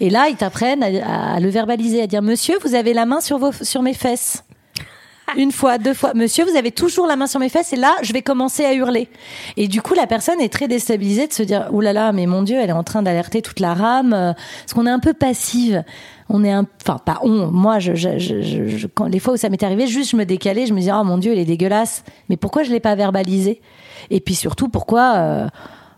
Et 0.00 0.10
là, 0.10 0.26
ils 0.28 0.34
t'apprennent 0.34 0.82
à, 0.82 1.34
à 1.34 1.38
le 1.40 1.48
verbaliser, 1.48 2.02
à 2.02 2.08
dire 2.08 2.22
Monsieur, 2.22 2.56
vous 2.64 2.74
avez 2.74 2.92
la 2.92 3.06
main 3.06 3.20
sur, 3.20 3.38
vos, 3.38 3.52
sur 3.52 3.80
mes 3.82 3.94
fesses. 3.94 4.42
Une 5.36 5.52
fois, 5.52 5.78
deux 5.78 5.94
fois. 5.94 6.12
Monsieur, 6.14 6.44
vous 6.44 6.56
avez 6.56 6.70
toujours 6.72 7.06
la 7.06 7.16
main 7.16 7.26
sur 7.26 7.40
mes 7.40 7.48
fesses 7.48 7.72
et 7.72 7.76
là, 7.76 7.94
je 8.02 8.12
vais 8.12 8.22
commencer 8.22 8.64
à 8.64 8.74
hurler. 8.74 9.08
Et 9.56 9.68
du 9.68 9.82
coup, 9.82 9.94
la 9.94 10.06
personne 10.06 10.40
est 10.40 10.52
très 10.52 10.68
déstabilisée 10.68 11.26
de 11.26 11.32
se 11.32 11.42
dire, 11.42 11.68
là, 11.72 12.12
mais 12.12 12.26
mon 12.26 12.42
Dieu, 12.42 12.58
elle 12.60 12.70
est 12.70 12.72
en 12.74 12.82
train 12.84 13.02
d'alerter 13.02 13.42
toute 13.42 13.60
la 13.60 13.74
rame. 13.74 14.12
euh, 14.12 14.32
Parce 14.60 14.74
qu'on 14.74 14.86
est 14.86 14.90
un 14.90 14.98
peu 14.98 15.12
passive. 15.14 15.82
On 16.28 16.44
est 16.44 16.52
un, 16.52 16.64
enfin, 16.82 16.98
pas 16.98 17.18
on. 17.22 17.50
Moi, 17.50 17.78
je, 17.80 17.94
je, 17.94 18.18
je- 18.18 18.40
je- 18.68 18.86
quand, 18.86 19.06
les 19.06 19.18
fois 19.18 19.34
où 19.34 19.36
ça 19.36 19.48
m'est 19.48 19.62
arrivé, 19.62 19.86
juste 19.86 20.10
je 20.12 20.16
me 20.16 20.24
décalais, 20.24 20.66
je 20.66 20.72
me 20.72 20.78
disais, 20.78 20.92
oh 20.94 21.02
mon 21.04 21.18
Dieu, 21.18 21.32
elle 21.32 21.38
est 21.38 21.44
dégueulasse. 21.44 22.04
Mais 22.28 22.36
pourquoi 22.36 22.62
je 22.62 22.70
l'ai 22.70 22.80
pas 22.80 22.94
verbalisé? 22.94 23.60
Et 24.10 24.20
puis 24.20 24.34
surtout, 24.34 24.68
pourquoi, 24.68 25.14
euh, 25.16 25.46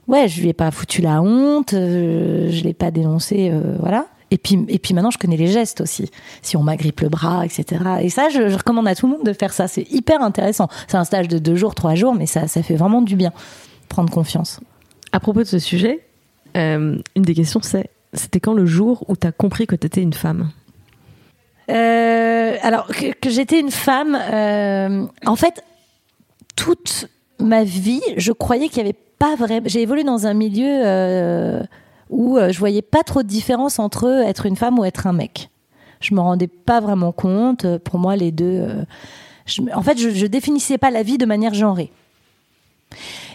ouais, 0.09 0.29
je 0.29 0.41
lui 0.41 0.49
ai 0.49 0.53
pas 0.55 0.71
foutu 0.71 1.03
la 1.03 1.21
honte, 1.23 1.75
euh, 1.75 2.49
je 2.51 2.65
l'ai 2.65 2.73
pas 2.75 2.91
dénoncé, 2.91 3.51
euh, 3.53 3.77
voilà. 3.81 4.07
Et 4.33 4.39
puis, 4.39 4.65
et 4.69 4.79
puis 4.79 4.95
maintenant, 4.95 5.11
je 5.11 5.19
connais 5.19 5.37
les 5.37 5.47
gestes 5.47 5.83
aussi. 5.83 6.11
Si 6.41 6.57
on 6.57 6.63
m'agrippe 6.63 7.03
le 7.03 7.11
bras, 7.11 7.45
etc. 7.45 7.83
Et 8.01 8.09
ça, 8.09 8.31
je, 8.31 8.49
je 8.49 8.57
recommande 8.57 8.89
à 8.89 8.95
tout 8.95 9.07
le 9.07 9.13
monde 9.13 9.27
de 9.27 9.35
faire 9.35 9.53
ça. 9.53 9.69
C'est 9.69 9.87
hyper 9.93 10.23
intéressant. 10.23 10.69
C'est 10.89 10.97
un 10.97 11.05
stage 11.05 11.29
de 11.29 11.39
deux 11.39 11.55
jours, 11.55 11.75
trois 11.75 11.95
jours, 11.95 12.15
mais 12.15 12.25
ça, 12.25 12.49
ça 12.49 12.63
fait 12.63 12.77
vraiment 12.77 13.03
du 13.03 13.15
bien. 13.15 13.31
Prendre 13.91 14.11
confiance. 14.11 14.59
À 15.13 15.21
propos 15.21 15.41
de 15.41 15.49
ce 15.49 15.59
sujet, 15.59 16.01
euh, 16.57 16.97
une 17.15 17.23
des 17.23 17.35
questions 17.35 17.61
c'est 17.63 17.91
c'était 18.15 18.41
quand 18.41 18.55
le 18.55 18.67
jour 18.67 19.05
où 19.09 19.17
t'as 19.17 19.33
compris 19.33 19.67
que 19.67 19.77
t'étais 19.77 20.03
une 20.03 20.13
femme? 20.13 20.51
Euh, 21.71 22.57
alors 22.63 22.87
que, 22.87 23.13
que 23.13 23.31
j'étais 23.31 23.61
une 23.61 23.71
femme, 23.71 24.19
euh, 24.21 25.07
en 25.25 25.37
fait, 25.37 25.63
toute 26.57 27.09
ma 27.39 27.65
vie, 27.65 28.03
je 28.17 28.33
croyais 28.33 28.69
qu'il 28.69 28.79
y 28.79 28.81
avait 28.81 28.99
pas 29.19 29.35
vrai. 29.37 29.63
J'ai 29.65 29.83
évolué 29.83 30.05
dans 30.05 30.27
un 30.27 30.35
milieu 30.35 31.63
où 32.13 32.37
euh, 32.39 32.53
je 32.53 32.59
voyais 32.59 32.83
pas 32.83 33.03
trop 33.03 33.23
de 33.23 33.29
différence 33.29 33.79
entre 33.79 34.07
être 34.25 34.47
une 34.47 34.57
femme 34.57 34.79
ou 34.79 34.85
être 34.85 35.07
un 35.07 35.13
mec. 35.13 35.51
Je 36.01 36.15
me 36.15 36.21
rendais 36.21 36.47
pas 36.49 36.81
vraiment 36.81 37.13
compte. 37.13 37.79
Pour 37.79 37.99
moi, 37.99 38.15
les 38.17 38.31
deux. 38.31 38.45
euh, 38.69 38.85
en 39.75 39.83
fait, 39.83 39.99
je, 39.99 40.11
je 40.11 40.27
définissais 40.27 40.79
pas 40.79 40.91
la 40.91 41.03
vie 41.03 41.19
de 41.19 41.27
manière 41.27 41.55
genrée. 41.55 41.91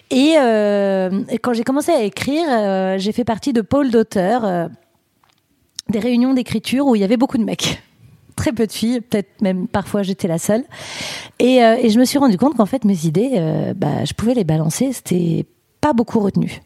Et, 0.09 0.35
euh, 0.37 1.23
quand 1.41 1.53
j'ai 1.53 1.63
commencé 1.63 1.91
à 1.91 2.01
écrire, 2.03 2.45
euh, 2.49 2.97
j'ai 2.97 3.11
fait 3.11 3.25
partie 3.25 3.53
de 3.53 3.61
pôles 3.61 3.91
d'auteurs, 3.91 4.45
euh, 4.45 4.67
des 5.89 5.99
réunions 5.99 6.33
d'écriture 6.33 6.87
où 6.87 6.95
il 6.95 7.01
y 7.01 7.03
avait 7.03 7.17
beaucoup 7.17 7.37
de 7.37 7.43
mecs. 7.43 7.81
Très 8.35 8.51
peu 8.51 8.67
de 8.67 8.71
filles, 8.71 9.01
peut-être 9.01 9.41
même 9.41 9.67
parfois 9.67 10.03
j'étais 10.03 10.27
la 10.27 10.37
seule. 10.37 10.63
Et, 11.39 11.63
euh, 11.63 11.75
et 11.81 11.89
je 11.89 11.99
me 11.99 12.05
suis 12.05 12.19
rendu 12.19 12.37
compte 12.37 12.55
qu'en 12.55 12.65
fait 12.67 12.85
mes 12.85 13.05
idées, 13.05 13.31
euh, 13.35 13.73
bah, 13.73 14.05
je 14.05 14.13
pouvais 14.13 14.33
les 14.35 14.43
balancer, 14.43 14.93
c'était 14.93 15.45
pas 15.81 15.93
beaucoup 15.93 16.19
retenu. 16.19 16.61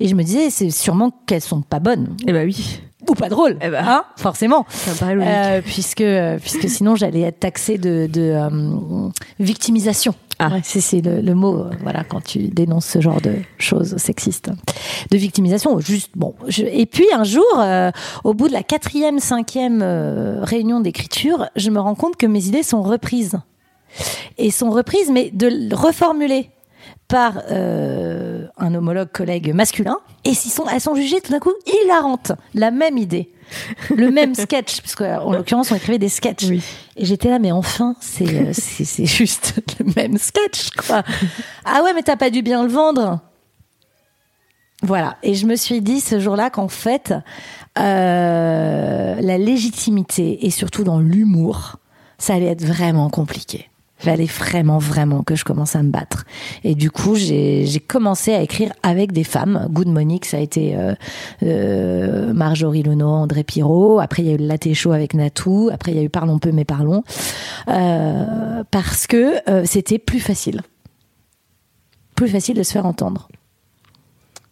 Et 0.00 0.08
je 0.08 0.14
me 0.14 0.22
disais, 0.22 0.50
c'est 0.50 0.70
sûrement 0.70 1.10
qu'elles 1.26 1.40
sont 1.40 1.62
pas 1.62 1.78
bonnes 1.80 2.16
Eh 2.26 2.32
bah 2.32 2.42
oui, 2.44 2.80
ou 3.08 3.14
pas 3.14 3.28
drôles, 3.28 3.56
Eh 3.62 3.68
ben. 3.70 3.82
hein, 3.86 4.04
forcément. 4.16 4.66
ça 4.68 4.92
me 4.92 4.96
paraît 4.96 5.14
logique. 5.14 5.30
Euh, 5.32 5.60
puisque, 5.64 6.00
euh, 6.02 6.38
puisque 6.38 6.68
sinon 6.68 6.94
j'allais 6.96 7.22
être 7.22 7.40
taxée 7.40 7.78
de, 7.78 8.06
de 8.06 8.20
euh, 8.20 9.08
victimisation. 9.38 10.14
Ah. 10.42 10.48
Ouais, 10.54 10.60
c'est 10.64 11.02
le, 11.04 11.20
le 11.20 11.34
mot, 11.34 11.58
euh, 11.58 11.70
voilà, 11.82 12.02
quand 12.02 12.22
tu 12.24 12.48
dénonces 12.48 12.86
ce 12.86 13.00
genre 13.02 13.20
de 13.20 13.34
choses 13.58 13.96
sexistes. 13.98 14.50
De 15.10 15.18
victimisation, 15.18 15.78
juste, 15.80 16.12
bon. 16.16 16.34
je- 16.48 16.64
et 16.64 16.86
puis 16.86 17.04
un 17.12 17.24
jour, 17.24 17.44
euh, 17.58 17.90
au 18.24 18.32
bout 18.32 18.48
de 18.48 18.54
la 18.54 18.62
quatrième, 18.62 19.18
cinquième 19.18 19.80
euh, 19.82 20.38
réunion 20.42 20.80
d'écriture, 20.80 21.46
je 21.56 21.68
me 21.70 21.78
rends 21.78 21.94
compte 21.94 22.16
que 22.16 22.26
mes 22.26 22.46
idées 22.46 22.62
sont 22.62 22.80
reprises. 22.82 23.38
Et 24.38 24.50
sont 24.50 24.70
reprises, 24.70 25.10
mais 25.12 25.30
de 25.34 25.74
reformulées 25.74 26.48
par 27.10 27.42
euh, 27.50 28.46
un 28.56 28.74
homologue 28.74 29.10
collègue 29.12 29.52
masculin, 29.52 29.98
et 30.24 30.32
sont, 30.32 30.64
elles 30.72 30.80
sont 30.80 30.94
jugées 30.94 31.20
tout 31.20 31.32
d'un 31.32 31.40
coup 31.40 31.52
hilarantes. 31.66 32.32
La 32.54 32.70
même 32.70 32.96
idée, 32.96 33.32
le 33.94 34.10
même 34.10 34.34
sketch, 34.36 34.80
parce 34.80 34.94
qu'en 34.94 35.32
l'occurrence 35.32 35.72
on 35.72 35.74
écrivait 35.74 35.98
des 35.98 36.08
sketchs. 36.08 36.44
Et 36.96 37.04
j'étais 37.04 37.28
là, 37.28 37.38
mais 37.38 37.52
enfin, 37.52 37.96
c'est 38.00 38.34
euh, 38.34 38.50
c'est 38.52 38.84
c'est 38.84 39.06
juste 39.06 39.60
le 39.80 39.92
même 39.96 40.16
sketch, 40.16 40.70
quoi. 40.70 41.02
Ah 41.64 41.82
ouais, 41.82 41.92
mais 41.94 42.02
t'as 42.02 42.16
pas 42.16 42.30
dû 42.30 42.42
bien 42.42 42.62
le 42.62 42.70
vendre. 42.70 43.20
Voilà. 44.82 45.16
Et 45.22 45.34
je 45.34 45.46
me 45.46 45.56
suis 45.56 45.82
dit 45.82 46.00
ce 46.00 46.20
jour-là 46.20 46.48
qu'en 46.48 46.68
fait, 46.68 47.12
euh, 47.78 49.14
la 49.20 49.38
légitimité 49.38 50.46
et 50.46 50.50
surtout 50.50 50.84
dans 50.84 51.00
l'humour, 51.00 51.76
ça 52.18 52.34
allait 52.34 52.46
être 52.46 52.64
vraiment 52.64 53.10
compliqué. 53.10 53.69
Fallait 54.00 54.24
vraiment, 54.24 54.78
vraiment 54.78 55.22
que 55.22 55.36
je 55.36 55.44
commence 55.44 55.76
à 55.76 55.82
me 55.82 55.90
battre. 55.90 56.24
Et 56.64 56.74
du 56.74 56.90
coup, 56.90 57.16
j'ai 57.16 57.84
commencé 57.86 58.32
à 58.32 58.40
écrire 58.40 58.72
avec 58.82 59.12
des 59.12 59.24
femmes. 59.24 59.66
Good 59.70 59.88
Monique, 59.88 60.24
ça 60.24 60.38
a 60.38 60.40
été 60.40 60.74
euh, 60.74 60.94
euh, 61.42 62.32
Marjorie 62.32 62.82
Leno, 62.82 63.06
André 63.06 63.44
Pirot. 63.44 64.00
Après, 64.00 64.22
il 64.22 64.28
y 64.28 64.32
a 64.32 64.34
eu 64.34 64.38
Latte 64.38 64.72
Show 64.72 64.92
avec 64.92 65.12
Natou. 65.12 65.68
Après, 65.70 65.92
il 65.92 65.98
y 65.98 66.00
a 66.00 66.02
eu 66.02 66.08
Parlons 66.08 66.38
peu, 66.38 66.50
mais 66.50 66.64
parlons. 66.64 67.02
Euh, 67.68 68.64
parce 68.70 69.06
que 69.06 69.36
c'était 69.64 69.98
plus 69.98 70.20
facile. 70.20 70.62
Plus 72.14 72.28
facile 72.28 72.56
de 72.56 72.62
se 72.62 72.72
faire 72.72 72.86
entendre. 72.86 73.28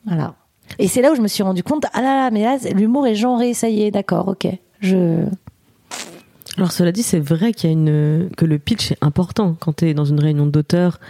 Voilà. 0.06 0.34
Et 0.78 0.88
c'est 0.88 1.02
là 1.02 1.10
où 1.10 1.14
je 1.14 1.20
me 1.20 1.28
suis 1.28 1.42
rendu 1.42 1.62
compte, 1.62 1.86
ah 1.92 2.02
là 2.02 2.16
là, 2.16 2.30
mais 2.30 2.42
là, 2.42 2.58
l'humour 2.74 3.06
est 3.06 3.14
genré, 3.14 3.54
ça 3.54 3.68
y 3.68 3.82
est, 3.82 3.90
d'accord, 3.90 4.28
ok. 4.28 4.46
Je... 4.80 5.24
Alors 6.58 6.72
cela 6.72 6.92
dit, 6.92 7.02
c'est 7.02 7.20
vrai 7.20 7.52
qu'il 7.52 7.70
y 7.70 7.72
a 7.72 7.76
une 7.76 8.28
que 8.36 8.44
le 8.44 8.58
pitch 8.58 8.92
est 8.92 8.98
important 9.00 9.56
quand 9.58 9.72
tu 9.76 9.86
es 9.88 9.94
dans 9.94 10.04
une 10.04 10.20
réunion 10.20 10.44
d'auteurs 10.46 11.00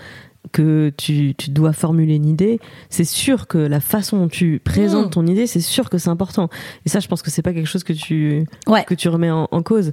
que 0.53 0.93
tu, 0.97 1.35
tu 1.37 1.51
dois 1.51 1.73
formuler 1.73 2.15
une 2.15 2.25
idée, 2.27 2.59
c'est 2.89 3.05
sûr 3.05 3.49
que 3.49 3.59
la 3.59 3.81
façon 3.81 4.19
dont 4.19 4.29
tu 4.29 4.61
présentes 4.65 5.09
Mm. 5.09 5.11
ton 5.11 5.27
idée, 5.27 5.47
c'est 5.47 5.61
sûr 5.61 5.91
que 5.91 5.99
c'est 5.99 6.09
important. 6.09 6.49
Et 6.87 6.89
ça, 6.89 7.01
je 7.01 7.09
pense 7.09 7.21
que 7.23 7.31
c'est 7.31 7.43
pas 7.43 7.53
quelque 7.53 7.67
chose 7.67 7.83
que 7.85 7.93
tu 7.93 8.47
Ouais. 8.67 8.85
que 8.85 8.95
tu 8.95 9.09
remets 9.09 9.31
en, 9.31 9.49
en 9.51 9.63
cause. 9.63 9.93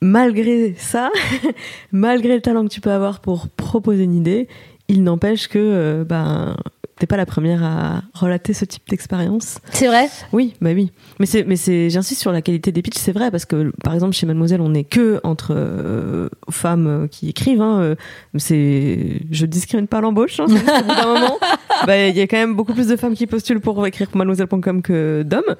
Malgré 0.00 0.74
ça, 0.78 1.10
malgré 1.92 2.34
le 2.34 2.40
talent 2.42 2.64
que 2.64 2.70
tu 2.72 2.80
peux 2.80 2.90
avoir 2.92 3.20
pour 3.20 3.48
proposer 3.48 4.04
une 4.04 4.14
idée, 4.14 4.46
il 4.88 5.02
n'empêche 5.02 5.48
que 5.48 5.58
euh, 5.58 6.04
ben 6.04 6.56
t'es 6.98 7.06
pas 7.06 7.16
la 7.16 7.26
première 7.26 7.62
à 7.62 8.02
relater 8.14 8.54
ce 8.54 8.64
type 8.64 8.82
d'expérience. 8.88 9.58
C'est 9.70 9.86
vrai? 9.86 10.08
Oui, 10.32 10.54
bah 10.60 10.70
oui. 10.74 10.92
Mais 11.20 11.26
c'est, 11.26 11.44
mais 11.44 11.56
c'est, 11.56 11.90
j'insiste 11.90 12.20
sur 12.22 12.32
la 12.32 12.40
qualité 12.42 12.72
des 12.72 12.80
pitchs, 12.82 12.96
c'est 12.98 13.12
vrai, 13.12 13.30
parce 13.30 13.44
que, 13.44 13.70
par 13.84 13.92
exemple, 13.94 14.14
chez 14.14 14.26
Mademoiselle, 14.26 14.60
on 14.62 14.70
n'est 14.70 14.84
que 14.84 15.20
entre 15.22 15.52
euh, 15.54 16.28
femmes 16.50 16.86
euh, 16.86 17.06
qui 17.06 17.28
écrivent, 17.28 17.60
hein, 17.60 17.80
euh, 17.80 17.94
c'est, 18.36 19.20
je 19.30 19.46
discrimine 19.46 19.88
pas 19.88 20.00
l'embauche, 20.00 20.40
hein, 20.40 20.46
d'un 20.46 21.06
moment, 21.06 21.38
bah, 21.86 22.06
il 22.08 22.16
y 22.16 22.20
a 22.20 22.26
quand 22.26 22.38
même 22.38 22.54
beaucoup 22.54 22.72
plus 22.74 22.88
de 22.88 22.96
femmes 22.96 23.14
qui 23.14 23.26
postulent 23.26 23.60
pour 23.60 23.86
écrire 23.86 24.08
pour 24.08 24.16
mademoiselle.com 24.18 24.80
que 24.82 25.22
d'hommes. 25.22 25.54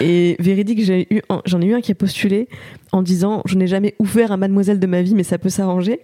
Et 0.00 0.36
véridique, 0.40 0.84
j'ai 0.84 1.06
eu, 1.14 1.22
un- 1.30 1.40
j'en 1.46 1.60
ai 1.62 1.66
eu 1.66 1.74
un 1.74 1.80
qui 1.80 1.92
a 1.92 1.94
postulé 1.94 2.48
en 2.92 3.02
disant, 3.02 3.42
je 3.46 3.56
n'ai 3.56 3.66
jamais 3.66 3.94
ouvert 3.98 4.32
à 4.32 4.36
Mademoiselle 4.36 4.78
de 4.78 4.86
ma 4.86 5.02
vie, 5.02 5.14
mais 5.14 5.24
ça 5.24 5.38
peut 5.38 5.48
s'arranger. 5.48 6.00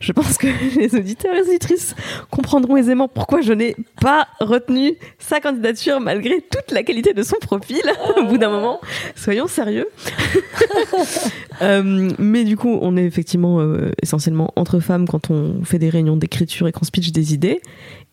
Je 0.00 0.12
pense 0.12 0.36
que 0.38 0.46
les 0.78 0.94
auditeurs 0.94 1.34
et 1.34 1.42
les 1.42 1.48
auditrices 1.48 1.94
comprendront 2.30 2.76
aisément 2.76 3.06
pourquoi 3.06 3.40
je 3.42 3.52
n'ai 3.52 3.76
pas 4.00 4.26
retenu 4.40 4.94
sa 5.18 5.40
candidature 5.40 6.00
malgré 6.00 6.40
toute 6.40 6.72
la 6.72 6.82
qualité 6.82 7.12
de 7.12 7.22
son 7.22 7.36
profil. 7.36 7.82
Au 8.16 8.24
bout 8.24 8.38
d'un 8.38 8.50
moment, 8.50 8.80
soyons 9.14 9.46
sérieux. 9.46 9.88
Euh, 11.60 12.10
mais 12.18 12.42
du 12.42 12.56
coup, 12.56 12.78
on 12.80 12.96
est 12.96 13.04
effectivement 13.04 13.60
euh, 13.60 13.92
essentiellement 14.02 14.52
entre 14.56 14.80
femmes 14.80 15.06
quand 15.06 15.30
on 15.30 15.62
fait 15.64 15.78
des 15.78 15.90
réunions 15.90 16.16
d'écriture 16.16 16.66
et 16.66 16.72
qu'on 16.72 16.84
se 16.84 16.90
pitch 16.90 17.12
des 17.12 17.34
idées. 17.34 17.60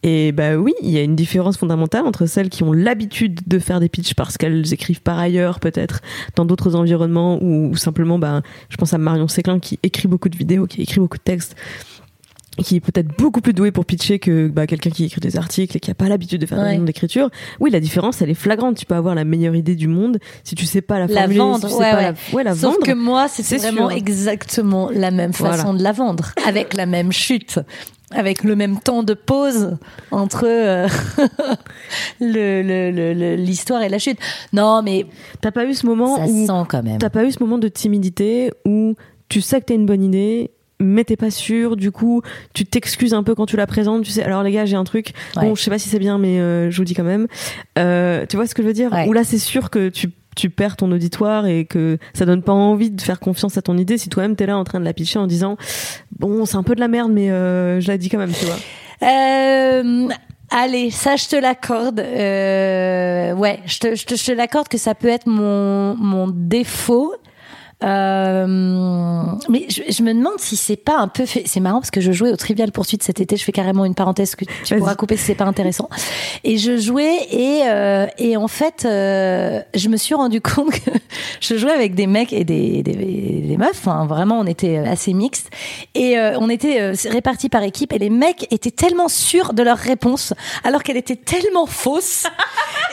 Et 0.02 0.32
bah 0.32 0.56
oui, 0.56 0.74
il 0.82 0.90
y 0.92 0.98
a 0.98 1.02
une 1.04 1.16
différence 1.18 1.58
fondamentale 1.58 2.06
entre 2.06 2.26
celles 2.26 2.48
qui 2.50 2.64
ont 2.64 2.72
l'habitude 2.72 3.42
de 3.48 3.60
faire 3.60 3.82
des 3.82 3.90
pitchs 3.90 4.14
parce 4.14 4.38
qu'elles 4.38 4.74
écrivent 4.74 5.02
par 5.02 5.20
ailleurs, 5.20 5.60
peut-être 5.60 6.00
dans 6.38 6.46
d'autres 6.46 6.76
environnements, 6.76 7.38
ou, 7.44 7.72
ou 7.72 7.76
simplement, 7.76 8.18
bah, 8.18 8.42
je 8.70 8.78
pense 8.78 8.94
à 8.94 8.98
Marion 8.98 9.28
Séclin 9.28 9.60
qui 9.60 9.78
écrit 9.84 10.08
beaucoup 10.08 10.30
de 10.30 10.38
vidéos, 10.38 10.68
qui 10.68 10.82
écrit 10.82 11.02
beaucoup 11.02 11.18
de 11.18 11.24
textes, 11.24 11.54
qui 12.64 12.78
est 12.78 12.80
peut-être 12.80 13.10
beaucoup 13.18 13.42
plus 13.42 13.52
doué 13.54 13.72
pour 13.72 13.86
pitcher 13.86 14.20
que 14.20 14.48
bah, 14.48 14.68
quelqu'un 14.68 14.90
qui 14.90 15.04
écrit 15.04 15.20
des 15.20 15.36
articles 15.38 15.76
et 15.76 15.80
qui 15.82 15.92
a 15.92 15.96
pas 15.96 16.08
l'habitude 16.08 16.40
de 16.40 16.46
faire 16.46 16.58
des 16.60 16.64
Ouais. 16.64 16.70
réunions 16.72 16.86
d'écriture. 16.86 17.30
Oui, 17.60 17.70
la 17.70 17.82
différence, 17.82 18.22
elle 18.22 18.30
est 18.30 18.34
flagrante. 18.36 18.78
Tu 18.78 18.86
peux 18.86 18.96
avoir 18.96 19.16
la 19.16 19.26
meilleure 19.26 19.56
idée 19.56 19.76
du 19.76 19.88
monde 19.90 20.18
si 20.46 20.56
tu 20.56 20.66
sais 20.66 20.82
pas 20.82 21.00
la 21.00 21.08
La 21.08 21.22
formuler, 21.22 21.40
vendre, 21.40 21.56
si 21.60 21.66
tu 21.68 21.72
sais 21.74 21.78
ouais, 21.78 21.92
pas 21.92 22.14
ouais. 22.34 22.44
la, 22.46 22.52
la 22.52 22.56
Sauf 22.56 22.74
vendre. 22.76 22.86
que 22.86 22.94
moi, 22.94 23.28
c'est 23.28 23.44
vraiment 23.58 23.90
sûr. 23.90 23.98
exactement 23.98 24.90
la 24.94 25.12
même 25.12 25.34
façon 25.34 25.64
Voilà. 25.64 25.78
de 25.78 25.84
la 25.84 25.92
vendre, 25.92 26.32
avec 26.48 26.74
la 26.74 26.86
même 26.86 27.12
chute, 27.12 27.60
avec 28.12 28.44
le 28.44 28.56
même 28.56 28.80
temps 28.80 29.04
de 29.04 29.14
pause 29.14 29.78
entre 30.12 30.46
euh, 30.48 30.88
le- 32.20 32.62
le- 32.62 32.92
le- 32.92 33.14
le- 33.14 33.36
l'histoire 33.36 33.82
et 33.82 33.90
la 33.90 34.00
chute. 34.00 34.18
Non, 34.54 34.82
mais 34.84 35.06
T'as 35.42 35.52
pas 35.52 35.66
eu 35.66 35.74
ce 35.74 35.86
moment 35.86 36.18
ça 36.18 36.24
où 36.26 36.46
sent 36.46 36.66
quand 36.70 36.84
même. 36.84 36.98
T'as 36.98 37.10
pas 37.10 37.24
eu 37.24 37.32
ce 37.32 37.40
moment 37.42 37.58
de 37.58 37.68
timidité 37.68 38.52
où 38.66 38.96
tu 39.30 39.42
sais 39.42 39.60
que 39.62 39.66
t'as 39.66 39.76
une 39.76 39.86
bonne 39.86 40.04
idée, 40.04 40.52
mais 40.80 41.04
t'es 41.04 41.18
pas 41.18 41.30
sûr, 41.30 41.76
du 41.76 41.92
coup, 41.92 42.22
tu 42.54 42.66
t'excuses 42.66 43.14
un 43.14 43.22
peu 43.24 43.36
quand 43.36 43.46
tu 43.46 43.58
la 43.58 43.68
présentes, 43.68 44.04
tu 44.04 44.12
sais, 44.12 44.24
alors 44.24 44.44
les 44.44 44.52
gars, 44.52 44.66
j'ai 44.66 44.76
un 44.78 44.84
truc, 44.86 45.14
Ouais. 45.36 45.44
bon, 45.44 45.56
je 45.56 45.62
sais 45.62 45.70
pas 45.70 45.78
si 45.78 45.90
c'est 45.90 46.00
bien, 46.00 46.18
mais 46.18 46.40
euh, 46.40 46.72
je 46.72 46.78
vous 46.78 46.86
dis 46.86 46.94
quand 46.94 47.04
même. 47.04 47.28
Euh, 47.78 48.26
tu 48.28 48.38
vois 48.38 48.48
ce 48.48 48.56
que 48.56 48.64
je 48.64 48.68
veux 48.68 48.74
dire? 48.74 48.92
Ouais. 48.92 49.08
Où 49.08 49.14
là, 49.14 49.24
c'est 49.24 49.38
sûr 49.40 49.70
que 49.70 49.90
tu, 49.90 50.10
tu 50.40 50.50
perds 50.50 50.78
ton 50.78 50.92
auditoire 50.92 51.46
et 51.46 51.66
que 51.66 51.98
ça 52.14 52.26
donne 52.26 52.42
pas 52.42 52.54
envie 52.54 52.92
de 52.92 53.02
faire 53.02 53.20
confiance 53.20 53.58
à 53.58 53.62
ton 53.62 53.78
idée 53.78 53.98
si 53.98 54.10
toi-même 54.10 54.36
t'es 54.36 54.46
là 54.46 54.58
en 54.58 54.64
train 54.64 54.80
de 54.80 54.86
la 54.86 54.94
pitcher 54.94 55.20
en 55.20 55.28
disant, 55.28 55.58
bon, 56.18 56.46
c'est 56.46 56.58
un 56.58 56.64
peu 56.64 56.76
de 56.76 56.80
la 56.80 56.88
merde, 56.88 57.12
mais 57.12 57.32
euh, 57.32 57.80
je 57.80 57.88
la 57.88 57.98
dis 57.98 58.10
quand 58.10 58.18
même, 58.18 58.32
tu 58.32 58.46
vois. 58.46 58.58
Euh, 59.04 60.10
Allez, 60.52 60.90
ça 60.90 61.16
je 61.16 61.28
te 61.28 61.36
l'accorde. 61.36 62.00
Euh, 62.00 63.34
ouais, 63.34 63.60
je 63.66 63.80
te, 63.80 63.96
je 63.96 64.06
te, 64.06 64.16
je 64.16 64.26
te 64.26 64.32
l'accorde 64.32 64.68
que 64.68 64.80
ça 64.80 64.96
peut 64.96 65.08
être 65.08 65.28
mon, 65.28 65.96
mon 65.96 66.28
défaut. 66.28 67.14
Euh, 67.82 68.46
mais 69.48 69.66
je, 69.70 69.84
je 69.90 70.04
me 70.04 70.14
demande 70.14 70.38
si 70.38 70.58
c'est 70.58 70.76
pas 70.76 70.98
un 70.98 71.08
peu 71.08 71.26
fait. 71.26 71.44
C'est 71.46 71.60
marrant 71.60 71.80
parce 71.80 71.92
que 71.92 72.02
je 72.02 72.12
jouais 72.12 72.32
au 72.32 72.36
Trivial 72.36 72.72
Poursuite 72.72 73.04
cet 73.04 73.22
été. 73.22 73.38
Je 73.38 73.44
fais 73.44 73.52
carrément 73.52 73.86
une 73.86 73.96
parenthèse 73.96 74.36
que 74.36 74.46
tu 74.66 74.76
pourras 74.78 74.96
couper 74.96 75.16
si 75.16 75.26
c'est 75.26 75.36
pas 75.36 75.46
intéressant. 75.46 75.90
Et 76.44 76.58
je 76.58 76.78
jouais 76.78 77.28
et 77.32 77.64
euh, 77.68 78.06
et 78.18 78.36
en 78.36 78.48
fait, 78.48 78.84
euh, 78.86 79.62
je 79.74 79.88
me 79.88 79.98
suis 79.98 80.14
rendu 80.14 80.42
compte 80.56 80.72
que 80.72 80.92
je 81.40 81.56
jouais 81.56 81.72
avec 81.72 81.96
des 81.96 82.08
mecs 82.08 82.34
et 82.34 82.44
des 82.44 82.84
des, 82.84 82.94
des 82.94 83.58
meufs. 83.58 83.70
Enfin, 83.72 84.06
vraiment, 84.06 84.40
on 84.40 84.46
était 84.46 84.78
assez 84.78 85.14
mixtes 85.14 85.50
et 85.96 86.18
euh, 86.18 86.38
on 86.40 86.50
était 86.50 86.82
euh, 86.82 86.94
répartis 87.10 87.50
par 87.50 87.64
équipe. 87.64 87.94
Et 87.94 88.00
les 88.00 88.10
mecs 88.10 88.52
étaient 88.52 88.72
tellement 88.72 89.08
sûrs 89.08 89.54
de 89.54 89.64
leur 89.64 89.78
réponse 89.78 90.34
alors 90.64 90.84
qu'elle 90.84 90.98
était 90.98 91.16
tellement 91.16 91.66
fausse. 91.66 92.26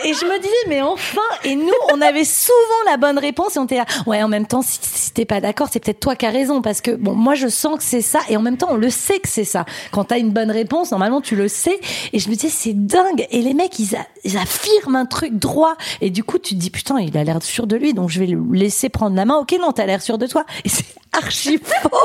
Et 0.05 0.13
je 0.13 0.25
me 0.27 0.39
disais, 0.39 0.55
mais 0.69 0.83
enfin, 0.83 1.21
et 1.45 1.57
nous, 1.57 1.73
on 1.93 2.01
avait 2.01 2.25
souvent 2.25 2.53
la 2.91 2.97
bonne 2.97 3.19
réponse 3.19 3.57
et 3.57 3.59
on 3.59 3.65
était 3.65 3.77
là, 3.77 3.87
ouais, 4.07 4.23
en 4.23 4.29
même 4.29 4.47
temps, 4.47 4.63
si, 4.63 4.76
si 4.83 5.13
t'es 5.13 5.25
pas 5.25 5.41
d'accord, 5.41 5.69
c'est 5.71 5.81
peut-être 5.81 6.01
toi 6.01 6.17
qui 6.17 6.27
as 6.27 6.31
raison 6.31 6.63
parce 6.63 6.81
que, 6.81 6.91
bon, 6.91 7.15
moi, 7.15 7.35
je 7.35 7.49
sens 7.49 7.77
que 7.79 7.83
c'est 7.83 8.01
ça 8.01 8.21
et 8.29 8.37
en 8.37 8.43
même 8.43 8.57
temps, 8.57 8.69
on 8.71 8.77
le 8.77 8.91
sait 8.91 9.19
que 9.19 9.29
c'est 9.29 9.45
ça. 9.45 9.65
Quand 9.93 10.05
t'as 10.05 10.19
une 10.19 10.31
bonne 10.31 10.51
réponse, 10.51 10.91
normalement, 10.91 11.21
tu 11.21 11.37
le 11.37 11.49
sais. 11.49 11.79
Et 12.13 12.19
je 12.19 12.29
me 12.29 12.35
disais, 12.35 12.49
c'est 12.49 12.75
dingue. 12.75 13.27
Et 13.31 13.43
les 13.43 13.55
mecs, 13.55 13.79
ils, 13.79 13.97
affirment 14.37 14.97
un 14.97 15.07
truc 15.07 15.35
droit. 15.35 15.77
Et 16.01 16.11
du 16.11 16.25
coup, 16.25 16.39
tu 16.39 16.55
te 16.55 16.61
dis, 16.61 16.71
putain, 16.71 17.01
il 17.01 17.17
a 17.17 17.25
l'air 17.25 17.43
sûr 17.43 17.67
de 17.67 17.77
lui, 17.77 17.95
donc 17.95 18.11
je 18.11 18.21
vais 18.21 18.27
le 18.27 18.43
laisser 18.53 18.89
prendre 18.89 19.17
la 19.17 19.25
main. 19.25 19.37
Ok, 19.37 19.55
non, 19.61 19.73
t'as 19.73 19.87
l'air 19.87 20.03
sûr 20.03 20.19
de 20.19 20.27
toi. 20.27 20.45
Et 20.65 20.69
c'est 20.69 20.85
archi 21.17 21.59
faux. 21.59 21.99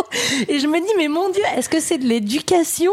Et 0.47 0.59
je 0.59 0.67
me 0.67 0.77
dis, 0.79 0.93
mais 0.97 1.07
mon 1.07 1.29
Dieu, 1.29 1.41
est-ce 1.57 1.69
que 1.69 1.79
c'est 1.79 1.97
de 1.97 2.05
l'éducation? 2.05 2.91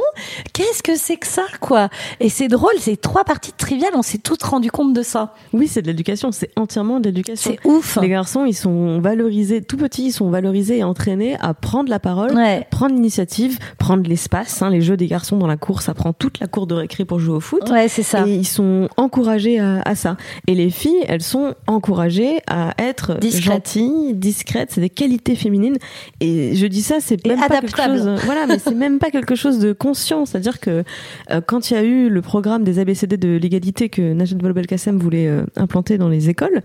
Qu'est-ce 0.52 0.82
que 0.82 0.96
c'est 0.96 1.16
que 1.16 1.26
ça, 1.26 1.44
quoi? 1.60 1.88
Et 2.20 2.28
c'est 2.28 2.48
drôle, 2.48 2.72
ces 2.78 2.96
trois 2.96 3.24
parties 3.24 3.52
de 3.52 3.56
trivial, 3.56 3.90
on 3.94 4.02
s'est 4.02 4.18
toutes 4.18 4.42
rendu 4.42 4.70
compte 4.70 4.92
de 4.92 5.02
ça. 5.02 5.34
Oui, 5.52 5.68
c'est 5.68 5.82
de 5.82 5.86
l'éducation, 5.86 6.32
c'est 6.32 6.50
entièrement 6.56 7.00
de 7.00 7.06
l'éducation. 7.08 7.52
C'est 7.62 7.68
ouf. 7.68 7.98
Les 8.00 8.08
garçons, 8.08 8.44
ils 8.44 8.54
sont 8.54 9.00
valorisés, 9.00 9.62
tout 9.62 9.76
petits, 9.76 10.06
ils 10.06 10.12
sont 10.12 10.30
valorisés 10.30 10.78
et 10.78 10.84
entraînés 10.84 11.36
à 11.40 11.54
prendre 11.54 11.88
la 11.90 11.98
parole, 11.98 12.34
Ouais. 12.34 12.66
prendre 12.70 12.94
l'initiative, 12.94 13.58
prendre 13.78 14.08
l'espace. 14.08 14.62
hein. 14.62 14.70
Les 14.70 14.80
jeux 14.80 14.96
des 14.96 15.06
garçons 15.06 15.36
dans 15.36 15.46
la 15.46 15.56
cour, 15.56 15.82
ça 15.82 15.94
prend 15.94 16.12
toute 16.12 16.40
la 16.40 16.46
cour 16.46 16.66
de 16.66 16.74
récré 16.74 17.04
pour 17.04 17.18
jouer 17.20 17.34
au 17.36 17.40
foot. 17.40 17.68
Ouais, 17.70 17.88
c'est 17.88 18.02
ça. 18.02 18.26
Et 18.26 18.34
ils 18.34 18.46
sont 18.46 18.88
encouragés 18.96 19.58
à, 19.58 19.82
à 19.84 19.94
ça. 19.94 20.16
Et 20.46 20.54
les 20.54 20.70
filles, 20.70 21.04
elles 21.08 21.22
sont 21.22 21.54
encouragées 21.66 22.38
à 22.46 22.74
être 22.78 23.14
Discrètes. 23.18 23.42
gentilles, 23.44 24.14
discrètes. 24.14 24.70
C'est 24.72 24.80
des 24.80 24.90
qualités 24.90 25.34
féminines. 25.36 25.76
Et 26.20 26.56
je 26.56 26.66
dis 26.66 26.82
ça, 26.82 26.96
c'est 27.00 27.24
même 27.26 27.38
pas 27.38 27.60
quelque 27.60 27.76
chose. 27.76 28.08
Voilà, 28.24 28.46
mais 28.46 28.58
c'est 28.58 28.74
même 28.74 28.98
pas 28.98 29.10
quelque 29.10 29.34
chose 29.34 29.58
de 29.58 29.72
conscient. 29.72 30.26
C'est-à-dire 30.26 30.60
que 30.60 30.82
euh, 31.30 31.40
quand 31.40 31.70
il 31.70 31.74
y 31.74 31.76
a 31.76 31.82
eu 31.82 32.08
le 32.08 32.22
programme 32.22 32.64
des 32.64 32.78
ABCD 32.78 33.16
de 33.16 33.36
l'égalité 33.36 33.88
que 33.88 34.12
Najat 34.12 34.36
Vallaud-Belkacem 34.36 34.98
voulait 34.98 35.28
euh, 35.28 35.44
implanter 35.56 35.98
dans 35.98 36.08
les 36.08 36.28
écoles, 36.28 36.62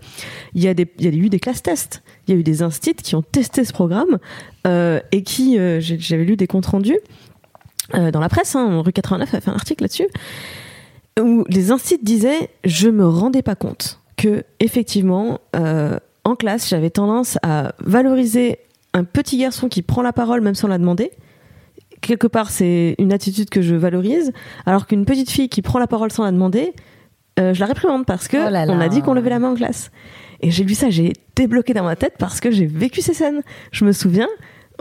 il 0.56 0.64
y 0.64 0.68
a 0.68 0.74
des, 0.74 0.88
il 1.00 1.06
y 1.06 1.08
a 1.08 1.12
eu 1.12 1.30
des 1.30 1.39
classes 1.39 1.62
tests. 1.62 2.04
Il 2.28 2.34
y 2.34 2.38
a 2.38 2.39
eu 2.39 2.44
des 2.44 2.64
instituts 2.64 3.04
qui 3.04 3.16
ont 3.16 3.22
testé 3.22 3.64
ce 3.64 3.74
programme 3.74 4.18
euh, 4.66 5.00
et 5.12 5.24
qui, 5.24 5.58
j'avais 5.80 6.24
lu 6.24 6.36
des 6.36 6.48
comptes 6.48 6.66
rendus 6.68 7.00
dans 7.94 8.22
la 8.22 8.30
presse, 8.30 8.56
hein, 8.56 8.82
rue 8.82 8.94
89 8.94 9.34
a 9.34 9.41
fait 9.41 9.52
un 9.52 9.56
article 9.56 9.84
là-dessus, 9.84 10.08
où 11.20 11.44
les 11.50 11.70
instituts 11.70 12.04
disaient 12.04 12.50
je 12.64 12.88
me 12.88 13.06
rendais 13.06 13.41
pas 13.41 13.56
compte 13.56 14.00
que 14.16 14.46
effectivement 14.62 15.39
en 15.54 16.36
classe 16.36 16.70
j'avais 16.70 16.89
tendance 16.89 17.38
à 17.44 17.76
valoriser 17.80 18.58
un 18.94 19.04
petit 19.04 19.38
garçon 19.38 19.70
qui 19.70 19.82
prend 19.82 20.02
la 20.02 20.14
parole 20.14 20.41
même 20.41 20.56
sans 20.56 20.68
la 20.68 20.78
demander. 20.78 21.12
Quelque 22.02 22.28
part 22.28 22.50
c'est 22.50 22.96
une 23.00 23.14
attitude 23.14 23.50
que 23.50 23.62
je 23.62 23.76
valorise, 23.76 24.32
alors 24.66 24.88
qu'une 24.88 25.06
petite 25.06 25.30
fille 25.30 25.50
qui 25.50 25.62
prend 25.62 25.80
la 25.80 25.88
parole 25.88 26.12
sans 26.12 26.24
la 26.24 26.32
demander, 26.32 26.74
euh, 27.39 27.54
je 27.54 27.60
la 27.60 27.66
réprimande 27.66 28.06
parce 28.06 28.28
que 28.28 28.38
Oh 28.38 28.50
là 28.50 28.66
là. 28.66 28.74
on 28.74 28.80
a 28.80 28.89
dit 28.89 29.02
qu'on 29.02 29.14
levait 29.14 29.30
la 29.30 29.39
main 29.39 29.52
en 29.52 29.56
classe. 29.56 29.89
Et 30.41 30.52
j'ai 30.52 30.66
vu 30.66 30.76
ça, 30.76 30.89
j'ai 30.89 31.14
débloqué 31.36 31.74
dans 31.74 31.86
ma 31.86 31.96
tête 31.96 32.16
parce 32.20 32.39
que 32.41 32.52
j'ai 32.52 32.66
vécu 32.66 33.02
ces 33.02 33.14
scènes. 33.14 33.41
Je 33.72 33.86
me 33.86 33.94
souviens 33.94 34.28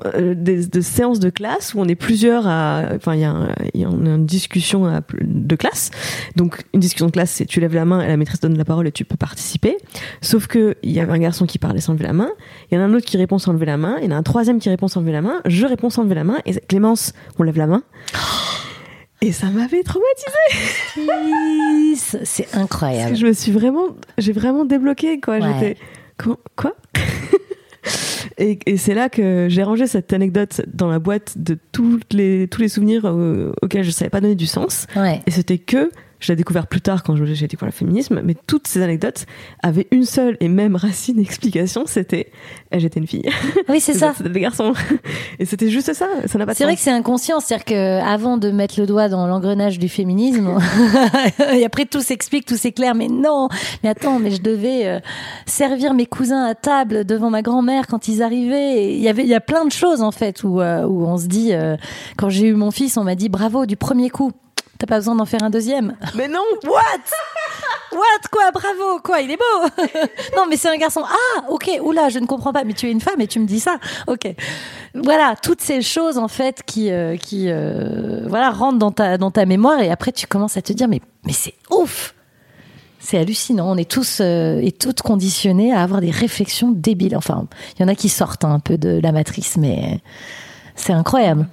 euh, 0.06 0.34
des, 0.34 0.66
de 0.66 0.80
séances 0.80 1.20
de 1.20 1.28
classe 1.30 1.74
où 1.74 1.80
on 1.80 1.84
est 1.84 1.94
plusieurs 1.94 2.46
à, 2.46 2.84
enfin 2.96 3.14
il 3.14 3.20
y 3.20 3.24
a, 3.24 3.30
un- 3.30 3.54
il 3.74 3.80
y 3.82 3.84
a 3.84 3.88
une 3.88 4.24
discussion 4.26 4.86
à 4.86 5.00
de 5.20 5.54
classe. 5.56 5.90
Donc 6.36 6.62
une 6.72 6.80
discussion 6.80 7.06
de 7.06 7.12
classe, 7.12 7.30
c'est 7.30 7.44
tu 7.44 7.60
lèves 7.60 7.74
la 7.74 7.84
main 7.84 8.00
et 8.00 8.08
la 8.08 8.16
maîtresse 8.16 8.40
donne 8.40 8.56
la 8.56 8.64
parole 8.64 8.86
et 8.86 8.92
tu 8.92 9.04
peux 9.04 9.16
participer. 9.16 9.76
Sauf 10.20 10.46
que 10.46 10.76
il 10.82 10.90
y 10.92 11.00
avait 11.00 11.12
un 11.12 11.18
garçon 11.18 11.44
qui 11.46 11.58
parlait 11.58 11.80
sans 11.80 11.92
lever 11.92 12.04
la 12.04 12.12
main, 12.14 12.30
il 12.70 12.74
y 12.74 12.78
en 12.78 12.80
a 12.80 12.84
un 12.86 12.94
autre 12.94 13.06
qui 13.06 13.16
répond 13.18 13.38
sans 13.38 13.52
lever 13.52 13.66
la 13.66 13.76
main, 13.76 13.96
il 14.00 14.04
y 14.04 14.08
en 14.08 14.12
a 14.12 14.16
un 14.18 14.22
troisième 14.22 14.58
qui 14.58 14.68
répond 14.70 14.88
sans 14.88 15.00
lever 15.00 15.12
la 15.12 15.22
main, 15.22 15.40
je 15.46 15.66
réponds 15.66 15.90
sans 15.90 16.02
lever 16.04 16.14
la 16.14 16.24
main 16.24 16.38
et 16.46 16.52
Clémence, 16.60 17.12
on 17.38 17.42
lève 17.42 17.58
la 17.58 17.66
main. 17.66 17.82
Et 19.20 19.30
ça 19.30 19.46
m'avait 19.50 19.82
traumatisé. 19.84 21.06
C'est 22.04 22.44
Parce 22.50 22.56
incroyable. 22.56 23.10
que 23.12 23.16
je 23.18 23.26
me 23.26 23.32
suis 23.32 23.52
vraiment, 23.52 23.88
j'ai 24.18 24.32
vraiment 24.32 24.64
débloqué 24.64 25.20
quoi. 25.20 25.38
Ouais. 25.38 25.42
J'étais 25.60 25.76
quoi? 26.56 26.74
Et, 28.38 28.58
et 28.66 28.76
c'est 28.76 28.94
là 28.94 29.08
que 29.08 29.48
j'ai 29.48 29.62
rangé 29.62 29.86
cette 29.86 30.12
anecdote 30.12 30.62
dans 30.72 30.88
la 30.88 30.98
boîte 30.98 31.34
de 31.36 31.58
toutes 31.72 32.12
les, 32.12 32.48
tous 32.48 32.60
les 32.60 32.68
souvenirs 32.68 33.02
euh, 33.06 33.52
auxquels 33.62 33.84
je 33.84 33.90
savais 33.90 34.10
pas 34.10 34.20
donner 34.20 34.34
du 34.34 34.46
sens. 34.46 34.86
Ouais. 34.96 35.20
Et 35.26 35.30
c'était 35.30 35.58
que, 35.58 35.90
je 36.22 36.32
l'ai 36.32 36.36
découvert 36.36 36.66
plus 36.66 36.80
tard 36.80 37.02
quand 37.02 37.16
je- 37.16 37.24
j'ai 37.24 37.46
découvert 37.48 37.68
le 37.68 37.72
féminisme, 37.76 38.20
mais 38.24 38.34
toutes 38.46 38.66
ces 38.68 38.80
anecdotes 38.82 39.26
avaient 39.62 39.88
une 39.90 40.04
seule 40.04 40.36
et 40.40 40.48
même 40.48 40.76
racine 40.76 41.18
explication, 41.18 41.84
c'était 41.86 42.30
j'étais 42.72 43.00
une 43.00 43.06
fille. 43.06 43.28
Oui, 43.68 43.80
c'est 43.80 43.92
ça. 44.02 44.14
C'était 44.16 44.30
des 44.30 44.40
garçons. 44.40 44.72
Et 45.38 45.44
c'était 45.44 45.68
juste 45.68 45.92
ça, 45.92 46.06
ça 46.26 46.38
n'a 46.38 46.46
pas 46.46 46.54
C'est 46.54 46.64
vrai 46.64 46.74
que 46.76 46.80
c'est 46.80 46.90
inconscient, 46.90 47.40
c'est-à-dire 47.40 47.64
que 47.64 48.00
avant 48.00 48.36
de 48.38 48.50
mettre 48.50 48.78
le 48.80 48.86
doigt 48.86 49.08
dans 49.08 49.26
l'engrenage 49.26 49.78
du 49.78 49.88
féminisme, 49.88 50.56
et 51.52 51.64
après 51.64 51.84
tout 51.86 52.00
s'explique, 52.00 52.46
tout 52.46 52.56
s'éclaire, 52.56 52.94
mais 52.94 53.08
non, 53.08 53.48
mais 53.82 53.90
attends, 53.90 54.18
mais 54.18 54.30
je 54.30 54.40
devais 54.42 54.86
euh, 54.86 55.00
servir 55.46 55.94
mes 55.94 56.06
cousins 56.06 56.44
à 56.44 56.54
table 56.54 57.04
devant 57.04 57.30
ma 57.30 57.42
grand-mère 57.42 57.86
quand 57.86 58.08
ils 58.08 58.22
arrivaient. 58.22 58.94
Il 58.94 59.00
y 59.00 59.08
avait, 59.08 59.22
il 59.22 59.28
y 59.28 59.34
a 59.34 59.40
plein 59.40 59.64
de 59.64 59.72
choses 59.72 60.02
en 60.02 60.12
fait 60.12 60.44
où 60.44 60.60
euh, 60.60 60.84
où 60.86 61.04
on 61.06 61.16
se 61.18 61.26
dit, 61.26 61.52
euh, 61.52 61.76
quand 62.16 62.28
j'ai 62.28 62.46
eu 62.46 62.54
mon 62.54 62.70
fils, 62.70 62.96
on 62.96 63.04
m'a 63.04 63.14
dit 63.14 63.28
bravo 63.28 63.66
du 63.66 63.76
premier 63.76 64.10
coup. 64.10 64.32
T'as 64.82 64.86
pas 64.86 64.98
besoin 64.98 65.14
d'en 65.14 65.26
faire 65.26 65.44
un 65.44 65.50
deuxième. 65.50 65.94
Mais 66.16 66.26
non 66.26 66.42
What? 66.64 66.72
What 67.92 68.28
Quoi? 68.32 68.50
Bravo 68.50 68.98
Quoi? 69.00 69.20
Il 69.20 69.30
est 69.30 69.36
beau 69.36 69.84
Non, 70.36 70.46
mais 70.50 70.56
c'est 70.56 70.68
un 70.68 70.76
garçon. 70.76 71.04
Ah, 71.06 71.44
ok. 71.50 71.70
Oula, 71.84 72.08
je 72.08 72.18
ne 72.18 72.26
comprends 72.26 72.52
pas. 72.52 72.64
Mais 72.64 72.72
tu 72.72 72.88
es 72.88 72.90
une 72.90 73.00
femme 73.00 73.20
et 73.20 73.28
tu 73.28 73.38
me 73.38 73.46
dis 73.46 73.60
ça. 73.60 73.76
Ok. 74.08 74.26
Voilà, 74.96 75.36
toutes 75.40 75.60
ces 75.60 75.82
choses 75.82 76.18
en 76.18 76.26
fait 76.26 76.64
qui 76.66 76.90
euh, 76.90 77.16
qui 77.16 77.44
euh, 77.48 78.26
voilà 78.26 78.50
rentrent 78.50 78.80
dans 78.80 78.90
ta 78.90 79.18
dans 79.18 79.30
ta 79.30 79.46
mémoire 79.46 79.80
et 79.80 79.90
après 79.92 80.10
tu 80.10 80.26
commences 80.26 80.56
à 80.56 80.62
te 80.62 80.72
dire 80.72 80.88
mais 80.88 81.00
mais 81.24 81.32
c'est 81.32 81.54
ouf. 81.70 82.16
C'est 82.98 83.18
hallucinant. 83.18 83.70
On 83.70 83.76
est 83.76 83.88
tous 83.88 84.18
euh, 84.20 84.58
et 84.60 84.72
toutes 84.72 85.02
conditionnés 85.02 85.72
à 85.72 85.82
avoir 85.82 86.00
des 86.00 86.10
réflexions 86.10 86.72
débiles. 86.72 87.16
Enfin, 87.16 87.46
il 87.76 87.82
y 87.82 87.84
en 87.84 87.88
a 87.88 87.94
qui 87.94 88.08
sortent 88.08 88.44
hein, 88.44 88.54
un 88.54 88.58
peu 88.58 88.78
de 88.78 88.98
la 89.00 89.12
matrice, 89.12 89.56
mais 89.56 90.00
c'est 90.74 90.92
incroyable. 90.92 91.46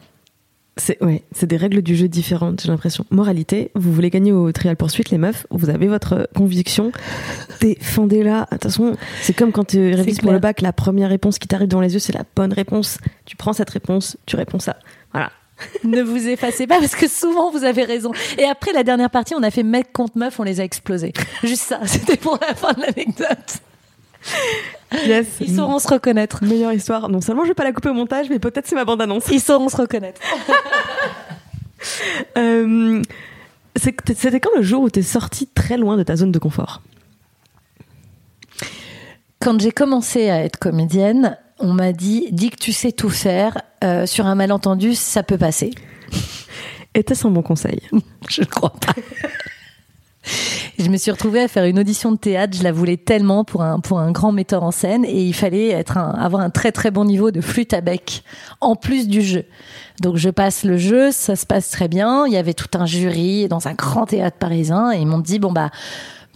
C'est 0.79 1.01
ouais, 1.03 1.23
c'est 1.31 1.47
des 1.47 1.57
règles 1.57 1.81
du 1.81 1.95
jeu 1.95 2.07
différentes, 2.07 2.61
j'ai 2.61 2.69
l'impression. 2.69 3.05
Moralité, 3.11 3.71
vous 3.75 3.91
voulez 3.91 4.09
gagner 4.09 4.31
au 4.31 4.51
trial 4.51 4.75
poursuite, 4.75 5.09
les 5.11 5.17
meufs, 5.17 5.45
vous 5.51 5.69
avez 5.69 5.87
votre 5.87 6.27
conviction, 6.35 6.91
défendez-la. 7.61 8.41
De 8.41 8.45
toute 8.51 8.63
façon, 8.63 8.95
c'est 9.21 9.33
comme 9.33 9.51
quand 9.51 9.65
tu 9.65 9.93
révises 9.93 10.19
pour 10.19 10.31
le 10.31 10.39
bac, 10.39 10.61
la 10.61 10.73
première 10.73 11.09
réponse 11.09 11.37
qui 11.37 11.47
t'arrive 11.47 11.67
dans 11.67 11.81
les 11.81 11.93
yeux, 11.93 11.99
c'est 11.99 12.13
la 12.13 12.23
bonne 12.35 12.53
réponse. 12.53 12.97
Tu 13.25 13.35
prends 13.35 13.53
cette 13.53 13.69
réponse, 13.69 14.17
tu 14.25 14.35
réponds 14.35 14.59
ça. 14.59 14.77
Voilà. 15.11 15.31
ne 15.83 16.01
vous 16.01 16.27
effacez 16.27 16.67
pas 16.67 16.79
parce 16.79 16.95
que 16.95 17.07
souvent 17.07 17.51
vous 17.51 17.63
avez 17.63 17.83
raison. 17.83 18.11
Et 18.37 18.45
après 18.45 18.73
la 18.73 18.83
dernière 18.83 19.09
partie, 19.09 19.35
on 19.35 19.43
a 19.43 19.51
fait 19.51 19.63
mec 19.63 19.91
contre 19.91 20.17
meuf, 20.17 20.39
on 20.39 20.43
les 20.43 20.59
a 20.59 20.63
explosés. 20.63 21.13
Juste 21.43 21.63
ça, 21.63 21.81
c'était 21.85 22.17
pour 22.17 22.37
la 22.41 22.55
fin 22.55 22.73
de 22.73 22.81
l'anecdote. 22.81 23.61
Yes. 25.05 25.27
Ils 25.39 25.55
sauront 25.55 25.77
se 25.77 25.87
reconnaître. 25.87 26.43
Meilleure 26.43 26.73
histoire. 26.73 27.09
Non 27.09 27.21
seulement 27.21 27.43
je 27.43 27.49
vais 27.49 27.53
pas 27.53 27.63
la 27.63 27.71
couper 27.73 27.89
au 27.89 27.93
montage, 27.93 28.27
mais 28.29 28.39
peut-être 28.39 28.65
c'est 28.65 28.73
ma 28.75 28.85
bande 28.85 29.01
annonce. 29.01 29.25
Ils 29.31 29.39
sauront 29.39 29.69
se 29.69 29.77
reconnaître. 29.77 30.19
Euh, 32.37 33.01
C'était 33.75 34.39
quand 34.41 34.49
le 34.57 34.61
jour 34.63 34.83
où 34.83 34.89
t'es 34.89 35.01
sorti 35.01 35.47
très 35.47 35.77
loin 35.77 35.95
de 35.95 36.03
ta 36.03 36.17
zone 36.17 36.31
de 36.33 36.39
confort? 36.39 36.81
Quand 39.39 39.61
j'ai 39.61 39.71
commencé 39.71 40.29
à 40.29 40.43
être 40.43 40.57
comédienne, 40.59 41.37
on 41.59 41.71
m'a 41.73 41.93
dit 41.93 42.27
dis 42.31 42.49
que 42.49 42.57
tu 42.57 42.73
sais 42.73 42.91
tout 42.91 43.09
faire. 43.09 43.61
euh, 43.85 44.05
sur 44.05 44.25
un 44.25 44.35
malentendu, 44.35 44.93
ça 44.95 45.23
peut 45.23 45.37
passer. 45.37 45.71
Était-ce 46.93 47.25
un 47.27 47.31
bon 47.31 47.43
conseil? 47.43 47.79
Je 48.29 48.41
ne 48.41 48.45
crois 48.47 48.73
pas. 48.73 48.93
Je 50.79 50.89
me 50.89 50.97
suis 50.97 51.11
retrouvée 51.11 51.41
à 51.41 51.47
faire 51.47 51.65
une 51.65 51.79
audition 51.79 52.11
de 52.11 52.17
théâtre. 52.17 52.57
Je 52.57 52.63
la 52.63 52.71
voulais 52.71 52.97
tellement 52.97 53.43
pour 53.43 53.63
un 53.63 53.79
pour 53.79 53.99
un 53.99 54.11
grand 54.11 54.31
metteur 54.31 54.63
en 54.63 54.71
scène 54.71 55.03
et 55.05 55.23
il 55.23 55.33
fallait 55.33 55.69
être 55.69 55.97
un, 55.97 56.11
avoir 56.11 56.41
un 56.41 56.49
très 56.49 56.71
très 56.71 56.89
bon 56.89 57.03
niveau 57.03 57.31
de 57.31 57.41
flûte 57.41 57.73
à 57.73 57.81
bec 57.81 58.23
en 58.61 58.75
plus 58.75 59.07
du 59.07 59.21
jeu. 59.21 59.45
Donc 60.01 60.15
je 60.15 60.29
passe 60.29 60.63
le 60.63 60.77
jeu, 60.77 61.11
ça 61.11 61.35
se 61.35 61.45
passe 61.45 61.69
très 61.69 61.87
bien. 61.87 62.25
Il 62.27 62.33
y 62.33 62.37
avait 62.37 62.53
tout 62.53 62.69
un 62.77 62.85
jury 62.85 63.47
dans 63.47 63.67
un 63.67 63.73
grand 63.73 64.05
théâtre 64.05 64.37
parisien 64.37 64.91
et 64.91 64.99
ils 64.99 65.07
m'ont 65.07 65.19
dit 65.19 65.39
bon 65.39 65.51
bah 65.51 65.69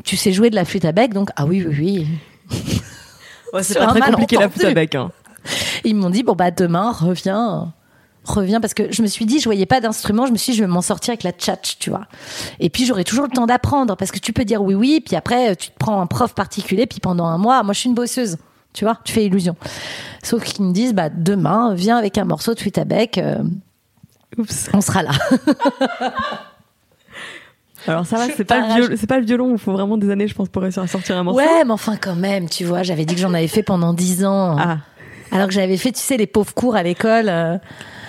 tu 0.04 0.18
sais 0.18 0.34
jouer 0.34 0.50
de 0.50 0.56
la 0.56 0.66
flûte 0.66 0.86
à 0.86 0.92
bec 0.92 1.14
donc 1.14 1.30
ah 1.36 1.46
oui 1.46 1.66
oui 1.66 1.76
oui. 1.80 2.08
Ouais, 3.54 3.64
c'est 3.64 3.78
pas 3.78 3.88
très 3.88 4.02
compliqué 4.02 4.36
la 4.38 4.50
flûte 4.50 4.66
à 4.66 4.74
bec. 4.74 4.96
Hein. 4.96 5.12
Ils 5.84 5.96
m'ont 5.96 6.10
dit 6.10 6.24
bon 6.24 6.34
bah 6.34 6.52
demain 6.52 6.92
reviens 6.92 7.74
reviens 8.26 8.62
parce 8.62 8.74
que 8.74 8.92
je 8.92 9.02
me 9.02 9.08
suis 9.08 9.26
dit 9.26 9.40
je 9.40 9.46
voyais 9.46 9.66
pas 9.66 9.82
d'instrument 9.82 10.26
je 10.26 10.32
me 10.32 10.38
suis 10.38 10.52
dit 10.54 10.58
je 10.60 10.64
vais 10.64 10.70
m'en 10.70 10.82
sortir 10.82 11.12
avec 11.12 11.24
la 11.24 11.32
tchatch 11.32 11.78
tu 11.80 11.90
vois. 11.90 12.06
Et 12.60 12.70
puis 12.70 12.86
j'aurai 12.86 13.04
toujours 13.04 13.26
le 13.26 13.32
temps 13.32 13.46
d'apprendre 13.46 13.96
parce 13.98 14.12
que 14.12 14.20
tu 14.20 14.32
peux 14.34 14.46
dire 14.46 14.62
oui 14.62 14.76
oui 14.76 15.02
puis 15.06 15.16
après 15.16 15.56
tu 15.56 15.70
te 15.72 15.78
prends 15.78 16.00
un 16.02 16.06
prof 16.08 16.34
particulier 16.34 16.86
puis 16.86 17.00
pendant 17.00 17.26
un 17.26 17.38
mois 17.38 17.64
moi 17.64 17.74
je 17.74 17.80
suis 17.80 17.90
une 17.90 17.96
bosseuse 17.96 18.38
tu 18.74 18.86
vois 18.86 18.98
tu 19.04 19.14
fais 19.14 19.26
illusion. 19.26 19.56
Sauf 20.24 20.44
qu'ils 20.44 20.66
me 20.66 20.72
disent 20.74 20.94
bah 20.94 21.10
demain 21.10 21.74
viens 21.76 21.98
avec 21.98 22.18
un 22.18 22.26
morceau 22.26 22.54
de 22.54 22.60
flûte 22.60 22.78
à 22.78 22.86
bec 22.86 23.18
euh, 23.18 23.44
Oups. 24.38 24.70
on 24.74 24.82
sera 24.82 25.04
là. 25.04 25.12
Alors 27.86 28.06
ça 28.06 28.16
va, 28.18 28.28
c'est 28.34 28.46
pas, 28.46 28.60
le 28.62 28.74
viol- 28.74 28.98
c'est 28.98 29.08
pas 29.08 29.20
le 29.20 29.26
violon 29.26 29.50
où 29.50 29.54
il 29.54 29.58
faut 29.60 29.74
vraiment 29.74 29.98
des 29.98 30.10
années, 30.10 30.28
je 30.30 30.34
pense, 30.34 30.48
pour 30.48 30.62
réussir 30.62 30.82
à 30.82 30.88
sortir 30.88 31.18
un 31.18 31.24
morceau. 31.24 31.40
ouais 31.40 31.66
mais 31.66 31.72
enfin 31.72 31.98
quand 31.98 32.16
même 32.16 32.48
tu 32.48 32.64
vois 32.64 32.82
j'avais 32.82 33.04
dit 33.04 33.14
que 33.14 33.20
j'en 33.20 33.34
avais 33.34 33.48
fait 33.50 33.64
pendant 33.64 33.94
dix 33.94 34.24
ans. 34.26 34.56
Ah, 34.58 34.78
alors 35.32 35.48
que 35.48 35.54
j'avais 35.54 35.76
fait 35.78 35.92
tu 35.92 36.00
sais 36.00 36.16
les 36.16 36.28
pauvres 36.28 36.54
cours 36.54 36.76
à 36.78 36.84
l'école 36.84 37.28
euh, 37.28 37.58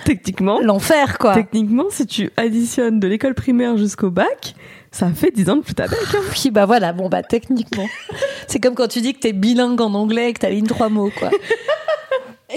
techniquement, 0.05 0.59
l'enfer 0.61 1.17
quoi 1.17 1.33
techniquement, 1.33 1.85
si 1.89 2.05
tu 2.05 2.31
additionnes 2.37 2.99
de 2.99 3.07
l'école 3.07 3.33
primaire 3.33 3.75
jusqu'au 3.77 4.09
bac, 4.09 4.55
ça 4.91 5.07
fait 5.09 5.31
10 5.31 5.49
ans 5.49 5.55
de 5.57 5.61
flûte 5.63 5.79
à 5.81 5.87
bec. 5.87 5.99
hein. 6.13 6.19
Oui, 6.31 6.51
bah 6.51 6.65
voilà, 6.65 6.93
bon, 6.93 7.09
bah 7.09 7.21
techniquement. 7.23 7.87
C'est 8.47 8.59
comme 8.59 8.75
quand 8.75 8.87
tu 8.87 9.01
dis 9.01 9.13
que 9.13 9.19
t'es 9.19 9.33
bilingue 9.33 9.81
en 9.81 9.93
anglais 9.93 10.29
et 10.29 10.33
que 10.33 10.39
t'as 10.39 10.49
ligne 10.49 10.67
trois 10.67 10.87
mots, 10.89 11.11
quoi. 11.19 11.29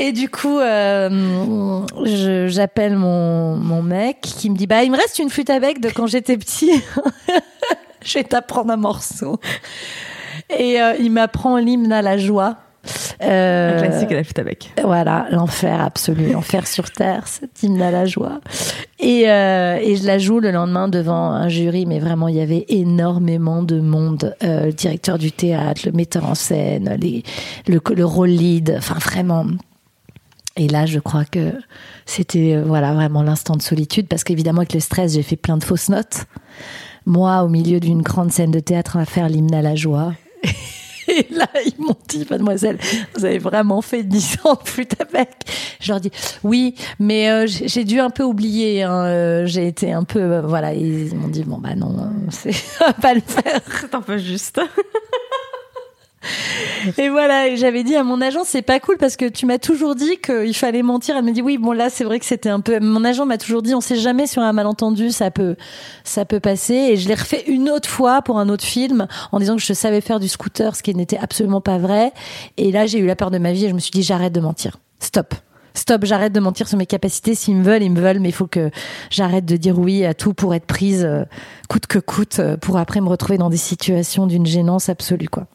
Et 0.00 0.12
du 0.12 0.28
coup, 0.28 0.58
euh, 0.60 1.80
j'appelle 2.46 2.94
mon, 2.94 3.56
mon 3.56 3.82
mec 3.82 4.20
qui 4.20 4.48
me 4.50 4.54
dit 4.56 4.66
Bah, 4.68 4.84
il 4.84 4.92
me 4.92 4.96
reste 4.96 5.18
une 5.18 5.30
flûte 5.30 5.50
à 5.50 5.58
bec 5.58 5.80
de 5.80 5.88
quand 5.88 6.06
j'étais 6.06 6.36
petit. 6.36 6.70
je 8.04 8.14
vais 8.14 8.22
t'apprendre 8.24 8.70
un 8.70 8.76
morceau. 8.76 9.40
Et 10.56 10.80
euh, 10.80 10.94
il 11.00 11.10
m'apprend 11.10 11.56
l'hymne 11.56 11.90
à 11.90 12.02
la 12.02 12.16
joie. 12.18 12.58
Euh, 13.22 13.78
Un 13.78 13.82
classique 13.88 14.12
à 14.12 14.14
la 14.14 14.24
flûte 14.24 14.38
à 14.38 14.44
bec. 14.44 14.70
voilà, 14.82 15.26
l'enfer 15.30 15.80
absolu, 15.80 16.28
l'enfer 16.32 16.66
sur 16.66 16.90
terre, 16.90 17.26
cet 17.26 17.62
hymne 17.62 17.82
à 17.82 17.90
la 17.90 18.06
joie. 18.06 18.40
Et, 19.00 19.30
euh, 19.30 19.78
et 19.80 19.96
je 19.96 20.06
la 20.06 20.18
joue 20.18 20.40
le 20.40 20.50
lendemain 20.50 20.88
devant 20.88 21.30
un 21.30 21.48
jury, 21.48 21.86
mais 21.86 21.98
vraiment, 22.00 22.28
il 22.28 22.36
y 22.36 22.40
avait 22.40 22.64
énormément 22.68 23.62
de 23.62 23.80
monde. 23.80 24.34
Euh, 24.42 24.66
le 24.66 24.72
directeur 24.72 25.18
du 25.18 25.32
théâtre, 25.32 25.82
le 25.86 25.92
metteur 25.92 26.24
en 26.24 26.34
scène, 26.34 26.96
les, 27.00 27.22
le, 27.66 27.80
le 27.94 28.04
rôle 28.04 28.30
lead, 28.30 28.74
enfin 28.78 28.94
vraiment. 28.94 29.46
Et 30.56 30.66
là, 30.66 30.86
je 30.86 30.98
crois 30.98 31.24
que 31.24 31.52
c'était 32.04 32.54
euh, 32.56 32.64
voilà 32.66 32.92
vraiment 32.92 33.22
l'instant 33.22 33.54
de 33.54 33.62
solitude, 33.62 34.08
parce 34.08 34.24
qu'évidemment, 34.24 34.58
avec 34.58 34.74
le 34.74 34.80
stress, 34.80 35.14
j'ai 35.14 35.22
fait 35.22 35.36
plein 35.36 35.56
de 35.56 35.64
fausses 35.64 35.88
notes. 35.88 36.24
Moi, 37.06 37.42
au 37.44 37.48
milieu 37.48 37.78
d'une 37.80 38.02
grande 38.02 38.32
scène 38.32 38.50
de 38.50 38.60
théâtre, 38.60 38.96
à 38.96 39.04
faire 39.04 39.28
l'hymne 39.28 39.54
à 39.54 39.62
la 39.62 39.76
joie. 39.76 40.12
Et 41.18 41.26
là, 41.34 41.48
ils 41.66 41.82
m'ont 41.82 41.96
dit, 42.06 42.24
mademoiselle, 42.30 42.78
vous 43.16 43.24
avez 43.24 43.38
vraiment 43.38 43.82
fait 43.82 44.04
10 44.04 44.38
ans 44.44 44.54
de 44.54 45.12
bec. 45.12 45.28
Je 45.80 45.90
leur 45.92 46.00
dis, 46.00 46.12
oui, 46.44 46.74
mais 47.00 47.28
euh, 47.30 47.46
j'ai 47.46 47.84
dû 47.84 47.98
un 47.98 48.10
peu 48.10 48.22
oublier. 48.22 48.82
hein, 48.84 49.04
euh, 49.06 49.46
j'ai 49.46 49.66
été 49.66 49.92
un 49.92 50.04
peu, 50.04 50.20
euh, 50.20 50.42
voilà. 50.42 50.72
Ils 50.74 51.14
m'ont 51.16 51.28
dit, 51.28 51.42
bon 51.42 51.58
bah 51.58 51.74
non, 51.74 51.94
euh, 51.98 52.30
c'est 52.30 52.54
pas 53.02 53.14
le 53.14 53.20
faire. 53.20 53.60
C'est 53.80 53.94
un 53.94 54.00
peu 54.00 54.18
juste. 54.18 54.60
Et 56.98 57.08
voilà, 57.08 57.54
j'avais 57.56 57.84
dit 57.84 57.96
à 57.96 58.02
mon 58.02 58.20
agent, 58.20 58.40
c'est 58.44 58.62
pas 58.62 58.80
cool 58.80 58.96
parce 58.98 59.16
que 59.16 59.28
tu 59.28 59.46
m'as 59.46 59.58
toujours 59.58 59.94
dit 59.94 60.18
qu'il 60.18 60.54
fallait 60.54 60.82
mentir. 60.82 61.16
Elle 61.16 61.24
me 61.24 61.32
dit, 61.32 61.42
oui, 61.42 61.58
bon 61.58 61.72
là, 61.72 61.90
c'est 61.90 62.04
vrai 62.04 62.18
que 62.18 62.24
c'était 62.24 62.48
un 62.48 62.60
peu. 62.60 62.80
Mon 62.80 63.04
agent 63.04 63.26
m'a 63.26 63.38
toujours 63.38 63.62
dit, 63.62 63.74
on 63.74 63.80
sait 63.80 63.96
jamais 63.96 64.26
sur 64.26 64.42
un 64.42 64.52
malentendu, 64.52 65.10
ça 65.10 65.30
peut, 65.30 65.56
ça 66.04 66.24
peut 66.24 66.40
passer. 66.40 66.74
Et 66.74 66.96
je 66.96 67.08
l'ai 67.08 67.14
refait 67.14 67.44
une 67.46 67.70
autre 67.70 67.88
fois 67.88 68.22
pour 68.22 68.38
un 68.38 68.48
autre 68.48 68.64
film 68.64 69.06
en 69.32 69.38
disant 69.38 69.56
que 69.56 69.62
je 69.62 69.72
savais 69.72 70.00
faire 70.00 70.20
du 70.20 70.28
scooter, 70.28 70.74
ce 70.74 70.82
qui 70.82 70.94
n'était 70.94 71.18
absolument 71.18 71.60
pas 71.60 71.78
vrai. 71.78 72.12
Et 72.56 72.72
là, 72.72 72.86
j'ai 72.86 72.98
eu 72.98 73.06
la 73.06 73.16
peur 73.16 73.30
de 73.30 73.38
ma 73.38 73.52
vie 73.52 73.66
et 73.66 73.68
je 73.68 73.74
me 73.74 73.80
suis 73.80 73.92
dit, 73.92 74.02
j'arrête 74.02 74.32
de 74.32 74.40
mentir. 74.40 74.76
Stop. 75.00 75.34
Stop, 75.74 76.04
j'arrête 76.04 76.32
de 76.32 76.40
mentir 76.40 76.66
sur 76.66 76.76
mes 76.76 76.86
capacités. 76.86 77.36
S'ils 77.36 77.54
me 77.54 77.62
veulent, 77.62 77.84
ils 77.84 77.92
me 77.92 78.00
veulent, 78.00 78.18
mais 78.18 78.30
il 78.30 78.34
faut 78.34 78.48
que 78.48 78.70
j'arrête 79.10 79.44
de 79.44 79.56
dire 79.56 79.78
oui 79.78 80.04
à 80.04 80.12
tout 80.12 80.34
pour 80.34 80.52
être 80.54 80.66
prise 80.66 81.04
euh, 81.04 81.22
coûte 81.68 81.86
que 81.86 82.00
coûte, 82.00 82.40
euh, 82.40 82.56
pour 82.56 82.78
après 82.78 83.00
me 83.00 83.08
retrouver 83.08 83.38
dans 83.38 83.48
des 83.48 83.56
situations 83.56 84.26
d'une 84.26 84.44
gênance 84.44 84.88
absolue, 84.88 85.28
quoi. 85.28 85.46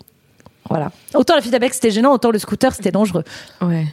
Voilà. 0.69 0.91
Autant 1.13 1.35
la 1.35 1.41
flûte 1.41 1.53
à 1.53 1.59
c'était 1.71 1.91
gênant, 1.91 2.13
autant 2.13 2.31
le 2.31 2.39
scooter 2.39 2.73
c'était 2.73 2.91
dangereux. 2.91 3.23
Ouais. 3.61 3.85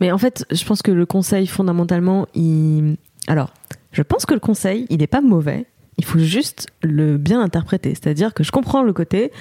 Mais 0.00 0.12
en 0.12 0.18
fait, 0.18 0.44
je 0.50 0.64
pense 0.64 0.82
que 0.82 0.90
le 0.90 1.06
conseil, 1.06 1.46
fondamentalement, 1.46 2.26
il. 2.34 2.96
Alors, 3.26 3.52
je 3.92 4.02
pense 4.02 4.26
que 4.26 4.34
le 4.34 4.40
conseil, 4.40 4.86
il 4.90 4.98
n'est 4.98 5.06
pas 5.06 5.20
mauvais. 5.20 5.66
Il 6.00 6.04
faut 6.04 6.20
juste 6.20 6.68
le 6.82 7.16
bien 7.16 7.40
interpréter. 7.40 7.90
C'est-à-dire 7.90 8.32
que 8.32 8.44
je 8.44 8.52
comprends 8.52 8.82
le 8.82 8.92
côté. 8.92 9.32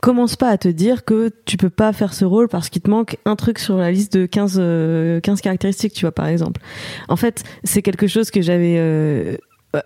Commence 0.00 0.34
pas 0.34 0.48
à 0.48 0.58
te 0.58 0.66
dire 0.66 1.04
que 1.04 1.30
tu 1.44 1.56
peux 1.56 1.70
pas 1.70 1.92
faire 1.92 2.14
ce 2.14 2.24
rôle 2.24 2.48
parce 2.48 2.68
qu'il 2.68 2.82
te 2.82 2.90
manque 2.90 3.16
un 3.24 3.36
truc 3.36 3.60
sur 3.60 3.76
la 3.76 3.92
liste 3.92 4.14
de 4.14 4.26
15, 4.26 4.56
euh, 4.58 5.20
15 5.20 5.40
caractéristiques, 5.40 5.92
tu 5.92 6.00
vois, 6.00 6.12
par 6.12 6.26
exemple. 6.26 6.60
En 7.08 7.14
fait, 7.14 7.44
c'est 7.62 7.82
quelque 7.82 8.08
chose 8.08 8.32
que 8.32 8.42
j'avais. 8.42 8.74
euh, 8.78 9.36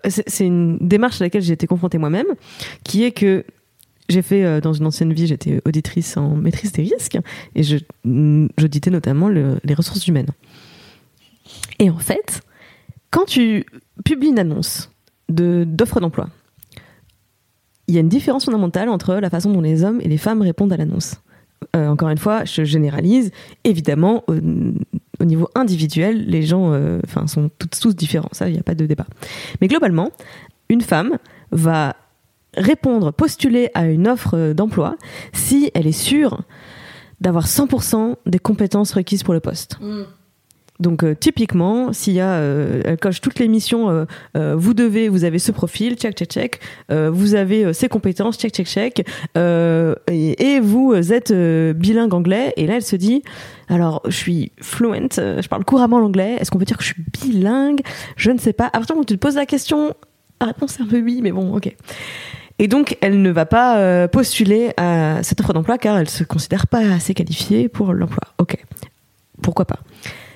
c'est 0.07 0.47
une 0.47 0.79
démarche 0.81 1.21
à 1.21 1.25
laquelle 1.25 1.43
j'ai 1.43 1.53
été 1.53 1.67
confrontée 1.67 1.99
moi-même, 1.99 2.25
qui 2.83 3.03
est 3.03 3.11
que 3.11 3.45
j'ai 4.09 4.21
fait 4.21 4.43
euh, 4.45 4.61
dans 4.61 4.73
une 4.73 4.85
ancienne 4.85 5.13
vie, 5.13 5.27
j'étais 5.27 5.61
auditrice 5.65 6.17
en 6.17 6.35
maîtrise 6.35 6.71
des 6.71 6.83
risques 6.83 7.17
et 7.55 7.61
mm, 8.03 8.47
j'auditais 8.57 8.91
notamment 8.91 9.29
le- 9.29 9.59
les 9.63 9.73
ressources 9.73 10.07
humaines. 10.07 10.29
Et 11.79 11.89
en 11.89 11.97
fait, 11.97 12.41
quand 13.11 13.25
tu 13.25 13.65
publies 14.03 14.29
une 14.29 14.39
annonce 14.39 14.91
de 15.29 15.63
d'offre 15.67 15.99
d'emploi, 15.99 16.29
il 17.87 17.93
y 17.93 17.97
a 17.97 18.01
une 18.01 18.09
différence 18.09 18.45
fondamentale 18.45 18.89
entre 18.89 19.15
la 19.15 19.29
façon 19.29 19.51
dont 19.51 19.61
les 19.61 19.83
hommes 19.83 20.01
et 20.01 20.07
les 20.07 20.17
femmes 20.17 20.41
répondent 20.41 20.73
à 20.73 20.77
l'annonce. 20.77 21.15
Euh, 21.75 21.87
encore 21.87 22.09
une 22.09 22.17
fois, 22.17 22.45
je 22.45 22.63
généralise. 22.63 23.31
Évidemment, 23.63 24.23
au, 24.27 24.33
au 25.19 25.25
niveau 25.25 25.49
individuel, 25.55 26.25
les 26.27 26.43
gens 26.43 26.73
euh, 26.73 26.99
sont 27.27 27.49
toutes, 27.59 27.79
tous 27.79 27.95
différents. 27.95 28.29
Ça, 28.31 28.49
il 28.49 28.53
n'y 28.53 28.59
a 28.59 28.63
pas 28.63 28.75
de 28.75 28.85
débat. 28.85 29.05
Mais 29.61 29.67
globalement, 29.67 30.11
une 30.69 30.81
femme 30.81 31.17
va 31.51 31.95
répondre, 32.57 33.11
postuler 33.11 33.69
à 33.73 33.85
une 33.87 34.07
offre 34.07 34.53
d'emploi 34.53 34.97
si 35.33 35.71
elle 35.73 35.87
est 35.87 35.91
sûre 35.91 36.41
d'avoir 37.21 37.47
100% 37.47 38.15
des 38.25 38.39
compétences 38.39 38.93
requises 38.93 39.23
pour 39.23 39.33
le 39.33 39.39
poste. 39.39 39.77
Donc 40.79 41.03
euh, 41.03 41.15
typiquement, 41.17 41.93
s'il 41.93 42.13
y 42.13 42.19
a, 42.19 42.33
euh, 42.33 42.81
elle 42.83 42.97
coche 42.97 43.21
toutes 43.21 43.39
les 43.39 43.47
missions, 43.47 43.89
euh, 43.89 44.05
euh, 44.35 44.55
vous 44.57 44.73
devez, 44.73 45.07
vous 45.07 45.23
avez 45.23 45.39
ce 45.39 45.51
profil, 45.53 45.95
check, 45.95 46.17
check, 46.17 46.29
check, 46.29 46.59
euh, 46.91 47.09
vous 47.09 47.35
avez 47.35 47.65
euh, 47.65 47.73
ces 47.73 47.87
compétences, 47.87 48.37
check, 48.37 48.53
check, 48.53 48.67
check, 48.67 49.07
euh, 49.37 49.95
et, 50.11 50.55
et 50.55 50.59
vous 50.59 50.93
êtes 51.13 51.31
euh, 51.31 51.71
bilingue 51.71 52.13
anglais. 52.13 52.53
Et 52.57 52.67
là, 52.67 52.75
elle 52.75 52.83
se 52.83 52.97
dit, 52.97 53.23
alors 53.69 54.01
je 54.05 54.15
suis 54.17 54.51
fluent, 54.61 55.07
euh, 55.17 55.41
je 55.41 55.47
parle 55.47 55.63
couramment 55.63 55.99
l'anglais. 55.99 56.35
Est-ce 56.39 56.51
qu'on 56.51 56.59
peut 56.59 56.65
dire 56.65 56.77
que 56.77 56.83
je 56.83 56.93
suis 56.93 57.05
bilingue? 57.21 57.79
Je 58.17 58.31
ne 58.31 58.37
sais 58.37 58.53
pas. 58.53 58.65
À 58.65 58.71
partir 58.71 58.87
du 58.87 58.93
moment 58.93 59.01
où 59.03 59.05
tu 59.05 59.15
te 59.15 59.19
poses 59.19 59.35
la 59.35 59.45
question, 59.45 59.93
la 60.41 60.47
réponse 60.47 60.77
est 60.79 60.83
un 60.83 60.87
peu 60.87 60.99
oui, 60.99 61.21
mais 61.23 61.31
bon, 61.31 61.55
ok. 61.55 61.73
Et 62.59 62.67
donc, 62.67 62.97
elle 63.01 63.21
ne 63.21 63.31
va 63.31 63.45
pas 63.45 63.79
euh, 63.79 64.07
postuler 64.07 64.71
à 64.77 65.21
cette 65.23 65.41
offre 65.41 65.51
d'emploi 65.53 65.77
car 65.77 65.97
elle 65.97 66.09
se 66.09 66.23
considère 66.23 66.67
pas 66.67 66.79
assez 66.79 67.13
qualifiée 67.13 67.67
pour 67.67 67.91
l'emploi. 67.93 68.21
Ok, 68.37 68.57
pourquoi 69.41 69.65
pas. 69.65 69.79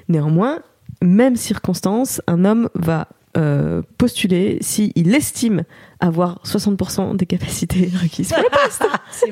Néanmoins, 0.09 0.59
même 1.01 1.36
circonstance, 1.38 2.22
un 2.28 2.43
homme 2.43 2.70
va 2.76 3.07
euh, 3.38 3.82
postuler 3.97 4.57
s'il 4.59 5.15
estime 5.15 5.63
avoir 6.01 6.41
60% 6.43 7.15
des 7.15 7.26
capacités 7.26 7.89
requises 8.01 8.30
pour 8.30 8.43
le 8.43 8.49
poste. 8.49 8.84
C'est. 9.11 9.32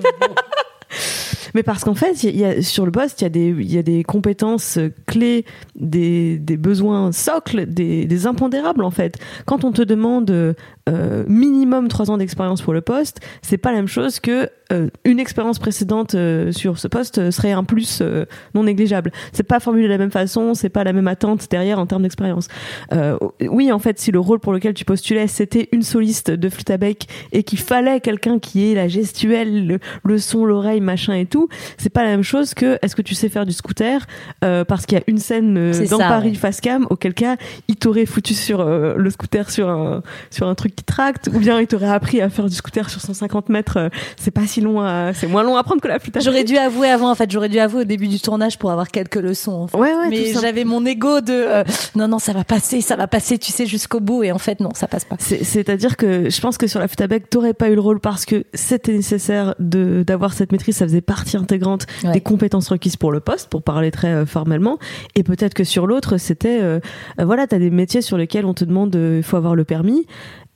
Mais 1.53 1.63
parce 1.63 1.83
qu'en 1.83 1.95
fait, 1.95 2.23
il 2.23 2.37
y 2.37 2.45
a, 2.45 2.61
sur 2.61 2.85
le 2.85 2.91
poste, 2.91 3.19
il 3.21 3.23
y, 3.25 3.27
a 3.27 3.29
des- 3.29 3.49
il 3.59 3.71
y 3.73 3.77
a 3.77 3.83
des 3.83 4.03
compétences 4.03 4.79
clés, 5.05 5.43
des, 5.75 6.37
des 6.37 6.55
besoins 6.55 7.11
socles, 7.11 7.65
des, 7.65 8.05
des 8.05 8.27
impondérables 8.27 8.83
en 8.83 8.91
fait. 8.91 9.17
Quand 9.45 9.65
on 9.65 9.71
te 9.73 9.81
demande 9.81 10.55
euh, 10.87 11.23
minimum 11.27 11.87
trois 11.87 12.09
ans 12.11 12.17
d'expérience 12.17 12.61
pour 12.61 12.73
le 12.73 12.81
poste, 12.81 13.19
c'est 13.41 13.57
pas 13.57 13.71
la 13.71 13.77
même 13.77 13.87
chose 13.87 14.19
que 14.19 14.49
euh, 14.71 14.89
une 15.05 15.19
expérience 15.19 15.59
précédente 15.59 16.15
euh, 16.15 16.51
sur 16.51 16.77
ce 16.77 16.87
poste 16.87 17.19
euh, 17.19 17.31
serait 17.31 17.53
un 17.53 17.63
plus 17.63 17.99
euh, 18.01 18.25
non 18.53 18.63
négligeable. 18.63 19.11
C'est 19.31 19.43
pas 19.43 19.59
formulé 19.59 19.85
de 19.85 19.89
la 19.89 19.97
même 19.97 20.11
façon, 20.11 20.53
c'est 20.53 20.69
pas 20.69 20.83
la 20.83 20.91
même 20.93 21.07
attente 21.07 21.47
derrière 21.49 21.79
en 21.79 21.85
termes 21.85 22.03
d'expérience. 22.03 22.47
Euh, 22.91 23.17
oui, 23.41 23.71
en 23.71 23.79
fait, 23.79 23.99
si 23.99 24.11
le 24.11 24.19
rôle 24.19 24.39
pour 24.39 24.53
lequel 24.53 24.73
tu 24.73 24.83
postulais 24.83 25.27
c'était 25.27 25.69
une 25.71 25.83
soliste 25.83 26.31
de 26.31 26.49
flûte 26.49 26.69
à 26.69 26.77
bec 26.77 27.07
et 27.31 27.43
qu'il 27.43 27.59
fallait 27.59 28.01
quelqu'un 28.01 28.39
qui 28.39 28.71
ait 28.71 28.75
la 28.75 28.87
gestuelle, 28.87 29.67
le, 29.67 29.79
le 30.03 30.17
son, 30.17 30.45
l'oreille, 30.45 30.81
machin 30.81 31.13
et 31.13 31.25
tout, 31.25 31.47
c'est 31.77 31.89
pas 31.89 32.03
la 32.03 32.09
même 32.09 32.23
chose 32.23 32.53
que 32.53 32.77
est-ce 32.81 32.95
que 32.95 33.01
tu 33.01 33.15
sais 33.15 33.29
faire 33.29 33.45
du 33.45 33.53
scooter 33.53 34.05
euh, 34.43 34.65
parce 34.65 34.85
qu'il 34.85 34.97
y 34.97 35.01
a 35.01 35.03
une 35.07 35.17
scène 35.17 35.57
euh, 35.57 35.87
dans 35.89 35.97
ça, 35.97 36.07
Paris 36.07 36.29
ouais. 36.29 36.35
face 36.35 36.61
cam 36.61 36.85
auquel 36.89 37.13
cas 37.13 37.37
il 37.67 37.75
t'aurait 37.75 38.05
foutu 38.05 38.33
sur 38.33 38.61
euh, 38.61 38.95
le 38.97 39.09
scooter 39.09 39.49
sur 39.49 39.69
un 39.69 40.01
sur 40.29 40.47
un 40.47 40.55
truc 40.55 40.76
qui 40.77 40.83
tracte, 40.85 41.29
ou 41.33 41.39
bien 41.39 41.59
il 41.59 41.67
t'aurait 41.67 41.89
appris 41.89 42.21
à 42.21 42.29
faire 42.29 42.45
du 42.45 42.55
scooter 42.55 42.89
sur 42.89 43.01
150 43.01 43.49
mètres. 43.49 43.77
euh, 43.77 43.89
c'est 44.15 44.31
pas 44.31 44.45
si 44.47 44.61
long, 44.61 44.79
à- 44.79 45.11
c'est 45.13 45.27
moins 45.27 45.43
long 45.43 45.57
à 45.57 45.63
prendre 45.63 45.81
que 45.81 45.87
la 45.87 45.99
flûte. 45.99 46.17
J'aurais 46.21 46.43
dû 46.43 46.55
avouer 46.55 46.87
avant, 46.89 47.09
en 47.11 47.15
fait, 47.15 47.29
j'aurais 47.31 47.49
dû 47.49 47.57
avouer 47.59 47.81
au 47.81 47.85
début 47.85 48.07
du 48.07 48.19
tournage 48.19 48.57
pour 48.59 48.71
avoir 48.71 48.87
quelques 48.89 49.15
leçons. 49.15 49.51
en 49.63 49.67
fait. 49.67 49.77
Ouais, 49.77 49.93
ouais, 49.93 50.09
Mais 50.09 50.33
j'avais 50.33 50.63
mon 50.63 50.85
ego 50.85 51.19
de 51.21 51.33
euh, 51.33 51.63
non, 51.95 52.07
non, 52.07 52.19
ça 52.19 52.31
va 52.31 52.43
passer, 52.43 52.81
ça 52.81 52.95
va 52.95 53.07
passer, 53.07 53.37
tu 53.39 53.51
sais, 53.51 53.65
jusqu'au 53.65 53.99
bout. 53.99 54.23
Et 54.23 54.31
en 54.31 54.37
fait, 54.37 54.59
non, 54.59 54.69
ça 54.75 54.87
passe 54.87 55.03
pas. 55.03 55.15
C'est- 55.19 55.43
C'est-à-dire 55.43 55.97
que 55.97 56.29
je 56.29 56.39
pense 56.41 56.57
que 56.57 56.67
sur 56.67 56.79
la 56.79 56.87
flûte 56.87 57.01
à 57.01 57.07
bec, 57.07 57.29
t'aurais 57.29 57.53
pas 57.55 57.69
eu 57.69 57.75
le 57.75 57.81
rôle 57.81 57.99
parce 57.99 58.25
que 58.25 58.43
c'était 58.53 58.93
nécessaire 58.93 59.55
de 59.59 60.03
d'avoir 60.05 60.33
cette 60.33 60.51
maîtrise, 60.51 60.77
ça 60.77 60.85
faisait 60.85 61.01
partie 61.01 61.37
intégrante 61.37 61.85
Ouais. 62.03 62.11
des 62.11 62.21
compétences 62.21 62.69
requises 62.69 62.95
pour 62.97 63.11
le 63.11 63.19
poste, 63.19 63.49
pour 63.49 63.63
parler 63.63 63.89
très 63.91 64.09
euh, 64.13 64.25
formellement. 64.27 64.77
Et 65.15 65.23
peut-être 65.23 65.55
que 65.55 65.63
sur 65.63 65.87
l'autre, 65.87 66.17
c'était 66.17 66.59
euh, 66.61 66.79
euh, 67.19 67.25
voilà, 67.25 67.47
t'as 67.47 67.57
des 67.59 67.71
métiers 67.71 68.01
sur 68.01 68.17
lesquels 68.17 68.45
on 68.45 68.53
te 68.53 68.63
demande, 68.63 68.95
euh, 68.95 69.17
il 69.17 69.23
faut 69.23 69.37
avoir 69.37 69.55
le 69.55 69.63
permis, 69.63 70.05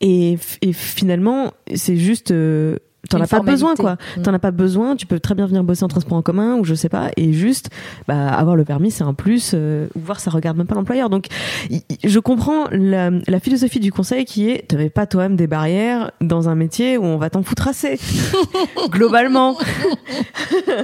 et, 0.01 0.37
et 0.61 0.73
finalement, 0.73 1.51
c'est 1.75 1.95
juste 1.97 2.31
euh, 2.31 2.77
T'en 3.09 3.19
as 3.19 3.27
pas 3.27 3.39
besoin, 3.41 3.75
quoi. 3.75 3.97
Mm. 4.15 4.21
T'en 4.21 4.33
as 4.33 4.39
pas 4.39 4.51
besoin. 4.51 4.95
Tu 4.95 5.05
peux 5.07 5.19
très 5.19 5.33
bien 5.35 5.45
venir 5.47 5.63
bosser 5.65 5.83
en 5.83 5.87
transport 5.89 6.17
en 6.17 6.21
commun 6.21 6.55
ou 6.57 6.63
je 6.63 6.75
sais 6.75 6.87
pas. 6.87 7.09
Et 7.17 7.33
juste, 7.33 7.69
bah, 8.07 8.27
avoir 8.29 8.55
le 8.55 8.63
permis, 8.63 8.89
c'est 8.91 9.03
un 9.03 9.13
plus. 9.15 9.51
euh, 9.53 9.87
ou 9.95 9.99
voir, 9.99 10.19
ça 10.21 10.29
regarde 10.31 10.55
même 10.55 10.67
pas 10.67 10.75
l'employeur. 10.75 11.09
Donc, 11.09 11.25
y- 11.69 11.77
y- 11.89 11.97
je 12.07 12.19
comprends 12.19 12.65
la, 12.71 13.09
la 13.27 13.39
philosophie 13.41 13.79
du 13.81 13.91
conseil 13.91 14.23
qui 14.23 14.49
est, 14.49 14.67
te 14.67 14.75
mets 14.75 14.89
pas 14.91 15.07
toi-même 15.07 15.35
des 15.35 15.47
barrières 15.47 16.11
dans 16.21 16.47
un 16.47 16.55
métier 16.55 16.97
où 16.97 17.03
on 17.03 17.17
va 17.17 17.29
t'en 17.31 17.41
foutre 17.43 17.67
assez. 17.67 17.99
Globalement. 18.91 19.57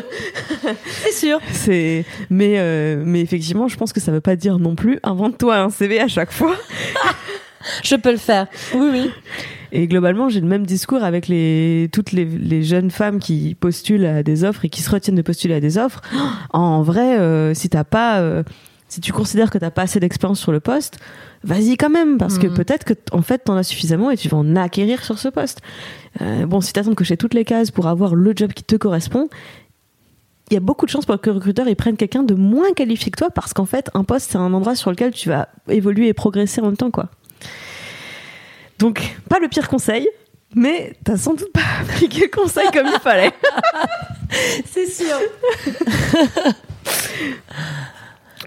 C'est 1.04 1.14
sûr. 1.14 1.40
C'est, 1.52 2.04
mais, 2.30 2.56
euh, 2.58 3.02
mais 3.06 3.22
effectivement, 3.22 3.68
je 3.68 3.78
pense 3.78 3.94
que 3.94 4.00
ça 4.00 4.12
veut 4.12 4.22
pas 4.22 4.36
dire 4.36 4.60
non 4.60 4.76
plus, 4.76 5.00
invente-toi 5.04 5.56
un 5.58 5.70
CV 5.70 6.00
à 6.02 6.08
chaque 6.08 6.32
fois. 6.32 6.56
Je 7.84 7.96
peux 7.96 8.12
le 8.12 8.18
faire. 8.18 8.48
Oui, 8.74 8.90
oui. 8.92 9.12
Et 9.72 9.88
globalement, 9.88 10.30
j'ai 10.30 10.40
le 10.42 10.48
même 10.48 10.66
discours 10.66 11.04
avec 11.04 11.28
les, 11.28 11.90
toutes 11.92 12.12
les, 12.14 12.26
les 12.26 12.64
jeunes 12.64 12.90
femmes 12.92 13.20
qui 13.20 13.56
postulent 13.60 14.06
à 14.06 14.24
des 14.24 14.44
offres 14.46 14.64
et 14.66 14.70
qui 14.70 14.82
se 14.82 14.90
retiennent 14.90 15.16
de 15.18 15.22
postuler 15.22 15.56
à 15.56 15.60
des 15.60 15.78
offres. 15.78 16.02
En 16.52 16.82
vrai, 16.84 17.18
euh, 17.20 17.54
si 17.54 17.68
t'as 17.70 17.84
pas, 17.84 18.20
euh, 18.22 18.44
si 18.88 19.02
tu 19.02 19.12
considères 19.12 19.52
que 19.52 19.58
t'as 19.58 19.70
pas 19.72 19.82
assez 19.82 20.00
d'expérience 20.00 20.40
sur 20.40 20.54
le 20.54 20.62
poste, 20.62 21.00
vas-y 21.44 21.76
quand 21.76 21.90
même, 21.90 22.18
parce 22.18 22.38
que 22.40 22.48
Mhm. 22.48 22.54
peut-être 22.54 22.86
que 22.86 22.94
en 23.12 23.22
fait 23.22 23.40
t'en 23.40 23.56
as 23.58 23.64
suffisamment 23.64 24.10
et 24.10 24.16
tu 24.18 24.30
vas 24.30 24.38
en 24.38 24.56
acquérir 24.56 25.04
sur 25.04 25.20
ce 25.20 25.28
poste. 25.28 25.60
Euh, 26.22 26.46
bon, 26.46 26.62
si 26.62 26.72
t'attends 26.72 26.92
de 26.92 26.96
cocher 26.96 27.18
toutes 27.18 27.34
les 27.34 27.44
cases 27.46 27.70
pour 27.70 27.88
avoir 27.88 28.16
le 28.16 28.32
job 28.36 28.54
qui 28.54 28.64
te 28.64 28.76
correspond, 28.78 29.28
il 30.50 30.54
y 30.54 30.58
a 30.58 30.62
beaucoup 30.62 30.86
de 30.86 30.92
chances 30.92 31.06
pour 31.06 31.20
que 31.20 31.30
le 31.30 31.36
recruteur 31.36 31.68
ils 31.68 31.76
prenne 31.76 31.98
quelqu'un 31.98 32.24
de 32.24 32.34
moins 32.34 32.72
qualifié 32.74 33.12
que 33.12 33.18
toi, 33.18 33.30
parce 33.30 33.54
qu'en 33.54 33.66
fait, 33.66 33.90
un 33.94 34.06
poste 34.06 34.32
c'est 34.32 34.38
un 34.38 34.54
endroit 34.54 34.76
sur 34.76 34.90
lequel 34.92 35.12
tu 35.12 35.28
vas 35.28 35.50
évoluer 35.68 36.08
et 36.08 36.14
progresser 36.14 36.62
en 36.62 36.66
même 36.68 36.78
temps, 36.78 36.90
quoi. 36.92 37.10
Donc, 38.80 39.02
pas 39.28 39.40
le 39.40 39.48
pire 39.48 39.68
conseil, 39.68 40.08
mais 40.56 40.94
t'as 41.04 41.18
sans 41.18 41.34
doute 41.34 41.52
pas 41.52 41.62
appliqué 41.82 42.22
le 42.22 42.28
conseil 42.28 42.68
comme 42.74 42.88
il 42.88 43.00
fallait. 43.00 43.32
C'est 44.66 44.88
sûr. 44.88 45.16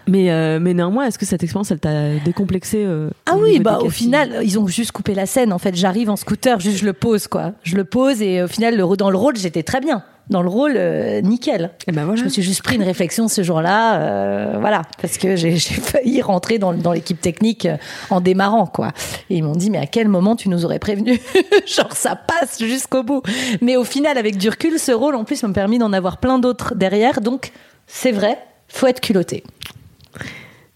Mais, 0.06 0.30
euh, 0.30 0.58
mais 0.60 0.74
néanmoins, 0.74 1.06
est-ce 1.06 1.18
que 1.18 1.26
cette 1.26 1.44
expérience, 1.44 1.70
elle 1.70 1.78
t'a 1.78 2.16
décomplexé 2.24 2.82
euh, 2.84 3.10
Ah 3.26 3.36
oui, 3.36 3.60
bah 3.60 3.78
au 3.80 3.90
final, 3.90 4.40
ils 4.42 4.58
ont 4.58 4.66
juste 4.66 4.90
coupé 4.90 5.14
la 5.14 5.24
scène. 5.24 5.52
En 5.52 5.58
fait, 5.58 5.76
j'arrive 5.76 6.10
en 6.10 6.16
scooter, 6.16 6.58
juste 6.58 6.78
je 6.78 6.84
le 6.84 6.92
pose, 6.92 7.28
quoi. 7.28 7.52
Je 7.62 7.76
le 7.76 7.84
pose 7.84 8.20
et 8.20 8.42
au 8.42 8.48
final, 8.48 8.76
le, 8.76 8.96
dans 8.96 9.10
le 9.10 9.16
rôle, 9.16 9.36
j'étais 9.36 9.62
très 9.62 9.80
bien. 9.80 10.02
Dans 10.30 10.42
le 10.42 10.48
rôle, 10.48 10.74
euh, 10.76 11.20
nickel. 11.22 11.72
Et 11.88 11.92
ben 11.92 12.04
voilà. 12.04 12.20
Je 12.20 12.24
me 12.24 12.28
suis 12.28 12.42
juste 12.42 12.62
pris 12.62 12.76
une 12.76 12.84
réflexion 12.84 13.26
ce 13.26 13.42
jour-là, 13.42 14.00
euh, 14.00 14.56
voilà, 14.60 14.82
parce 15.02 15.18
que 15.18 15.34
j'ai 15.34 15.56
j'ai 15.56 15.74
failli 15.74 16.22
rentrer 16.22 16.58
dans, 16.58 16.72
dans 16.72 16.92
l'équipe 16.92 17.20
technique 17.20 17.66
euh, 17.66 17.76
en 18.10 18.20
démarrant, 18.20 18.66
quoi. 18.66 18.92
Et 19.28 19.38
ils 19.38 19.42
m'ont 19.42 19.56
dit, 19.56 19.70
mais 19.70 19.78
à 19.78 19.86
quel 19.86 20.06
moment 20.06 20.36
tu 20.36 20.48
nous 20.48 20.64
aurais 20.64 20.78
prévenu 20.78 21.20
Genre, 21.66 21.92
ça 21.92 22.14
passe 22.14 22.62
jusqu'au 22.62 23.02
bout. 23.02 23.22
Mais 23.60 23.76
au 23.76 23.84
final, 23.84 24.16
avec 24.18 24.36
du 24.36 24.48
recul, 24.48 24.78
ce 24.78 24.92
rôle, 24.92 25.16
en 25.16 25.24
plus, 25.24 25.42
m'a 25.42 25.52
permis 25.52 25.78
d'en 25.78 25.92
avoir 25.92 26.18
plein 26.18 26.38
d'autres 26.38 26.76
derrière. 26.76 27.20
Donc, 27.20 27.50
c'est 27.88 28.12
vrai, 28.12 28.38
faut 28.68 28.86
être 28.86 29.00
culotté. 29.00 29.42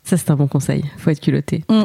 Ça, 0.04 0.18
c'est 0.18 0.30
un 0.30 0.36
bon 0.36 0.46
conseil. 0.46 0.84
Faut 0.98 1.10
être 1.10 1.20
culotté. 1.20 1.64
Mm. 1.70 1.82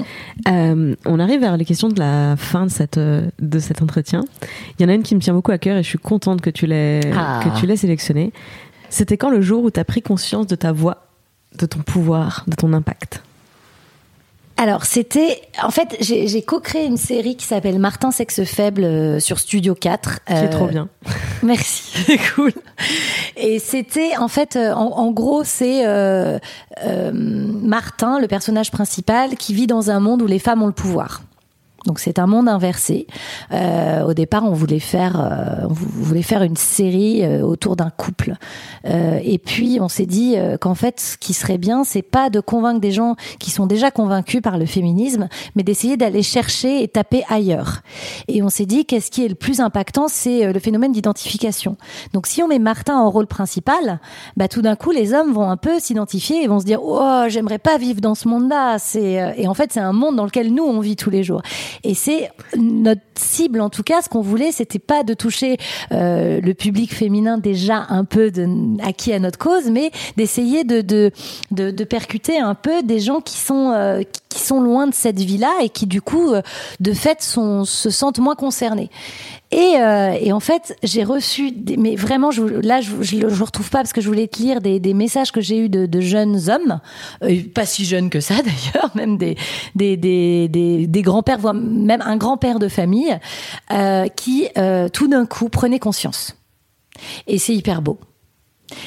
Euh, 0.49 0.95
on 1.05 1.19
arrive 1.19 1.39
vers 1.39 1.55
les 1.55 1.63
questions 1.63 1.87
de 1.87 1.97
la 1.99 2.35
fin 2.35 2.65
de, 2.65 2.71
cette, 2.71 2.97
euh, 2.97 3.27
de 3.39 3.59
cet 3.59 3.81
entretien. 3.81 4.25
Il 4.77 4.83
y 4.83 4.85
en 4.85 4.89
a 4.89 4.93
une 4.93 5.03
qui 5.03 5.15
me 5.15 5.21
tient 5.21 5.33
beaucoup 5.33 5.51
à 5.53 5.57
cœur 5.57 5.77
et 5.77 5.83
je 5.83 5.87
suis 5.87 5.99
contente 5.99 6.41
que 6.41 6.49
tu 6.49 6.65
l'aies 6.65 6.99
Ah. 7.15 7.39
que 7.43 7.57
tu 7.59 7.65
l'aies 7.65 7.77
sélectionnée. 7.77 8.33
C'était 8.89 9.15
quand 9.17 9.29
le 9.29 9.39
jour 9.41 9.63
où 9.63 9.71
tu 9.71 9.79
as 9.79 9.85
pris 9.85 10.01
conscience 10.01 10.47
de 10.47 10.55
ta 10.55 10.73
voix, 10.73 11.07
de 11.57 11.65
ton 11.65 11.79
pouvoir, 11.79 12.43
de 12.47 12.55
ton 12.55 12.73
impact? 12.73 13.23
Alors, 14.59 14.83
c'était. 14.83 15.41
En 15.63 15.71
fait, 15.71 15.95
j'ai 16.01 16.27
j'ai 16.27 16.41
co-créé 16.41 16.85
une 16.85 16.97
série 16.97 17.37
qui 17.37 17.45
s'appelle 17.45 17.79
Martin 17.79 18.11
Sexe 18.11 18.43
Faible 18.43 18.83
euh, 18.83 19.19
sur 19.21 19.39
Studio 19.39 19.73
4. 19.73 20.25
Qui 20.25 20.33
est 20.33 20.49
trop 20.49 20.67
bien. 20.67 20.89
Merci, 21.43 22.03
c'est 22.05 22.19
cool. 22.35 22.51
Et 23.37 23.59
c'était, 23.59 24.17
en 24.17 24.27
fait, 24.27 24.57
euh, 24.57 24.73
en, 24.73 24.97
en 24.97 25.11
gros, 25.11 25.45
c'est 25.45 25.87
euh, 25.87 26.39
euh, 26.83 27.11
Martin, 27.13 28.19
le 28.19 28.27
personnage 28.27 28.69
principal, 28.69 29.37
qui 29.37 29.53
vit 29.53 29.65
dans 29.65 29.91
un 29.91 30.01
monde 30.01 30.21
où 30.21 30.27
les 30.27 30.39
femmes 30.39 30.61
ont 30.61 30.67
le 30.67 30.73
pouvoir. 30.73 31.21
Donc 31.85 31.99
c'est 31.99 32.19
un 32.19 32.27
monde 32.27 32.47
inversé. 32.49 33.07
Euh, 33.51 34.03
au 34.03 34.13
départ, 34.13 34.43
on 34.43 34.53
voulait 34.53 34.79
faire, 34.79 35.19
euh, 35.19 35.65
on 35.69 35.73
vou- 35.73 35.87
voulait 35.89 36.21
faire 36.21 36.43
une 36.43 36.57
série 36.57 37.23
euh, 37.23 37.41
autour 37.41 37.75
d'un 37.75 37.89
couple. 37.89 38.33
Euh, 38.85 39.19
et 39.23 39.37
puis 39.37 39.79
on 39.81 39.87
s'est 39.87 40.05
dit 40.05 40.35
euh, 40.37 40.57
qu'en 40.57 40.75
fait, 40.75 40.99
ce 40.99 41.17
qui 41.17 41.33
serait 41.33 41.57
bien, 41.57 41.83
c'est 41.83 42.01
pas 42.01 42.29
de 42.29 42.39
convaincre 42.39 42.79
des 42.81 42.91
gens 42.91 43.15
qui 43.39 43.49
sont 43.51 43.65
déjà 43.65 43.91
convaincus 43.91 44.41
par 44.41 44.57
le 44.57 44.65
féminisme, 44.65 45.29
mais 45.55 45.63
d'essayer 45.63 45.97
d'aller 45.97 46.21
chercher 46.23 46.83
et 46.83 46.87
taper 46.87 47.23
ailleurs. 47.29 47.81
Et 48.27 48.43
on 48.43 48.49
s'est 48.49 48.65
dit 48.65 48.85
qu'est-ce 48.85 49.09
qui 49.11 49.23
est 49.25 49.29
le 49.29 49.35
plus 49.35 49.59
impactant, 49.61 50.07
c'est 50.07 50.45
euh, 50.45 50.53
le 50.53 50.59
phénomène 50.59 50.91
d'identification. 50.91 51.77
Donc 52.13 52.27
si 52.27 52.43
on 52.43 52.47
met 52.47 52.59
Martin 52.59 52.97
en 52.97 53.09
rôle 53.09 53.27
principal, 53.27 53.99
bah 54.37 54.47
tout 54.47 54.61
d'un 54.61 54.75
coup 54.75 54.91
les 54.91 55.13
hommes 55.13 55.31
vont 55.33 55.49
un 55.49 55.57
peu 55.57 55.79
s'identifier 55.79 56.43
et 56.43 56.47
vont 56.47 56.59
se 56.59 56.65
dire 56.65 56.79
oh 56.83 57.23
j'aimerais 57.27 57.57
pas 57.59 57.77
vivre 57.77 58.01
dans 58.01 58.15
ce 58.15 58.27
monde-là. 58.27 58.77
C'est 58.79 59.33
et 59.37 59.47
en 59.47 59.53
fait 59.53 59.71
c'est 59.73 59.79
un 59.79 59.93
monde 59.93 60.15
dans 60.15 60.25
lequel 60.25 60.53
nous 60.53 60.63
on 60.63 60.79
vit 60.79 60.95
tous 60.95 61.09
les 61.09 61.23
jours. 61.23 61.41
Et 61.83 61.93
c'est 61.93 62.31
notre 62.57 63.01
cible 63.15 63.61
en 63.61 63.69
tout 63.69 63.83
cas. 63.83 64.01
Ce 64.01 64.09
qu'on 64.09 64.21
voulait, 64.21 64.51
c'était 64.51 64.79
pas 64.79 65.03
de 65.03 65.13
toucher 65.13 65.57
euh, 65.91 66.39
le 66.41 66.53
public 66.53 66.93
féminin 66.93 67.37
déjà 67.37 67.85
un 67.89 68.05
peu 68.05 68.31
de, 68.31 68.47
acquis 68.83 69.13
à 69.13 69.19
notre 69.19 69.37
cause, 69.37 69.69
mais 69.69 69.91
d'essayer 70.17 70.63
de, 70.63 70.81
de, 70.81 71.11
de, 71.51 71.83
percuter 71.83 72.39
un 72.39 72.55
peu 72.55 72.83
des 72.83 72.99
gens 72.99 73.21
qui 73.21 73.37
sont 73.37 73.71
euh, 73.71 74.01
sont 74.37 74.61
loin 74.61 74.87
de 74.87 74.93
cette 74.93 75.19
vie-là 75.19 75.51
et 75.63 75.69
qui 75.69 75.87
du 75.87 76.01
coup, 76.01 76.33
euh, 76.33 76.41
de 76.79 76.93
fait, 76.93 77.21
se 77.21 77.89
sentent 77.89 78.19
moins 78.19 78.35
concernés. 78.35 78.89
Et, 79.51 79.77
euh, 79.77 80.11
et 80.19 80.31
en 80.31 80.39
fait, 80.39 80.77
j'ai 80.83 81.03
reçu, 81.03 81.51
des, 81.51 81.75
mais 81.75 81.95
vraiment, 81.95 82.29
là, 82.61 82.81
je, 82.81 82.91
je, 83.01 83.27
je 83.27 83.43
retrouve 83.43 83.69
pas 83.71 83.79
parce 83.79 83.93
que 83.93 84.01
je 84.01 84.07
voulais 84.07 84.27
te 84.27 84.37
lire 84.39 84.61
des, 84.61 84.79
des 84.79 84.93
messages 84.93 85.31
que 85.31 85.41
j'ai 85.41 85.57
eu 85.57 85.69
de, 85.69 86.01
jeunes 86.01 86.49
hommes, 86.49 86.79
euh, 87.23 87.41
pas 87.55 87.65
si 87.65 87.83
jeunes 87.83 88.11
que 88.11 88.19
ça 88.19 88.35
d'ailleurs, 88.43 88.91
même 88.95 89.17
des, 89.17 89.35
des, 89.75 89.97
des, 89.97 90.47
des, 90.47 90.85
des 90.85 91.01
grands-pères, 91.01 91.39
voire 91.39 91.55
même 91.55 92.01
un 92.01 92.17
grand-père 92.17 92.59
de 92.59 92.67
famille, 92.67 93.17
euh, 93.71 94.07
qui 94.07 94.47
tout 94.93 95.07
d'un 95.07 95.25
coup 95.25 95.49
prenaient 95.49 95.79
conscience. 95.79 96.35
Et 97.27 97.37
c'est 97.37 97.55
hyper 97.55 97.81
beau. 97.81 97.99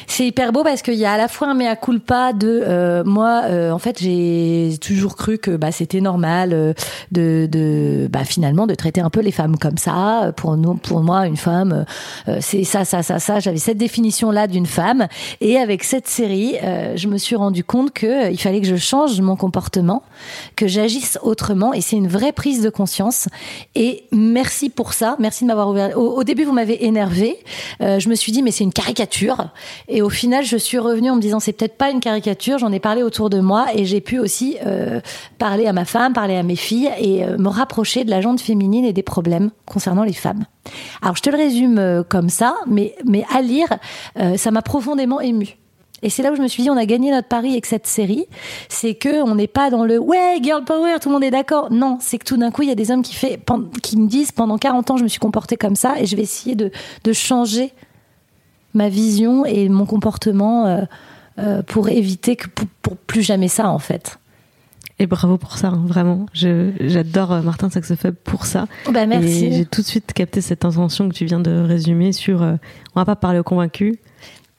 C'est 0.07 0.27
hyper 0.27 0.53
beau 0.53 0.63
parce 0.63 0.83
qu'il 0.83 0.95
y 0.95 1.05
a 1.05 1.13
à 1.13 1.17
la 1.17 1.29
fois 1.29 1.49
un 1.49 1.55
mea 1.55 1.77
culpa 1.77 2.33
de 2.33 2.63
euh, 2.67 3.05
moi 3.05 3.43
euh, 3.45 3.71
en 3.71 3.79
fait 3.79 3.99
j'ai 4.01 4.77
toujours 4.81 5.17
cru 5.17 5.39
que 5.39 5.57
bah 5.57 5.73
c'était 5.73 6.01
normal 6.01 6.51
euh, 6.53 6.73
de 7.11 7.49
de 7.51 8.09
bah 8.11 8.25
finalement 8.25 8.67
de 8.67 8.75
traiter 8.75 9.01
un 9.01 9.11
peu 9.11 9.21
les 9.21 9.33
femmes 9.33 9.57
comme 9.57 9.79
ça. 9.79 10.33
Pour 10.37 10.57
nous 10.57 10.75
pour 10.75 11.01
moi 11.01 11.27
une 11.27 11.37
femme 11.37 11.85
euh, 12.29 12.39
c'est 12.41 12.65
ça 12.65 12.85
ça 12.85 13.03
ça 13.03 13.19
ça. 13.19 13.41
J'avais 13.41 13.59
cette 13.59 13.79
définition 13.79 14.31
là 14.31 14.47
d'une 14.47 14.67
femme. 14.67 15.07
Et 15.41 15.59
avec 15.59 15.85
cette 15.85 16.07
série 16.07 16.57
euh, 16.63 16.97
je 16.97 17.09
me 17.09 17.19
suis 17.19 17.37
rendu 17.37 17.65
compte 17.65 17.93
que 17.93 18.27
euh, 18.27 18.31
il 18.31 18.39
fallait 18.39 18.61
que 18.61 18.67
je 18.67 18.77
change 18.77 19.21
mon 19.21 19.37
comportement 19.37 20.03
que 20.57 20.67
j'agisse 20.67 21.19
autrement. 21.23 21.73
Et 21.73 21.81
c'est 21.81 21.97
une 21.97 22.09
vraie 22.09 22.33
prise 22.33 22.63
de 22.63 22.71
conscience. 22.71 23.29
Et 23.75 24.05
merci 24.13 24.71
pour 24.71 24.93
ça. 24.93 25.17
Merci 25.19 25.45
de 25.45 25.49
m'avoir 25.49 25.69
ouvert. 25.69 25.99
Au, 25.99 26.19
au 26.19 26.25
début 26.25 26.45
vous 26.45 26.53
m'avez 26.53 26.85
énervé 26.85 27.39
je 27.81 28.09
me 28.09 28.15
suis 28.15 28.33
dit 28.33 28.43
mais 28.43 28.51
c'est 28.51 28.65
une 28.65 28.73
caricature 28.73 29.49
et 29.89 30.03
au 30.03 30.11
final, 30.11 30.45
je 30.45 30.57
suis 30.57 30.79
revenue 30.79 31.11
en 31.11 31.17
me 31.17 31.21
disant 31.21 31.41
c'est 31.41 31.53
peut-être 31.53 31.77
pas 31.77 31.91
une 31.91 32.01
caricature. 32.01 32.59
J'en 32.59 32.73
ai 32.73 32.81
parlé 32.81 33.03
autour 33.03 33.31
de 33.31 33.41
moi 33.41 33.67
et 33.75 33.85
j'ai 33.85 34.01
pu 34.01 34.19
aussi 34.19 34.57
euh, 34.67 35.01
parler 35.39 35.67
à 35.67 35.73
ma 35.73 35.85
femme, 35.85 36.13
parler 36.13 36.37
à 36.37 36.43
mes 36.43 36.57
filles 36.57 36.91
et 36.99 37.25
euh, 37.25 37.39
me 37.39 37.49
rapprocher 37.49 38.05
de 38.05 38.11
la 38.11 38.21
jante 38.21 38.41
féminine 38.41 38.85
et 38.85 38.93
des 38.93 39.03
problèmes 39.03 39.51
concernant 39.67 40.05
les 40.05 40.13
femmes. 40.13 40.45
Alors 41.03 41.17
je 41.17 41.23
te 41.23 41.31
le 41.31 41.37
résume 41.37 41.79
euh, 41.79 42.03
comme 42.03 42.29
ça, 42.29 42.55
mais 42.67 42.95
mais 43.05 43.25
à 43.35 43.43
lire, 43.43 43.69
ça 44.37 44.51
m'a 44.51 44.63
profondément 44.63 45.21
émue. 45.21 45.59
Et 46.03 46.11
c'est 46.11 46.23
là 46.23 46.33
où 46.33 46.35
je 46.35 46.43
me 46.43 46.49
suis 46.49 46.65
dit, 46.65 46.71
on 46.71 46.77
a 46.77 46.85
gagné 46.85 47.11
notre 47.11 47.29
pari 47.29 47.53
avec 47.53 47.67
cette 47.67 47.87
série. 47.87 48.27
C'est 48.69 48.95
que 48.95 49.23
on 49.23 49.37
n'est 49.37 49.47
pas 49.47 49.71
dans 49.71 49.85
le 49.85 49.99
ouais, 49.99 50.39
girl 50.43 50.65
power, 50.65 50.97
tout 51.01 51.09
le 51.09 51.15
monde 51.15 51.25
est 51.25 51.31
d'accord. 51.31 51.71
Non, 51.71 51.99
c'est 52.01 52.19
que 52.19 52.25
tout 52.25 52.37
d'un 52.37 52.51
coup, 52.51 52.63
il 52.63 52.69
y 52.69 52.73
a 52.73 52.75
des 52.75 52.91
hommes 52.91 53.03
qui, 53.03 53.15
fait, 53.15 53.41
qui 53.83 53.97
me 53.97 54.09
disent, 54.09 54.33
pendant 54.33 54.59
40 54.59 54.91
ans, 54.91 54.97
je 54.97 55.05
me 55.05 55.09
suis 55.09 55.21
comportée 55.21 55.57
comme 55.57 55.77
ça 55.77 55.95
et 55.99 56.07
je 56.07 56.17
vais 56.17 56.23
essayer 56.23 56.57
de, 56.57 56.71
de 57.05 57.13
changer 57.13 57.73
ma 58.75 58.89
vision 58.89 59.45
et 59.45 59.69
mon 59.69 59.87
comportement 59.87 60.67
euh, 60.67 60.83
euh, 61.39 61.63
pour 61.63 61.89
éviter 61.89 62.37
que 62.37 62.49
pour, 62.49 62.67
pour 62.83 62.97
plus 62.97 63.23
jamais 63.23 63.49
ça 63.49 63.69
en 63.69 63.79
fait. 63.79 64.19
Et 64.99 65.07
bravo 65.07 65.37
pour 65.37 65.57
ça, 65.57 65.69
hein, 65.69 65.83
vraiment. 65.85 66.27
J'adore 66.33 67.33
euh, 67.33 67.43
Martin 67.43 67.71
Saxefeb 67.71 68.15
pour 68.15 68.47
ça. 68.47 68.67
Bah, 68.93 69.07
merci. 69.07 69.53
J'ai 69.53 69.65
tout 69.65 69.81
de 69.81 69.87
suite 69.87 70.13
capté 70.13 70.41
cette 70.41 70.65
intention 70.65 71.09
que 71.09 71.15
tu 71.15 71.25
viens 71.25 71.41
de 71.41 71.51
résumer 71.51 72.13
sur 72.13 72.43
euh, 72.43 72.55
on 72.95 73.01
va 73.01 73.05
pas 73.05 73.17
parler 73.17 73.39
aux 73.39 73.45
convaincus, 73.45 73.97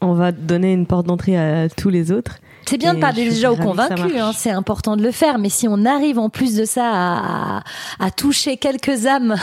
on 0.01 0.13
va 0.13 0.31
donner 0.33 0.73
une 0.73 0.85
porte 0.85 1.05
d'entrée 1.05 1.37
à 1.37 1.69
tous 1.69 1.89
les 1.89 2.11
autres. 2.11 2.39
C'est 2.65 2.77
bien 2.77 2.93
de 2.93 2.99
parler 2.99 3.29
déjà 3.29 3.51
aux 3.51 3.55
convaincus, 3.55 4.15
hein, 4.17 4.31
c'est 4.35 4.51
important 4.51 4.95
de 4.97 5.03
le 5.03 5.11
faire, 5.11 5.37
mais 5.37 5.49
si 5.49 5.67
on 5.67 5.85
arrive 5.85 6.19
en 6.19 6.29
plus 6.29 6.55
de 6.55 6.65
ça 6.65 6.89
à, 6.93 7.63
à 7.99 8.11
toucher 8.11 8.57
quelques 8.57 9.05
âmes 9.05 9.35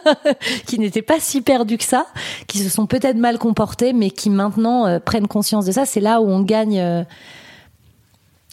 qui 0.66 0.78
n'étaient 0.78 1.02
pas 1.02 1.20
si 1.20 1.40
perdues 1.40 1.78
que 1.78 1.84
ça, 1.84 2.06
qui 2.46 2.58
se 2.58 2.68
sont 2.68 2.86
peut-être 2.86 3.16
mal 3.16 3.38
comportées, 3.38 3.92
mais 3.92 4.10
qui 4.10 4.30
maintenant 4.30 4.86
euh, 4.86 4.98
prennent 4.98 5.28
conscience 5.28 5.64
de 5.64 5.72
ça, 5.72 5.86
c'est 5.86 6.00
là 6.00 6.20
où 6.20 6.28
on 6.28 6.42
gagne. 6.42 6.80
Euh, 6.80 7.04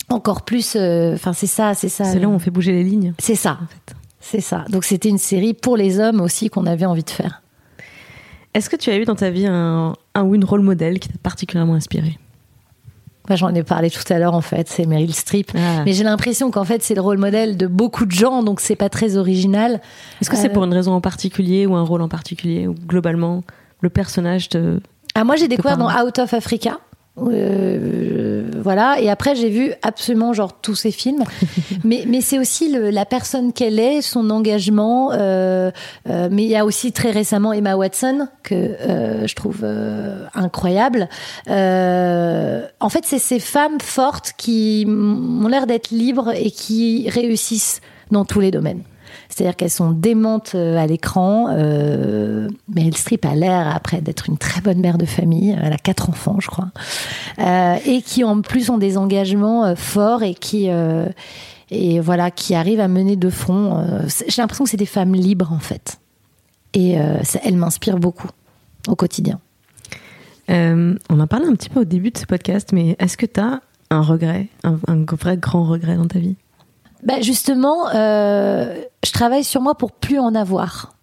encore 0.10 0.44
plus, 0.44 0.76
euh, 0.76 1.16
enfin 1.16 1.34
c'est 1.34 1.48
ça, 1.48 1.74
c'est 1.74 1.90
ça. 1.90 2.06
C'est 2.06 2.20
là 2.20 2.28
où 2.28 2.32
on 2.32 2.40
fait 2.40 2.52
bouger 2.52 2.72
les 2.72 2.84
lignes. 2.84 3.14
C'est 3.18 3.36
ça, 3.36 3.58
en 3.64 3.68
fait. 3.68 3.96
C'est 4.20 4.42
ça. 4.42 4.66
Donc 4.70 4.84
c'était 4.84 5.10
une 5.10 5.18
série 5.18 5.54
pour 5.54 5.78
les 5.78 6.00
hommes 6.00 6.22
aussi 6.22 6.50
qu'on 6.50 6.66
avait 6.66 6.86
envie 6.86 7.04
de 7.04 7.10
faire. 7.10 7.42
Est-ce 8.54 8.70
que 8.70 8.76
tu 8.76 8.90
as 8.90 8.98
eu 8.98 9.06
dans 9.06 9.16
ta 9.16 9.30
vie 9.30 9.48
un, 9.48 9.94
un 10.14 10.24
ou 10.24 10.36
une 10.36 10.46
rôle 10.46 10.62
modèle 10.62 11.00
qui 11.00 11.10
t'a 11.10 11.18
particulièrement 11.22 11.76
inspiré? 11.76 12.18
J'en 13.30 13.54
ai 13.54 13.64
parlé 13.64 13.90
tout 13.90 14.04
à 14.14 14.20
l'heure 14.20 14.36
en 14.36 14.42
fait, 14.42 14.70
c'est 14.70 14.86
Meryl 14.86 15.14
Streep. 15.14 15.52
Ah. 15.56 15.84
Mais 15.86 15.94
j'ai 15.94 16.04
l'impression 16.04 16.52
qu'en 16.52 16.64
fait 16.64 16.84
c'est 16.84 16.94
le 16.94 17.02
rôle 17.02 17.18
modèle 17.18 17.58
de 17.58 17.68
beaucoup 17.68 18.06
de 18.06 18.12
gens, 18.12 18.44
donc 18.44 18.60
c'est 18.60 18.76
pas 18.76 18.90
très 18.90 19.18
original. 19.18 19.82
Est-ce 20.22 20.30
que 20.30 20.36
c'est 20.36 20.50
pour 20.50 20.64
une 20.64 20.74
raison 20.74 20.94
en 20.94 21.02
particulier 21.02 21.66
ou 21.66 21.76
un 21.76 21.84
rôle 21.84 22.02
en 22.02 22.10
particulier 22.10 22.68
ou 22.68 22.74
globalement 22.74 23.44
le 23.82 23.90
personnage 23.90 24.50
te... 24.50 24.80
Ah 25.16 25.24
moi 25.24 25.36
j'ai 25.36 25.48
découvert 25.48 25.78
dans 25.78 25.90
Out 25.90 26.20
of 26.20 26.34
Africa. 26.34 26.80
Euh, 27.18 28.44
voilà. 28.62 29.00
Et 29.00 29.10
après, 29.10 29.36
j'ai 29.36 29.50
vu 29.50 29.74
absolument 29.82 30.34
genre 30.34 30.60
tous 30.60 30.76
ces 30.76 30.92
films. 30.92 31.24
mais 31.84 32.04
mais 32.08 32.22
c'est 32.22 32.40
aussi 32.40 32.72
le, 32.72 32.90
la 32.90 33.06
personne 33.06 33.54
qu'elle 33.54 33.80
est, 33.80 34.02
son 34.02 34.30
engagement. 34.30 35.12
Euh, 35.14 35.72
euh, 36.10 36.30
mais 36.32 36.44
il 36.44 36.50
y 36.50 36.56
a 36.56 36.66
aussi 36.66 36.92
très 36.92 37.12
récemment 37.12 37.54
Emma 37.54 37.76
Watson 37.76 38.28
que 38.44 38.56
euh, 38.56 39.28
je 39.28 39.36
trouve 39.36 39.62
euh, 39.64 40.26
incroyable. 40.34 41.08
en 41.48 42.90
fait, 42.90 43.06
c'est 43.06 43.20
ces 43.20 43.40
femmes 43.40 43.80
fortes 43.82 44.34
qui 44.38 44.86
ont 44.88 45.48
l'air 45.48 45.68
d'être 45.68 45.92
libres 45.92 46.32
et 46.36 46.52
qui 46.52 47.10
réussissent 47.10 47.82
dans 48.12 48.26
tous 48.26 48.40
les 48.40 48.52
domaines. 48.52 48.84
C'est-à-dire 49.30 49.56
qu'elles 49.56 49.70
sont 49.70 49.92
démentes 49.92 50.54
euh, 50.56 50.78
à 50.78 50.88
l'écran. 50.88 51.48
Euh, 51.50 52.48
Meryl 52.74 52.96
Streep 52.96 53.26
a 53.26 53.36
l'air, 53.36 53.74
après, 53.74 54.02
d'être 54.02 54.30
une 54.30 54.38
très 54.38 54.62
bonne 54.62 54.80
mère 54.80 54.98
de 54.98 55.06
famille. 55.06 55.58
Elle 55.62 55.74
a 55.74 55.78
quatre 55.78 56.10
enfants, 56.10 56.38
je 56.40 56.48
crois. 56.48 56.70
Euh, 57.40 57.76
et 57.86 58.02
qui, 58.02 58.24
en 58.24 58.42
plus, 58.42 58.70
ont 58.70 58.78
des 58.78 58.98
engagements 58.98 59.66
euh, 59.66 59.76
forts 59.76 60.24
et 60.24 60.34
qui... 60.34 60.70
Euh, 60.70 61.10
voilà, 62.02 62.30
qui 62.30 62.54
arrivent 62.54 62.80
à 62.80 62.88
mener 62.88 63.16
de 63.16 63.30
front. 63.30 63.84
J'ai 64.28 64.42
l'impression 64.42 64.64
que 64.66 64.70
c'est 64.70 64.78
des 64.78 64.86
femmes 64.86 65.16
libres, 65.16 65.52
en 65.52 65.60
fait. 65.60 66.00
Et 66.74 66.96
ça, 67.24 67.40
elles 67.44 67.58
m'inspirent 67.58 67.98
beaucoup 67.98 68.30
au 68.88 68.96
quotidien. 68.96 69.40
on 70.48 70.96
en 71.10 71.28
parlait 71.28 71.48
un 71.48 71.56
petit 71.56 71.70
peu 71.70 71.82
au 71.82 71.86
début 71.86 72.12
de 72.12 72.18
ce 72.20 72.26
podcast, 72.28 72.70
mais 72.72 72.96
est-ce 73.00 73.18
que 73.18 73.26
tu 73.26 73.40
as 73.40 73.62
un 73.90 74.02
regret, 74.02 74.48
un 74.64 75.06
vrai 75.06 75.38
grand 75.38 75.66
regret 75.66 75.96
dans 75.96 76.08
ta 76.08 76.20
vie? 76.20 76.36
Bah 77.04 77.22
Justement, 77.22 77.90
euh, 77.94 78.82
je 79.04 79.12
travaille 79.12 79.44
sur 79.44 79.62
moi 79.62 79.76
pour 79.76 79.92
plus 79.92 80.20
en 80.20 80.36
avoir. 80.36 80.95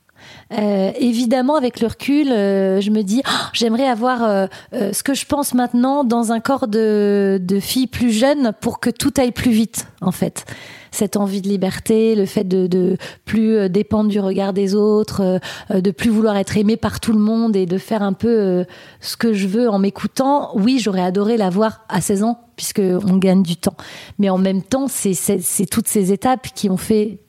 Euh, 0.53 0.93
évidemment, 0.99 1.57
avec 1.57 1.81
le 1.81 1.87
recul, 1.87 2.31
euh, 2.31 2.81
je 2.81 2.91
me 2.91 3.03
dis, 3.03 3.23
oh, 3.27 3.47
j'aimerais 3.53 3.87
avoir 3.87 4.23
euh, 4.23 4.47
euh, 4.75 4.93
ce 4.93 5.03
que 5.03 5.15
je 5.15 5.25
pense 5.25 5.55
maintenant 5.55 6.05
dans 6.05 6.33
un 6.33 6.41
corps 6.41 6.69
de, 6.69 7.41
de 7.41 7.61
fille 7.61 7.87
plus 7.87 8.13
jeune 8.13 8.53
pour 8.61 8.81
que 8.81 8.91
tout 8.91 9.13
aille 9.17 9.33
plus 9.33 9.51
vite, 9.51 9.87
en 10.01 10.13
fait. 10.13 10.45
Cette 10.91 11.17
envie 11.17 11.41
de 11.41 11.49
liberté, 11.49 12.15
le 12.15 12.27
fait 12.27 12.45
de, 12.45 12.67
de 12.67 12.99
plus 13.25 13.71
dépendre 13.71 14.11
du 14.11 14.21
regard 14.21 14.53
des 14.53 14.75
autres, 14.75 15.41
de 15.73 15.91
plus 15.91 16.11
vouloir 16.11 16.37
être 16.37 16.59
aimé 16.59 16.77
par 16.77 17.01
tout 17.01 17.15
le 17.15 17.19
monde 17.19 17.57
et 17.57 17.65
de 17.65 17.79
faire 17.79 18.03
un 18.03 18.13
peu 18.13 18.67
ce 19.01 19.17
que 19.17 19.33
je 19.33 19.47
veux 19.47 19.71
en 19.71 19.79
m'écoutant. 19.79 20.51
Oui, 20.55 20.81
j'aurais 20.81 21.01
adoré 21.01 21.39
l'avoir 21.39 21.87
à 21.89 22.03
16 22.03 22.25
ans 22.25 22.41
puisque 22.57 22.83
on 22.83 23.17
gagne 23.17 23.43
du 23.43 23.57
temps. 23.57 23.77
Mais 24.19 24.29
en 24.29 24.37
même 24.37 24.63
temps, 24.63 24.87
c'est 24.87 25.67
toutes 25.71 25.89
ces 25.89 26.13
étapes 26.13 26.49
qui 26.55 26.69
ont 26.69 26.77
fait 26.77 27.21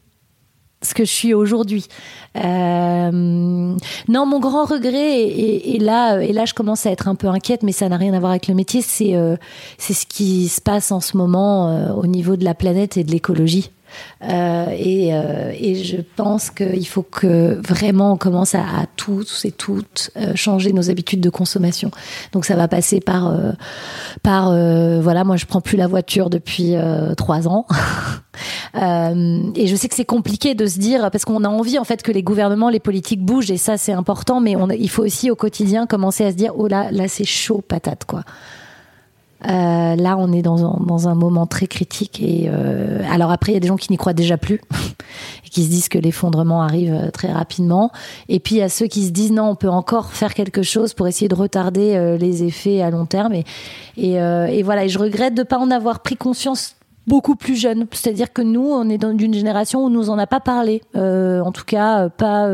ce 0.83 0.93
que 0.93 1.05
je 1.05 1.11
suis 1.11 1.33
aujourd'hui. 1.33 1.87
Euh, 2.37 3.11
non, 3.11 4.25
mon 4.25 4.39
grand 4.39 4.65
regret, 4.65 5.21
et, 5.21 5.79
là, 5.79 6.19
et 6.19 6.33
là, 6.33 6.45
je 6.45 6.53
commence 6.53 6.85
à 6.85 6.91
être 6.91 7.07
un 7.07 7.15
peu 7.15 7.27
inquiète, 7.27 7.63
mais 7.63 7.71
ça 7.71 7.89
n'a 7.89 7.97
rien 7.97 8.13
à 8.13 8.19
voir 8.19 8.31
avec 8.31 8.47
le 8.47 8.53
métier. 8.53 8.81
C'est 8.81 9.15
euh, 9.15 9.35
ce 9.77 10.05
qui 10.05 10.47
se 10.49 10.61
passe 10.61 10.91
en 10.91 10.99
ce 10.99 11.17
moment 11.17 11.69
euh, 11.69 11.93
au 11.93 12.05
niveau 12.05 12.35
de 12.35 12.45
la 12.45 12.53
planète 12.53 12.97
et 12.97 13.03
de 13.03 13.11
l'écologie. 13.11 13.71
Euh, 14.23 14.67
et, 14.77 15.13
euh, 15.13 15.51
et, 15.53 15.75
je 15.83 15.97
pense 16.15 16.49
qu'il 16.49 16.87
faut 16.87 17.03
que 17.03 17.59
vraiment 17.67 18.13
on 18.13 18.17
commence 18.17 18.55
à, 18.55 18.63
tous 18.95 19.43
et 19.45 19.51
toutes 19.51 20.11
euh, 20.15 20.33
changer 20.35 20.71
nos 20.71 20.89
habitudes 20.89 21.19
de 21.19 21.29
consommation. 21.29 21.91
Donc 22.31 22.45
ça 22.45 22.55
va 22.55 22.67
passer 22.67 23.01
par, 23.01 23.33
par 24.21 24.51
voilà, 25.01 25.23
moi 25.23 25.35
je 25.35 25.45
prends 25.45 25.61
plus 25.61 25.77
la 25.77 25.87
voiture 25.87 26.29
depuis 26.29 26.75
trois 27.17 27.47
ans. 27.47 27.65
et 28.75 29.67
je 29.67 29.75
sais 29.75 29.89
que 29.89 29.95
c'est 29.95 30.05
compliqué 30.05 30.55
de 30.55 30.65
se 30.65 30.79
dire 30.79 31.09
parce 31.11 31.25
qu'on 31.25 31.43
a 31.43 31.49
envie 31.49 31.77
en 31.77 31.83
fait 31.83 32.01
que 32.01 32.11
les 32.11 32.23
gouvernements, 32.23 32.69
les 32.69 32.79
politiques 32.79 33.23
bougent 33.23 33.51
et 33.51 33.57
ça 33.57 33.77
c'est 33.77 33.93
important, 33.93 34.39
mais 34.39 34.55
il 34.79 34.89
faut 34.89 35.03
aussi 35.03 35.29
au 35.31 35.35
quotidien 35.35 35.85
commencer 35.85 36.25
à 36.25 36.31
se 36.31 36.37
dire 36.37 36.53
oh 36.55 36.67
là 36.67 36.91
là 36.91 37.07
c'est 37.07 37.25
chaud 37.25 37.63
patate 37.67 38.05
quoi. 38.05 38.23
Euh, 39.45 39.95
là, 39.95 40.15
on 40.17 40.31
est 40.31 40.41
dans 40.41 41.07
un, 41.07 41.15
moment 41.15 41.45
très 41.45 41.67
critique. 41.67 42.21
Et 42.21 42.45
euh, 42.47 43.01
alors 43.09 43.31
après, 43.31 43.51
il 43.51 43.55
y 43.55 43.57
a 43.57 43.59
des 43.59 43.67
gens 43.67 43.75
qui 43.75 43.91
n'y 43.91 43.97
croient 43.97 44.13
déjà 44.13 44.37
plus 44.37 44.61
et 45.45 45.49
qui 45.49 45.63
se 45.63 45.69
disent 45.69 45.89
que 45.89 45.97
l'effondrement 45.97 46.61
arrive 46.61 46.93
euh, 46.93 47.11
très 47.11 47.31
rapidement. 47.31 47.91
Et 48.29 48.39
puis 48.39 48.55
il 48.55 48.57
y 48.59 48.63
a 48.63 48.69
ceux 48.69 48.87
qui 48.87 49.05
se 49.05 49.11
disent 49.11 49.31
non, 49.31 49.49
on 49.49 49.55
peut 49.55 49.69
encore 49.69 50.11
faire 50.13 50.33
quelque 50.33 50.63
chose 50.63 50.93
pour 50.93 51.07
essayer 51.07 51.27
de 51.27 51.35
retarder 51.35 52.17
les 52.19 52.43
effets 52.43 52.81
à 52.81 52.89
long 52.89 53.05
terme. 53.05 53.33
Et, 53.97 54.63
voilà. 54.63 54.85
Et 54.85 54.89
je 54.89 54.99
regrette 54.99 55.35
de 55.35 55.43
pas 55.43 55.57
en 55.57 55.71
avoir 55.71 56.01
pris 56.01 56.15
conscience 56.15 56.75
beaucoup 57.05 57.35
plus 57.35 57.55
jeune. 57.55 57.85
C'est-à-dire 57.91 58.31
que 58.31 58.41
nous, 58.41 58.65
on 58.65 58.89
est 58.89 58.97
dans 58.97 59.17
une 59.17 59.33
génération 59.33 59.83
où 59.83 59.87
on 59.87 59.89
nous 59.89 60.09
en 60.09 60.17
a 60.17 60.27
pas 60.27 60.39
parlé. 60.39 60.81
en 60.95 61.51
tout 61.51 61.65
cas, 61.65 62.09
pas 62.09 62.47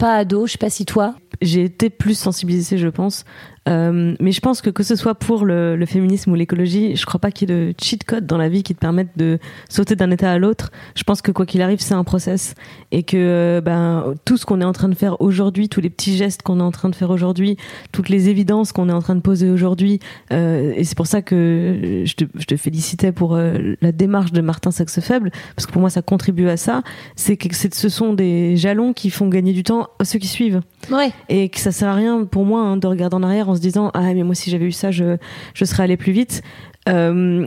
pas 0.00 0.16
ado. 0.16 0.46
Je 0.46 0.52
sais 0.52 0.58
pas 0.58 0.70
si 0.70 0.84
toi. 0.84 1.14
J'ai 1.40 1.64
été 1.64 1.90
plus 1.90 2.18
sensibilisée, 2.18 2.78
je 2.78 2.88
pense, 2.88 3.24
euh, 3.70 4.14
mais 4.20 4.32
je 4.32 4.40
pense 4.40 4.60
que 4.60 4.70
que 4.70 4.82
ce 4.82 4.96
soit 4.96 5.14
pour 5.14 5.44
le, 5.44 5.76
le 5.76 5.86
féminisme 5.86 6.32
ou 6.32 6.34
l'écologie, 6.34 6.96
je 6.96 7.06
crois 7.06 7.20
pas 7.20 7.30
qu'il 7.30 7.50
y 7.50 7.52
ait 7.52 7.56
de 7.56 7.74
cheat 7.80 8.04
code 8.04 8.26
dans 8.26 8.38
la 8.38 8.48
vie 8.48 8.62
qui 8.62 8.74
te 8.74 8.80
permette 8.80 9.16
de 9.16 9.38
sauter 9.68 9.96
d'un 9.96 10.10
état 10.10 10.30
à 10.30 10.38
l'autre. 10.38 10.70
Je 10.94 11.02
pense 11.02 11.22
que 11.22 11.32
quoi 11.32 11.46
qu'il 11.46 11.62
arrive, 11.62 11.80
c'est 11.80 11.94
un 11.94 12.04
process 12.04 12.54
et 12.92 13.02
que 13.02 13.16
euh, 13.16 13.60
ben 13.60 14.14
tout 14.24 14.36
ce 14.36 14.46
qu'on 14.46 14.60
est 14.60 14.64
en 14.64 14.72
train 14.72 14.88
de 14.88 14.94
faire 14.94 15.20
aujourd'hui, 15.20 15.68
tous 15.68 15.80
les 15.80 15.90
petits 15.90 16.16
gestes 16.16 16.42
qu'on 16.42 16.60
est 16.60 16.62
en 16.62 16.70
train 16.70 16.88
de 16.88 16.94
faire 16.94 17.10
aujourd'hui, 17.10 17.56
toutes 17.92 18.08
les 18.08 18.28
évidences 18.28 18.72
qu'on 18.72 18.88
est 18.88 18.92
en 18.92 19.02
train 19.02 19.14
de 19.14 19.20
poser 19.20 19.50
aujourd'hui, 19.50 20.00
euh, 20.32 20.72
et 20.74 20.84
c'est 20.84 20.96
pour 20.96 21.06
ça 21.06 21.22
que 21.22 22.02
je 22.04 22.14
te, 22.14 22.24
je 22.34 22.44
te 22.44 22.56
félicitais 22.56 23.12
pour 23.12 23.34
euh, 23.34 23.74
la 23.80 23.92
démarche 23.92 24.32
de 24.32 24.40
Martin 24.40 24.70
Saxe-Faible, 24.70 25.30
parce 25.54 25.66
que 25.66 25.72
pour 25.72 25.80
moi 25.80 25.90
ça 25.90 26.02
contribue 26.02 26.48
à 26.48 26.56
ça. 26.56 26.82
C'est 27.16 27.36
que 27.36 27.54
ce 27.54 27.88
sont 27.88 28.14
des 28.14 28.56
jalons 28.56 28.92
qui 28.92 29.10
font 29.10 29.28
gagner 29.28 29.52
du 29.52 29.62
temps 29.62 29.88
à 29.98 30.04
ceux 30.04 30.18
qui 30.18 30.28
suivent. 30.28 30.60
Ouais. 30.90 31.12
Et 31.28 31.48
que 31.48 31.58
ça 31.58 31.72
sert 31.72 31.88
à 31.88 31.94
rien 31.94 32.24
pour 32.24 32.44
moi 32.44 32.62
hein, 32.62 32.76
de 32.76 32.86
regarder 32.86 33.16
en 33.16 33.22
arrière 33.22 33.48
en 33.48 33.54
se 33.60 33.66
disant 33.66 33.90
ah 33.94 34.12
mais 34.14 34.22
moi 34.22 34.34
si 34.34 34.50
j'avais 34.50 34.66
eu 34.66 34.72
ça 34.72 34.90
je 34.90 35.16
je 35.54 35.64
serais 35.64 35.84
allé 35.84 35.96
plus 35.96 36.12
vite. 36.12 36.42
Euh, 36.88 37.46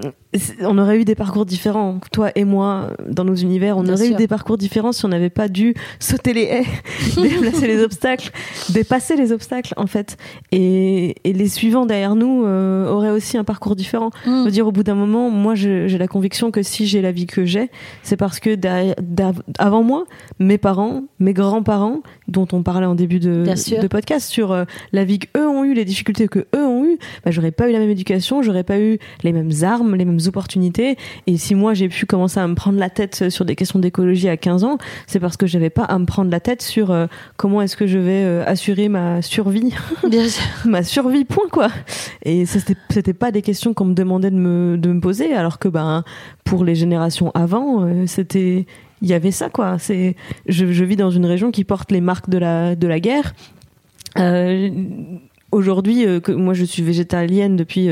on 0.61 0.77
aurait 0.77 0.99
eu 0.99 1.05
des 1.05 1.15
parcours 1.15 1.45
différents, 1.45 1.99
toi 2.11 2.31
et 2.36 2.43
moi, 2.43 2.91
dans 3.07 3.23
nos 3.23 3.36
univers. 3.36 3.77
On 3.77 3.88
aurait 3.88 4.09
eu 4.09 4.15
des 4.15 4.27
parcours 4.27 4.57
différents 4.57 4.91
si 4.91 5.05
on 5.05 5.09
n'avait 5.09 5.29
pas 5.29 5.47
dû 5.47 5.73
sauter 5.99 6.34
les 6.34 6.43
haies, 6.43 6.65
déplacer 7.21 7.67
les 7.67 7.84
obstacles, 7.84 8.31
dépasser 8.69 9.15
les 9.15 9.31
obstacles, 9.31 9.73
en 9.77 9.88
fait. 9.88 10.17
Et, 10.51 11.15
et 11.23 11.34
les 11.34 11.47
suivants 11.47 11.86
derrière 11.86 12.15
nous 12.15 12.45
euh, 12.45 12.88
auraient 12.88 13.11
aussi 13.11 13.38
un 13.38 13.43
parcours 13.43 13.75
différent. 13.75 14.11
Mm. 14.25 14.47
dire, 14.49 14.67
au 14.67 14.71
bout 14.71 14.84
d'un 14.84 14.95
moment, 14.95 15.29
moi, 15.29 15.55
j'ai 15.55 15.97
la 15.97 16.07
conviction 16.07 16.51
que 16.51 16.63
si 16.63 16.88
j'ai 16.88 17.01
la 17.01 17.11
vie 17.11 17.25
que 17.25 17.45
j'ai, 17.45 17.69
c'est 18.01 18.17
parce 18.17 18.39
que 18.39 18.55
derrière, 18.55 18.95
avant 19.57 19.84
moi, 19.84 20.05
mes 20.39 20.57
parents, 20.57 21.03
mes 21.19 21.34
grands-parents, 21.34 22.01
dont 22.27 22.47
on 22.51 22.63
parlait 22.63 22.86
en 22.86 22.95
début 22.95 23.19
de, 23.19 23.43
de 23.45 23.88
podcast 23.88 24.29
sur 24.29 24.51
euh, 24.51 24.65
la 24.91 25.05
vie 25.05 25.19
qu'eux 25.19 25.47
ont 25.47 25.63
eu, 25.63 25.73
les 25.73 25.86
difficultés 25.86 26.27
que 26.27 26.47
eux 26.55 26.65
ont 26.65 26.86
eu, 26.86 26.97
bah, 27.23 27.31
j'aurais 27.31 27.51
pas 27.51 27.69
eu 27.69 27.71
la 27.71 27.79
même 27.79 27.89
éducation, 27.89 28.41
j'aurais 28.41 28.63
pas 28.63 28.79
eu 28.79 28.97
les 29.23 29.31
mêmes 29.31 29.51
armes, 29.61 29.95
les 29.95 30.05
mêmes 30.05 30.22
opportunités. 30.28 30.97
Et 31.28 31.38
si 31.38 31.55
moi 31.55 31.74
j'ai 31.74 31.89
pu 31.89 32.05
commencer 32.05 32.39
à 32.39 32.47
me 32.47 32.55
prendre 32.55 32.80
la 32.80 32.89
tête 32.89 33.30
sur 33.30 33.45
des 33.45 33.55
questions 33.55 33.80
d'écologie 33.80 34.30
à 34.30 34.38
15 34.38 34.63
ans, 34.63 34.78
c'est 35.07 35.19
parce 35.19 35.38
que 35.38 35.47
j'avais 35.47 35.69
pas 35.69 35.84
à 35.84 35.97
me 35.99 36.05
prendre 36.05 36.32
la 36.32 36.39
tête 36.39 36.61
sur 36.61 36.91
euh, 36.91 37.07
comment 37.38 37.61
est-ce 37.61 37.78
que 37.78 37.88
je 37.88 37.99
vais 37.99 38.24
euh, 38.24 38.43
assurer 38.45 38.89
ma 38.89 39.21
survie. 39.21 39.74
Bien 40.09 40.28
sûr. 40.28 40.43
ma 40.65 40.84
survie, 40.84 41.26
point 41.26 41.47
quoi. 41.51 41.69
Et 42.24 42.45
c'était, 42.45 42.76
c'était 42.89 43.13
pas 43.13 43.32
des 43.32 43.41
questions 43.41 43.74
qu'on 43.74 43.86
me 43.86 43.93
demandait 43.93 44.32
de 44.32 44.36
me, 44.36 44.78
de 44.78 44.91
me 44.91 44.99
poser, 44.99 45.34
alors 45.34 45.59
que 45.59 45.67
ben, 45.67 46.03
pour 46.43 46.63
les 46.63 46.76
générations 46.76 47.32
avant, 47.34 47.84
euh, 47.84 48.05
c'était 48.07 48.65
il 49.01 49.09
y 49.09 49.13
avait 49.13 49.32
ça 49.32 49.49
quoi 49.49 49.80
c'est 49.80 50.15
je, 50.47 50.71
je, 50.71 50.86
vis 50.86 50.95
dans 50.95 51.11
une 51.11 51.26
région 51.26 51.51
qui 51.51 51.65
porte 51.65 51.91
les 51.91 51.99
marques 51.99 52.30
de 52.30 52.38
la 52.38 52.78
de 52.78 52.88
la 52.88 53.01
guerre 53.01 53.34
aujourd'hui, 55.53 56.05
euh, 56.05 56.19
que 56.19 56.31
moi 56.31 56.53
je 56.53 56.65
suis 56.65 56.83
végétalienne 56.83 57.55
depuis 57.55 57.87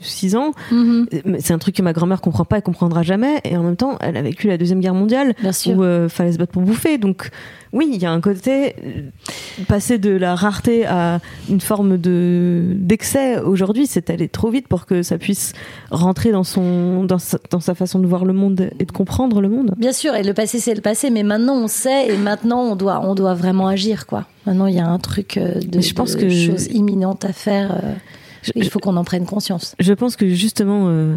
6 0.00 0.36
ans, 0.36 0.52
Mhm. 0.70 1.06
euh, 1.14 1.36
c'est 1.38 1.52
un 1.52 1.58
truc 1.58 1.74
que 1.76 1.82
ma 1.82 1.92
grand-mère 1.92 2.20
comprend 2.20 2.44
pas 2.44 2.58
et 2.58 2.62
comprendra 2.62 3.02
jamais. 3.02 3.40
Et 3.44 3.56
en 3.56 3.62
même 3.62 3.76
temps, 3.76 3.96
elle 4.00 4.16
a 4.16 4.22
vécu 4.22 4.46
la 4.48 4.58
deuxième 4.58 4.80
guerre 4.80 4.94
mondiale 4.94 5.34
Bien 5.40 5.52
sûr. 5.52 5.76
où 5.78 5.82
euh, 5.82 6.08
fallait 6.08 6.32
se 6.32 6.38
battre 6.38 6.52
pour 6.52 6.62
bouffer. 6.62 6.98
Donc 6.98 7.30
oui, 7.72 7.90
il 7.92 8.00
y 8.00 8.06
a 8.06 8.12
un 8.12 8.20
côté 8.20 8.74
euh, 8.84 9.64
passer 9.66 9.98
de 9.98 10.10
la 10.10 10.34
rareté 10.34 10.86
à 10.86 11.20
une 11.48 11.60
forme 11.60 11.96
de 11.98 12.62
d'excès 12.74 13.40
aujourd'hui, 13.40 13.86
c'est 13.86 14.10
aller 14.10 14.28
trop 14.28 14.50
vite 14.50 14.68
pour 14.68 14.86
que 14.86 15.02
ça 15.02 15.18
puisse 15.18 15.52
rentrer 15.90 16.30
dans 16.32 16.44
son 16.44 17.04
dans 17.04 17.18
sa, 17.18 17.38
dans 17.50 17.60
sa 17.60 17.74
façon 17.74 17.98
de 17.98 18.06
voir 18.06 18.24
le 18.24 18.32
monde 18.32 18.70
et 18.78 18.84
de 18.84 18.92
comprendre 18.92 19.40
le 19.40 19.48
monde. 19.48 19.74
Bien 19.76 19.92
sûr, 19.92 20.14
et 20.14 20.22
le 20.22 20.34
passé 20.34 20.58
c'est 20.60 20.74
le 20.74 20.80
passé, 20.82 21.10
mais 21.10 21.22
maintenant 21.22 21.56
on 21.56 21.68
sait 21.68 22.08
et 22.12 22.16
maintenant 22.16 22.60
on 22.62 22.76
doit, 22.76 23.00
on 23.04 23.14
doit 23.14 23.34
vraiment 23.34 23.66
agir 23.68 24.06
quoi. 24.06 24.24
Maintenant 24.46 24.66
il 24.66 24.74
y 24.74 24.80
a 24.80 24.86
un 24.88 24.98
truc 24.98 25.36
euh, 25.36 25.60
de, 25.60 25.80
je 25.80 25.94
pense 25.94 26.16
de 26.16 26.20
que- 26.22 26.28
choses 26.30 26.66
imminentes 26.66 27.24
à 27.24 27.32
faire. 27.32 27.72
euh, 27.72 27.94
Je- 28.42 28.52
il 28.56 28.68
faut 28.68 28.78
qu'on 28.78 28.96
en 28.98 29.04
prenne 29.04 29.24
conscience. 29.24 29.74
Je 29.78 29.92
pense 29.94 30.16
que 30.16 30.28
justement, 30.28 30.88
euh, 30.88 31.16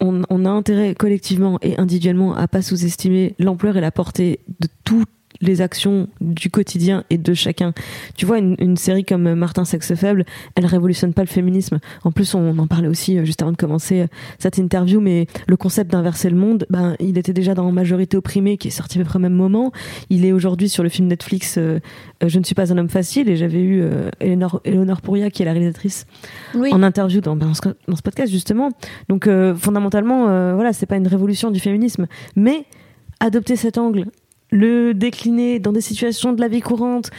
on 0.00 0.44
a 0.44 0.50
intérêt 0.50 0.94
collectivement 0.94 1.58
et 1.62 1.76
individuellement 1.78 2.34
à 2.36 2.46
pas 2.46 2.62
sous-estimer 2.62 3.34
l'ampleur 3.40 3.76
et 3.76 3.80
la 3.80 3.90
portée 3.90 4.38
de 4.60 4.68
toutes 4.84 5.08
les 5.44 5.60
actions 5.60 6.08
du 6.20 6.50
quotidien 6.50 7.04
et 7.10 7.18
de 7.18 7.34
chacun. 7.34 7.72
Tu 8.16 8.26
vois, 8.26 8.38
une, 8.38 8.56
une 8.58 8.76
série 8.76 9.04
comme 9.04 9.34
Martin 9.34 9.64
Sexe 9.64 9.94
Faible, 9.94 10.24
elle 10.54 10.66
révolutionne 10.66 11.12
pas 11.12 11.22
le 11.22 11.28
féminisme. 11.28 11.78
En 12.04 12.12
plus, 12.12 12.34
on 12.34 12.58
en 12.58 12.66
parlait 12.66 12.88
aussi 12.88 13.18
euh, 13.18 13.24
juste 13.24 13.42
avant 13.42 13.52
de 13.52 13.56
commencer 13.56 14.02
euh, 14.02 14.06
cette 14.38 14.58
interview, 14.58 15.00
mais 15.00 15.26
le 15.46 15.56
concept 15.56 15.90
d'inverser 15.90 16.30
le 16.30 16.36
monde, 16.36 16.66
ben, 16.70 16.96
il 17.00 17.18
était 17.18 17.32
déjà 17.32 17.54
dans 17.54 17.70
Majorité 17.72 18.16
opprimée, 18.16 18.56
qui 18.56 18.68
est 18.68 18.72
sorti 18.72 18.98
à 18.98 19.02
peu 19.02 19.08
près 19.08 19.16
au 19.18 19.22
même 19.22 19.34
moment. 19.34 19.72
Il 20.10 20.24
est 20.24 20.32
aujourd'hui 20.32 20.68
sur 20.68 20.82
le 20.82 20.88
film 20.88 21.08
Netflix 21.08 21.56
euh, 21.58 21.78
Je 22.24 22.38
ne 22.38 22.44
suis 22.44 22.54
pas 22.54 22.72
un 22.72 22.78
homme 22.78 22.88
facile, 22.88 23.28
et 23.28 23.36
j'avais 23.36 23.60
eu 23.60 23.80
euh, 23.82 24.10
Eleanor, 24.20 25.00
Pouria, 25.02 25.30
qui 25.30 25.42
est 25.42 25.44
la 25.46 25.52
réalisatrice, 25.52 26.06
Oui. 26.54 26.70
en 26.72 26.82
interview 26.82 27.20
dans, 27.20 27.36
dans, 27.36 27.54
ce, 27.54 27.60
dans 27.88 27.96
ce 27.96 28.02
podcast 28.02 28.30
justement. 28.32 28.70
Donc 29.08 29.26
euh, 29.26 29.54
fondamentalement, 29.54 30.24
voilà, 30.54 30.72
c'est 30.72 30.86
pas 30.86 30.96
une 30.96 31.06
révolution 31.06 31.50
du 31.50 31.60
féminisme, 31.60 32.06
mais 32.36 32.64
adopter 33.20 33.56
cet 33.56 33.78
angle, 33.78 34.06
le 34.50 34.94
décliner 34.94 35.58
dans 35.58 35.72
des 35.72 35.80
situations 35.80 36.32
de 36.32 36.40
la 36.40 36.48
vie 36.48 36.60
courante. 36.60 37.10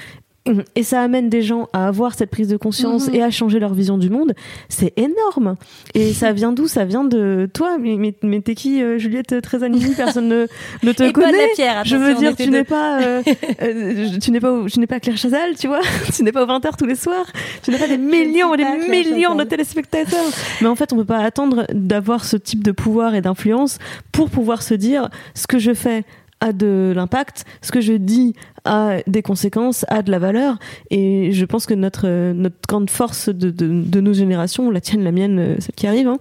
Et 0.76 0.84
ça 0.84 1.02
amène 1.02 1.28
des 1.28 1.42
gens 1.42 1.70
à 1.74 1.88
avoir 1.88 2.14
cette 2.14 2.30
prise 2.30 2.48
de 2.50 2.56
conscience 2.56 3.08
Mhm. 3.08 3.16
et 3.16 3.24
à 3.24 3.32
changer 3.32 3.58
leur 3.58 3.74
vision 3.74 3.98
du 3.98 4.12
monde. 4.12 4.34
C'est 4.70 4.94
énorme. 4.96 5.56
Et 5.96 6.14
ça 6.14 6.34
vient 6.34 6.52
d'où? 6.52 6.68
Ça 6.68 6.86
vient 6.86 7.04
de 7.04 7.50
toi. 7.52 7.80
Mais, 7.80 7.96
mais, 7.96 8.14
mais 8.22 8.42
t'es 8.42 8.54
qui, 8.54 8.80
euh, 8.84 9.00
Juliette? 9.00 9.42
Trezanini 9.42 9.96
Personne 9.96 10.28
ne, 10.28 10.46
ne 10.84 10.92
te 10.92 11.02
Et 11.10 11.12
connaît. 11.14 11.48
Lapierre, 11.48 11.84
Je 11.84 11.96
veux 11.96 12.14
dire, 12.14 12.34
était 12.34 12.44
tu 12.44 12.52
deux. 12.52 12.58
n'es 12.60 12.64
pas, 12.64 13.02
euh, 13.02 13.24
euh, 13.64 14.20
tu 14.22 14.30
n'es 14.30 14.40
pas, 14.40 14.54
tu 14.72 14.80
n'es 14.80 14.86
pas 14.86 15.00
Claire 15.00 15.18
Chazal, 15.18 15.56
tu 15.58 15.66
vois. 15.66 15.82
tu 16.16 16.22
n'es 16.22 16.32
pas 16.32 16.44
aux 16.44 16.48
20h 16.48 16.78
tous 16.78 16.86
les 16.86 16.94
soirs. 16.94 17.26
Tu 17.64 17.72
n'as 17.72 17.80
pas 17.80 17.88
des 17.88 17.98
millions 17.98 18.54
et 18.54 18.58
des 18.58 18.66
millions 18.88 19.34
de 19.34 19.46
téléspectateurs. 19.46 20.30
Mais 20.62 20.68
en 20.68 20.76
fait, 20.76 20.94
on 20.94 20.98
peut 20.98 21.06
pas 21.06 21.24
attendre 21.24 21.66
d'avoir 21.74 22.24
ce 22.24 22.38
type 22.38 22.64
de 22.64 22.72
pouvoir 22.72 23.16
et 23.16 23.22
d'influence 23.22 23.80
pour 24.12 24.30
pouvoir 24.30 24.62
se 24.62 24.76
dire 24.76 25.10
ce 25.34 25.48
que 25.48 25.58
je 25.58 25.74
fais 25.74 26.04
a 26.46 26.54
de 26.54 26.94
l'impact, 26.96 27.46
ce 27.62 27.72
que 27.72 27.82
je 27.82 27.94
dis 27.94 28.36
a 28.66 28.98
des 29.08 29.22
conséquences, 29.22 29.86
a 29.90 30.02
de 30.02 30.12
la 30.12 30.20
valeur. 30.20 30.58
Et 30.92 31.32
je 31.32 31.46
pense 31.46 31.66
que 31.66 31.74
notre, 31.74 32.08
notre 32.34 32.56
grande 32.68 32.90
force 32.90 33.30
de, 33.30 33.50
de, 33.50 33.68
de 33.84 34.02
nos 34.02 34.14
générations, 34.14 34.70
la 34.72 34.82
tienne, 34.82 35.04
la 35.04 35.12
mienne, 35.12 35.40
euh, 35.40 35.56
celle 35.60 35.76
qui 35.76 35.88
arrive, 35.88 36.08
hein, 36.08 36.18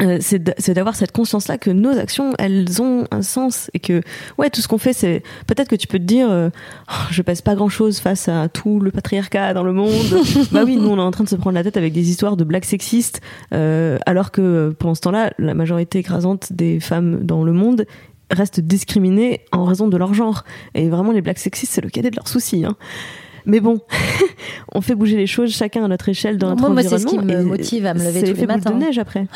euh, 0.00 0.18
c'est 0.20 0.72
d'avoir 0.72 0.94
cette 0.94 1.12
conscience-là 1.12 1.58
que 1.58 1.70
nos 1.70 1.98
actions, 1.98 2.32
elles 2.38 2.80
ont 2.80 3.06
un 3.10 3.22
sens 3.22 3.70
et 3.74 3.80
que, 3.80 4.00
ouais, 4.38 4.48
tout 4.48 4.60
ce 4.60 4.68
qu'on 4.68 4.78
fait, 4.78 4.92
c'est 4.92 5.22
peut-être 5.46 5.68
que 5.68 5.76
tu 5.76 5.86
peux 5.86 5.98
te 5.98 6.04
dire, 6.04 6.30
euh, 6.30 6.48
Oh, 6.88 7.06
je 7.10 7.20
pèse 7.22 7.42
pas 7.42 7.54
grand-chose 7.54 7.98
face 7.98 8.28
à 8.28 8.48
tout 8.48 8.80
le 8.80 8.90
patriarcat 8.90 9.52
dans 9.52 9.64
le 9.64 9.72
monde. 9.72 10.16
bah 10.52 10.62
oui, 10.64 10.76
nous, 10.76 10.88
on 10.88 10.96
est 10.96 11.02
en 11.02 11.10
train 11.10 11.24
de 11.24 11.28
se 11.28 11.36
prendre 11.36 11.54
la 11.54 11.64
tête 11.64 11.76
avec 11.76 11.92
des 11.92 12.08
histoires 12.08 12.36
de 12.36 12.44
blagues 12.44 12.64
sexistes, 12.64 13.20
euh, 13.52 13.98
alors 14.06 14.30
que 14.30 14.74
pendant 14.78 14.94
ce 14.94 15.02
temps-là, 15.02 15.32
la 15.38 15.54
majorité 15.54 15.98
écrasante 15.98 16.52
des 16.52 16.80
femmes 16.80 17.24
dans 17.24 17.42
le 17.44 17.52
monde 17.52 17.84
restent 18.30 18.60
discriminées 18.60 19.40
en 19.52 19.64
raison 19.64 19.88
de 19.88 19.96
leur 19.96 20.14
genre. 20.14 20.44
Et 20.74 20.88
vraiment, 20.88 21.12
les 21.12 21.20
blagues 21.22 21.38
sexistes, 21.38 21.72
c'est 21.72 21.80
le 21.80 21.90
cadet 21.90 22.10
de 22.10 22.16
leurs 22.16 22.28
soucis. 22.28 22.64
Hein. 22.64 22.76
Mais 23.46 23.60
bon, 23.60 23.80
on 24.74 24.80
fait 24.80 24.94
bouger 24.94 25.16
les 25.16 25.26
choses 25.26 25.50
chacun 25.52 25.84
à 25.84 25.88
notre 25.88 26.08
échelle 26.08 26.36
dans 26.38 26.48
notre 26.50 26.60
Moi, 26.60 26.70
moi, 26.70 26.82
c'est 26.82 26.90
ce 26.98 27.06
environnement. 27.06 27.32
qui 27.32 27.36
me 27.38 27.42
motive 27.44 27.86
à 27.86 27.94
me 27.94 28.04
lever 28.04 28.22
tous 28.22 28.40
les 28.40 28.46
matins. 28.46 28.70
de 28.70 28.76
neige 28.76 28.98
après. 28.98 29.26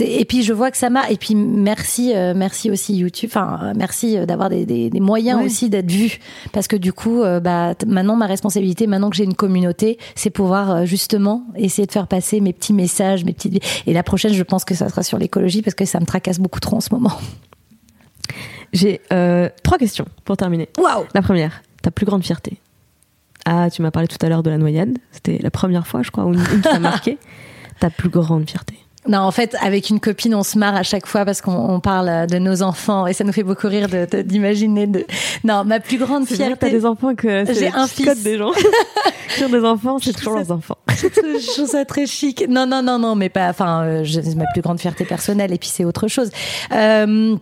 Et 0.00 0.24
puis 0.24 0.44
je 0.44 0.52
vois 0.52 0.70
que 0.70 0.76
ça 0.76 0.88
m'a. 0.88 1.10
Et 1.10 1.16
puis 1.16 1.34
merci, 1.34 2.12
euh, 2.14 2.32
merci 2.36 2.70
aussi 2.70 2.94
YouTube. 2.94 3.28
Enfin, 3.32 3.58
euh, 3.62 3.72
merci 3.76 4.16
euh, 4.16 4.24
d'avoir 4.24 4.48
des, 4.48 4.64
des- 4.64 4.88
des 4.88 5.00
moyens 5.00 5.44
aussi 5.44 5.68
d'être 5.68 5.90
vu. 5.90 6.18
Parce 6.52 6.68
que 6.68 6.76
du 6.76 6.92
coup, 6.92 7.22
euh, 7.22 7.40
bah, 7.40 7.74
maintenant 7.86 8.14
ma 8.14 8.26
responsabilité, 8.26 8.86
maintenant 8.86 9.10
que 9.10 9.16
j'ai 9.16 9.24
une 9.24 9.34
communauté, 9.34 9.98
c'est 10.14 10.30
pouvoir 10.30 10.70
euh, 10.70 10.84
justement 10.84 11.44
essayer 11.56 11.86
de 11.86 11.92
faire 11.92 12.06
passer 12.06 12.40
mes 12.40 12.52
petits 12.52 12.72
messages, 12.72 13.24
mes 13.24 13.32
petites. 13.32 13.60
Et 13.86 13.92
la 13.92 14.04
prochaine, 14.04 14.32
je 14.32 14.42
pense 14.44 14.64
que 14.64 14.74
ça 14.76 14.88
sera 14.88 15.02
sur 15.02 15.18
l'écologie 15.18 15.60
parce 15.62 15.74
que 15.74 15.84
ça 15.84 15.98
me 15.98 16.06
tracasse 16.06 16.38
beaucoup 16.38 16.60
trop 16.60 16.76
en 16.76 16.80
ce 16.80 16.94
moment. 16.94 17.12
J'ai 18.72 19.00
euh, 19.12 19.48
trois 19.62 19.78
questions 19.78 20.06
pour 20.24 20.36
terminer. 20.36 20.68
Waouh 20.78 21.04
La 21.14 21.22
première, 21.22 21.62
ta 21.82 21.90
plus 21.90 22.06
grande 22.06 22.24
fierté. 22.24 22.58
Ah, 23.46 23.68
tu 23.70 23.82
m'as 23.82 23.90
parlé 23.90 24.06
tout 24.06 24.18
à 24.24 24.28
l'heure 24.28 24.42
de 24.42 24.50
la 24.50 24.58
noyade. 24.58 24.96
C'était 25.12 25.38
la 25.42 25.50
première 25.50 25.86
fois, 25.86 26.02
je 26.02 26.10
crois, 26.10 26.24
où 26.24 26.34
une, 26.34 26.60
t'a 26.62 26.78
marqué. 26.80 27.18
Ta 27.80 27.90
plus 27.90 28.10
grande 28.10 28.48
fierté. 28.48 28.74
Non, 29.08 29.20
en 29.20 29.30
fait, 29.30 29.56
avec 29.62 29.88
une 29.88 29.98
copine, 29.98 30.34
on 30.34 30.42
se 30.42 30.58
marre 30.58 30.76
à 30.76 30.82
chaque 30.82 31.06
fois 31.06 31.24
parce 31.24 31.40
qu'on 31.40 31.54
on 31.56 31.80
parle 31.80 32.26
de 32.26 32.38
nos 32.38 32.62
enfants 32.62 33.06
et 33.06 33.14
ça 33.14 33.24
nous 33.24 33.32
fait 33.32 33.42
beaucoup 33.42 33.66
rire 33.66 33.88
de- 33.88 34.06
de- 34.08 34.20
d'imaginer. 34.20 34.86
De, 34.86 35.06
Non, 35.42 35.64
ma 35.64 35.80
plus 35.80 35.96
grande 35.96 36.26
fierté. 36.26 36.54
t'as 36.60 36.68
des 36.68 36.84
enfants 36.84 37.14
que 37.14 37.46
c'est 37.46 37.54
J'ai 37.54 37.68
un 37.68 37.86
fils. 37.86 38.22
des 38.22 38.36
gens. 38.36 38.50
Ont 39.42 39.48
des 39.48 39.64
enfants, 39.64 39.96
c'est 40.02 40.12
toujours 40.12 40.34
ça- 40.34 40.40
leurs 40.40 40.52
enfants. 40.52 40.76
je 40.88 41.54
trouve 41.54 41.66
ça 41.66 41.86
très 41.86 42.04
chic. 42.04 42.44
Non, 42.46 42.66
non, 42.66 42.82
non, 42.82 42.98
non, 42.98 43.14
mais 43.14 43.30
pas. 43.30 43.48
Enfin, 43.48 43.84
euh, 43.84 44.04
ma 44.36 44.44
plus 44.52 44.60
grande 44.60 44.78
fierté 44.78 45.06
personnelle 45.06 45.50
et 45.54 45.58
puis 45.58 45.70
c'est 45.70 45.86
autre 45.86 46.06
chose. 46.08 46.30
Euh, 46.72 47.36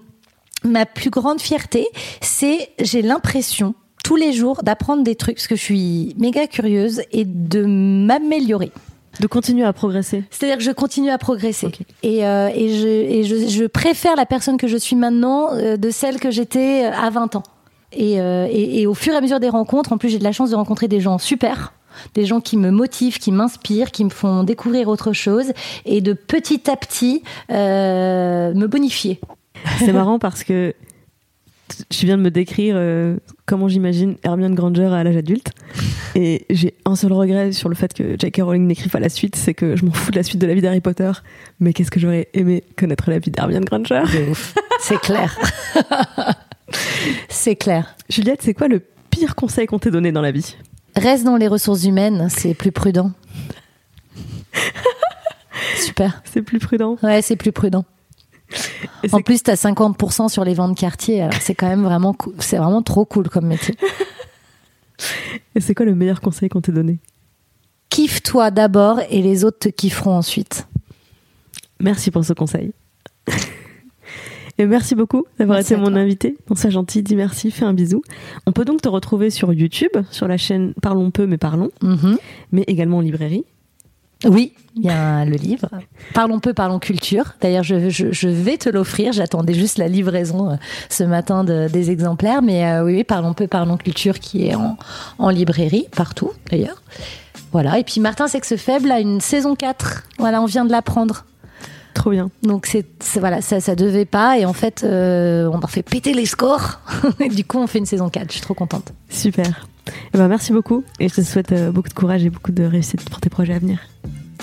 ma 0.64 0.86
plus 0.86 1.10
grande 1.10 1.40
fierté, 1.40 1.88
c'est 2.20 2.70
j'ai 2.80 3.02
l'impression 3.02 3.74
tous 4.04 4.16
les 4.16 4.32
jours 4.32 4.62
d'apprendre 4.62 5.02
des 5.02 5.16
trucs 5.16 5.36
parce 5.36 5.46
que 5.46 5.56
je 5.56 5.62
suis 5.62 6.14
méga 6.18 6.46
curieuse 6.46 7.02
et 7.12 7.24
de 7.24 7.64
m'améliorer. 7.64 8.72
De 9.20 9.26
continuer 9.26 9.64
à 9.64 9.72
progresser. 9.72 10.22
C'est-à-dire 10.30 10.58
que 10.58 10.62
je 10.62 10.70
continue 10.70 11.10
à 11.10 11.18
progresser. 11.18 11.72
Et, 12.04 12.24
euh, 12.24 12.48
et, 12.54 12.78
je, 12.78 12.86
et 12.86 13.24
je, 13.24 13.48
je 13.48 13.64
préfère 13.64 14.14
la 14.14 14.26
personne 14.26 14.58
que 14.58 14.68
je 14.68 14.76
suis 14.76 14.94
maintenant 14.94 15.48
euh, 15.52 15.76
de 15.76 15.90
celle 15.90 16.20
que 16.20 16.30
j'étais 16.30 16.84
euh, 16.84 16.92
à 16.92 17.10
20 17.10 17.34
ans. 17.34 17.42
Et, 17.92 18.20
euh, 18.20 18.46
et, 18.50 18.82
et 18.82 18.86
au 18.86 18.94
fur 18.94 19.14
et 19.14 19.16
à 19.16 19.20
mesure 19.20 19.40
des 19.40 19.48
rencontres, 19.48 19.92
en 19.92 19.98
plus 19.98 20.08
j'ai 20.08 20.18
de 20.18 20.24
la 20.24 20.32
chance 20.32 20.50
de 20.50 20.56
rencontrer 20.56 20.88
des 20.88 21.00
gens 21.00 21.18
super, 21.18 21.72
des 22.14 22.26
gens 22.26 22.40
qui 22.40 22.56
me 22.56 22.70
motivent, 22.70 23.18
qui 23.18 23.32
m'inspirent, 23.32 23.90
qui 23.90 24.04
me 24.04 24.10
font 24.10 24.44
découvrir 24.44 24.88
autre 24.88 25.12
chose 25.12 25.52
et 25.84 26.00
de 26.00 26.12
petit 26.12 26.70
à 26.70 26.76
petit 26.76 27.22
euh, 27.50 28.52
me 28.54 28.66
bonifier. 28.66 29.20
C'est 29.78 29.92
marrant 29.92 30.18
parce 30.18 30.44
que 30.44 30.74
tu 31.88 32.06
viens 32.06 32.16
de 32.16 32.22
me 32.22 32.30
décrire 32.30 32.74
euh, 32.76 33.16
comment 33.46 33.68
j'imagine 33.68 34.16
Hermione 34.22 34.54
Granger 34.54 34.86
à 34.86 35.04
l'âge 35.04 35.16
adulte. 35.16 35.50
Et 36.14 36.46
j'ai 36.50 36.74
un 36.84 36.96
seul 36.96 37.12
regret 37.12 37.52
sur 37.52 37.68
le 37.68 37.74
fait 37.74 37.92
que 37.92 38.16
J.K. 38.18 38.40
Rowling 38.42 38.66
n'écrive 38.66 38.90
pas 38.90 39.00
la 39.00 39.08
suite, 39.08 39.36
c'est 39.36 39.54
que 39.54 39.76
je 39.76 39.84
m'en 39.84 39.92
fous 39.92 40.10
de 40.10 40.16
la 40.16 40.22
suite 40.22 40.40
de 40.40 40.46
la 40.46 40.54
vie 40.54 40.62
d'Harry 40.62 40.80
Potter. 40.80 41.10
Mais 41.60 41.72
qu'est-ce 41.72 41.90
que 41.90 42.00
j'aurais 42.00 42.28
aimé 42.34 42.64
connaître 42.76 43.10
la 43.10 43.18
vie 43.18 43.30
d'Hermione 43.30 43.64
Granger? 43.64 44.02
C'est 44.80 45.00
clair. 45.00 45.36
c'est 47.28 47.56
clair. 47.56 47.96
Juliette, 48.08 48.42
c'est 48.42 48.54
quoi 48.54 48.68
le 48.68 48.80
pire 49.10 49.34
conseil 49.34 49.66
qu'on 49.66 49.78
t'ait 49.78 49.90
donné 49.90 50.12
dans 50.12 50.22
la 50.22 50.30
vie? 50.30 50.56
Reste 50.96 51.24
dans 51.24 51.36
les 51.36 51.48
ressources 51.48 51.84
humaines, 51.84 52.28
c'est 52.30 52.54
plus 52.54 52.72
prudent. 52.72 53.12
Super. 55.76 56.22
C'est 56.24 56.42
plus 56.42 56.58
prudent? 56.58 56.96
Ouais, 57.02 57.22
c'est 57.22 57.36
plus 57.36 57.52
prudent. 57.52 57.84
En 59.12 59.20
plus, 59.20 59.42
tu 59.42 59.50
as 59.50 59.62
50% 59.62 60.28
sur 60.28 60.44
les 60.44 60.54
ventes 60.54 60.76
quartier. 60.76 61.20
Alors, 61.22 61.40
c'est 61.40 61.54
quand 61.54 61.68
même 61.68 61.82
vraiment 61.84 62.12
cool. 62.14 62.34
C'est 62.38 62.56
vraiment 62.56 62.82
trop 62.82 63.04
cool 63.04 63.28
comme 63.28 63.46
métier. 63.46 63.74
Et 65.54 65.60
c'est 65.60 65.74
quoi 65.74 65.86
le 65.86 65.94
meilleur 65.94 66.20
conseil 66.20 66.48
qu'on 66.48 66.60
t'ait 66.60 66.72
donné? 66.72 66.98
Kiffe-toi 67.90 68.50
d'abord 68.50 69.00
et 69.10 69.22
les 69.22 69.44
autres 69.44 69.58
te 69.60 69.68
kifferont 69.68 70.16
ensuite. 70.16 70.66
Merci 71.80 72.10
pour 72.10 72.24
ce 72.24 72.32
conseil. 72.32 72.72
Et 74.58 74.66
merci 74.66 74.96
beaucoup 74.96 75.24
d'avoir 75.38 75.60
été 75.60 75.76
mon 75.76 75.94
invité. 75.94 76.36
On 76.50 76.56
gentil, 76.70 77.02
dis 77.04 77.14
merci, 77.14 77.52
fais 77.52 77.64
un 77.64 77.72
bisou. 77.72 78.02
On 78.46 78.52
peut 78.52 78.64
donc 78.64 78.82
te 78.82 78.88
retrouver 78.88 79.30
sur 79.30 79.52
YouTube, 79.52 79.92
sur 80.10 80.26
la 80.26 80.36
chaîne 80.36 80.74
Parlons 80.82 81.12
peu 81.12 81.26
mais 81.26 81.38
parlons, 81.38 81.70
Mhm. 81.80 82.18
mais 82.50 82.64
également 82.66 82.98
en 82.98 83.00
librairie. 83.02 83.44
Oui, 84.24 84.52
il 84.74 84.82
y 84.84 84.90
a 84.90 85.24
le 85.24 85.36
livre. 85.36 85.68
Parlons 86.12 86.40
peu, 86.40 86.52
parlons 86.52 86.78
culture. 86.80 87.34
D'ailleurs, 87.40 87.62
je, 87.62 87.88
je- 87.88 88.10
je 88.10 88.28
vais 88.28 88.56
te 88.56 88.68
l'offrir. 88.68 89.12
J'attendais 89.12 89.54
juste 89.54 89.78
la 89.78 89.86
livraison 89.86 90.50
euh, 90.50 90.56
ce 90.88 91.04
matin 91.04 91.44
de- 91.44 91.68
des 91.72 91.90
exemplaires. 91.92 92.42
Mais 92.42 92.66
euh, 92.66 92.84
oui, 92.84 92.94
oui, 92.96 93.04
parlons 93.04 93.32
peu, 93.32 93.46
parlons 93.46 93.76
culture 93.76 94.18
qui 94.18 94.46
est 94.48 94.54
en, 94.56 94.76
en 95.18 95.30
librairie, 95.30 95.86
partout 95.94 96.32
d'ailleurs. 96.50 96.82
Voilà. 97.52 97.78
Et 97.78 97.84
puis 97.84 98.00
Martin 98.00 98.26
Sexe 98.26 98.56
Faible 98.56 98.90
a 98.90 98.98
une 99.00 99.20
saison 99.20 99.54
4. 99.54 100.02
Voilà, 100.18 100.42
on 100.42 100.46
vient 100.46 100.64
de 100.64 100.72
l'apprendre. 100.72 101.24
Trop 101.94 102.10
bien. 102.10 102.30
Donc 102.42 102.66
c'est 102.66 102.86
voilà, 103.18 103.40
ça 103.40 103.60
ça 103.60 103.74
devait 103.74 104.04
pas 104.04 104.38
et 104.38 104.44
en 104.44 104.52
fait 104.52 104.82
euh, 104.84 105.48
on 105.52 105.58
a 105.60 105.66
fait 105.66 105.82
péter 105.82 106.12
les 106.14 106.26
scores 106.26 106.80
et 107.20 107.28
du 107.28 107.44
coup 107.44 107.58
on 107.58 107.66
fait 107.66 107.78
une 107.78 107.86
saison 107.86 108.08
4. 108.08 108.26
Je 108.28 108.32
suis 108.34 108.40
trop 108.40 108.54
contente. 108.54 108.92
Super. 109.10 109.66
Eh 110.14 110.18
ben, 110.18 110.28
merci 110.28 110.52
beaucoup 110.52 110.84
et 111.00 111.08
je 111.08 111.14
te 111.14 111.20
souhaite 111.22 111.52
beaucoup 111.72 111.88
de 111.88 111.94
courage 111.94 112.24
et 112.24 112.30
beaucoup 112.30 112.52
de 112.52 112.62
réussite 112.62 113.08
pour 113.08 113.20
tes 113.20 113.30
projets 113.30 113.54
à 113.54 113.58
venir. 113.58 113.78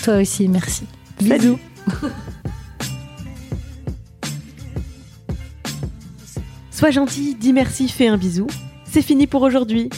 Toi 0.04 0.18
aussi, 0.18 0.48
merci. 0.48 0.86
Bisous. 1.22 1.60
Sois 6.72 6.92
gentil, 6.92 7.36
dis 7.36 7.54
merci, 7.54 7.88
fais 7.88 8.08
un 8.08 8.18
bisou. 8.18 8.48
C'est 8.86 9.02
fini 9.02 9.28
pour 9.28 9.42
aujourd'hui. 9.42 9.90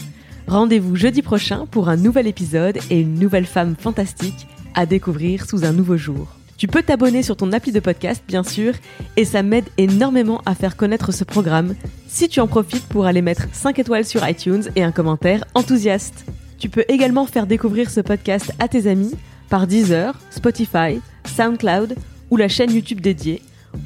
Rendez-vous 0.46 0.96
jeudi 0.96 1.22
prochain 1.22 1.66
pour 1.66 1.88
un 1.88 1.96
nouvel 1.96 2.26
épisode 2.26 2.78
et 2.88 3.00
une 3.00 3.18
nouvelle 3.18 3.46
femme 3.46 3.74
fantastique 3.78 4.46
à 4.74 4.86
découvrir 4.86 5.44
sous 5.44 5.64
un 5.64 5.72
nouveau 5.72 5.96
jour. 5.96 6.28
Tu 6.56 6.66
peux 6.66 6.82
t'abonner 6.82 7.22
sur 7.22 7.36
ton 7.36 7.52
appli 7.52 7.70
de 7.70 7.80
podcast, 7.80 8.22
bien 8.26 8.42
sûr, 8.42 8.74
et 9.16 9.24
ça 9.24 9.42
m'aide 9.42 9.68
énormément 9.76 10.40
à 10.46 10.54
faire 10.54 10.76
connaître 10.76 11.12
ce 11.12 11.22
programme 11.24 11.74
si 12.08 12.28
tu 12.28 12.40
en 12.40 12.46
profites 12.46 12.86
pour 12.88 13.06
aller 13.06 13.22
mettre 13.22 13.46
5 13.52 13.78
étoiles 13.78 14.04
sur 14.04 14.28
iTunes 14.28 14.64
et 14.74 14.82
un 14.82 14.90
commentaire 14.90 15.44
enthousiaste. 15.54 16.24
Tu 16.58 16.68
peux 16.68 16.84
également 16.88 17.26
faire 17.26 17.46
découvrir 17.46 17.90
ce 17.90 18.00
podcast 18.00 18.52
à 18.58 18.66
tes 18.66 18.88
amis 18.88 19.14
par 19.48 19.66
Deezer, 19.66 20.14
Spotify, 20.30 21.00
SoundCloud 21.24 21.96
ou 22.30 22.36
la 22.36 22.48
chaîne 22.48 22.72
YouTube 22.72 23.00
dédiée, 23.00 23.42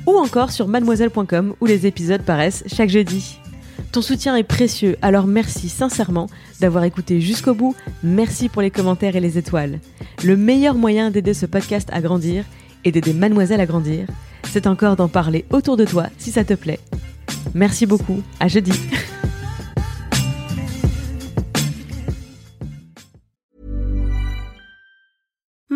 ou 0.07 0.17
encore 0.17 0.51
sur 0.51 0.69
mademoiselle.com 0.69 1.55
où 1.61 1.67
les 1.67 1.87
épisodes 1.87 2.23
paraissent 2.23 2.65
chaque 2.67 2.91
jeudi. 2.91 3.39
Ton 3.93 4.03
soutien 4.03 4.37
est 4.37 4.43
précieux, 4.43 4.97
alors 5.03 5.27
merci 5.27 5.69
sincèrement 5.69 6.29
d'avoir 6.61 6.85
écouté 6.85 7.21
jusqu'au 7.21 7.55
bout. 7.55 7.75
Merci 8.03 8.49
pour 8.49 8.63
les 8.63 8.71
commentaires 8.71 9.17
et 9.17 9.21
les 9.21 9.39
étoiles. 9.39 9.81
Le 10.25 10.37
meilleur 10.37 10.75
moyen 10.75 11.11
d'aider 11.11 11.35
ce 11.35 11.47
podcast 11.47 11.89
à 11.93 12.01
grandir 12.01 12.45
et 12.85 12.93
d'aider 12.93 13.13
Mademoiselle 13.13 13.61
à 13.61 13.67
grandir, 13.67 14.07
c'est 14.51 14.67
encore 14.67 14.97
d'en 14.97 15.09
parler 15.09 15.45
autour 15.51 15.77
de 15.77 15.85
toi 15.85 16.07
si 16.17 16.31
ça 16.31 16.45
te 16.45 16.55
plaît. 16.55 16.81
Merci 17.55 17.87
beaucoup, 17.87 18.23
à 18.41 18.49
jeudi. 18.49 18.73